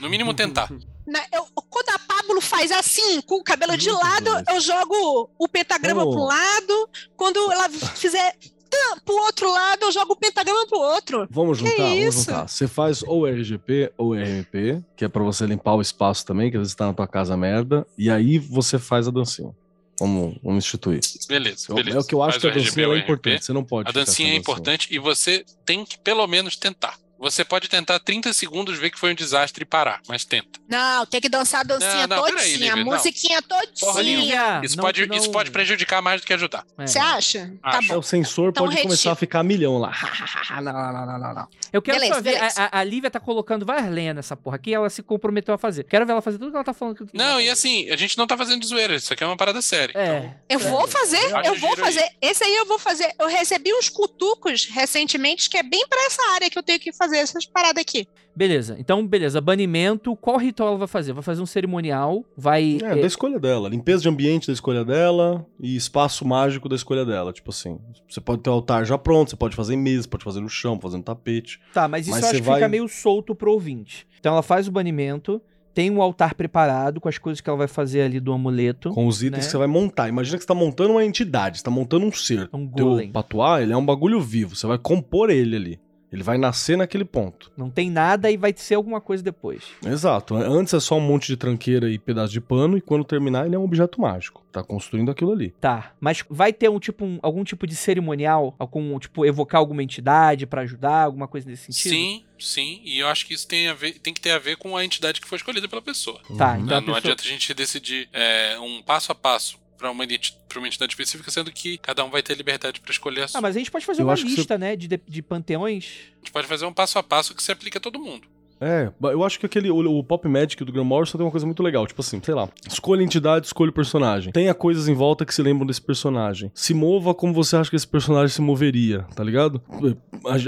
No 0.00 0.08
mínimo 0.10 0.34
tentar. 0.34 0.70
Na- 1.06 1.24
eu- 1.32 1.46
quando 1.70 1.88
a 1.90 1.98
Pablo 1.98 2.40
faz 2.40 2.70
assim, 2.72 3.20
com 3.22 3.36
o 3.36 3.42
cabelo 3.44 3.76
de 3.76 3.90
Muito 3.90 4.04
lado, 4.04 4.44
eu 4.50 4.60
jogo 4.60 5.30
o 5.38 5.48
pentagrama 5.48 6.04
Oh. 6.04 6.10
pro 6.10 6.24
lado. 6.24 6.88
Quando 7.16 7.38
ela 7.52 7.68
fizer 7.70 8.36
tam, 8.68 8.98
pro 9.04 9.14
outro 9.16 9.50
lado, 9.50 9.82
eu 9.84 9.92
jogo 9.92 10.12
o 10.12 10.16
pentagrama 10.16 10.66
pro 10.66 10.78
outro. 10.78 11.26
Vamos 11.30 11.58
Que 11.58 11.68
juntar, 11.68 11.82
vamos 11.84 12.04
isso? 12.14 12.18
juntar. 12.30 12.48
Você 12.48 12.68
faz 12.68 13.02
ou 13.02 13.26
RGP 13.26 13.92
ou 13.96 14.14
RMP, 14.14 14.82
que 14.96 15.04
é 15.04 15.08
pra 15.08 15.22
você 15.22 15.46
limpar 15.46 15.74
o 15.74 15.80
espaço 15.80 16.26
também, 16.26 16.50
que 16.50 16.56
às 16.56 16.62
vezes 16.62 16.74
tá 16.74 16.86
na 16.86 16.92
tua 16.92 17.06
casa 17.06 17.36
merda, 17.36 17.86
e 17.96 18.10
aí 18.10 18.38
você 18.38 18.78
faz 18.78 19.08
a 19.08 19.10
dancinha. 19.10 19.54
Vamos, 20.00 20.36
vamos 20.44 20.64
instituir. 20.64 21.00
Beleza, 21.26 21.66
É 21.68 21.72
o- 21.72 21.74
beleza. 21.76 21.98
É 21.98 22.00
o 22.00 22.04
que 22.04 22.14
eu 22.14 22.22
acho 22.22 22.32
Faz 22.38 22.40
que 22.42 22.46
a 22.46 22.50
o 22.50 22.52
RGB 22.52 22.66
dancinha 22.70 22.86
é 22.86 22.90
RMP. 22.90 23.04
importante. 23.04 23.44
Você 23.44 23.52
não 23.52 23.64
pode. 23.64 23.88
A 23.88 23.92
dancinha 23.92 24.32
é 24.32 24.36
importante 24.36 24.88
e 24.92 24.98
você 24.98 25.44
tem 25.64 25.84
que 25.84 25.98
pelo 25.98 26.26
menos 26.26 26.56
tentar. 26.56 26.96
Você 27.18 27.44
pode 27.44 27.68
tentar 27.68 27.98
30 27.98 28.32
segundos, 28.32 28.78
ver 28.78 28.90
que 28.90 28.98
foi 28.98 29.12
um 29.12 29.14
desastre 29.14 29.62
e 29.62 29.66
parar, 29.66 30.00
mas 30.06 30.24
tenta. 30.24 30.60
Não, 30.68 31.04
tem 31.06 31.20
que 31.20 31.28
dançar 31.28 31.60
a 31.60 31.64
dancinha 31.64 32.06
Não, 32.06 32.16
não, 32.18 32.24
peraí, 32.24 32.36
todinha, 32.42 32.56
Lívia, 32.58 32.72
a 32.72 32.76
não. 32.76 32.84
musiquinha 32.84 33.42
Porra 33.42 33.94
todinha. 33.94 34.60
Isso, 34.62 34.76
não 34.76 34.84
pode, 34.84 35.06
não- 35.06 35.16
isso 35.16 35.30
pode 35.30 35.50
prejudicar 35.50 36.00
mais 36.00 36.20
do 36.20 36.26
que 36.26 36.32
ajudar. 36.32 36.64
É. 36.78 36.86
Você 36.86 36.98
acha? 36.98 37.52
Tá 37.62 37.78
Acho. 37.78 37.90
É, 37.90 37.94
bom. 37.94 37.98
o 38.00 38.02
sensor 38.02 38.50
Então, 38.50 38.62
pode 38.64 38.74
retiro. 38.76 38.88
começar 38.88 39.12
a 39.12 39.14
ficar 39.16 39.42
milhão 39.42 39.78
lá. 39.78 39.92
não, 40.62 40.72
não, 40.72 40.72
não, 40.92 41.06
não, 41.06 41.18
não, 41.18 41.34
não. 41.34 41.48
Eu 41.72 41.82
quero 41.82 41.98
Beleza, 41.98 42.14
só 42.14 42.20
ver. 42.22 42.34
beleza. 42.34 42.62
A, 42.62 42.78
a, 42.78 42.84
Lívia 42.84 43.10
tá 43.10 43.18
colocando 43.20 43.66
várias 43.66 43.90
lenhas 43.92 44.14
nessa 44.14 44.36
porra 44.36 44.56
aqui 44.56 44.72
ela 44.72 44.88
se 44.88 45.02
comprometeu 45.02 45.54
a 45.54 45.58
fazer. 45.58 45.84
Quero 45.84 46.06
ver 46.06 46.12
ela 46.12 46.22
fazer 46.22 46.38
tudo 46.38 46.50
que 46.50 46.56
ela 46.56 46.64
tá 46.64 46.72
falando. 46.72 46.94
Que 47.06 47.16
Não, 47.16 47.40
e 47.40 47.50
assim, 47.50 47.90
a 47.90 47.96
gente 47.96 48.16
não 48.16 48.26
tá 48.26 48.36
fazendo 48.36 48.60
de 48.60 48.66
zoeira, 48.68 48.94
isso 48.94 49.12
aqui 49.12 49.24
é 49.24 49.26
uma 49.26 49.36
parada 49.36 49.60
séria. 49.60 49.92
É. 49.98 50.34
Eu 50.48 50.60
vou 50.60 50.86
fazer, 50.86 51.18
Eu 51.30 51.42
eu 51.42 51.54
vou 51.56 51.70
aí. 51.70 51.76
fazer. 51.76 52.08
Esse 52.22 52.44
aí 52.44 52.54
eu 52.54 52.66
vou 52.66 52.78
fazer. 52.78 53.12
Eu 53.18 53.26
recebi 53.26 53.72
uns 53.74 53.88
cutucos 53.88 54.66
recentemente 54.66 55.50
que 55.50 55.56
é 55.56 55.62
bem 55.62 55.84
pra 55.88 56.00
essa 56.06 56.22
área 56.34 56.48
que 56.48 56.56
eu 56.58 56.62
tenho 56.62 56.78
que 56.78 56.92
fazer. 56.92 57.07
Fazer 57.08 57.18
essas 57.18 57.46
paradas 57.46 57.80
aqui. 57.80 58.06
Beleza. 58.36 58.76
Então, 58.78 59.04
beleza. 59.06 59.40
Banimento. 59.40 60.14
Qual 60.16 60.36
ritual 60.36 60.68
ela 60.70 60.78
vai 60.78 60.86
fazer? 60.88 61.12
Vai 61.12 61.22
fazer 61.22 61.42
um 61.42 61.46
cerimonial. 61.46 62.24
Vai. 62.36 62.78
É, 62.82 62.94
da 62.96 63.06
escolha 63.06 63.38
dela. 63.40 63.68
Limpeza 63.68 64.02
de 64.02 64.08
ambiente 64.08 64.46
da 64.46 64.52
escolha 64.52 64.84
dela 64.84 65.44
e 65.60 65.74
espaço 65.74 66.24
mágico 66.26 66.68
da 66.68 66.76
escolha 66.76 67.04
dela. 67.04 67.32
Tipo 67.32 67.50
assim, 67.50 67.78
você 68.08 68.20
pode 68.20 68.42
ter 68.42 68.50
o 68.50 68.52
altar 68.52 68.84
já 68.84 68.96
pronto, 68.96 69.30
você 69.30 69.36
pode 69.36 69.56
fazer 69.56 69.74
em 69.74 69.78
mesa, 69.78 70.06
pode 70.08 70.24
fazer 70.24 70.40
no 70.40 70.48
chão, 70.48 70.78
fazer 70.80 70.96
no 70.98 71.02
tapete. 71.02 71.60
Tá, 71.74 71.88
mas 71.88 72.02
isso 72.06 72.12
Mas 72.12 72.22
eu 72.22 72.28
acho 72.28 72.36
você 72.36 72.42
que 72.42 72.46
fica 72.48 72.60
vai- 72.60 72.68
meio 72.68 72.86
solto 72.88 73.34
pro 73.34 73.50
ouvinte. 73.52 74.06
Então 74.20 74.32
ela 74.32 74.42
faz 74.42 74.68
o 74.68 74.72
banimento, 74.72 75.40
tem 75.74 75.90
um 75.90 76.00
altar 76.02 76.34
preparado 76.34 77.00
com 77.00 77.08
as 77.08 77.18
coisas 77.18 77.40
que 77.40 77.48
ela 77.48 77.58
vai 77.58 77.68
fazer 77.68 78.02
ali 78.02 78.18
do 78.20 78.32
amuleto. 78.32 78.90
Com 78.90 79.06
os 79.06 79.18
itens 79.22 79.32
Né? 79.32 79.38
que 79.46 79.50
você 79.50 79.56
vai 79.58 79.66
montar. 79.68 80.08
Imagina 80.08 80.36
que 80.36 80.42
você 80.44 80.48
tá 80.48 80.54
montando 80.54 80.92
uma 80.92 81.04
entidade, 81.04 81.58
você 81.58 81.64
tá 81.64 81.70
montando 81.70 82.06
um 82.06 82.12
ser. 82.12 82.48
Um 82.52 82.66
Teu 82.68 82.86
golem. 82.86 83.10
patuá, 83.12 83.62
ele 83.62 83.72
é 83.72 83.76
um 83.76 83.84
bagulho 83.84 84.20
vivo. 84.20 84.54
Você 84.56 84.66
vai 84.66 84.78
compor 84.78 85.30
ele 85.30 85.56
ali. 85.56 85.80
Ele 86.12 86.22
vai 86.22 86.38
nascer 86.38 86.76
naquele 86.76 87.04
ponto. 87.04 87.52
Não 87.56 87.68
tem 87.68 87.90
nada 87.90 88.30
e 88.30 88.36
vai 88.36 88.54
ser 88.56 88.76
alguma 88.76 89.00
coisa 89.00 89.22
depois. 89.22 89.62
Exato. 89.84 90.34
Antes 90.34 90.72
é 90.72 90.80
só 90.80 90.96
um 90.96 91.00
monte 91.00 91.26
de 91.26 91.36
tranqueira 91.36 91.90
e 91.90 91.98
pedaço 91.98 92.32
de 92.32 92.40
pano, 92.40 92.78
e 92.78 92.80
quando 92.80 93.04
terminar, 93.04 93.44
ele 93.46 93.54
é 93.54 93.58
um 93.58 93.64
objeto 93.64 94.00
mágico. 94.00 94.42
Tá 94.50 94.62
construindo 94.62 95.10
aquilo 95.10 95.32
ali. 95.32 95.50
Tá, 95.60 95.92
mas 96.00 96.24
vai 96.30 96.52
ter 96.52 96.70
um 96.70 96.78
tipo 96.80 97.04
um- 97.04 97.18
algum 97.22 97.44
tipo 97.44 97.66
de 97.66 97.76
cerimonial, 97.76 98.54
algum 98.58 98.98
tipo 98.98 99.26
evocar 99.26 99.58
alguma 99.58 99.82
entidade 99.82 100.46
pra 100.46 100.62
ajudar, 100.62 101.02
alguma 101.04 101.28
coisa 101.28 101.48
nesse 101.48 101.70
sentido? 101.72 101.92
Sim, 101.92 102.24
sim. 102.38 102.80
E 102.84 102.98
eu 102.98 103.08
acho 103.08 103.26
que 103.26 103.34
isso 103.34 103.46
tem, 103.46 103.68
a 103.68 103.74
ver, 103.74 103.98
tem 103.98 104.14
que 104.14 104.20
ter 104.20 104.30
a 104.30 104.38
ver 104.38 104.56
com 104.56 104.76
a 104.76 104.84
entidade 104.84 105.20
que 105.20 105.28
foi 105.28 105.36
escolhida 105.36 105.68
pela 105.68 105.82
pessoa. 105.82 106.18
Tá, 106.38 106.54
Uhum. 106.54 106.64
então 106.64 106.78
a 106.78 106.80
não 106.80 106.86
pessoa- 106.86 106.98
adianta 106.98 107.22
a 107.22 107.26
gente 107.26 107.52
decidir 107.52 108.08
é, 108.12 108.58
um 108.60 108.82
passo 108.82 109.12
a 109.12 109.14
passo 109.14 109.58
para 109.78 109.90
uma, 109.90 110.04
pra 110.48 110.58
uma 110.58 110.66
entidade 110.66 110.92
específica, 110.92 111.30
sendo 111.30 111.52
que 111.52 111.78
cada 111.78 112.04
um 112.04 112.10
vai 112.10 112.22
ter 112.22 112.34
liberdade 112.34 112.80
para 112.80 112.90
escolher 112.90 113.22
a 113.22 113.28
sua. 113.28 113.38
Ah, 113.38 113.42
mas 113.42 113.56
a 113.56 113.58
gente 113.58 113.70
pode 113.70 113.86
fazer 113.86 114.02
Eu 114.02 114.06
uma 114.06 114.14
lista, 114.14 114.58
né, 114.58 114.74
de, 114.74 114.88
de, 114.88 115.22
panteões. 115.22 115.86
A 116.16 116.18
gente 116.18 116.32
pode 116.32 116.48
fazer 116.48 116.66
um 116.66 116.72
passo 116.72 116.98
a 116.98 117.02
passo 117.02 117.34
que 117.34 117.42
se 117.42 117.52
aplica 117.52 117.78
a 117.78 117.80
todo 117.80 117.98
mundo. 117.98 118.26
É, 118.60 118.90
eu 119.00 119.22
acho 119.22 119.38
que 119.38 119.46
aquele, 119.46 119.70
o, 119.70 119.98
o 119.98 120.02
Pop 120.02 120.26
Magic 120.28 120.62
do 120.64 120.72
Graham 120.72 120.84
Morrison 120.84 121.16
tem 121.16 121.24
uma 121.24 121.30
coisa 121.30 121.46
muito 121.46 121.62
legal. 121.62 121.86
Tipo 121.86 122.00
assim, 122.00 122.20
sei 122.22 122.34
lá, 122.34 122.48
escolha 122.68 123.00
a 123.02 123.04
entidade, 123.04 123.46
escolha 123.46 123.70
o 123.70 123.72
personagem. 123.72 124.32
Tenha 124.32 124.52
coisas 124.52 124.88
em 124.88 124.94
volta 124.94 125.24
que 125.24 125.32
se 125.32 125.40
lembram 125.42 125.66
desse 125.66 125.80
personagem. 125.80 126.50
Se 126.54 126.74
mova 126.74 127.14
como 127.14 127.32
você 127.32 127.56
acha 127.56 127.70
que 127.70 127.76
esse 127.76 127.86
personagem 127.86 128.34
se 128.34 128.40
moveria, 128.40 129.06
tá 129.14 129.22
ligado? 129.22 129.62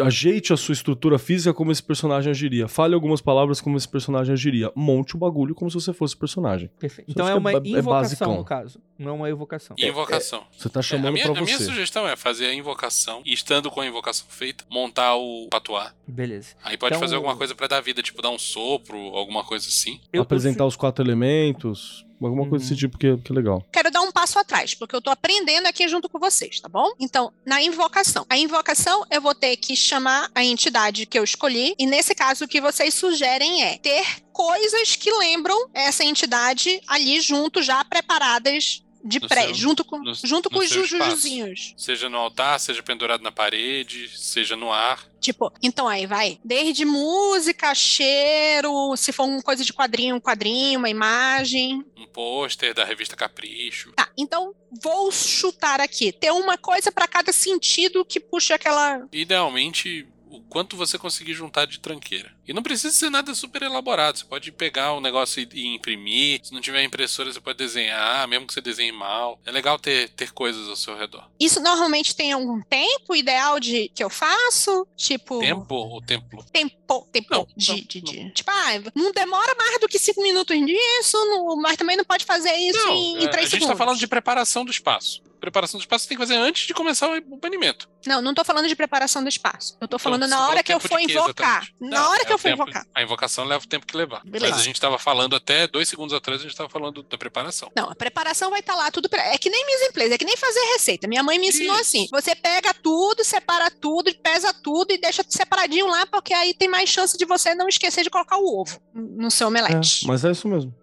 Ajeite 0.05 0.53
a 0.53 0.57
sua 0.57 0.73
estrutura 0.73 1.19
física 1.19 1.55
como 1.55 1.71
esse 1.71 1.83
personagem 1.83 2.31
agiria. 2.31 2.67
Fale 2.67 2.95
algumas 2.95 3.21
palavras 3.21 3.61
como 3.61 3.77
esse 3.77 3.89
personagem 3.89 4.33
agiria. 4.33 4.73
Monte 4.75 5.15
o 5.15 5.19
bagulho 5.19 5.55
como 5.55 5.71
se 5.71 5.75
você 5.75 5.93
fosse 5.93 6.15
o 6.17 6.19
personagem. 6.19 6.69
Perfeito. 6.81 7.09
Então 7.09 7.29
é 7.29 7.33
que 7.33 7.39
uma 7.39 7.53
é 7.53 7.55
é 7.55 7.59
invocação, 7.59 7.87
basicão. 7.87 8.37
no 8.37 8.45
caso. 8.45 8.81
Não 9.01 9.13
é 9.13 9.15
uma 9.15 9.31
evocação. 9.31 9.75
E 9.79 9.87
invocação. 9.87 10.45
Você 10.57 10.69
tá 10.69 10.81
É, 10.81 10.83
chamando 10.83 11.09
a, 11.09 11.13
minha, 11.13 11.25
pra 11.31 11.41
a 11.41 11.43
minha 11.43 11.57
você. 11.57 11.65
sugestão 11.65 12.07
é 12.07 12.15
fazer 12.17 12.47
a 12.47 12.55
invocação 12.55 13.23
e, 13.25 13.33
estando 13.33 13.71
com 13.71 13.81
a 13.81 13.87
invocação 13.87 14.27
feita, 14.29 14.63
montar 14.71 15.17
o 15.17 15.49
patuá. 15.51 15.93
Beleza. 16.07 16.55
Aí 16.63 16.77
pode 16.77 16.93
Então- 16.95 17.01
fazer 17.01 17.17
alguma 17.17 17.35
coisa 17.37 17.55
pra 17.55 17.67
dar 17.67 17.81
vida, 17.81 18.03
tipo 18.03 18.21
dar 18.21 18.29
um 18.31 18.39
sopro, 18.39 18.97
alguma 19.17 19.43
coisa 19.43 19.67
assim. 19.69 19.99
Eu- 20.13 20.21
Apresentar 20.23 20.67
os 20.67 20.77
quatro 20.77 21.03
elementos. 21.05 22.05
Alguma 22.23 22.47
coisa 22.47 22.63
Uhum. 22.67 22.69
desse 22.69 22.79
tipo 22.79 22.99
que, 22.99 23.17
que 23.17 23.33
é 23.33 23.35
legal. 23.35 23.65
Quero 23.73 23.91
dar 23.91 24.03
um 24.03 24.13
passo 24.13 24.39
atrás, 24.39 24.75
porque 24.75 24.95
eu 24.95 25.01
tô 25.01 25.09
aprendendo 25.09 25.65
aqui 25.67 25.89
junto 25.89 26.07
com 26.07 26.19
vocês, 26.19 26.61
tá 26.61 26.69
bom? 26.69 26.93
Então, 27.01 27.33
na 27.47 27.63
invocação. 27.63 28.27
A 28.29 28.37
invocação, 28.37 29.07
eu 29.11 29.23
vou 29.23 29.35
ter 29.35 29.57
que 29.57 29.75
chamar 29.75 30.31
a 30.35 30.45
entidade 30.45 31.07
que 31.07 31.19
eu 31.19 31.25
escolhi, 31.25 31.75
e 31.79 31.87
nesse 31.87 32.15
caso, 32.15 32.45
o 32.45 32.49
que 32.49 32.61
vocês 32.61 32.93
sugerem 32.93 33.63
é 33.65 33.79
ter 33.79 34.05
coisas 34.35 34.97
que 34.97 35.11
lembram 35.11 35.71
essa 35.73 36.05
entidade 36.05 36.79
ali 36.87 37.23
junto, 37.23 37.63
já 37.63 37.83
preparadas 37.87 38.83
de 39.03 39.21
No 39.21 39.29
pré, 39.29 39.45
seu- 39.45 39.55
junto 39.55 39.85
com, 39.85 39.99
no- 39.99 40.15
junto 40.15 40.51
no 40.51 40.59
com 40.59 40.65
os 40.65 40.69
jujuzinhos. 40.71 41.75
Seja 41.77 42.09
no 42.09 42.19
altar, 42.19 42.59
seja 42.61 42.83
pendurado 42.83 43.23
na 43.23 43.33
parede, 43.33 44.09
seja 44.17 44.57
no 44.57 44.73
ar. 44.73 45.09
Tipo, 45.21 45.53
então 45.63 45.87
aí 45.87 46.07
vai. 46.07 46.39
Desde 46.45 46.85
música, 46.85 47.75
cheiro, 47.75 48.97
se 48.97 49.13
for 49.13 49.25
uma 49.25 49.43
coisa 49.43 49.65
de 49.65 49.73
quadrinho, 49.73 50.17
um 50.17 50.21
quadrinho, 50.21 50.79
uma 50.79 50.89
imagem. 50.89 51.85
Um 51.97 52.07
pôster 52.07 52.73
da 52.75 52.85
revista 52.85 53.15
Capricho. 53.17 53.93
Tá, 53.93 54.09
então 54.17 54.55
vou 54.83 55.11
chutar 55.13 55.81
aqui. 55.81 56.11
Ter 56.13 56.31
uma 56.33 56.57
coisa 56.57 56.91
pra 56.91 57.07
cada 57.07 57.33
sentido 57.33 58.05
que 58.05 58.19
puxa 58.21 58.55
aquela. 58.55 59.07
Idealmente, 59.13 60.07
o 60.31 60.41
quanto 60.43 60.77
você 60.77 60.97
conseguir 60.99 61.35
juntar 61.35 61.67
de 61.67 61.81
tranqueira. 61.81 62.33
E 62.47 62.53
não 62.53 62.63
precisa 62.63 62.95
ser 62.95 63.11
nada 63.11 63.35
super 63.35 63.63
elaborado. 63.63 64.19
Você 64.19 64.25
pode 64.25 64.51
pegar 64.53 64.95
um 64.95 65.01
negócio 65.01 65.41
e, 65.43 65.49
e 65.53 65.67
imprimir. 65.75 66.41
Se 66.43 66.53
não 66.53 66.61
tiver 66.61 66.83
impressora, 66.85 67.33
você 67.33 67.41
pode 67.41 67.59
desenhar, 67.59 68.27
mesmo 68.29 68.47
que 68.47 68.55
você 68.55 68.61
desenhe 68.61 68.93
mal. 68.93 69.39
É 69.45 69.51
legal 69.51 69.79
ter, 69.79 70.09
ter 70.11 70.33
coisas 70.33 70.69
ao 70.69 70.77
seu 70.77 70.97
redor. 70.97 71.29
Isso 71.39 71.61
normalmente 71.61 72.15
tem 72.15 72.33
algum 72.33 72.61
tempo 72.63 73.15
ideal 73.15 73.59
de 73.61 73.89
que 73.95 74.03
eu 74.03 74.11
faço? 74.11 74.87
Tipo. 74.97 75.41
Tempo 75.41 75.75
ou 75.75 76.01
templo? 76.03 76.45
Tempo, 76.53 77.09
tempo 77.13 77.29
Não, 77.31 77.47
de, 77.57 77.69
não, 77.73 77.77
de, 77.81 78.03
não. 78.05 78.13
de- 78.13 78.31
Tipo, 78.33 78.51
ah, 78.51 78.69
não 78.95 79.13
demora 79.13 79.55
mais 79.57 79.81
do 79.81 79.89
que 79.89 79.99
cinco 79.99 80.23
minutos 80.23 80.57
nisso, 80.61 81.17
não- 81.27 81.57
mas 81.57 81.77
também 81.77 81.97
não 81.97 82.05
pode 82.05 82.25
fazer 82.25 82.55
isso 82.57 82.79
Não, 82.79 82.95
em, 82.95 83.17
é, 83.17 83.23
em 83.23 83.27
a 83.27 83.29
três 83.31 83.47
gente 83.51 83.61
segundos. 83.61 83.79
tá 83.79 83.85
falando 83.85 83.99
de 83.99 84.07
preparação 84.07 84.65
do 84.65 84.71
espaço. 84.71 85.23
Preparação 85.41 85.79
do 85.79 85.83
espaço 85.83 86.03
você 86.05 86.09
tem 86.11 86.19
que 86.19 86.23
fazer 86.23 86.37
antes 86.37 86.67
de 86.67 86.75
começar 86.75 87.09
o 87.09 87.37
banimento. 87.39 87.89
Não, 88.07 88.21
não 88.21 88.35
tô 88.35 88.45
falando 88.45 88.69
de 88.69 88.77
preparação 88.77 89.23
do 89.23 89.29
espaço. 89.29 89.77
Eu 89.81 89.89
tô 89.89 89.99
falando 89.99 90.25
Então, 90.27 90.39
na 90.39 90.45
você 90.47 90.51
hora 90.53 90.63
que 90.63 90.73
eu 90.73 90.81
for 90.81 91.01
invocar. 91.01 91.63
exatamente? 91.63 91.75
Na 91.81 92.01
Não, 92.03 92.11
hora 92.11 92.23
é 92.23 92.25
que 92.27 92.33
eu 92.33 92.37
o 92.37 92.39
for 92.39 92.49
tempo- 92.51 92.63
invocar. 92.63 92.87
A 92.95 93.03
invocação 93.03 93.45
leva 93.45 93.65
o 93.65 93.67
tempo 93.69 93.87
que 93.87 93.97
levar. 93.97 94.23
Beleza. 94.25 94.53
Mas 94.53 94.61
a 94.61 94.65
gente 94.65 94.81
tava 94.81 94.99
falando 94.99 95.35
até 95.35 95.67
dois 95.67 95.89
segundos 95.89 96.15
atrás, 96.15 96.41
a 96.41 96.45
gente 96.45 96.55
tava 96.57 96.69
falando 96.69 97.03
da 97.03 97.17
preparação. 97.17 97.71
Não, 97.75 97.91
a 97.91 97.95
preparação 97.95 98.51
vai 98.51 98.61
estar 98.61 98.75
lá 98.75 98.91
tudo. 98.91 99.09
pre- 99.09 99.21
É 99.21 99.39
que 99.39 99.49
nem 99.49 99.65
mise 99.67 99.85
en 99.87 99.93
place, 99.93 100.13
é 100.13 100.19
que 100.19 100.25
nem 100.27 100.37
fazer 100.37 100.61
receita. 100.75 101.09
Minha 101.09 101.23
mãe 101.23 101.39
me 101.39 101.49
ensinou 101.49 101.73
Isso. 101.75 101.83
assim: 101.83 102.09
você 102.11 102.35
pega 102.35 102.75
tudo, 102.75 103.25
separa 103.25 103.71
tudo, 103.71 104.15
pesa 104.17 104.53
tudo 104.53 104.93
e 104.93 104.99
deixa 104.99 105.25
separadinho 105.27 105.87
lá, 105.89 106.07
porque 106.07 106.35
aí 106.35 106.53
tem 106.53 106.69
mais 106.69 106.89
chance 106.91 107.17
de 107.17 107.25
você 107.25 107.55
não 107.55 107.67
esquecer 107.69 108.05
de 108.05 108.11
colocar 108.11 108.37
o 108.37 108.61
ovo 108.61 108.79
no 108.95 109.31
seu 109.31 109.47
É, 109.47 109.49
omelete. 109.49 110.07
mas 110.07 110.25
é 110.25 110.31
isso 110.31 110.47
mesmo. 110.49 110.75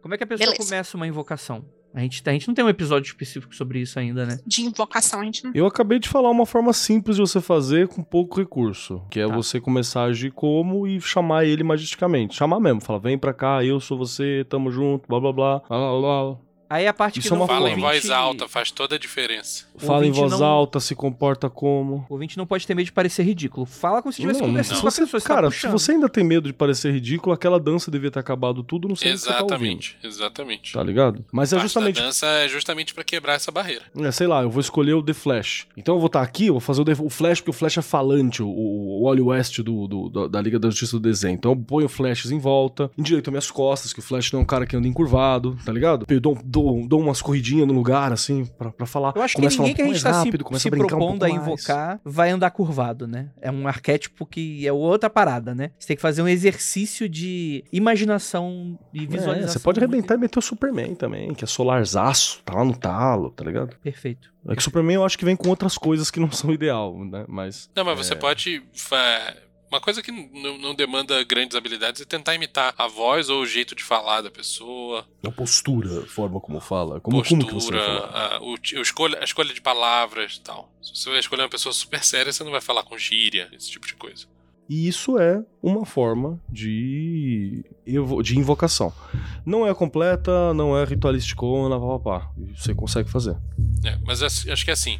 Como 0.00 0.14
é 0.14 0.18
que 0.18 0.22
a 0.22 0.26
pessoa 0.26 0.46
Beleza. 0.52 0.62
começa 0.70 0.96
uma 0.96 1.06
invocação? 1.08 1.64
A 1.96 2.00
gente, 2.00 2.22
a 2.28 2.32
gente 2.32 2.46
não 2.46 2.54
tem 2.54 2.62
um 2.62 2.68
episódio 2.68 3.08
específico 3.08 3.54
sobre 3.56 3.80
isso 3.80 3.98
ainda, 3.98 4.26
né? 4.26 4.38
De 4.46 4.60
invocação, 4.60 5.20
a 5.20 5.24
gente 5.24 5.42
não. 5.42 5.50
Eu 5.54 5.64
acabei 5.66 5.98
de 5.98 6.10
falar 6.10 6.28
uma 6.30 6.44
forma 6.44 6.70
simples 6.74 7.16
de 7.16 7.22
você 7.22 7.40
fazer 7.40 7.88
com 7.88 8.02
pouco 8.02 8.38
recurso, 8.38 9.00
que 9.10 9.18
é 9.18 9.26
Tá. 9.26 9.34
você 9.34 9.58
começar 9.58 10.02
a 10.02 10.04
agir 10.08 10.30
como 10.30 10.86
e 10.86 11.00
chamar 11.00 11.46
ele 11.46 11.64
magisticamente. 11.64 12.34
Chamar 12.34 12.60
mesmo, 12.60 12.82
falar, 12.82 12.98
vem 12.98 13.16
pra 13.16 13.32
cá, 13.32 13.64
eu 13.64 13.80
sou 13.80 13.96
você, 13.96 14.44
tamo 14.46 14.70
junto, 14.70 15.08
blá 15.08 15.18
blá 15.18 15.32
blá, 15.32 15.62
blá 15.66 15.78
blá 15.78 16.00
blá. 16.00 16.45
Aí 16.68 16.86
a 16.86 16.92
parte 16.92 17.18
Isso 17.20 17.28
que 17.28 17.34
é 17.34 17.36
não 17.36 17.44
uma 17.44 17.46
Fala 17.46 17.70
em 17.70 17.78
voz 17.78 18.10
alta, 18.10 18.48
faz 18.48 18.70
toda 18.70 18.96
a 18.96 18.98
diferença. 18.98 19.64
Fala 19.78 20.04
em 20.06 20.10
voz 20.10 20.32
não- 20.32 20.44
alta, 20.44 20.80
se 20.80 20.94
comporta 20.94 21.48
como. 21.48 22.04
O 22.08 22.14
ouvinte 22.14 22.36
não 22.36 22.46
pode 22.46 22.66
ter 22.66 22.74
medo 22.74 22.86
de 22.86 22.92
parecer 22.92 23.22
ridículo. 23.22 23.64
Fala 23.66 24.02
como 24.02 24.12
se 24.12 24.20
estivesse 24.20 24.40
Não, 24.40 24.48
conversando 24.48 24.76
se 24.76 24.82
com 24.82 24.88
a 24.88 24.90
pessoa. 24.90 25.20
tá 25.20 25.28
cara, 25.28 25.50
se 25.50 25.56
puxando. 25.56 25.72
você 25.72 25.92
ainda 25.92 26.08
tem 26.08 26.24
medo 26.24 26.48
de 26.48 26.52
parecer 26.52 26.92
ridículo, 26.92 27.32
aquela 27.34 27.60
dança 27.60 27.90
devia 27.90 28.10
ter 28.10 28.18
acabado 28.18 28.62
tudo, 28.64 28.88
não 28.88 28.96
sei 28.96 29.10
o 29.10 29.14
que 29.14 29.18
você 29.20 29.28
tá. 29.28 29.36
Exatamente, 29.36 29.96
exatamente. 30.02 30.72
Tá 30.72 30.82
ligado? 30.82 31.24
Mas 31.30 31.52
é 31.52 31.58
justamente 31.60 32.00
da 32.00 32.06
dança 32.06 32.26
é 32.26 32.48
justamente 32.48 32.94
pra 32.94 33.04
quebrar 33.04 33.34
essa 33.34 33.52
barreira. 33.52 33.82
É, 33.98 34.10
sei 34.10 34.26
lá, 34.26 34.42
eu 34.42 34.50
vou 34.50 34.60
escolher 34.60 34.94
o 34.94 35.02
The 35.02 35.12
Flash. 35.14 35.66
Então 35.76 35.94
eu 35.94 36.00
vou 36.00 36.08
estar 36.08 36.22
aqui, 36.22 36.46
eu 36.46 36.54
vou 36.54 36.60
fazer 36.60 36.80
o, 36.80 36.84
The- 36.84 36.96
o 37.00 37.10
Flash, 37.10 37.40
porque 37.40 37.50
o 37.50 37.52
Flash 37.52 37.78
é 37.78 37.82
falante, 37.82 38.42
o, 38.42 38.48
o 38.48 39.04
Wally 39.04 39.22
West 39.22 39.60
do, 39.60 39.86
do- 39.86 40.08
da, 40.08 40.26
da 40.28 40.40
Liga 40.42 40.58
da 40.58 40.68
Justiça 40.70 40.92
do 40.98 41.00
Desenho. 41.00 41.34
Então 41.34 41.52
eu 41.52 41.56
ponho 41.56 41.88
flashes 41.88 42.30
em 42.30 42.38
volta, 42.38 42.90
endireito 42.98 43.30
minhas 43.30 43.50
costas, 43.50 43.92
que 43.92 44.00
o 44.00 44.02
Flash 44.02 44.32
não 44.32 44.40
é 44.40 44.42
um 44.42 44.46
cara 44.46 44.66
que 44.66 44.74
anda 44.76 44.88
encurvado, 44.88 45.56
tá 45.64 45.72
ligado? 45.72 46.06
Eu 46.08 46.20
dou, 46.20 46.36
dou, 46.60 46.86
dou 46.88 47.00
umas 47.00 47.20
corridinhas 47.22 47.66
no 47.66 47.74
lugar, 47.74 48.12
assim, 48.12 48.44
pra, 48.44 48.70
pra 48.70 48.86
falar. 48.86 49.12
Eu 49.14 49.22
acho 49.22 49.34
que 49.34 49.40
Começa 49.40 49.54
a 49.54 49.56
falar 49.58 49.68
ninguém 49.68 49.72
um 49.72 49.76
que 49.76 49.82
a 49.82 49.84
pouco 49.84 49.94
gente 49.96 50.04
mais 50.04 50.14
tá 50.16 50.22
rápido, 50.22 50.40
se, 50.40 50.44
começa 50.44 50.62
se 50.62 50.68
a 50.68 50.70
brincar 50.70 50.84
um 50.86 50.98
propondo 50.98 51.18
pouco 51.20 51.24
a 51.24 51.28
mais. 51.28 51.42
invocar 51.42 52.00
vai 52.04 52.30
andar 52.30 52.50
curvado, 52.50 53.06
né? 53.06 53.30
É 53.40 53.50
um 53.50 53.66
arquétipo 53.68 54.24
que 54.26 54.66
é 54.66 54.72
outra 54.72 55.10
parada, 55.10 55.54
né? 55.54 55.70
Você 55.78 55.88
tem 55.88 55.96
que 55.96 56.02
fazer 56.02 56.22
um 56.22 56.28
exercício 56.28 57.08
de 57.08 57.64
imaginação 57.72 58.78
e 58.92 59.04
É, 59.04 59.06
visualização. 59.06 59.52
você 59.52 59.58
pode 59.58 59.78
arrebentar 59.80 60.14
e 60.14 60.18
meter 60.18 60.38
o 60.38 60.42
Superman 60.42 60.94
também, 60.94 61.34
que 61.34 61.44
é 61.44 61.46
solarzaço, 61.46 62.42
tá 62.44 62.54
lá 62.54 62.64
no 62.64 62.76
talo, 62.76 63.30
tá 63.30 63.44
ligado? 63.44 63.76
Perfeito. 63.82 64.34
É 64.48 64.54
que 64.54 64.60
o 64.60 64.64
Superman 64.64 64.94
eu 64.96 65.04
acho 65.04 65.18
que 65.18 65.24
vem 65.24 65.34
com 65.34 65.48
outras 65.48 65.76
coisas 65.76 66.10
que 66.10 66.20
não 66.20 66.30
são 66.30 66.52
ideal, 66.52 66.96
né? 67.04 67.24
Mas. 67.28 67.68
Não, 67.74 67.84
mas 67.84 67.98
você 67.98 68.12
É. 68.12 68.16
pode. 68.16 68.62
Uma 69.76 69.80
coisa 69.82 70.02
que 70.02 70.10
não, 70.10 70.74
demanda 70.74 71.22
grandes 71.22 71.54
habilidades 71.54 72.00
é 72.00 72.04
tentar 72.06 72.34
imitar 72.34 72.74
a 72.78 72.88
voz 72.88 73.28
ou 73.28 73.42
o 73.42 73.46
jeito 73.46 73.74
de 73.74 73.84
falar 73.84 74.22
da 74.22 74.30
pessoa, 74.30 75.06
A 75.22 75.30
postura, 75.30 76.00
a 76.02 76.06
forma 76.06 76.40
como 76.40 76.58
fala. 76.60 76.98
Como, 77.00 77.22
como 77.22 77.46
que 77.46 77.52
você 77.52 77.70
postura, 77.72 77.84
falar? 77.84 78.36
a, 78.36 78.40
o, 78.42 78.52
o 78.54 78.80
escolha, 78.80 79.18
a 79.20 79.24
escolha 79.24 79.52
de 79.52 79.60
palavras 79.60 80.36
e 80.36 80.40
tal. 80.40 80.72
Se 80.82 80.96
você 80.96 81.10
vai 81.10 81.18
escolher 81.18 81.42
uma 81.42 81.48
pessoa 81.50 81.72
super 81.74 82.02
séria, 82.02 82.32
você 82.32 82.42
não 82.42 82.50
vai 82.52 82.62
falar 82.62 82.84
com 82.84 82.96
gíria, 82.96 83.48
esse 83.52 83.70
tipo 83.70 83.86
de 83.86 83.94
coisa. 83.94 84.26
E 84.68 84.88
isso 84.88 85.18
é 85.18 85.44
uma 85.62 85.84
forma 85.84 86.40
de, 86.48 87.62
de 88.24 88.38
invocação. 88.38 88.92
Não 89.44 89.66
é 89.66 89.72
completa, 89.74 90.52
não 90.54 90.76
é 90.76 90.84
ritualísticona, 90.84 91.78
papapá. 91.78 92.30
E 92.38 92.58
Você 92.58 92.74
consegue 92.74 93.10
fazer. 93.10 93.36
É, 93.84 93.96
mas 94.06 94.22
ass- 94.22 94.48
acho 94.48 94.64
que 94.64 94.70
é 94.70 94.74
assim. 94.74 94.98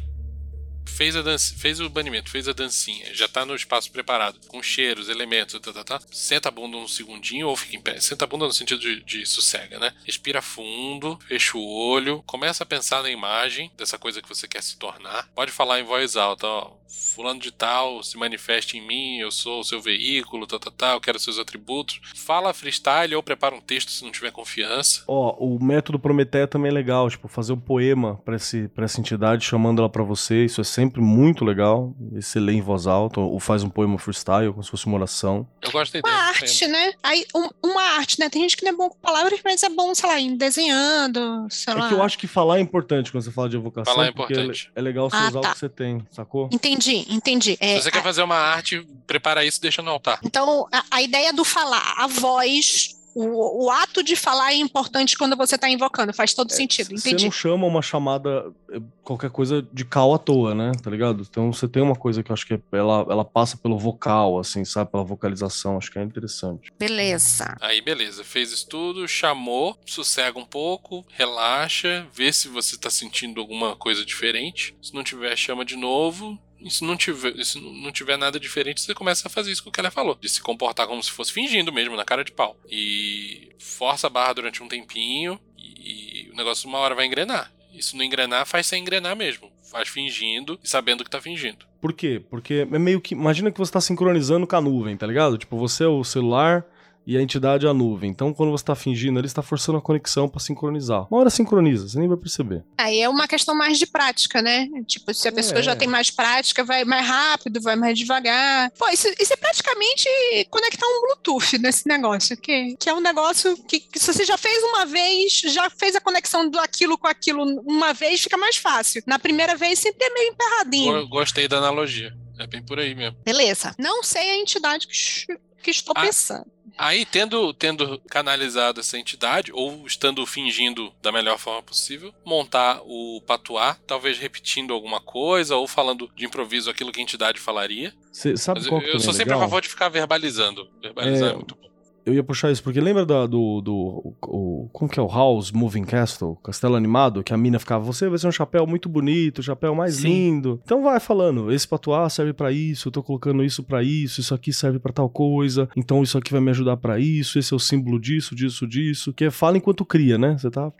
Fez, 0.87 1.15
a 1.15 1.21
dança, 1.21 1.53
fez 1.57 1.79
o 1.79 1.89
banimento, 1.89 2.29
fez 2.29 2.47
a 2.47 2.53
dancinha, 2.53 3.13
já 3.13 3.27
tá 3.27 3.45
no 3.45 3.55
espaço 3.55 3.91
preparado, 3.91 4.39
com 4.47 4.61
cheiros, 4.61 5.09
elementos, 5.09 5.59
tá, 5.59 5.73
tá, 5.73 5.83
tá. 5.83 5.99
Senta 6.11 6.49
a 6.49 6.51
bunda 6.51 6.77
um 6.77 6.87
segundinho 6.87 7.47
ou 7.47 7.55
fica 7.55 7.75
em 7.75 7.81
pé. 7.81 7.99
Senta 7.99 8.25
a 8.25 8.27
bunda 8.27 8.45
no 8.45 8.53
sentido 8.53 8.79
de, 8.79 9.03
de 9.03 9.25
sossega, 9.25 9.79
né? 9.79 9.93
Respira 10.05 10.41
fundo, 10.41 11.19
fecha 11.27 11.57
o 11.57 11.65
olho, 11.65 12.23
começa 12.25 12.63
a 12.63 12.67
pensar 12.67 13.03
na 13.03 13.09
imagem 13.09 13.71
dessa 13.77 13.97
coisa 13.97 14.21
que 14.21 14.29
você 14.29 14.47
quer 14.47 14.63
se 14.63 14.77
tornar. 14.77 15.29
Pode 15.35 15.51
falar 15.51 15.79
em 15.79 15.83
voz 15.83 16.15
alta, 16.15 16.47
ó. 16.47 16.77
Fulano 16.89 17.39
de 17.39 17.51
tal 17.51 18.01
se 18.01 18.17
manifeste 18.17 18.77
em 18.77 18.87
mim, 18.87 19.17
eu 19.17 19.29
sou 19.29 19.59
o 19.59 19.63
seu 19.63 19.81
veículo, 19.81 20.47
tal, 20.47 20.59
tal, 20.59 20.71
tal, 20.71 20.93
eu 20.95 21.01
quero 21.01 21.19
seus 21.19 21.37
atributos. 21.37 21.99
Fala 22.15 22.53
freestyle 22.53 23.15
ou 23.15 23.21
prepara 23.21 23.53
um 23.53 23.59
texto 23.59 23.91
se 23.91 24.03
não 24.03 24.11
tiver 24.11 24.31
confiança. 24.31 25.03
Ó, 25.07 25.35
o 25.37 25.61
método 25.61 25.99
Prometeia 25.99 26.47
também 26.47 26.71
é 26.71 26.73
legal, 26.73 27.09
tipo, 27.09 27.27
fazer 27.27 27.51
um 27.53 27.59
poema 27.59 28.15
pra 28.23 28.35
essa 28.35 28.99
entidade, 28.99 29.43
chamando 29.43 29.79
ela 29.79 29.89
pra 29.89 30.03
você, 30.03 30.45
isso 30.45 30.61
é 30.61 30.63
sempre 30.77 31.01
muito 31.01 31.43
legal. 31.43 31.95
E 32.13 32.21
Você 32.21 32.39
lê 32.39 32.53
em 32.53 32.61
voz 32.61 32.85
alta, 32.87 33.19
ou 33.19 33.39
faz 33.39 33.63
um 33.63 33.69
poema 33.69 33.97
freestyle, 33.97 34.51
como 34.51 34.63
se 34.63 34.69
fosse 34.69 34.85
uma 34.85 34.95
oração. 34.97 35.47
Eu 35.61 35.71
gosto 35.71 35.93
da 35.93 35.99
ideia. 35.99 36.15
Uma 36.15 36.23
arte, 36.29 36.67
né? 36.67 36.93
Aí, 37.01 37.25
um- 37.35 37.49
uma 37.63 37.81
arte, 37.97 38.19
né? 38.19 38.29
Tem 38.29 38.41
gente 38.43 38.55
que 38.55 38.63
não 38.63 38.71
é 38.71 38.75
bom 38.75 38.89
com 38.89 38.97
palavras, 38.99 39.39
mas 39.43 39.63
é 39.63 39.69
bom, 39.69 39.93
sei 39.95 40.07
lá, 40.09 40.19
em 40.19 40.37
desenhando, 40.37 41.47
sei 41.49 41.73
lá. 41.73 41.85
É 41.85 41.89
que 41.89 41.93
eu 41.95 42.03
acho 42.03 42.17
que 42.17 42.27
falar 42.27 42.57
é 42.57 42.61
importante 42.61 43.11
quando 43.11 43.23
você 43.23 43.31
fala 43.31 43.49
de 43.49 43.55
evocação, 43.57 43.93
Falar 43.93 44.07
é 44.07 44.11
porque 44.11 44.33
importante. 44.33 44.71
é 44.75 44.81
legal 44.81 45.09
você 45.09 45.15
Ah, 45.17 45.27
usar 45.29 45.41
tá. 45.41 45.49
o 45.49 45.53
que 45.53 45.59
você 45.59 45.69
tem, 45.69 46.05
sacou? 46.11 46.49
Entendi, 46.51 47.05
entendi. 47.09 47.57
É, 47.59 47.77
Se 47.77 47.83
você 47.83 47.91
quer 47.91 47.99
a- 47.99 48.03
fazer 48.03 48.21
uma 48.21 48.35
arte, 48.37 48.85
prepara 49.05 49.43
isso 49.45 49.57
e 49.57 49.61
deixa 49.61 49.81
no 49.81 49.89
altar. 49.91 50.19
Então, 50.23 50.67
a, 50.71 50.83
a 50.91 51.01
ideia 51.01 51.33
do 51.33 51.43
falar, 51.43 51.95
a 51.97 52.07
voz, 52.07 52.96
o, 53.19 53.65
o 53.65 53.71
ato 53.71 54.03
de 54.03 54.15
falar 54.15 54.51
é 54.53 54.55
importante 54.57 55.17
quando 55.17 55.35
você 55.35 55.55
está 55.55 55.67
invocando, 55.69 56.13
faz 56.13 56.33
todo 56.33 56.51
sentido, 56.51 56.95
Você 56.97 57.13
não 57.15 57.31
chama 57.31 57.65
uma 57.65 57.81
chamada, 57.81 58.53
eh, 58.71 58.79
qualquer 59.03 59.29
coisa 59.31 59.67
de 59.73 59.83
cal 59.83 60.13
à 60.13 60.17
toa, 60.19 60.53
né? 60.53 60.71
Tá 60.83 60.91
ligado? 60.91 61.25
Então 61.27 61.51
você 61.51 61.67
tem 61.67 61.81
uma 61.81 61.95
coisa 61.95 62.21
que 62.21 62.31
eu 62.31 62.33
acho 62.33 62.45
que 62.45 62.53
é- 62.53 62.61
ela, 62.71 63.05
ela 63.09 63.25
passa 63.25 63.57
pelo 63.57 63.77
vocal, 63.77 64.37
assim, 64.39 64.63
sabe? 64.63 64.91
Pela 64.91 65.03
vocalização, 65.03 65.77
acho 65.77 65.91
que 65.91 65.97
é 65.97 66.03
interessante. 66.03 66.71
Beleza. 66.77 67.55
Aí, 67.59 67.81
beleza, 67.81 68.23
fez 68.23 68.51
isso 68.51 68.67
tudo, 68.67 69.07
chamou, 69.07 69.77
sossega 69.85 70.37
um 70.37 70.45
pouco, 70.45 71.05
relaxa, 71.09 72.05
vê 72.13 72.31
se 72.31 72.47
você 72.47 72.77
tá 72.77 72.89
sentindo 72.89 73.41
alguma 73.41 73.75
coisa 73.75 74.05
diferente. 74.05 74.75
Se 74.81 74.93
não 74.93 75.03
tiver, 75.03 75.35
chama 75.35 75.65
de 75.65 75.75
novo. 75.75 76.37
Se 76.69 76.83
não 76.83 76.97
tiver, 76.97 77.43
se 77.43 77.59
não 77.59 77.91
tiver 77.91 78.17
nada 78.17 78.39
diferente, 78.39 78.81
você 78.81 78.93
começa 78.93 79.27
a 79.27 79.31
fazer 79.31 79.51
isso 79.51 79.61
que 79.61 79.69
o 79.69 79.71
Keller 79.71 79.91
falou, 79.91 80.17
de 80.19 80.27
se 80.27 80.41
comportar 80.41 80.87
como 80.87 81.01
se 81.03 81.11
fosse 81.11 81.31
fingindo 81.31 81.71
mesmo, 81.71 81.95
na 81.95 82.03
cara 82.03 82.23
de 82.23 82.31
pau. 82.31 82.57
E 82.69 83.49
força 83.59 84.07
a 84.07 84.09
barra 84.09 84.33
durante 84.33 84.63
um 84.63 84.67
tempinho 84.67 85.39
e, 85.57 86.27
e 86.27 86.31
o 86.31 86.35
negócio 86.35 86.67
uma 86.67 86.79
hora 86.79 86.95
vai 86.95 87.05
engrenar. 87.05 87.51
E 87.73 87.83
se 87.83 87.95
não 87.95 88.03
engrenar, 88.03 88.45
faz 88.45 88.65
sem 88.65 88.81
engrenar 88.81 89.15
mesmo. 89.15 89.51
Faz 89.71 89.87
fingindo 89.89 90.59
e 90.63 90.67
sabendo 90.67 91.03
que 91.03 91.09
tá 91.09 91.21
fingindo. 91.21 91.65
Por 91.79 91.93
quê? 91.93 92.21
Porque 92.29 92.67
é 92.71 92.79
meio 92.79 92.99
que. 92.99 93.13
Imagina 93.13 93.51
que 93.51 93.59
você 93.59 93.71
tá 93.71 93.81
sincronizando 93.81 94.47
com 94.47 94.55
a 94.55 94.61
nuvem, 94.61 94.97
tá 94.97 95.05
ligado? 95.05 95.37
Tipo, 95.37 95.57
você 95.57 95.83
é 95.83 95.87
o 95.87 96.03
celular 96.03 96.65
e 97.07 97.17
a 97.17 97.21
entidade 97.21 97.65
é 97.65 97.69
a 97.69 97.73
nuvem. 97.73 98.09
Então, 98.11 98.33
quando 98.33 98.51
você 98.51 98.65
tá 98.65 98.75
fingindo, 98.75 99.17
ele 99.19 99.25
está 99.27 99.41
forçando 99.41 99.77
a 99.77 99.81
conexão 99.81 100.27
pra 100.27 100.39
sincronizar. 100.41 101.07
Uma 101.09 101.21
hora 101.21 101.29
sincroniza, 101.29 101.87
você 101.87 101.97
nem 101.97 102.07
vai 102.07 102.17
perceber. 102.17 102.63
Aí 102.77 102.99
é 103.01 103.07
uma 103.07 103.27
questão 103.27 103.55
mais 103.55 103.79
de 103.79 103.87
prática, 103.87 104.41
né? 104.41 104.67
Tipo, 104.85 105.13
se 105.13 105.27
a 105.27 105.31
pessoa 105.31 105.59
É. 105.59 105.63
já 105.63 105.75
tem 105.75 105.87
mais 105.87 106.11
prática, 106.11 106.63
vai 106.65 106.83
mais 106.83 107.07
rápido, 107.07 107.61
vai 107.61 107.75
mais 107.77 107.97
devagar. 107.97 108.69
Pô, 108.77 108.89
isso, 108.89 109.07
isso 109.19 109.31
é 109.33 109.37
praticamente 109.37 110.07
conectar 110.49 110.85
um 110.85 111.01
Bluetooth 111.01 111.57
nesse 111.57 111.87
negócio, 111.87 112.35
que, 112.35 112.75
que 112.77 112.89
é 112.89 112.93
um 112.93 112.99
negócio 112.99 113.55
que, 113.63 113.79
que 113.79 113.97
se 113.99 114.11
você 114.13 114.25
já 114.25 114.37
fez 114.37 114.61
uma 114.63 114.85
vez, 114.85 115.39
já 115.53 115.69
fez 115.69 115.95
a 115.95 116.01
conexão 116.01 116.49
do 116.49 116.59
aquilo 116.59 116.97
com 116.97 117.07
aquilo 117.07 117.43
uma 117.65 117.93
vez, 117.93 118.21
fica 118.21 118.35
mais 118.37 118.57
fácil. 118.57 119.01
Na 119.07 119.17
primeira 119.17 119.55
vez 119.55 119.79
sempre 119.79 120.05
é 120.05 120.13
meio 120.13 120.31
emperradinho. 120.31 121.07
Go- 121.07 121.17
Gostei 121.17 121.47
da 121.47 121.57
analogia. 121.57 122.13
É 122.39 122.45
bem 122.45 122.61
por 122.63 122.77
aí 122.79 122.93
mesmo. 122.93 123.17
Beleza. 123.25 123.73
Não 123.79 124.03
sei 124.03 124.29
a 124.29 124.35
entidade 124.37 124.87
que, 124.87 125.37
que 125.63 125.71
estou 125.71 125.93
Ah. 125.97 126.01
pensando. 126.01 126.45
Aí, 126.77 127.05
tendo, 127.05 127.53
tendo 127.53 127.99
canalizado 128.09 128.79
essa 128.79 128.97
entidade, 128.97 129.51
ou 129.53 129.85
estando 129.87 130.25
fingindo 130.25 130.93
da 131.01 131.11
melhor 131.11 131.37
forma 131.37 131.61
possível, 131.63 132.13
montar 132.25 132.81
o 132.83 133.21
patuá, 133.25 133.75
talvez 133.87 134.17
repetindo 134.19 134.73
alguma 134.73 135.01
coisa, 135.01 135.55
ou 135.55 135.67
falando 135.67 136.09
de 136.15 136.25
improviso 136.25 136.69
aquilo 136.69 136.91
que 136.91 136.99
a 136.99 137.03
entidade 137.03 137.39
falaria. 137.39 137.93
Você 138.11 138.37
sabe 138.37 138.59
Mas 138.59 138.65
eu, 138.65 138.71
qual 138.71 138.81
que 138.81 138.87
eu 138.87 138.91
também 138.91 139.03
sou 139.05 139.13
é 139.13 139.17
sempre 139.17 139.33
a 139.33 139.37
legal? 139.37 139.49
favor 139.49 139.61
de 139.61 139.69
ficar 139.69 139.89
verbalizando. 139.89 140.69
Verbalizar 140.81 141.29
é, 141.29 141.31
É, 141.31 141.35
muito 141.35 141.55
bom. 141.55 141.67
Eu 142.07 142.13
ia 142.13 142.23
puxar 142.23 142.49
isso, 142.51 142.63
porque 142.63 142.79
lembra 142.79 143.05
da- 143.05 143.25
do, 143.27 143.59
do, 143.59 144.15
o- 144.25 144.69
Como 144.71 144.89
que 144.89 144.97
é 144.97 145.03
o 145.03 145.07
House 145.07 145.51
Moving 145.51 145.83
Castle? 145.83 146.37
Castelo 146.43 146.75
Animado? 146.75 147.21
Que 147.21 147.33
a 147.33 147.37
mina 147.37 147.59
ficava, 147.59 147.83
você 147.83 148.07
vai 148.07 148.17
ser 148.17 148.27
um 148.27 148.31
chapéu 148.31 148.65
muito 148.65 148.87
bonito, 148.87 149.39
o 149.39 149.43
chapéu 149.43 149.75
mais 149.75 149.95
Sim. 149.95 150.07
lindo. 150.07 150.61
Então 150.63 150.81
vai 150.81 150.99
falando, 151.01 151.51
esse 151.51 151.67
patuá 151.67 152.09
serve 152.09 152.31
pra 152.31 152.49
isso, 152.51 152.87
eu 152.87 152.91
tô 152.93 153.03
colocando 153.03 153.43
isso 153.43 153.61
pra 153.61 153.83
isso, 153.83 154.21
isso 154.21 154.33
aqui 154.33 154.53
serve 154.53 154.79
pra 154.79 154.93
tal 154.93 155.09
coisa, 155.09 155.67
então 155.75 156.01
isso 156.01 156.17
aqui 156.17 156.31
vai 156.31 156.39
me 156.39 156.49
ajudar 156.51 156.77
pra 156.77 156.97
isso, 156.97 157.37
esse 157.37 157.53
é 157.53 157.55
o 157.57 157.59
símbolo 157.59 157.99
disso, 157.99 158.33
disso, 158.33 158.65
disso. 158.65 159.11
Que 159.11 159.25
é 159.25 159.29
fala 159.31 159.57
enquanto 159.57 159.83
cria, 159.83 160.17
né? 160.17 160.37
Você 160.37 160.49
tá 160.49 160.71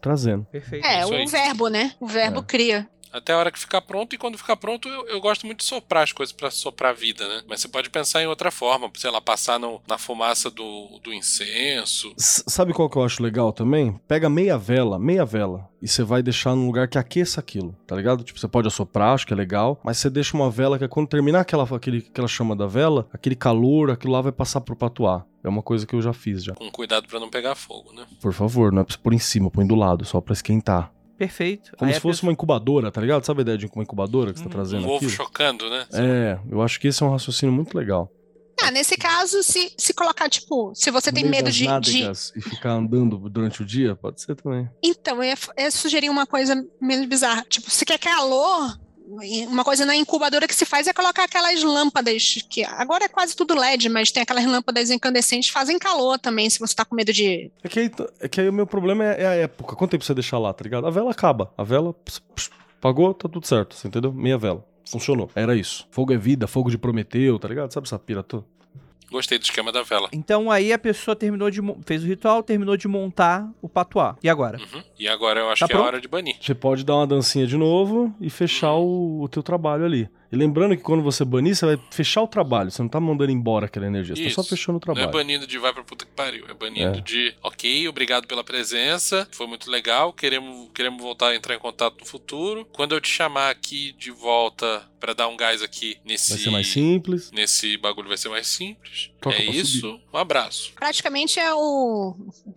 trazendo. 0.00 0.44
Perfeito. 0.50 0.84
É, 0.84 1.06
o 1.06 1.28
verbo, 1.28 1.68
né? 1.68 1.92
O 2.00 2.06
verbo 2.06 2.40
É. 2.40 2.42
cria. 2.42 2.88
Até 3.12 3.32
a 3.32 3.38
hora 3.38 3.50
que 3.52 3.58
ficar 3.58 3.80
pronto, 3.82 4.14
e 4.14 4.18
quando 4.18 4.36
ficar 4.38 4.56
pronto, 4.56 4.88
eu, 4.88 5.06
eu 5.08 5.20
gosto 5.20 5.46
muito 5.46 5.58
de 5.60 5.64
soprar 5.64 6.02
as 6.04 6.12
coisas 6.12 6.32
pra 6.32 6.50
soprar 6.50 6.90
a 6.90 6.94
vida, 6.94 7.26
né? 7.28 7.42
Mas 7.48 7.60
você 7.60 7.68
pode 7.68 7.88
pensar 7.90 8.22
em 8.22 8.26
outra 8.26 8.50
forma, 8.50 8.90
sei 8.96 9.10
lá, 9.10 9.20
passar 9.20 9.58
no- 9.58 9.80
na 9.88 9.96
fumaça 9.98 10.50
do, 10.50 10.98
do 11.02 11.12
incenso. 11.12 12.12
S- 12.18 12.44
Sabe 12.46 12.72
qual 12.72 12.88
que 12.90 12.96
eu 12.96 13.04
acho 13.04 13.22
legal 13.22 13.52
também? 13.52 13.98
Pega 14.06 14.28
meia 14.28 14.58
vela, 14.58 14.98
meia 14.98 15.24
vela, 15.24 15.68
e 15.80 15.88
você 15.88 16.02
vai 16.02 16.22
deixar 16.22 16.54
num 16.54 16.66
lugar 16.66 16.88
que 16.88 16.98
aqueça 16.98 17.40
aquilo, 17.40 17.74
tá 17.86 17.94
ligado? 17.96 18.24
Tipo, 18.24 18.38
você 18.38 18.48
pode 18.48 18.68
assoprar, 18.68 19.14
acho 19.14 19.26
que 19.26 19.32
é 19.32 19.36
legal, 19.36 19.80
mas 19.84 19.98
você 19.98 20.10
deixa 20.10 20.36
uma 20.36 20.50
vela 20.50 20.78
que 20.78 20.84
é 20.84 20.88
quando 20.88 21.08
terminar 21.08 21.40
aquela, 21.40 21.64
aquele, 21.64 21.98
aquela 21.98 22.28
chama 22.28 22.54
da 22.56 22.66
vela, 22.66 23.08
aquele 23.12 23.36
calor, 23.36 23.90
aquilo 23.90 24.12
lá 24.12 24.20
vai 24.20 24.32
passar 24.32 24.60
pro 24.60 24.76
patuá. 24.76 25.24
É 25.44 25.48
uma 25.48 25.62
coisa 25.62 25.86
que 25.86 25.94
eu 25.94 26.02
já 26.02 26.12
fiz 26.12 26.42
já. 26.42 26.54
Com 26.54 26.68
cuidado 26.72 27.06
pra 27.06 27.20
não 27.20 27.30
pegar 27.30 27.54
fogo, 27.54 27.92
né? 27.92 28.04
Por 28.20 28.32
favor, 28.32 28.72
não 28.72 28.80
é 28.82 28.84
pra 28.84 28.92
você 28.92 28.98
pôr 29.00 29.12
em 29.14 29.18
cima, 29.18 29.48
põe 29.48 29.64
do 29.64 29.76
lado, 29.76 30.04
só 30.04 30.20
pra 30.20 30.32
esquentar. 30.32 30.92
Perfeito. 31.18 31.72
Como 31.76 31.88
Aí 31.88 31.94
se 31.94 32.00
fosse 32.00 32.16
pessoa- 32.18 32.28
uma 32.28 32.32
incubadora, 32.32 32.90
tá 32.92 33.00
ligado? 33.00 33.24
Sabe 33.24 33.40
a 33.40 33.42
ideia 33.42 33.58
de 33.58 33.66
uma 33.66 33.82
incubadora 33.82 34.32
que 34.32 34.38
você 34.38 34.44
tá 34.44 34.48
Hum, 34.50 34.52
trazendo 34.52 34.86
Um 34.86 34.90
ovo 34.90 35.06
aqui? 35.06 35.14
chocando, 35.14 35.68
né? 35.70 35.86
É, 35.92 36.38
eu 36.50 36.60
acho 36.62 36.78
que 36.78 36.88
esse 36.88 37.02
é 37.02 37.06
um 37.06 37.10
raciocínio 37.10 37.54
muito 37.54 37.76
legal. 37.76 38.10
Ah, 38.62 38.70
nesse 38.70 38.96
caso, 38.96 39.42
se, 39.42 39.70
se 39.78 39.92
colocar, 39.92 40.30
tipo, 40.30 40.72
se 40.74 40.90
você 40.90 41.12
tem 41.12 41.22
meio 41.24 41.30
medo 41.44 41.50
de, 41.50 41.66
de, 41.80 42.02
E 42.34 42.40
ficar 42.40 42.72
andando 42.72 43.18
durante 43.28 43.60
o 43.62 43.66
dia, 43.66 43.94
pode 43.94 44.20
ser 44.20 44.34
também. 44.34 44.66
Então, 44.82 45.16
eu 45.18 45.24
ia, 45.24 45.34
eu 45.58 45.64
ia 45.64 45.70
sugerir 45.70 46.08
uma 46.08 46.26
coisa 46.26 46.64
menos 46.80 47.06
bizarra. 47.06 47.44
Tipo, 47.50 47.70
se 47.70 47.84
quer 47.84 47.98
calor, 47.98 48.74
uma 49.48 49.64
coisa 49.64 49.86
na 49.86 49.94
incubadora 49.94 50.48
que 50.48 50.54
se 50.54 50.64
faz 50.64 50.86
é 50.86 50.92
colocar 50.92 51.24
aquelas 51.24 51.62
lâmpadas, 51.62 52.44
que 52.48 52.64
agora 52.64 53.04
é 53.04 53.08
quase 53.08 53.36
tudo 53.36 53.54
LED, 53.54 53.88
mas 53.88 54.10
tem 54.10 54.22
aquelas 54.22 54.44
lâmpadas 54.44 54.90
incandescentes 54.90 55.48
fazem 55.50 55.78
calor 55.78 56.18
também, 56.18 56.50
se 56.50 56.58
você 56.58 56.74
tá 56.74 56.84
com 56.84 56.94
medo 56.94 57.12
de. 57.12 57.50
É 57.62 57.68
que, 57.68 57.80
aí, 57.80 57.90
é 58.20 58.28
que 58.28 58.40
aí 58.40 58.48
o 58.48 58.52
meu 58.52 58.66
problema 58.66 59.04
é, 59.04 59.22
é 59.22 59.26
a 59.26 59.34
época. 59.34 59.76
Quanto 59.76 59.92
tempo 59.92 60.04
você 60.04 60.14
deixar 60.14 60.38
lá, 60.38 60.52
tá 60.52 60.64
ligado? 60.64 60.86
A 60.86 60.90
vela 60.90 61.10
acaba. 61.10 61.52
A 61.56 61.62
vela 61.62 61.92
ps, 61.92 62.18
ps, 62.34 62.50
pagou, 62.80 63.14
tá 63.14 63.28
tudo 63.28 63.46
certo, 63.46 63.74
você 63.74 63.86
entendeu? 63.86 64.12
Meia 64.12 64.36
vela. 64.38 64.64
Funcionou. 64.88 65.30
Era 65.34 65.56
isso. 65.56 65.86
Fogo 65.90 66.12
é 66.12 66.16
vida, 66.16 66.46
fogo 66.46 66.70
de 66.70 66.78
Prometeu, 66.78 67.38
tá 67.38 67.48
ligado? 67.48 67.72
Sabe 67.72 67.86
essa 67.86 67.98
pira 67.98 68.22
toda? 68.22 68.44
Gostei 69.10 69.38
do 69.38 69.42
esquema 69.44 69.70
da 69.70 69.82
vela. 69.82 70.08
Então 70.12 70.50
aí 70.50 70.72
a 70.72 70.78
pessoa 70.78 71.14
terminou 71.14 71.50
de 71.50 71.60
fez 71.84 72.02
o 72.02 72.06
ritual, 72.06 72.42
terminou 72.42 72.76
de 72.76 72.88
montar 72.88 73.48
o 73.62 73.68
patuá. 73.68 74.16
E 74.22 74.28
agora? 74.28 74.58
Uhum. 74.58 74.82
E 74.98 75.06
agora 75.08 75.40
eu 75.40 75.48
acho 75.50 75.60
Tá 75.60 75.66
que 75.66 75.72
é 75.72 75.76
pronto? 75.76 75.86
hora 75.86 76.00
de 76.00 76.08
banir. 76.08 76.36
Você 76.40 76.54
pode 76.54 76.84
dar 76.84 76.96
uma 76.96 77.06
dancinha 77.06 77.46
de 77.46 77.56
novo 77.56 78.12
e 78.20 78.28
fechar 78.28 78.74
o, 78.74 79.22
o 79.22 79.28
teu 79.28 79.42
trabalho 79.42 79.84
ali. 79.84 80.08
E 80.30 80.36
lembrando 80.36 80.76
que 80.76 80.82
quando 80.82 81.02
você 81.02 81.24
banir, 81.24 81.54
você 81.54 81.66
vai 81.66 81.78
fechar 81.90 82.22
o 82.22 82.26
trabalho. 82.28 82.70
Você 82.70 82.82
não 82.82 82.88
tá 82.88 82.98
mandando 83.00 83.30
embora 83.30 83.66
aquela 83.66 83.86
energia, 83.86 84.14
você 84.16 84.24
tá 84.24 84.30
só 84.30 84.40
Isso. 84.42 84.50
fechando 84.50 84.78
o 84.78 84.80
Não 84.86 84.92
é 84.92 84.96
trabalho. 84.96 85.12
banido 85.12 85.46
de 85.46 85.58
vai 85.58 85.72
pra 85.72 85.82
puta 85.84 86.04
que 86.04 86.12
pariu. 86.12 86.44
É 86.48 86.54
banido 86.54 86.98
É. 86.98 87.00
de 87.00 87.34
ok, 87.42 87.88
obrigado 87.88 88.26
pela 88.26 88.42
presença. 88.44 89.26
Foi 89.32 89.46
muito 89.46 89.70
legal. 89.70 90.12
Queremos, 90.12 90.68
queremos 90.74 91.00
voltar 91.02 91.28
a 91.28 91.36
entrar 91.36 91.54
em 91.54 91.58
contato 91.58 91.98
no 92.00 92.06
futuro. 92.06 92.66
Quando 92.72 92.94
eu 92.94 93.00
te 93.00 93.08
chamar 93.08 93.50
aqui 93.50 93.94
de 93.98 94.10
volta 94.10 94.82
pra 94.98 95.12
dar 95.12 95.28
um 95.28 95.36
gás 95.36 95.62
aqui 95.62 95.96
nesse. 96.04 96.30
Vai 96.30 96.38
ser 96.38 96.50
mais 96.50 96.66
simples. 96.68 97.30
Nesse 97.30 97.76
bagulho 97.76 98.08
vai 98.08 98.16
ser 98.16 98.28
mais 98.28 98.46
simples. 98.48 99.10
Toca 99.20 99.36
é 99.36 99.44
isso. 99.44 100.00
Um 100.12 100.18
abraço. 100.18 100.72
Praticamente 100.74 101.38
é 101.38 101.52
o. 101.54 102.14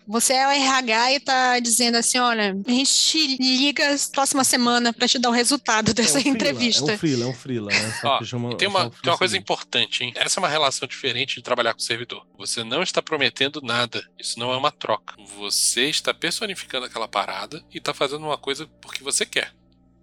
Você 0.08 0.34
é 0.34 0.48
o 0.48 0.52
RH 0.52 1.12
e 1.14 1.20
tá 1.20 1.60
dizendo 1.60 1.96
assim: 1.98 2.18
olha, 2.18 2.56
a 2.66 2.72
gente 2.72 2.92
te 2.94 3.38
liga 3.38 3.96
próxima 4.14 4.44
semana 4.44 4.94
pra 4.94 5.08
te 5.08 5.20
dar 5.20 5.30
o 5.30 5.34
resultado 5.34 5.94
dessa 5.94 6.18
é 6.18 6.22
um 6.22 6.24
freela, 6.24 6.36
entrevista. 6.36 6.92
É 6.92 6.96
um 6.96 6.98
freela, 6.98 7.24
é 7.24 7.28
um 7.28 7.34
freela, 7.34 7.59
né? 7.68 8.00
Ó, 8.04 8.24
chama- 8.24 8.56
tem 8.58 8.68
uma, 8.68 8.86
um 8.86 8.90
tem 8.90 9.12
uma 9.12 9.18
coisa 9.18 9.38
importante, 9.38 10.04
hein? 10.04 10.14
Essa 10.16 10.40
é 10.40 10.42
uma 10.42 10.50
relação 10.50 10.88
diferente 10.88 11.36
de 11.36 11.42
trabalhar 11.42 11.74
com 11.74 11.80
o 11.80 11.84
servidor. 11.84 12.26
Você 12.38 12.64
não 12.64 12.82
está 12.84 13.02
prometendo 13.02 13.62
nada. 13.62 14.04
Isso 14.18 14.40
não 14.40 14.52
é 14.54 14.58
uma 14.58 14.72
troca. 14.72 15.16
Você 15.38 15.86
está 15.86 16.14
personificando 16.14 16.86
aquela 16.86 17.08
parada 17.08 17.64
e 17.74 17.78
está 17.78 17.94
fazendo 17.94 18.26
uma 18.26 18.38
coisa 18.38 18.68
porque 18.82 19.04
você 19.04 19.26
quer. 19.26 19.54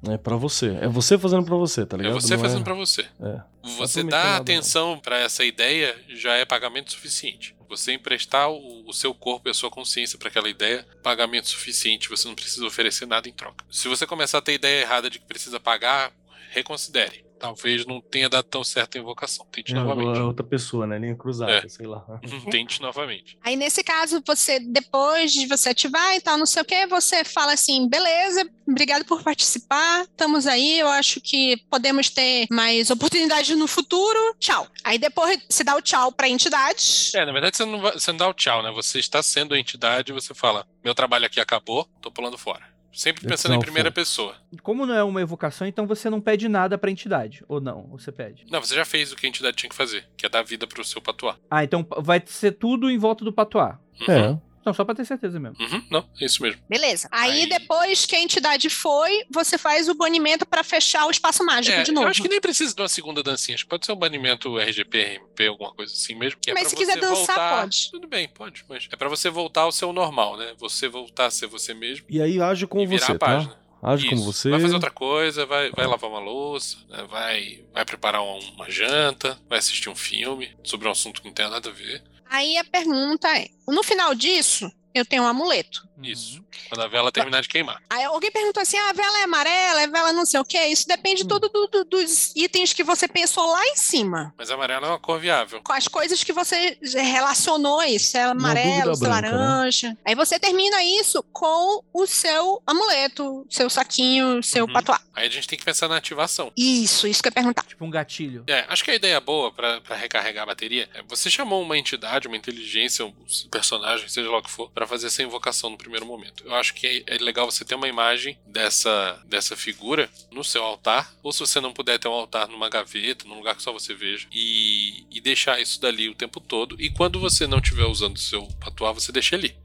É 0.08 0.18
pra 0.18 0.36
você. 0.36 0.76
É 0.80 0.86
você 0.88 1.18
fazendo 1.18 1.44
pra 1.44 1.56
você, 1.56 1.84
tá 1.86 1.96
É 1.96 2.00
ligado? 2.02 2.20
você 2.20 2.36
Não 2.36 2.42
fazendo 2.42 2.62
pra 2.64 2.74
você. 2.74 3.06
É. 3.20 3.40
Você 3.78 4.02
nada, 4.04 4.28
não. 4.30 4.36
atenção 4.36 4.98
pra 4.98 5.18
essa 5.18 5.44
ideia 5.44 5.96
já 6.08 6.34
é 6.34 6.44
pagamento 6.44 6.92
suficiente. 6.92 7.56
Você 7.68 7.92
emprestar 7.94 8.48
o, 8.48 8.88
o 8.88 8.92
seu 8.92 9.12
corpo 9.12 9.48
e 9.48 9.50
a 9.50 9.54
sua 9.54 9.68
consciência 9.70 10.16
pra 10.16 10.28
aquela 10.28 10.48
ideia, 10.48 10.86
pagamento 11.02 11.48
suficiente. 11.48 12.08
Você 12.08 12.28
não 12.28 12.34
precisa 12.36 12.64
oferecer 12.64 13.06
nada 13.06 13.28
em 13.28 13.32
troca. 13.32 13.64
Se 13.70 13.88
você 13.88 14.06
começar 14.06 14.38
a 14.38 14.42
ter 14.42 14.52
ideia 14.52 14.82
errada 14.82 15.10
de 15.10 15.18
que 15.18 15.24
precisa 15.26 15.58
pagar 15.58 16.12
reconsidere. 16.50 17.24
Talvez 17.38 17.84
não 17.86 18.00
tenha 18.00 18.28
dado 18.28 18.44
tão 18.44 18.64
certo 18.64 18.96
a 18.96 19.00
invocação. 19.00 19.46
Tente 19.52 19.72
É, 19.72 19.74
novamente. 19.74 20.18
outra 20.20 20.44
pessoa, 20.44 20.86
né? 20.86 20.98
Linha 20.98 21.14
cruzada, 21.14 21.52
É. 21.52 21.68
sei 21.68 21.86
lá. 21.86 22.04
Tente 22.50 22.80
novamente. 22.80 23.38
Aí, 23.42 23.56
nesse 23.56 23.82
caso, 23.84 24.22
você, 24.26 24.58
depois 24.58 25.32
de 25.32 25.46
você 25.46 25.70
ativar 25.70 26.14
e 26.16 26.20
tal, 26.20 26.38
não 26.38 26.46
sei 26.46 26.62
o 26.62 26.64
que, 26.64 26.86
você 26.86 27.24
fala 27.24 27.52
assim: 27.52 27.88
beleza, 27.88 28.48
obrigado 28.66 29.04
por 29.04 29.22
participar, 29.22 30.02
estamos 30.02 30.46
aí, 30.46 30.78
eu 30.78 30.88
acho 30.88 31.20
que 31.20 31.56
podemos 31.70 32.08
ter 32.10 32.46
mais 32.50 32.90
oportunidades 32.90 33.56
no 33.56 33.66
futuro, 33.66 34.18
tchau. 34.38 34.66
Aí 34.82 34.98
depois 34.98 35.38
você 35.48 35.62
dá 35.62 35.76
o 35.76 35.82
tchau 35.82 36.10
pra 36.12 36.28
entidade. 36.28 37.10
É, 37.14 37.24
na 37.24 37.32
verdade 37.32 37.56
você 37.56 37.64
não, 37.64 37.80
vai- 37.80 37.92
você 37.92 38.10
não 38.12 38.18
dá 38.18 38.28
o 38.28 38.34
tchau, 38.34 38.62
né? 38.62 38.70
Você 38.72 38.98
está 38.98 39.22
sendo 39.22 39.54
a 39.54 39.58
entidade 39.58 40.10
e 40.10 40.14
você 40.14 40.32
fala: 40.34 40.66
meu 40.84 40.94
trabalho 40.94 41.26
aqui 41.26 41.40
acabou, 41.40 41.84
tô 42.00 42.10
pulando 42.10 42.38
fora. 42.38 42.75
Sempre 42.96 43.26
pensando 43.28 43.54
em 43.54 43.60
primeira 43.60 43.92
pessoa. 43.92 44.34
Como 44.62 44.86
não 44.86 44.94
é 44.94 45.04
uma 45.04 45.20
evocação, 45.20 45.66
então 45.66 45.86
você 45.86 46.08
não 46.08 46.18
pede 46.18 46.48
nada 46.48 46.78
pra 46.78 46.90
entidade. 46.90 47.44
Ou 47.46 47.60
não? 47.60 47.88
Ou 47.90 47.98
você 47.98 48.10
pede? 48.10 48.46
Não, 48.50 48.58
você 48.58 48.74
já 48.74 48.86
fez 48.86 49.12
o 49.12 49.16
que 49.16 49.26
a 49.26 49.28
entidade 49.28 49.54
tinha 49.54 49.68
que 49.68 49.76
fazer, 49.76 50.08
que 50.16 50.24
é 50.24 50.28
dar 50.30 50.42
vida 50.42 50.66
pro 50.66 50.82
seu 50.82 51.02
patuá. 51.02 51.36
Ah, 51.50 51.62
então 51.62 51.86
vai 51.98 52.22
ser 52.24 52.52
tudo 52.52 52.90
em 52.90 52.96
volta 52.96 53.22
do 53.22 53.30
patuá. 53.30 53.78
Uhum. 54.08 54.14
É. 54.14 54.38
Então, 54.66 54.74
só 54.74 54.84
pra 54.84 54.96
ter 54.96 55.04
certeza 55.04 55.38
mesmo. 55.38 55.56
Uhum, 55.64 55.80
não, 55.88 56.04
é 56.20 56.24
isso 56.24 56.42
mesmo. 56.42 56.60
Beleza. 56.68 57.08
Aí, 57.12 57.42
Aí- 57.42 57.48
depois 57.48 58.04
que 58.04 58.16
a 58.16 58.20
entidade 58.20 58.68
foi, 58.68 59.24
você 59.30 59.56
faz 59.56 59.88
o 59.88 59.94
banimento 59.94 60.44
pra 60.44 60.64
fechar 60.64 61.06
o 61.06 61.10
espaço 61.12 61.44
mágico 61.44 61.76
É, 61.78 61.84
de 61.84 61.92
novo. 61.92 62.06
eu 62.06 62.10
acho 62.10 62.20
que 62.20 62.28
nem 62.28 62.40
precisa 62.40 62.74
de 62.74 62.82
uma 62.82 62.88
segunda 62.88 63.22
dancinha. 63.22 63.54
Acho 63.54 63.62
que 63.62 63.70
pode 63.70 63.86
ser 63.86 63.92
um 63.92 63.96
banimento 63.96 64.58
RGP, 64.58 64.98
RMP, 65.20 65.46
alguma 65.46 65.72
coisa 65.72 65.92
assim 65.92 66.16
mesmo. 66.16 66.40
que 66.40 66.50
é 66.50 66.54
Mas 66.54 66.66
se 66.66 66.74
quiser 66.74 66.94
você 66.94 67.00
dançar, 67.00 67.36
voltar- 67.36 67.60
pode. 67.62 67.90
Tudo 67.92 68.08
bem, 68.08 68.28
pode. 68.28 68.64
Mas 68.68 68.88
é 68.90 68.96
pra 68.96 69.08
você 69.08 69.30
voltar 69.30 69.60
ao 69.60 69.70
seu 69.70 69.92
normal, 69.92 70.36
né? 70.36 70.52
Você 70.58 70.88
voltar 70.88 71.26
a 71.26 71.30
ser 71.30 71.46
você 71.46 71.72
mesmo 71.72 72.04
E 72.10 72.20
aí 72.20 72.40
age 72.42 72.66
como 72.66 72.82
e 72.82 72.86
virar 72.86 73.06
você, 73.06 73.12
a 73.12 73.18
tá? 73.18 73.26
página. 73.26 73.56
Age 73.80 74.08
como 74.08 74.16
Isso. 74.22 74.32
você. 74.32 74.50
Vai 74.50 74.60
fazer 74.60 74.74
outra 74.74 74.90
coisa, 74.90 75.46
vai, 75.46 75.70
vai 75.70 75.86
lavar 75.86 76.10
uma 76.10 76.18
louça, 76.18 76.76
né? 76.88 77.06
vai, 77.08 77.64
vai 77.72 77.84
preparar 77.84 78.20
um- 78.20 78.40
uma 78.56 78.68
janta, 78.68 79.38
vai 79.48 79.60
assistir 79.60 79.88
um 79.88 79.94
filme 79.94 80.50
sobre 80.64 80.88
um 80.88 80.90
assunto 80.90 81.20
que 81.22 81.28
não 81.28 81.34
tem 81.34 81.48
nada 81.48 81.68
a 81.68 81.72
ver. 81.72 82.02
Aí 82.28 82.56
a 82.58 82.64
pergunta 82.64 83.28
é: 83.38 83.48
no 83.68 83.82
final 83.82 84.14
disso, 84.14 84.70
eu 84.98 85.04
tenho 85.04 85.22
um 85.22 85.26
amuleto. 85.26 85.86
Isso. 86.02 86.44
Quando 86.68 86.82
a 86.82 86.88
vela 86.88 87.10
terminar 87.10 87.40
de 87.40 87.48
queimar. 87.48 87.82
Aí 87.88 88.04
alguém 88.04 88.30
perguntou 88.30 88.62
assim: 88.62 88.76
ah, 88.76 88.90
a 88.90 88.92
vela 88.92 89.18
é 89.20 89.22
amarela, 89.24 89.82
a 89.82 89.86
vela 89.86 90.12
não 90.12 90.26
sei 90.26 90.38
o 90.40 90.44
quê. 90.44 90.64
Isso 90.66 90.86
depende 90.86 91.22
Hum. 91.24 91.28
todo 91.28 91.48
do- 91.48 91.66
do- 91.68 91.84
dos 91.84 92.34
itens 92.36 92.72
que 92.74 92.84
você 92.84 93.08
pensou 93.08 93.46
lá 93.50 93.64
em 93.68 93.76
cima. 93.76 94.34
Mas 94.36 94.50
amarelo 94.50 94.84
é 94.84 94.88
uma 94.90 94.98
cor 94.98 95.18
viável. 95.18 95.62
Com 95.62 95.72
as 95.72 95.88
coisas 95.88 96.22
que 96.22 96.32
você 96.34 96.76
relacionou 97.16 97.82
isso, 97.82 98.08
se 98.10 98.18
é 98.18 98.24
amarelo, 98.24 98.94
se 98.94 99.04
é 99.04 99.08
branca, 99.08 99.30
né? 99.30 99.36
laranja. 99.36 99.96
Aí 100.04 100.14
você 100.14 100.38
termina 100.38 100.82
isso 100.82 101.22
com 101.32 101.82
o 101.92 102.06
seu 102.06 102.62
amuleto, 102.66 103.46
seu 103.48 103.70
saquinho, 103.70 104.42
seu 104.42 104.66
Uhum. 104.66 104.72
patuá. 104.72 105.00
Aí 105.14 105.26
a 105.26 105.30
gente 105.30 105.48
tem 105.48 105.58
que 105.58 105.64
pensar 105.64 105.88
na 105.88 105.96
ativação. 105.96 106.52
Isso, 106.56 107.06
isso 107.08 107.22
que 107.22 107.28
eu 107.28 107.30
ia 107.30 107.34
perguntar. 107.34 107.62
Tipo 107.64 107.84
um 107.84 107.90
gatilho. 107.90 108.44
É, 108.46 108.66
acho 108.68 108.84
que 108.84 108.90
a 108.90 108.94
ideia 108.94 109.20
boa 109.20 109.50
pra 109.52 109.80
pra 109.80 109.96
recarregar 109.96 110.42
a 110.42 110.46
bateria 110.46 110.88
é 110.94 111.02
você 111.08 111.30
chamou 111.30 111.62
uma 111.62 111.76
entidade, 111.78 112.26
uma 112.28 112.36
inteligência, 112.36 113.04
um 113.04 113.12
personagem, 113.50 114.08
seja 114.08 114.30
lá 114.30 114.38
o 114.38 114.42
que 114.42 114.50
for, 114.50 114.70
pra 114.86 114.96
fazer 114.96 115.08
essa 115.08 115.22
invocação 115.22 115.68
no 115.68 115.76
primeiro 115.76 116.06
momento. 116.06 116.44
Eu 116.46 116.54
acho 116.54 116.72
que 116.74 117.04
é, 117.06 117.16
é 117.16 117.18
legal 117.18 117.50
você 117.50 117.64
ter 117.64 117.74
uma 117.74 117.88
imagem 117.88 118.38
dessa, 118.46 119.20
dessa 119.26 119.56
figura 119.56 120.08
no 120.30 120.44
seu 120.44 120.62
altar, 120.62 121.12
ou 121.22 121.32
se 121.32 121.40
você 121.40 121.60
não 121.60 121.72
puder 121.72 121.98
ter 121.98 122.08
um 122.08 122.12
altar 122.12 122.48
numa 122.48 122.70
gaveta, 122.70 123.26
num 123.26 123.36
lugar 123.36 123.56
que 123.56 123.62
só 123.62 123.72
você 123.72 123.92
veja, 123.92 124.26
e, 124.32 125.04
e 125.10 125.20
deixar 125.20 125.60
isso 125.60 125.80
dali 125.80 126.08
o 126.08 126.14
tempo 126.14 126.40
todo. 126.40 126.80
E 126.80 126.90
quando 126.90 127.20
você 127.20 127.46
não 127.46 127.58
estiver 127.58 127.86
usando 127.86 128.16
o 128.16 128.20
seu 128.20 128.46
patuá, 128.60 128.92
você 128.92 129.12
deixa 129.12 129.36
ali. 129.36 129.56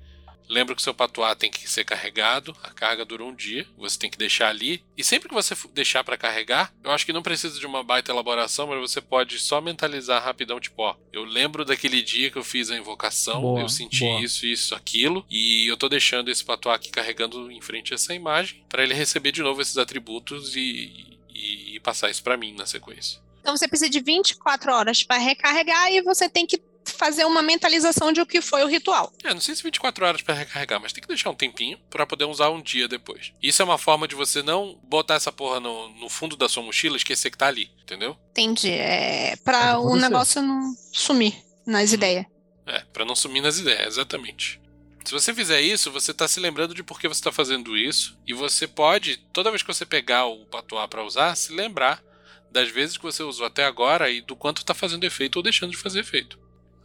Lembra 0.52 0.76
que 0.76 0.82
seu 0.82 0.94
patuá 0.94 1.34
tem 1.34 1.50
que 1.50 1.66
ser 1.70 1.86
carregado, 1.86 2.54
a 2.62 2.72
carga 2.72 3.06
dura 3.06 3.24
um 3.24 3.34
dia, 3.34 3.66
você 3.78 3.98
tem 3.98 4.10
que 4.10 4.18
deixar 4.18 4.50
ali. 4.50 4.84
E 4.98 5.04
sempre 5.04 5.30
que 5.30 5.34
você 5.34 5.56
deixar 5.74 6.04
pra 6.04 6.18
carregar, 6.18 6.74
eu 6.84 6.92
acho 6.92 7.06
que 7.06 7.14
não 7.14 7.24
precisa 7.24 7.58
de 7.58 7.66
uma 7.66 7.82
baita 7.82 8.12
elaboração, 8.12 8.68
mas 8.68 8.78
você 8.82 9.00
pode 9.00 9.40
só 9.40 9.62
mentalizar 9.62 10.22
rapidão, 10.22 10.60
tipo, 10.60 10.82
ó, 10.82 10.98
eu 11.14 11.24
lembro 11.24 11.64
daquele 11.64 12.02
dia 12.02 12.30
que 12.30 12.38
eu 12.38 12.44
fiz 12.44 12.70
a 12.70 12.78
invocação, 12.78 13.42
Boa, 13.42 13.62
eu 13.62 13.70
senti 13.70 14.04
boa. 14.04 14.22
isso, 14.22 14.46
isso, 14.46 14.76
aquilo, 14.76 15.26
e 15.30 15.68
eu 15.72 15.78
tô 15.78 15.88
deixando 15.88 16.30
esse 16.30 16.44
patuá 16.44 16.76
aqui 16.76 16.90
carregando 16.90 17.50
em 17.50 17.62
frente 17.62 17.94
a 17.94 17.96
essa 17.96 18.14
imagem, 18.14 18.66
pra 18.68 18.84
ele 18.84 18.94
receber 18.94 19.32
de 19.32 19.42
novo 19.42 19.62
esses 19.62 19.78
atributos 19.78 20.54
e, 20.58 21.18
e, 21.34 21.76
e 21.76 21.80
passar 21.80 22.10
isso 22.12 22.22
pra 22.22 22.36
mim 22.36 22.54
na 22.54 22.66
sequência. 22.66 23.22
Então 23.40 23.56
você 23.56 23.68
precisa 23.68 23.90
de 23.90 24.00
24 24.02 24.72
horas 24.72 25.02
para 25.02 25.18
recarregar 25.18 25.92
e 25.92 26.02
você 26.02 26.30
tem 26.30 26.46
que 26.46 26.62
fazer 27.02 27.26
uma 27.26 27.42
mentalização 27.42 28.12
de 28.14 28.22
o 28.22 28.28
que 28.28 28.42
foi 28.42 28.64
o 28.64 28.68
ritual. 28.68 29.12
É, 29.24 29.34
não 29.34 29.42
sei 29.42 29.56
se 29.56 29.64
24 29.64 30.06
horas 30.06 30.22
pra 30.22 30.36
recarregar, 30.36 30.80
mas 30.80 30.94
tem 30.94 31.02
que 31.02 31.08
deixar 31.08 31.32
um 31.32 31.36
tempinho 31.36 31.80
pra 31.90 32.06
poder 32.06 32.26
usar 32.26 32.52
um 32.52 32.62
dia 32.62 32.88
depois. 32.88 33.34
Isso 33.42 33.60
é 33.60 33.66
uma 33.66 33.80
forma 33.80 34.08
de 34.08 34.14
você 34.14 34.44
não 34.44 34.80
botar 34.84 35.16
essa 35.16 35.32
porra 35.32 35.60
no, 35.60 35.90
no 35.96 36.08
fundo 36.08 36.36
da 36.36 36.48
sua 36.48 36.62
mochila 36.62 36.96
e 36.96 36.98
esquecer 36.98 37.32
que 37.32 37.38
tá 37.40 37.48
ali, 37.48 37.72
entendeu? 37.82 38.16
Entendi. 38.30 38.70
É 38.70 39.32
É 39.32 39.36
para 39.38 39.78
com 39.78 39.88
o 39.88 39.96
negócio 39.96 40.44
não 40.44 40.76
sumir 40.94 41.34
nas 41.66 41.92
ideias. 41.92 42.26
É, 42.68 42.82
pra 42.94 43.04
não 43.04 43.16
sumir 43.16 43.42
nas 43.42 43.58
ideias, 43.58 43.96
exatamente. 43.96 44.62
Se 45.04 45.12
você 45.12 45.34
fizer 45.34 45.60
isso, 45.60 45.92
você 45.92 46.14
tá 46.14 46.28
se 46.28 46.40
lembrando 46.40 46.76
de 46.76 46.84
por 46.84 47.00
que 47.00 47.08
você 47.08 47.24
tá 47.24 47.32
fazendo 47.32 47.76
isso, 47.76 48.16
e 48.28 48.34
você 48.34 48.68
pode, 48.68 49.18
toda 49.34 49.50
vez 49.50 49.64
que 49.64 49.74
você 49.74 49.88
pegar 49.88 50.28
o 50.28 50.46
patuá 50.46 50.88
pra 50.88 51.04
usar, 51.04 51.36
se 51.36 51.52
lembrar 51.52 52.04
das 52.52 52.70
vezes 52.70 52.98
que 52.98 53.04
você 53.04 53.24
usou 53.24 53.48
até 53.48 53.66
agora 53.66 54.10
e 54.12 54.22
do 54.22 54.36
quanto 54.36 54.64
tá 54.64 54.74
fazendo 54.74 55.06
efeito 55.06 55.38
ou 55.38 55.44
deixando 55.44 55.72
de 55.72 55.78
fazer 55.78 56.02
efeito. 56.02 56.38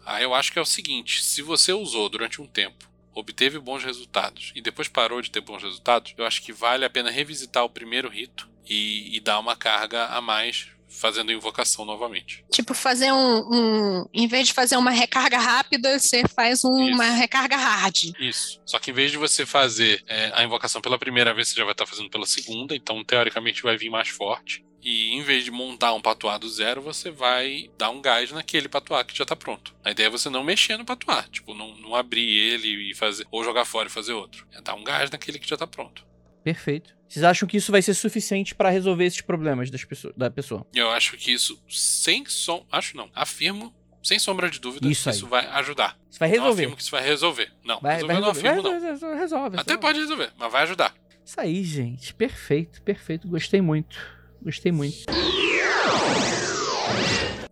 Aí 0.06 0.22
eu 0.22 0.34
acho 0.34 0.52
que 0.52 0.58
é 0.58 0.62
o 0.62 0.66
seguinte: 0.66 1.22
se 1.22 1.42
você 1.42 1.72
usou 1.72 2.08
durante 2.08 2.40
um 2.40 2.46
tempo, 2.46 2.88
obteve 3.14 3.58
bons 3.58 3.82
resultados 3.84 4.52
e 4.54 4.62
depois 4.62 4.88
parou 4.88 5.20
de 5.20 5.30
ter 5.30 5.40
bons 5.40 5.62
resultados, 5.62 6.14
eu 6.16 6.24
acho 6.24 6.42
que 6.42 6.52
vale 6.52 6.84
a 6.84 6.90
pena 6.90 7.10
revisitar 7.10 7.64
o 7.64 7.70
primeiro 7.70 8.08
rito 8.08 8.48
e, 8.68 9.16
e 9.16 9.20
dar 9.20 9.38
uma 9.38 9.56
carga 9.56 10.06
a 10.06 10.20
mais 10.20 10.68
fazendo 10.88 11.32
invocação 11.32 11.84
novamente. 11.84 12.44
Tipo, 12.50 12.72
fazer 12.72 13.12
um, 13.12 13.38
um- 13.52 14.06
Em 14.14 14.26
vez 14.28 14.46
de 14.48 14.54
fazer 14.54 14.76
uma 14.76 14.90
recarga 14.92 15.38
rápida, 15.38 15.98
você 15.98 16.22
faz 16.28 16.62
uma 16.64 17.04
Isso. 17.08 17.16
recarga 17.16 17.56
hard. 17.56 18.12
Isso. 18.20 18.60
Só 18.64 18.78
que 18.78 18.90
em 18.92 18.94
vez 18.94 19.10
de 19.10 19.18
você 19.18 19.44
fazer 19.44 20.02
é, 20.06 20.30
a 20.34 20.44
invocação 20.44 20.80
pela 20.80 20.98
primeira 20.98 21.34
vez, 21.34 21.48
você 21.48 21.56
já 21.56 21.64
vai 21.64 21.72
estar 21.72 21.86
fazendo 21.86 22.08
pela 22.08 22.24
segunda, 22.24 22.74
então 22.74 23.04
teoricamente 23.04 23.62
vai 23.62 23.76
vir 23.76 23.90
mais 23.90 24.08
forte. 24.08 24.64
E 24.88 25.12
em 25.14 25.20
vez 25.22 25.42
de 25.44 25.50
montar 25.50 25.92
um 25.94 26.00
patuá 26.00 26.38
do 26.38 26.48
zero, 26.48 26.80
você 26.80 27.10
vai 27.10 27.68
dar 27.76 27.90
um 27.90 28.00
gás 28.00 28.30
naquele 28.30 28.68
patuá 28.68 29.02
que 29.02 29.16
já 29.18 29.24
está 29.24 29.34
pronto. 29.34 29.74
A 29.84 29.90
ideia 29.90 30.06
é 30.06 30.10
você 30.10 30.30
não 30.30 30.44
mexer 30.44 30.76
no 30.76 30.84
patuá, 30.84 31.24
tipo, 31.24 31.52
não, 31.54 31.74
não 31.78 31.96
abrir 31.96 32.24
ele 32.24 32.92
e 32.92 32.94
fazer, 32.94 33.26
ou 33.32 33.42
jogar 33.42 33.64
fora 33.64 33.88
e 33.88 33.90
fazer 33.90 34.12
outro. 34.12 34.46
É 34.52 34.60
dar 34.60 34.74
um 34.74 34.84
gás 34.84 35.10
naquele 35.10 35.40
que 35.40 35.48
já 35.48 35.56
está 35.56 35.66
pronto. 35.66 36.06
Perfeito. 36.44 36.94
Vocês 37.08 37.24
acham 37.24 37.48
que 37.48 37.56
isso 37.56 37.72
vai 37.72 37.82
ser 37.82 37.94
suficiente 37.94 38.54
pra 38.54 38.70
resolver 38.70 39.04
esses 39.04 39.20
problemas 39.20 39.70
das 39.72 39.84
pessoas, 39.84 40.14
da 40.16 40.30
pessoa? 40.30 40.64
Eu 40.72 40.88
acho 40.90 41.16
que 41.16 41.32
isso, 41.32 41.60
sem 41.68 42.24
som. 42.26 42.64
Acho 42.70 42.96
não. 42.96 43.10
Afirmo, 43.12 43.74
sem 44.04 44.20
sombra 44.20 44.48
de 44.48 44.60
dúvida, 44.60 44.86
Isso 44.88 45.10
isso 45.10 45.26
vai 45.26 45.46
ajudar. 45.46 45.98
Você 46.08 46.20
vai 46.20 46.28
Não 46.28 46.34
resolver. 46.36 46.62
afirmo 46.62 46.76
que 46.76 46.82
isso 46.82 46.90
vai 46.92 47.02
resolver. 47.02 47.52
Não, 47.64 47.80
Vai, 47.80 47.94
resolver 47.94 48.12
vai 48.14 48.22
não 48.22 48.28
resolver. 48.32 48.48
afirmo, 48.48 48.62
Vai, 48.70 48.80
não. 48.80 48.88
resolve, 48.92 49.16
resolve. 49.18 49.56
Até 49.58 49.76
pode 49.76 49.98
resolver, 49.98 50.30
mas 50.38 50.52
vai 50.52 50.62
ajudar. 50.62 50.94
Isso 51.24 51.40
aí, 51.40 51.64
gente. 51.64 52.14
Perfeito, 52.14 52.80
perfeito. 52.82 53.26
Gostei 53.26 53.60
muito. 53.60 53.98
Gostei 54.46 54.70
muito. 54.70 54.98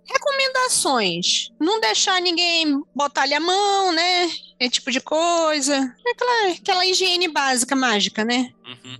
Recomendações. 0.08 1.50
Não 1.58 1.80
deixar 1.80 2.20
ninguém 2.20 2.80
botar-lhe 2.94 3.34
a 3.34 3.40
mão, 3.40 3.92
né? 3.92 4.30
Esse 4.60 4.74
tipo 4.74 4.92
de 4.92 5.00
coisa. 5.00 5.92
Aquela, 6.08 6.52
aquela 6.52 6.86
higiene 6.86 7.26
básica 7.26 7.74
mágica, 7.74 8.24
né? 8.24 8.54
Uhum. 8.64 8.96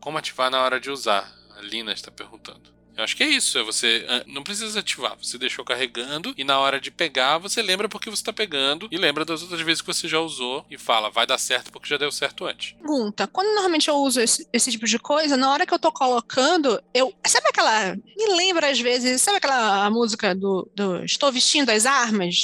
Como 0.00 0.16
ativar 0.16 0.48
na 0.48 0.62
hora 0.62 0.78
de 0.78 0.92
usar? 0.92 1.28
A 1.58 1.60
Lina 1.60 1.92
está 1.92 2.08
perguntando. 2.08 2.72
Eu 2.96 3.04
acho 3.04 3.16
que 3.16 3.22
é 3.22 3.28
isso, 3.28 3.58
é 3.58 3.62
você 3.62 4.04
ah, 4.08 4.22
não 4.26 4.42
precisa 4.42 4.78
ativar, 4.80 5.16
você 5.20 5.36
deixou 5.38 5.64
carregando 5.64 6.32
e 6.36 6.44
na 6.44 6.58
hora 6.58 6.80
de 6.80 6.90
pegar 6.90 7.38
você 7.38 7.60
lembra 7.62 7.88
porque 7.88 8.08
você 8.10 8.22
está 8.22 8.32
pegando 8.32 8.88
e 8.90 8.96
lembra 8.96 9.24
das 9.24 9.42
outras 9.42 9.60
vezes 9.60 9.80
que 9.80 9.86
você 9.86 10.06
já 10.08 10.20
usou 10.20 10.64
e 10.70 10.78
fala, 10.78 11.10
vai 11.10 11.26
dar 11.26 11.38
certo 11.38 11.72
porque 11.72 11.88
já 11.88 11.96
deu 11.96 12.12
certo 12.12 12.44
antes. 12.46 12.72
Pergunta. 12.78 13.26
Quando 13.26 13.48
normalmente 13.54 13.88
eu 13.88 13.96
uso 13.96 14.20
esse, 14.20 14.46
esse 14.52 14.70
tipo 14.70 14.86
de 14.86 14.98
coisa, 14.98 15.36
na 15.36 15.50
hora 15.50 15.66
que 15.66 15.74
eu 15.74 15.78
tô 15.78 15.90
colocando, 15.92 16.80
eu. 16.92 17.12
Sabe 17.26 17.48
aquela. 17.48 17.94
Me 17.96 18.26
lembra 18.36 18.70
às 18.70 18.78
vezes, 18.80 19.20
sabe 19.22 19.38
aquela 19.38 19.88
música 19.90 20.34
do, 20.34 20.68
do 20.74 21.04
Estou 21.04 21.32
vestindo 21.32 21.70
as 21.70 21.86
armas 21.86 22.34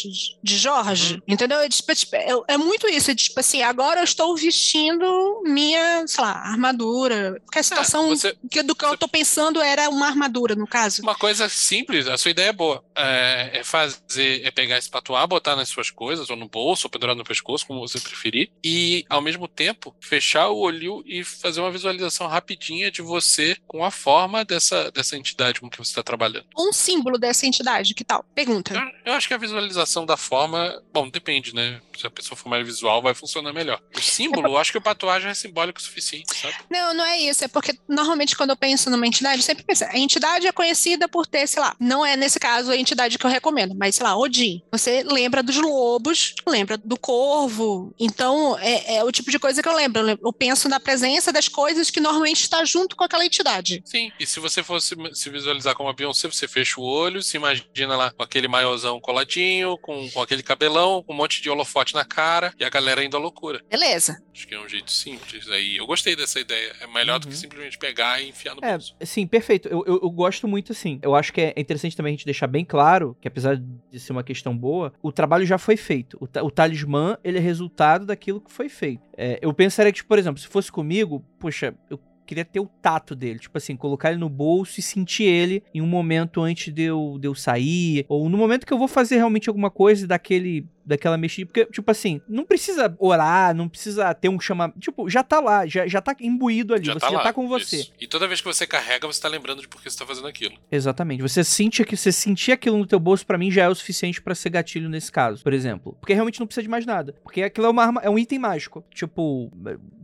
de 0.43 0.59
Jorge? 0.59 1.15
Uhum. 1.15 1.21
Entendeu? 1.29 1.61
É, 1.61 1.69
tipo, 1.69 1.95
tipo, 1.95 2.17
é, 2.17 2.29
é 2.49 2.57
muito 2.57 2.89
isso. 2.89 3.11
É 3.11 3.15
tipo 3.15 3.39
assim, 3.39 3.63
agora 3.63 4.01
eu 4.01 4.05
estou 4.05 4.37
vestindo 4.37 5.43
minha, 5.45 6.07
sei 6.07 6.25
lá, 6.25 6.33
armadura. 6.33 7.41
Porque 7.45 7.59
a 7.59 7.63
situação 7.63 8.09
você- 8.09 8.37
que, 8.51 8.63
do 8.63 8.75
que 8.75 8.85
eu 8.85 8.91
você- 8.91 8.97
tô 8.97 9.09
pensando 9.09 9.61
era 9.61 9.89
uma 9.89 10.07
armadura 10.07 10.40
no 10.49 10.67
caso. 10.67 11.03
Uma 11.03 11.15
coisa 11.15 11.49
simples, 11.49 12.07
a 12.07 12.17
sua 12.17 12.31
ideia 12.31 12.49
é 12.49 12.53
boa. 12.53 12.85
É, 12.97 13.51
é 13.55 13.65
fazer, 13.65 14.45
é 14.45 14.51
pegar 14.51 14.79
esse 14.79 14.91
patuá, 14.91 15.27
botar 15.27 15.57
nas 15.57 15.69
suas 15.69 15.91
coisas, 15.91 16.31
ou 16.31 16.37
no 16.37 16.49
bolso, 16.49 16.87
ou 16.87 16.91
pendurado 16.91 17.17
no 17.17 17.25
pescoço, 17.25 17.67
como 17.67 17.81
você 17.81 18.01
preferir, 18.01 18.51
e 18.65 19.05
ao 19.09 19.21
mesmo 19.21 19.47
tempo 19.47 19.95
fechar 20.01 20.49
o 20.49 20.59
olho 20.59 21.03
e 21.07 21.23
fazer 21.25 21.61
uma 21.61 21.71
visualização 21.71 22.27
rapidinha 22.27 22.91
de 22.91 23.03
você 23.03 23.57
com 23.67 23.85
a 23.85 23.91
forma 23.91 24.45
dessa, 24.45 24.91
dessa 24.91 25.17
entidade 25.17 25.61
com 25.61 25.69
que 25.69 25.79
você 25.79 25.91
está 25.91 26.03
trabalhando. 26.03 26.47
Um 26.59 26.73
símbolo 26.73 27.19
dessa 27.19 27.47
entidade, 27.47 27.95
que 27.95 28.05
tal? 28.05 28.25
Pergunta. 28.35 28.75
Eu, 28.75 29.13
eu 29.13 29.17
acho 29.17 29.29
que 29.29 29.35
a 29.35 29.39
visualização 29.39 30.05
da 30.07 30.17
forma, 30.17 30.83
bom, 30.93 31.09
depende, 31.09 31.55
né? 31.55 31.81
Se 32.01 32.07
a 32.07 32.11
pessoa 32.11 32.37
for 32.37 32.49
mais 32.49 32.65
visual, 32.65 33.03
vai 33.03 33.15
funcionar 33.15 33.53
melhor. 33.53 33.79
O 33.95 34.01
símbolo, 34.01 34.49
eu 34.49 34.57
acho 34.57 34.73
que 34.73 34.79
o 34.79 34.83
já 35.21 35.29
é 35.29 35.35
simbólico 35.35 35.79
o 35.79 35.83
suficiente, 35.83 36.35
sabe? 36.35 36.55
Não, 36.71 36.95
não 36.95 37.05
é 37.05 37.19
isso. 37.19 37.45
É 37.45 37.49
porque 37.49 37.79
normalmente 37.87 38.37
quando 38.37 38.51
eu 38.51 38.57
penso 38.57 38.89
numa 38.89 39.07
entidade, 39.07 39.39
eu 39.39 39.43
sempre 39.43 39.65
penso, 39.65 39.85
a 39.85 39.99
entidade 39.99 40.47
é 40.47 40.53
conhecida 40.53 41.09
por 41.09 41.27
ter, 41.27 41.47
sei 41.47 41.61
lá, 41.61 41.77
não 41.79 42.05
é 42.05 42.17
nesse 42.17 42.41
caso 42.41 42.71
a 42.71 42.77
entidade 42.77 43.19
que 43.19 43.27
eu 43.27 43.31
recomendo, 43.31 43.75
mas 43.75 43.97
sei 43.97 44.05
lá, 44.05 44.17
Odin. 44.17 44.63
Você 44.73 45.03
lembra 45.03 45.43
dos 45.43 45.57
lobos, 45.57 46.35
lembra 46.47 46.79
do 46.79 46.99
corvo. 46.99 47.95
Então, 47.99 48.59
é, 48.59 48.97
é 48.97 49.05
o 49.05 49.13
tipo 49.13 49.31
de 49.31 49.39
coisa 49.39 49.63
que 49.63 49.69
eu 49.69 49.75
lembro. 49.75 50.01
Eu 50.09 50.33
penso 50.33 50.69
na 50.69 50.81
presença 50.81 51.33
das 51.33 51.49
coisas 51.49 51.91
que 51.91 52.01
normalmente 52.01 52.43
está 52.43 52.65
junto 52.65 52.97
com 52.97 53.05
aquela 53.05 53.25
entidade. 53.25 53.83
Sim, 53.85 54.11
e 54.19 54.27
se 54.27 54.41
você 54.41 54.63
fosse 54.63 54.95
se 55.13 55.29
visualizar 55.29 55.75
como 55.75 55.89
a 55.89 55.93
Beyoncé, 55.93 56.29
você 56.29 56.49
fecha 56.49 56.81
o 56.81 56.85
olho, 56.85 57.23
se 57.23 57.37
imagina 57.37 57.97
lá 57.97 58.11
com 58.11 58.23
aquele 58.23 58.49
maiôzão 58.49 59.01
coladinho, 59.01 59.77
com, 59.79 60.09
com 60.11 60.23
aquele 60.23 60.43
cabelão, 60.43 61.03
com 61.03 61.13
um 61.13 61.17
monte 61.17 61.43
de 61.43 61.51
holofote 61.51 61.90
na 61.95 62.05
cara 62.05 62.53
e 62.59 62.65
a 62.65 62.71
galera 62.71 63.05
indo 63.05 63.17
à 63.17 63.21
loucura. 63.21 63.61
Beleza. 63.69 64.23
Acho 64.35 64.47
que 64.47 64.55
é 64.55 64.61
um 64.61 64.69
jeito 64.69 64.91
simples 64.91 65.49
aí. 65.49 65.77
Eu 65.77 65.87
gostei 65.87 66.17
dessa 66.17 66.41
ideia. 66.41 66.75
É 66.81 66.87
melhor 66.87 67.15
uhum. 67.15 67.21
do 67.21 67.29
que 67.29 67.35
uhum. 67.35 67.41
simplesmente 67.41 67.79
pegar 67.79 68.21
e 68.21 68.29
enfiar 68.29 68.55
no 68.55 68.65
é, 68.65 68.73
bolso. 68.73 68.97
Sim, 69.03 69.27
perfeito. 69.27 69.69
Eu, 69.69 69.85
eu, 69.87 70.01
eu, 70.03 70.11
gosto 70.11 70.49
muito 70.49 70.73
assim. 70.73 70.99
Eu 71.03 71.15
acho 71.15 71.33
que 71.33 71.41
é 71.41 71.55
interessante 71.57 71.97
também 71.97 72.11
a 72.11 72.17
gente 72.17 72.25
deixar 72.25 72.47
bem 72.47 72.65
claro 72.65 73.17
que, 73.21 73.29
apesar 73.29 73.57
de 73.57 74.01
ser 74.01 74.13
uma 74.13 74.25
questão 74.25 74.57
boa, 74.57 74.93
o 75.03 75.13
trabalho 75.13 75.45
já 75.45 75.59
foi 75.59 75.77
feito. 75.77 76.17
O, 76.21 76.47
o 76.47 76.51
talismã, 76.51 77.17
ele 77.23 77.39
é 77.39 77.41
resultado 77.41 78.07
daquilo 78.07 78.41
que 78.41 78.51
foi 78.51 78.69
feito. 78.69 79.03
É, 79.17 79.39
eu 79.43 79.53
pensaria 79.53 79.93
que, 79.93 79.97
tipo, 79.97 80.09
por 80.09 80.19
exemplo, 80.19 80.41
se 80.41 80.49
fosse 80.49 80.71
comigo, 80.71 81.25
poxa, 81.39 81.75
eu 81.89 81.99
queria 82.31 82.45
ter 82.45 82.61
o 82.61 82.67
tato 82.67 83.17
dele. 83.17 83.41
Tipo 83.41 83.59
assim, 83.59 83.77
colocar 83.77 84.11
ele 84.11 84.21
no 84.21 84.29
bolso 84.29 84.79
e 84.79 84.83
sentir 84.83 85.25
ele 85.25 85.65
em 85.75 85.83
um 85.83 85.87
momento 85.87 86.41
antes 86.41 86.73
de 86.73 86.83
eu, 86.83 87.19
de 87.21 87.27
eu 87.27 87.35
sair. 87.35 88.07
Ou 88.09 88.29
no 88.29 88.39
momento 88.39 88.65
que 88.65 88.73
eu 88.73 88.79
vou 88.79 88.87
fazer 88.87 89.17
realmente 89.17 89.49
alguma 89.49 89.69
coisa 89.69 90.07
daquele 90.07 90.65
daquela 90.85 91.17
mexida. 91.17 91.47
Porque, 91.47 91.67
tipo 91.67 91.91
assim, 91.91 92.21
não 92.29 92.45
precisa 92.45 92.95
orar, 92.99 93.55
não 93.55 93.69
precisa 93.69 94.13
ter 94.15 94.29
um 94.29 94.39
chamamento. 94.41 94.79
Tipo, 94.79 95.09
já 95.09 95.23
tá 95.23 95.41
lá, 95.41 95.67
já, 95.67 95.87
já 95.87 96.01
tá 96.01 96.15
imbuído 96.21 96.75
ali, 96.75 96.85
já 96.85 96.95
você 96.95 97.01
tá 97.01 97.11
já 97.11 97.17
lá, 97.17 97.23
tá 97.23 97.33
com 97.33 97.49
você. 97.49 97.77
Isso. 97.77 97.93
E 98.01 98.07
toda 98.07 98.27
vez 98.27 98.41
que 98.41 98.47
você 98.47 98.67
carrega, 98.67 99.07
você 99.07 99.21
tá 99.21 99.29
lembrando 99.29 99.61
de 99.61 99.69
por 99.69 99.83
que 99.83 99.91
você 99.91 99.99
tá 99.99 100.07
fazendo 100.07 100.29
aquilo. 100.29 100.55
Exatamente. 100.71 101.23
Você 101.23 101.43
sente 101.45 101.85
que 101.85 101.97
você 101.97 102.13
sentir 102.13 102.53
aquilo 102.53 102.79
no 102.79 102.87
teu 102.87 102.99
bolso, 102.99 103.27
para 103.27 103.39
mim, 103.39 103.51
já 103.51 103.65
é 103.65 103.69
o 103.69 103.75
suficiente 103.75 104.23
para 104.23 104.35
ser 104.35 104.51
gatilho 104.51 104.89
nesse 104.89 105.11
caso, 105.11 105.43
por 105.43 105.53
exemplo. 105.53 105.97
Porque 106.01 106.15
realmente 106.15 106.41
não 106.41 106.47
precisa 106.47 106.63
de 106.63 106.69
mais 106.69 106.87
nada. 106.87 107.15
Porque 107.23 107.43
aquilo 107.43 107.67
é, 107.67 107.71
uma 107.71 107.83
arma, 107.85 108.01
é 108.03 108.11
um 108.11 108.19
item 108.19 108.39
mágico. 108.39 108.85
Tipo, 108.93 109.51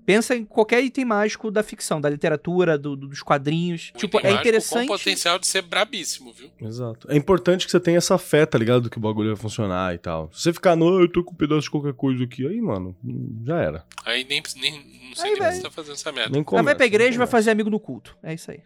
pensa 0.07 0.37
em 0.37 0.45
qualquer 0.45 0.83
item 0.83 1.05
mágico 1.05 1.51
da 1.51 1.63
ficção, 1.63 2.01
da 2.01 2.09
literatura, 2.09 2.79
do, 2.79 2.95
do, 2.97 3.09
dos 3.09 3.23
quadrinhos. 3.23 3.91
Um 3.95 3.99
tipo, 3.99 4.25
é 4.25 4.31
interessante. 4.31 4.87
Com 4.87 4.97
potencial 4.97 5.39
de 5.39 5.47
ser 5.49 5.63
brabíssimo, 5.63 6.33
viu? 6.33 6.49
Exato. 6.61 7.11
É 7.11 7.17
importante 7.17 7.67
que 7.67 7.73
você 7.73 7.81
tenha 7.81 7.99
essa 7.99 8.17
fé, 8.17 8.47
tá 8.47 8.57
ligado? 8.57 8.89
Que 8.89 8.99
o 8.99 9.01
bagulho 9.01 9.35
vai 9.35 9.43
funcionar 9.43 9.93
e 9.95 9.99
tal. 9.99 10.31
Se 10.33 10.45
você 10.45 10.53
ficar 10.53 10.77
no, 10.77 11.01
eu 11.01 11.11
tô 11.11 11.25
com 11.25 11.33
um 11.33 11.37
pedaço 11.37 11.63
de 11.63 11.71
qualquer 11.71 11.93
coisa 11.93 12.23
aqui. 12.23 12.47
Aí, 12.47 12.61
mano, 12.61 12.97
já 13.45 13.59
era. 13.59 13.85
Aí 14.05 14.25
nem, 14.25 14.43
nem 14.57 14.73
não 15.09 15.17
sei 15.17 15.33
aí, 15.33 15.41
nem 15.41 15.53
você 15.53 15.63
tá 15.63 15.71
fazendo 15.71 15.95
essa 15.95 16.13
merda. 16.13 16.31
Nem 16.31 16.45
começa, 16.45 16.65
vai 16.65 16.75
pra 16.77 16.87
igreja 16.87 17.15
e 17.15 17.19
vai 17.19 17.27
fazer 17.27 17.51
amigo 17.51 17.69
no 17.69 17.81
culto. 17.81 18.17
É 18.23 18.33
isso 18.33 18.51
aí. 18.51 18.61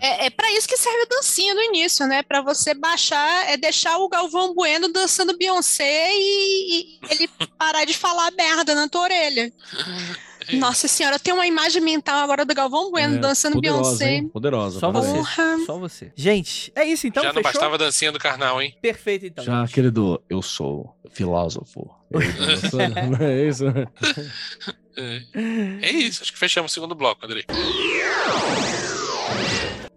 É, 0.00 0.26
é 0.26 0.30
para 0.30 0.50
isso 0.52 0.68
que 0.68 0.76
serve 0.76 1.02
a 1.02 1.16
dancinha 1.16 1.54
no 1.54 1.62
início, 1.62 2.06
né? 2.06 2.22
Para 2.22 2.40
você 2.42 2.74
baixar, 2.74 3.50
é 3.50 3.56
deixar 3.56 3.98
o 3.98 4.08
Galvão 4.08 4.54
Bueno 4.54 4.88
dançando 4.88 5.36
Beyoncé 5.36 6.10
e, 6.12 6.82
e 6.82 6.98
ele 7.10 7.28
parar 7.58 7.84
de 7.84 7.94
falar 7.94 8.30
merda 8.32 8.74
na 8.74 8.88
tua 8.88 9.02
orelha. 9.02 9.52
É. 10.48 10.56
Nossa 10.56 10.88
senhora, 10.88 11.18
tem 11.18 11.32
uma 11.32 11.46
imagem 11.46 11.80
mental 11.80 12.18
agora 12.22 12.44
do 12.44 12.54
Galvão 12.54 12.90
Bueno 12.90 13.16
é, 13.16 13.18
dançando 13.18 13.54
poderosa, 13.54 13.82
Beyoncé. 13.82 14.14
Hein? 14.14 14.28
Poderosa. 14.28 14.80
Só 14.80 14.92
você. 14.92 15.64
Só 15.64 15.78
você. 15.78 16.12
Gente, 16.14 16.72
é 16.74 16.84
isso 16.84 17.06
então. 17.06 17.22
Já 17.22 17.32
não 17.32 17.42
bastava 17.42 17.74
a 17.74 17.78
dancinha 17.78 18.12
do 18.12 18.18
carnal, 18.18 18.60
hein? 18.60 18.76
Perfeito, 18.80 19.26
então. 19.26 19.44
Já 19.44 19.62
aquele 19.62 19.90
do 19.90 20.22
Eu 20.28 20.42
sou 20.42 20.96
filósofo. 21.10 21.90
não 22.10 23.18
é 23.26 23.48
isso? 23.48 23.64
É. 24.96 25.22
é 25.82 25.90
isso, 25.90 26.22
acho 26.22 26.32
que 26.32 26.38
fechamos 26.38 26.70
o 26.70 26.74
segundo 26.74 26.94
bloco, 26.94 27.24
Andrei. 27.24 27.44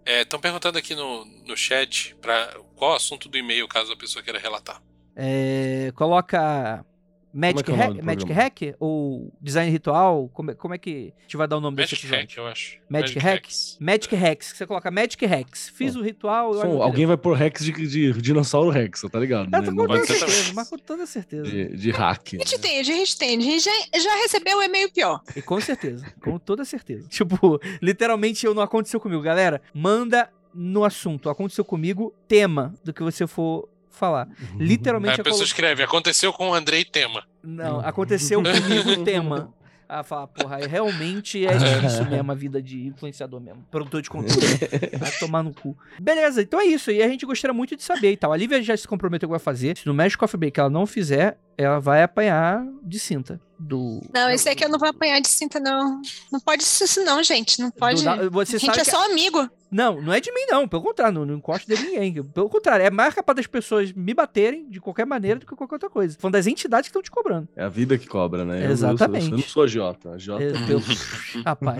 Estão 0.04 0.38
é, 0.38 0.42
perguntando 0.42 0.78
aqui 0.78 0.94
no, 0.94 1.24
no 1.46 1.56
chat 1.56 2.16
para 2.20 2.56
qual 2.74 2.92
o 2.92 2.96
assunto 2.96 3.28
do 3.28 3.36
e-mail, 3.36 3.68
caso 3.68 3.92
a 3.92 3.96
pessoa 3.96 4.22
queira 4.22 4.38
relatar. 4.38 4.82
É, 5.14 5.92
coloca 5.94 6.84
Magic, 7.32 7.70
é, 7.70 7.74
é 7.74 7.76
Hack, 7.76 8.02
Magic 8.02 8.32
Hack? 8.32 8.60
Ou 8.78 9.32
Design 9.40 9.70
Ritual? 9.70 10.30
Como, 10.32 10.50
é, 10.50 10.54
como 10.54 10.74
é 10.74 10.78
que 10.78 11.12
a 11.18 11.22
gente 11.22 11.36
vai 11.36 11.46
dar 11.46 11.56
o 11.58 11.60
nome 11.60 11.76
Magic 11.76 11.94
desse 11.94 12.06
episódio? 12.06 12.28
Hack, 12.28 12.36
eu 12.38 12.46
acho. 12.46 12.78
Magic, 12.88 13.14
Magic 13.14 13.18
Hacks? 13.18 13.34
Hacks. 13.34 13.78
Magic 13.80 14.16
Hacks. 14.16 14.52
Você 14.56 14.66
coloca 14.66 14.90
Magic 14.90 15.26
Hacks. 15.26 15.68
Fiz 15.68 15.94
oh. 15.94 16.00
o 16.00 16.02
ritual. 16.02 16.54
Som, 16.54 16.82
alguém 16.82 17.06
vai 17.06 17.16
pôr 17.16 17.36
Rex 17.36 17.64
de, 17.64 17.72
de, 17.72 18.12
de 18.12 18.22
dinossauro 18.22 18.70
Rex, 18.70 19.02
tá 19.10 19.18
ligado? 19.18 19.44
Eu 19.52 19.62
né? 19.62 19.66
com 19.66 19.76
toda 19.76 20.04
certeza, 20.04 20.52
mas 20.54 20.68
com 20.68 20.78
toda 20.78 21.06
certeza. 21.06 21.50
De, 21.50 21.76
de 21.76 21.90
hack. 21.90 22.34
A 22.34 22.36
gente 22.38 22.52
né? 22.52 22.58
entende, 22.58 22.92
a 22.92 22.96
gente 22.96 23.14
entende. 23.14 23.48
A 23.48 23.50
gente 23.50 23.64
já, 23.64 24.00
já 24.00 24.16
recebeu 24.22 24.58
o 24.58 24.62
e-mail 24.62 24.90
pior. 24.90 25.20
E 25.36 25.42
com 25.42 25.60
certeza, 25.60 26.06
com 26.22 26.38
toda 26.38 26.64
certeza. 26.64 27.08
Tipo, 27.18 27.60
literalmente 27.82 28.46
eu 28.46 28.54
não 28.54 28.62
aconteceu 28.62 29.00
comigo. 29.00 29.20
Galera, 29.22 29.60
manda 29.74 30.30
no 30.54 30.84
assunto. 30.84 31.28
Aconteceu 31.28 31.64
comigo, 31.64 32.14
tema 32.26 32.74
do 32.84 32.92
que 32.92 33.02
você 33.02 33.26
for 33.26 33.68
falar. 33.98 34.26
Uhum. 34.26 34.58
Literalmente. 34.58 35.20
a 35.20 35.24
pessoa 35.24 35.44
escreve, 35.44 35.82
aconteceu 35.82 36.32
com 36.32 36.50
o 36.50 36.54
Andrei 36.54 36.84
tema. 36.84 37.24
Não, 37.42 37.80
aconteceu 37.80 38.42
comigo 38.42 39.04
tema. 39.04 39.52
a 39.88 40.02
falar, 40.02 40.26
porra, 40.26 40.58
realmente 40.58 41.46
é 41.46 41.56
difícil 41.56 42.04
mesmo 42.04 42.30
a 42.30 42.34
vida 42.34 42.60
de 42.60 42.86
influenciador 42.88 43.40
mesmo. 43.40 43.64
Produtor 43.70 44.02
de 44.02 44.10
conteúdo. 44.10 44.40
Vai 44.98 45.10
tomar 45.12 45.42
no 45.42 45.54
cu. 45.54 45.76
Beleza, 45.98 46.42
então 46.42 46.60
é 46.60 46.66
isso. 46.66 46.90
E 46.90 47.02
a 47.02 47.08
gente 47.08 47.24
gostaria 47.24 47.54
muito 47.54 47.74
de 47.74 47.82
saber 47.82 48.12
e 48.12 48.16
tal. 48.16 48.32
A 48.32 48.36
Lívia 48.36 48.62
já 48.62 48.76
se 48.76 48.86
comprometeu 48.86 49.32
a 49.32 49.38
fazer. 49.38 49.78
Se 49.78 49.86
no 49.86 49.94
Magic 49.94 50.18
Coffee 50.18 50.38
Break 50.38 50.60
ela 50.60 50.68
não 50.68 50.86
fizer, 50.86 51.38
ela 51.56 51.80
vai 51.80 52.02
apanhar 52.02 52.62
de 52.82 52.98
cinta. 52.98 53.40
Do... 53.58 54.00
Não, 54.14 54.30
esse 54.30 54.48
aqui 54.48 54.64
eu 54.64 54.68
não 54.68 54.78
vou 54.78 54.88
apanhar 54.88 55.20
de 55.20 55.28
cinta, 55.28 55.58
não. 55.58 56.00
Não 56.30 56.38
pode 56.38 56.62
ser 56.62 56.84
assim, 56.84 57.02
não, 57.02 57.22
gente. 57.22 57.60
Não 57.60 57.70
pode. 57.70 58.04
Do, 58.04 58.30
você 58.30 58.56
a 58.56 58.58
gente 58.58 58.78
é 58.78 58.84
só 58.84 59.04
amigo. 59.10 59.50
Não, 59.70 60.00
não 60.00 60.12
é 60.12 60.20
de 60.20 60.32
mim, 60.32 60.46
não. 60.48 60.66
Pelo 60.66 60.82
contrário, 60.82 61.12
não, 61.12 61.26
não 61.26 61.34
encosto 61.34 61.66
de 61.66 61.80
ninguém. 61.82 62.22
Pelo 62.22 62.48
contrário, 62.48 62.86
é 62.86 62.90
mais 62.90 63.14
capaz 63.14 63.36
das 63.36 63.46
pessoas 63.46 63.92
me 63.92 64.14
baterem 64.14 64.68
de 64.70 64.80
qualquer 64.80 65.04
maneira 65.04 65.40
do 65.40 65.46
que 65.46 65.54
qualquer 65.54 65.74
outra 65.74 65.90
coisa. 65.90 66.16
Falando 66.18 66.34
das 66.34 66.46
entidades 66.46 66.88
que 66.88 66.90
estão 66.90 67.02
te 67.02 67.10
cobrando. 67.10 67.48
É 67.56 67.64
a 67.64 67.68
vida 67.68 67.98
que 67.98 68.06
cobra, 68.06 68.44
né? 68.44 68.70
Exatamente. 68.70 69.24
Eu, 69.24 69.30
eu, 69.30 69.38
eu 69.38 69.42
não 69.42 69.48
sou 69.48 69.64
agiota. 69.64 70.10
agiota... 70.12 70.44
É, 70.44 70.66
pelo... 70.66 70.82
Rapaz, 71.44 71.78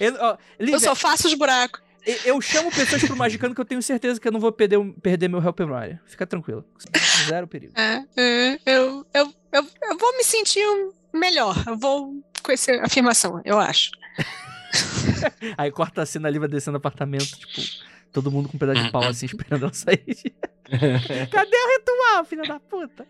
eu, 0.00 0.14
ó, 0.18 0.36
Lívia, 0.58 0.76
eu 0.76 0.80
só 0.80 0.94
faço 0.94 1.28
os 1.28 1.34
buracos. 1.34 1.80
Eu 2.24 2.40
chamo 2.40 2.68
pessoas 2.72 3.04
pro 3.04 3.16
Magicano 3.16 3.54
que 3.54 3.60
eu 3.60 3.64
tenho 3.64 3.80
certeza 3.80 4.20
que 4.20 4.26
eu 4.26 4.32
não 4.32 4.40
vou 4.40 4.50
perder, 4.50 4.78
perder 5.00 5.28
meu 5.28 5.40
Help 5.40 5.60
Mariah. 5.60 6.00
Fica 6.04 6.26
tranquilo. 6.26 6.64
Zero 7.28 7.46
perigo. 7.46 7.74
É, 7.78 8.04
é, 8.16 8.58
eu, 8.66 9.06
eu, 9.14 9.32
eu, 9.52 9.66
eu 9.82 9.98
vou 9.98 10.16
me 10.16 10.24
sentir 10.24 10.64
melhor. 11.12 11.56
Eu 11.66 11.76
vou 11.76 12.22
com 12.42 12.52
essa 12.52 12.72
afirmação, 12.82 13.40
eu 13.44 13.58
acho. 13.58 13.90
Aí 15.56 15.70
corta 15.70 16.02
a 16.02 16.06
cena 16.06 16.28
ali, 16.28 16.38
vai 16.38 16.48
descendo 16.48 16.76
apartamento, 16.76 17.38
tipo, 17.38 17.84
todo 18.12 18.30
mundo 18.30 18.48
com 18.48 18.56
um 18.56 18.60
pedaço 18.60 18.82
de 18.82 18.90
pau 18.90 19.04
assim, 19.04 19.26
esperando 19.26 19.64
ela 19.64 19.72
sair. 19.72 20.16
Cadê 21.30 21.56
o 21.56 21.78
ritual, 21.78 22.24
filha 22.24 22.42
da 22.44 22.58
puta? 22.60 23.06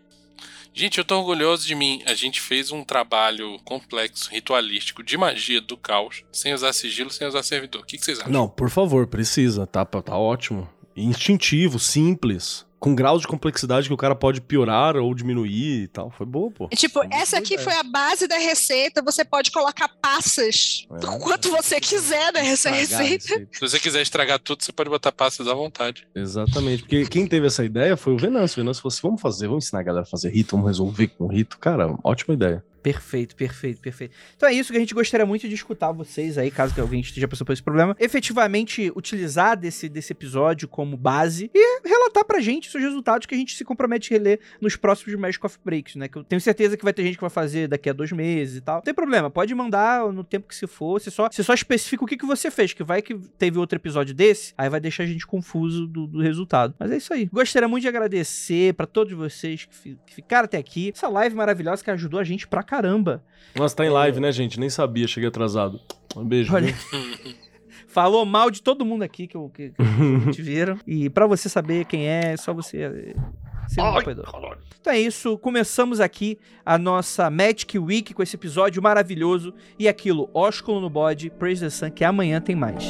Gente, 0.75 0.97
eu 0.97 1.05
tô 1.05 1.19
orgulhoso 1.19 1.67
de 1.67 1.75
mim. 1.75 2.01
A 2.07 2.15
gente 2.15 2.41
fez 2.41 2.71
um 2.71 2.83
trabalho 2.83 3.59
complexo, 3.63 4.31
ritualístico, 4.31 5.03
de 5.03 5.15
magia 5.15 5.61
do 5.61 5.77
caos, 5.77 6.23
sem 6.31 6.51
usar 6.53 6.73
sigilo, 6.73 7.11
sem 7.11 7.27
usar 7.27 7.43
servidor. 7.43 7.81
O 7.81 7.85
que, 7.85 7.97
que 7.97 8.03
vocês 8.03 8.19
acham? 8.19 8.31
Não, 8.31 8.49
por 8.49 8.71
favor, 8.71 9.05
precisa, 9.05 9.67
tá, 9.67 9.85
tá 9.85 10.17
ótimo. 10.17 10.67
Instintivo, 10.95 11.77
simples 11.77 12.65
com 12.83 12.93
graus 12.93 13.21
de 13.21 13.27
complexidade 13.29 13.87
que 13.87 13.93
o 13.93 13.97
cara 13.97 14.13
pode 14.13 14.41
piorar 14.41 14.97
ou 14.97 15.15
diminuir 15.15 15.83
e 15.83 15.87
tal. 15.87 16.11
Foi 16.11 16.25
boa, 16.25 16.51
pô. 16.51 16.67
Tipo, 16.67 17.01
essa 17.09 17.37
aqui 17.37 17.57
foi 17.57 17.71
a 17.71 17.81
base 17.81 18.27
da 18.27 18.35
receita. 18.35 19.01
Você 19.01 19.23
pode 19.23 19.51
colocar 19.51 19.87
passas 20.01 20.85
é. 20.91 20.99
quanto 21.17 21.49
você 21.49 21.79
quiser 21.79 22.33
nessa 22.33 22.69
receita. 22.71 23.47
Se 23.53 23.61
você 23.61 23.79
quiser 23.79 24.01
estragar 24.01 24.37
tudo, 24.37 24.65
você 24.65 24.73
pode 24.73 24.89
botar 24.89 25.13
passas 25.13 25.47
à 25.47 25.53
vontade. 25.53 26.05
Exatamente. 26.13 26.81
Porque 26.81 27.05
quem 27.05 27.25
teve 27.25 27.47
essa 27.47 27.63
ideia 27.63 27.95
foi 27.95 28.15
o 28.15 28.17
Venâncio. 28.17 28.59
O 28.59 28.63
Venâncio 28.65 28.81
falou 28.81 28.93
assim: 28.93 29.01
vamos 29.01 29.21
fazer, 29.21 29.47
vamos 29.47 29.63
ensinar 29.63 29.79
a 29.79 29.83
galera 29.83 30.03
a 30.03 30.09
fazer 30.09 30.29
rito, 30.31 30.57
vamos 30.57 30.67
resolver 30.67 31.07
com 31.07 31.27
rito. 31.27 31.57
Cara, 31.59 31.97
ótima 32.03 32.33
ideia. 32.33 32.61
Perfeito, 32.83 33.35
perfeito, 33.35 33.79
perfeito. 33.81 34.13
Então 34.35 34.47
é 34.47 34.53
isso 34.53 34.71
que 34.71 34.77
a 34.77 34.79
gente 34.79 34.93
gostaria 34.93 35.25
muito 35.25 35.47
de 35.47 35.55
escutar 35.55 35.91
vocês 35.93 36.37
aí, 36.37 36.51
caso 36.51 36.73
que 36.75 36.81
alguém 36.81 36.99
esteja 36.99 37.27
passando 37.27 37.45
por 37.47 37.53
esse 37.53 37.63
problema. 37.63 37.95
Efetivamente 37.99 38.91
utilizar 38.95 39.57
desse, 39.57 39.87
desse 39.89 40.11
episódio 40.11 40.67
como 40.67 40.97
base 40.97 41.49
e 41.53 41.87
relatar 41.87 42.25
pra 42.25 42.39
gente 42.41 42.67
os 42.67 42.73
resultados 42.83 43.25
que 43.25 43.33
a 43.33 43.37
gente 43.37 43.55
se 43.55 43.63
compromete 43.63 44.13
a 44.13 44.17
reler 44.17 44.39
nos 44.61 44.75
próximos 44.75 45.15
Magic 45.17 45.45
of 45.45 45.57
Breaks, 45.63 45.95
né? 45.95 46.07
Que 46.09 46.17
eu 46.17 46.23
tenho 46.23 46.41
certeza 46.41 46.75
que 46.75 46.83
vai 46.83 46.91
ter 46.93 47.03
gente 47.03 47.15
que 47.15 47.21
vai 47.21 47.29
fazer 47.29 47.67
daqui 47.69 47.89
a 47.89 47.93
dois 47.93 48.11
meses 48.11 48.57
e 48.57 48.61
tal. 48.61 48.75
Não 48.75 48.81
tem 48.81 48.93
problema, 48.93 49.29
pode 49.29 49.55
mandar 49.55 50.11
no 50.11 50.23
tempo 50.23 50.47
que 50.47 50.55
se 50.55 50.67
for. 50.67 50.99
Você 50.99 51.09
só, 51.09 51.29
você 51.31 51.41
só 51.41 51.53
especifica 51.53 52.03
o 52.03 52.07
que, 52.07 52.17
que 52.17 52.25
você 52.25 52.51
fez, 52.51 52.73
que 52.73 52.83
vai 52.83 53.01
que 53.01 53.15
teve 53.37 53.57
outro 53.57 53.77
episódio 53.77 54.13
desse, 54.13 54.53
aí 54.57 54.69
vai 54.69 54.81
deixar 54.81 55.03
a 55.03 55.07
gente 55.07 55.25
confuso 55.25 55.87
do, 55.87 56.05
do 56.05 56.21
resultado. 56.21 56.75
Mas 56.77 56.91
é 56.91 56.97
isso 56.97 57.13
aí. 57.13 57.29
Gostaria 57.31 57.67
muito 57.67 57.83
de 57.83 57.87
agradecer 57.87 58.73
pra 58.73 58.85
todos 58.85 59.13
vocês 59.13 59.63
que, 59.65 59.73
fi- 59.75 59.97
que 60.05 60.13
ficaram 60.13 60.45
até 60.45 60.57
aqui. 60.57 60.91
Essa 60.93 61.07
live 61.07 61.33
maravilhosa 61.35 61.83
que 61.83 61.89
ajudou 61.91 62.19
a 62.19 62.23
gente 62.23 62.45
pra 62.47 62.61
caramba. 62.61 62.72
Nossa, 63.55 63.75
tá 63.75 63.85
em 63.85 63.89
live, 63.89 64.19
né, 64.19 64.31
gente? 64.31 64.59
Nem 64.59 64.69
sabia, 64.69 65.07
cheguei 65.07 65.29
atrasado. 65.29 65.79
Um 66.15 66.25
beijo. 66.25 66.53
Olha. 66.53 66.73
Falou 67.87 68.25
mal 68.25 68.49
de 68.49 68.61
todo 68.61 68.83
mundo 68.83 69.03
aqui 69.03 69.27
que, 69.27 69.37
eu- 69.37 69.49
que, 69.53 69.69
que 69.69 70.31
te 70.33 70.41
viram. 70.41 70.79
E 70.87 71.09
pra 71.09 71.27
você 71.27 71.47
saber 71.47 71.85
quem 71.85 72.07
é, 72.07 72.31
é 72.33 72.37
só 72.37 72.51
você 72.53 73.13
ser 73.67 73.81
um 73.81 73.85
apoiador. 73.99 74.25
Então 74.81 74.91
é 74.93 74.99
isso, 74.99 75.37
começamos 75.37 75.99
aqui 75.99 76.39
a 76.65 76.77
nossa 76.77 77.29
Magic 77.29 77.77
Week 77.77 78.13
com 78.13 78.23
esse 78.23 78.35
episódio 78.35 78.81
maravilhoso 78.81 79.53
e 79.77 79.87
aquilo, 79.87 80.29
ósculo 80.33 80.81
no 80.81 80.89
bode, 80.89 81.29
Praise 81.29 81.61
the 81.61 81.69
Sun, 81.69 81.91
que 81.91 82.03
amanhã 82.03 82.41
tem 82.41 82.55
mais. 82.55 82.83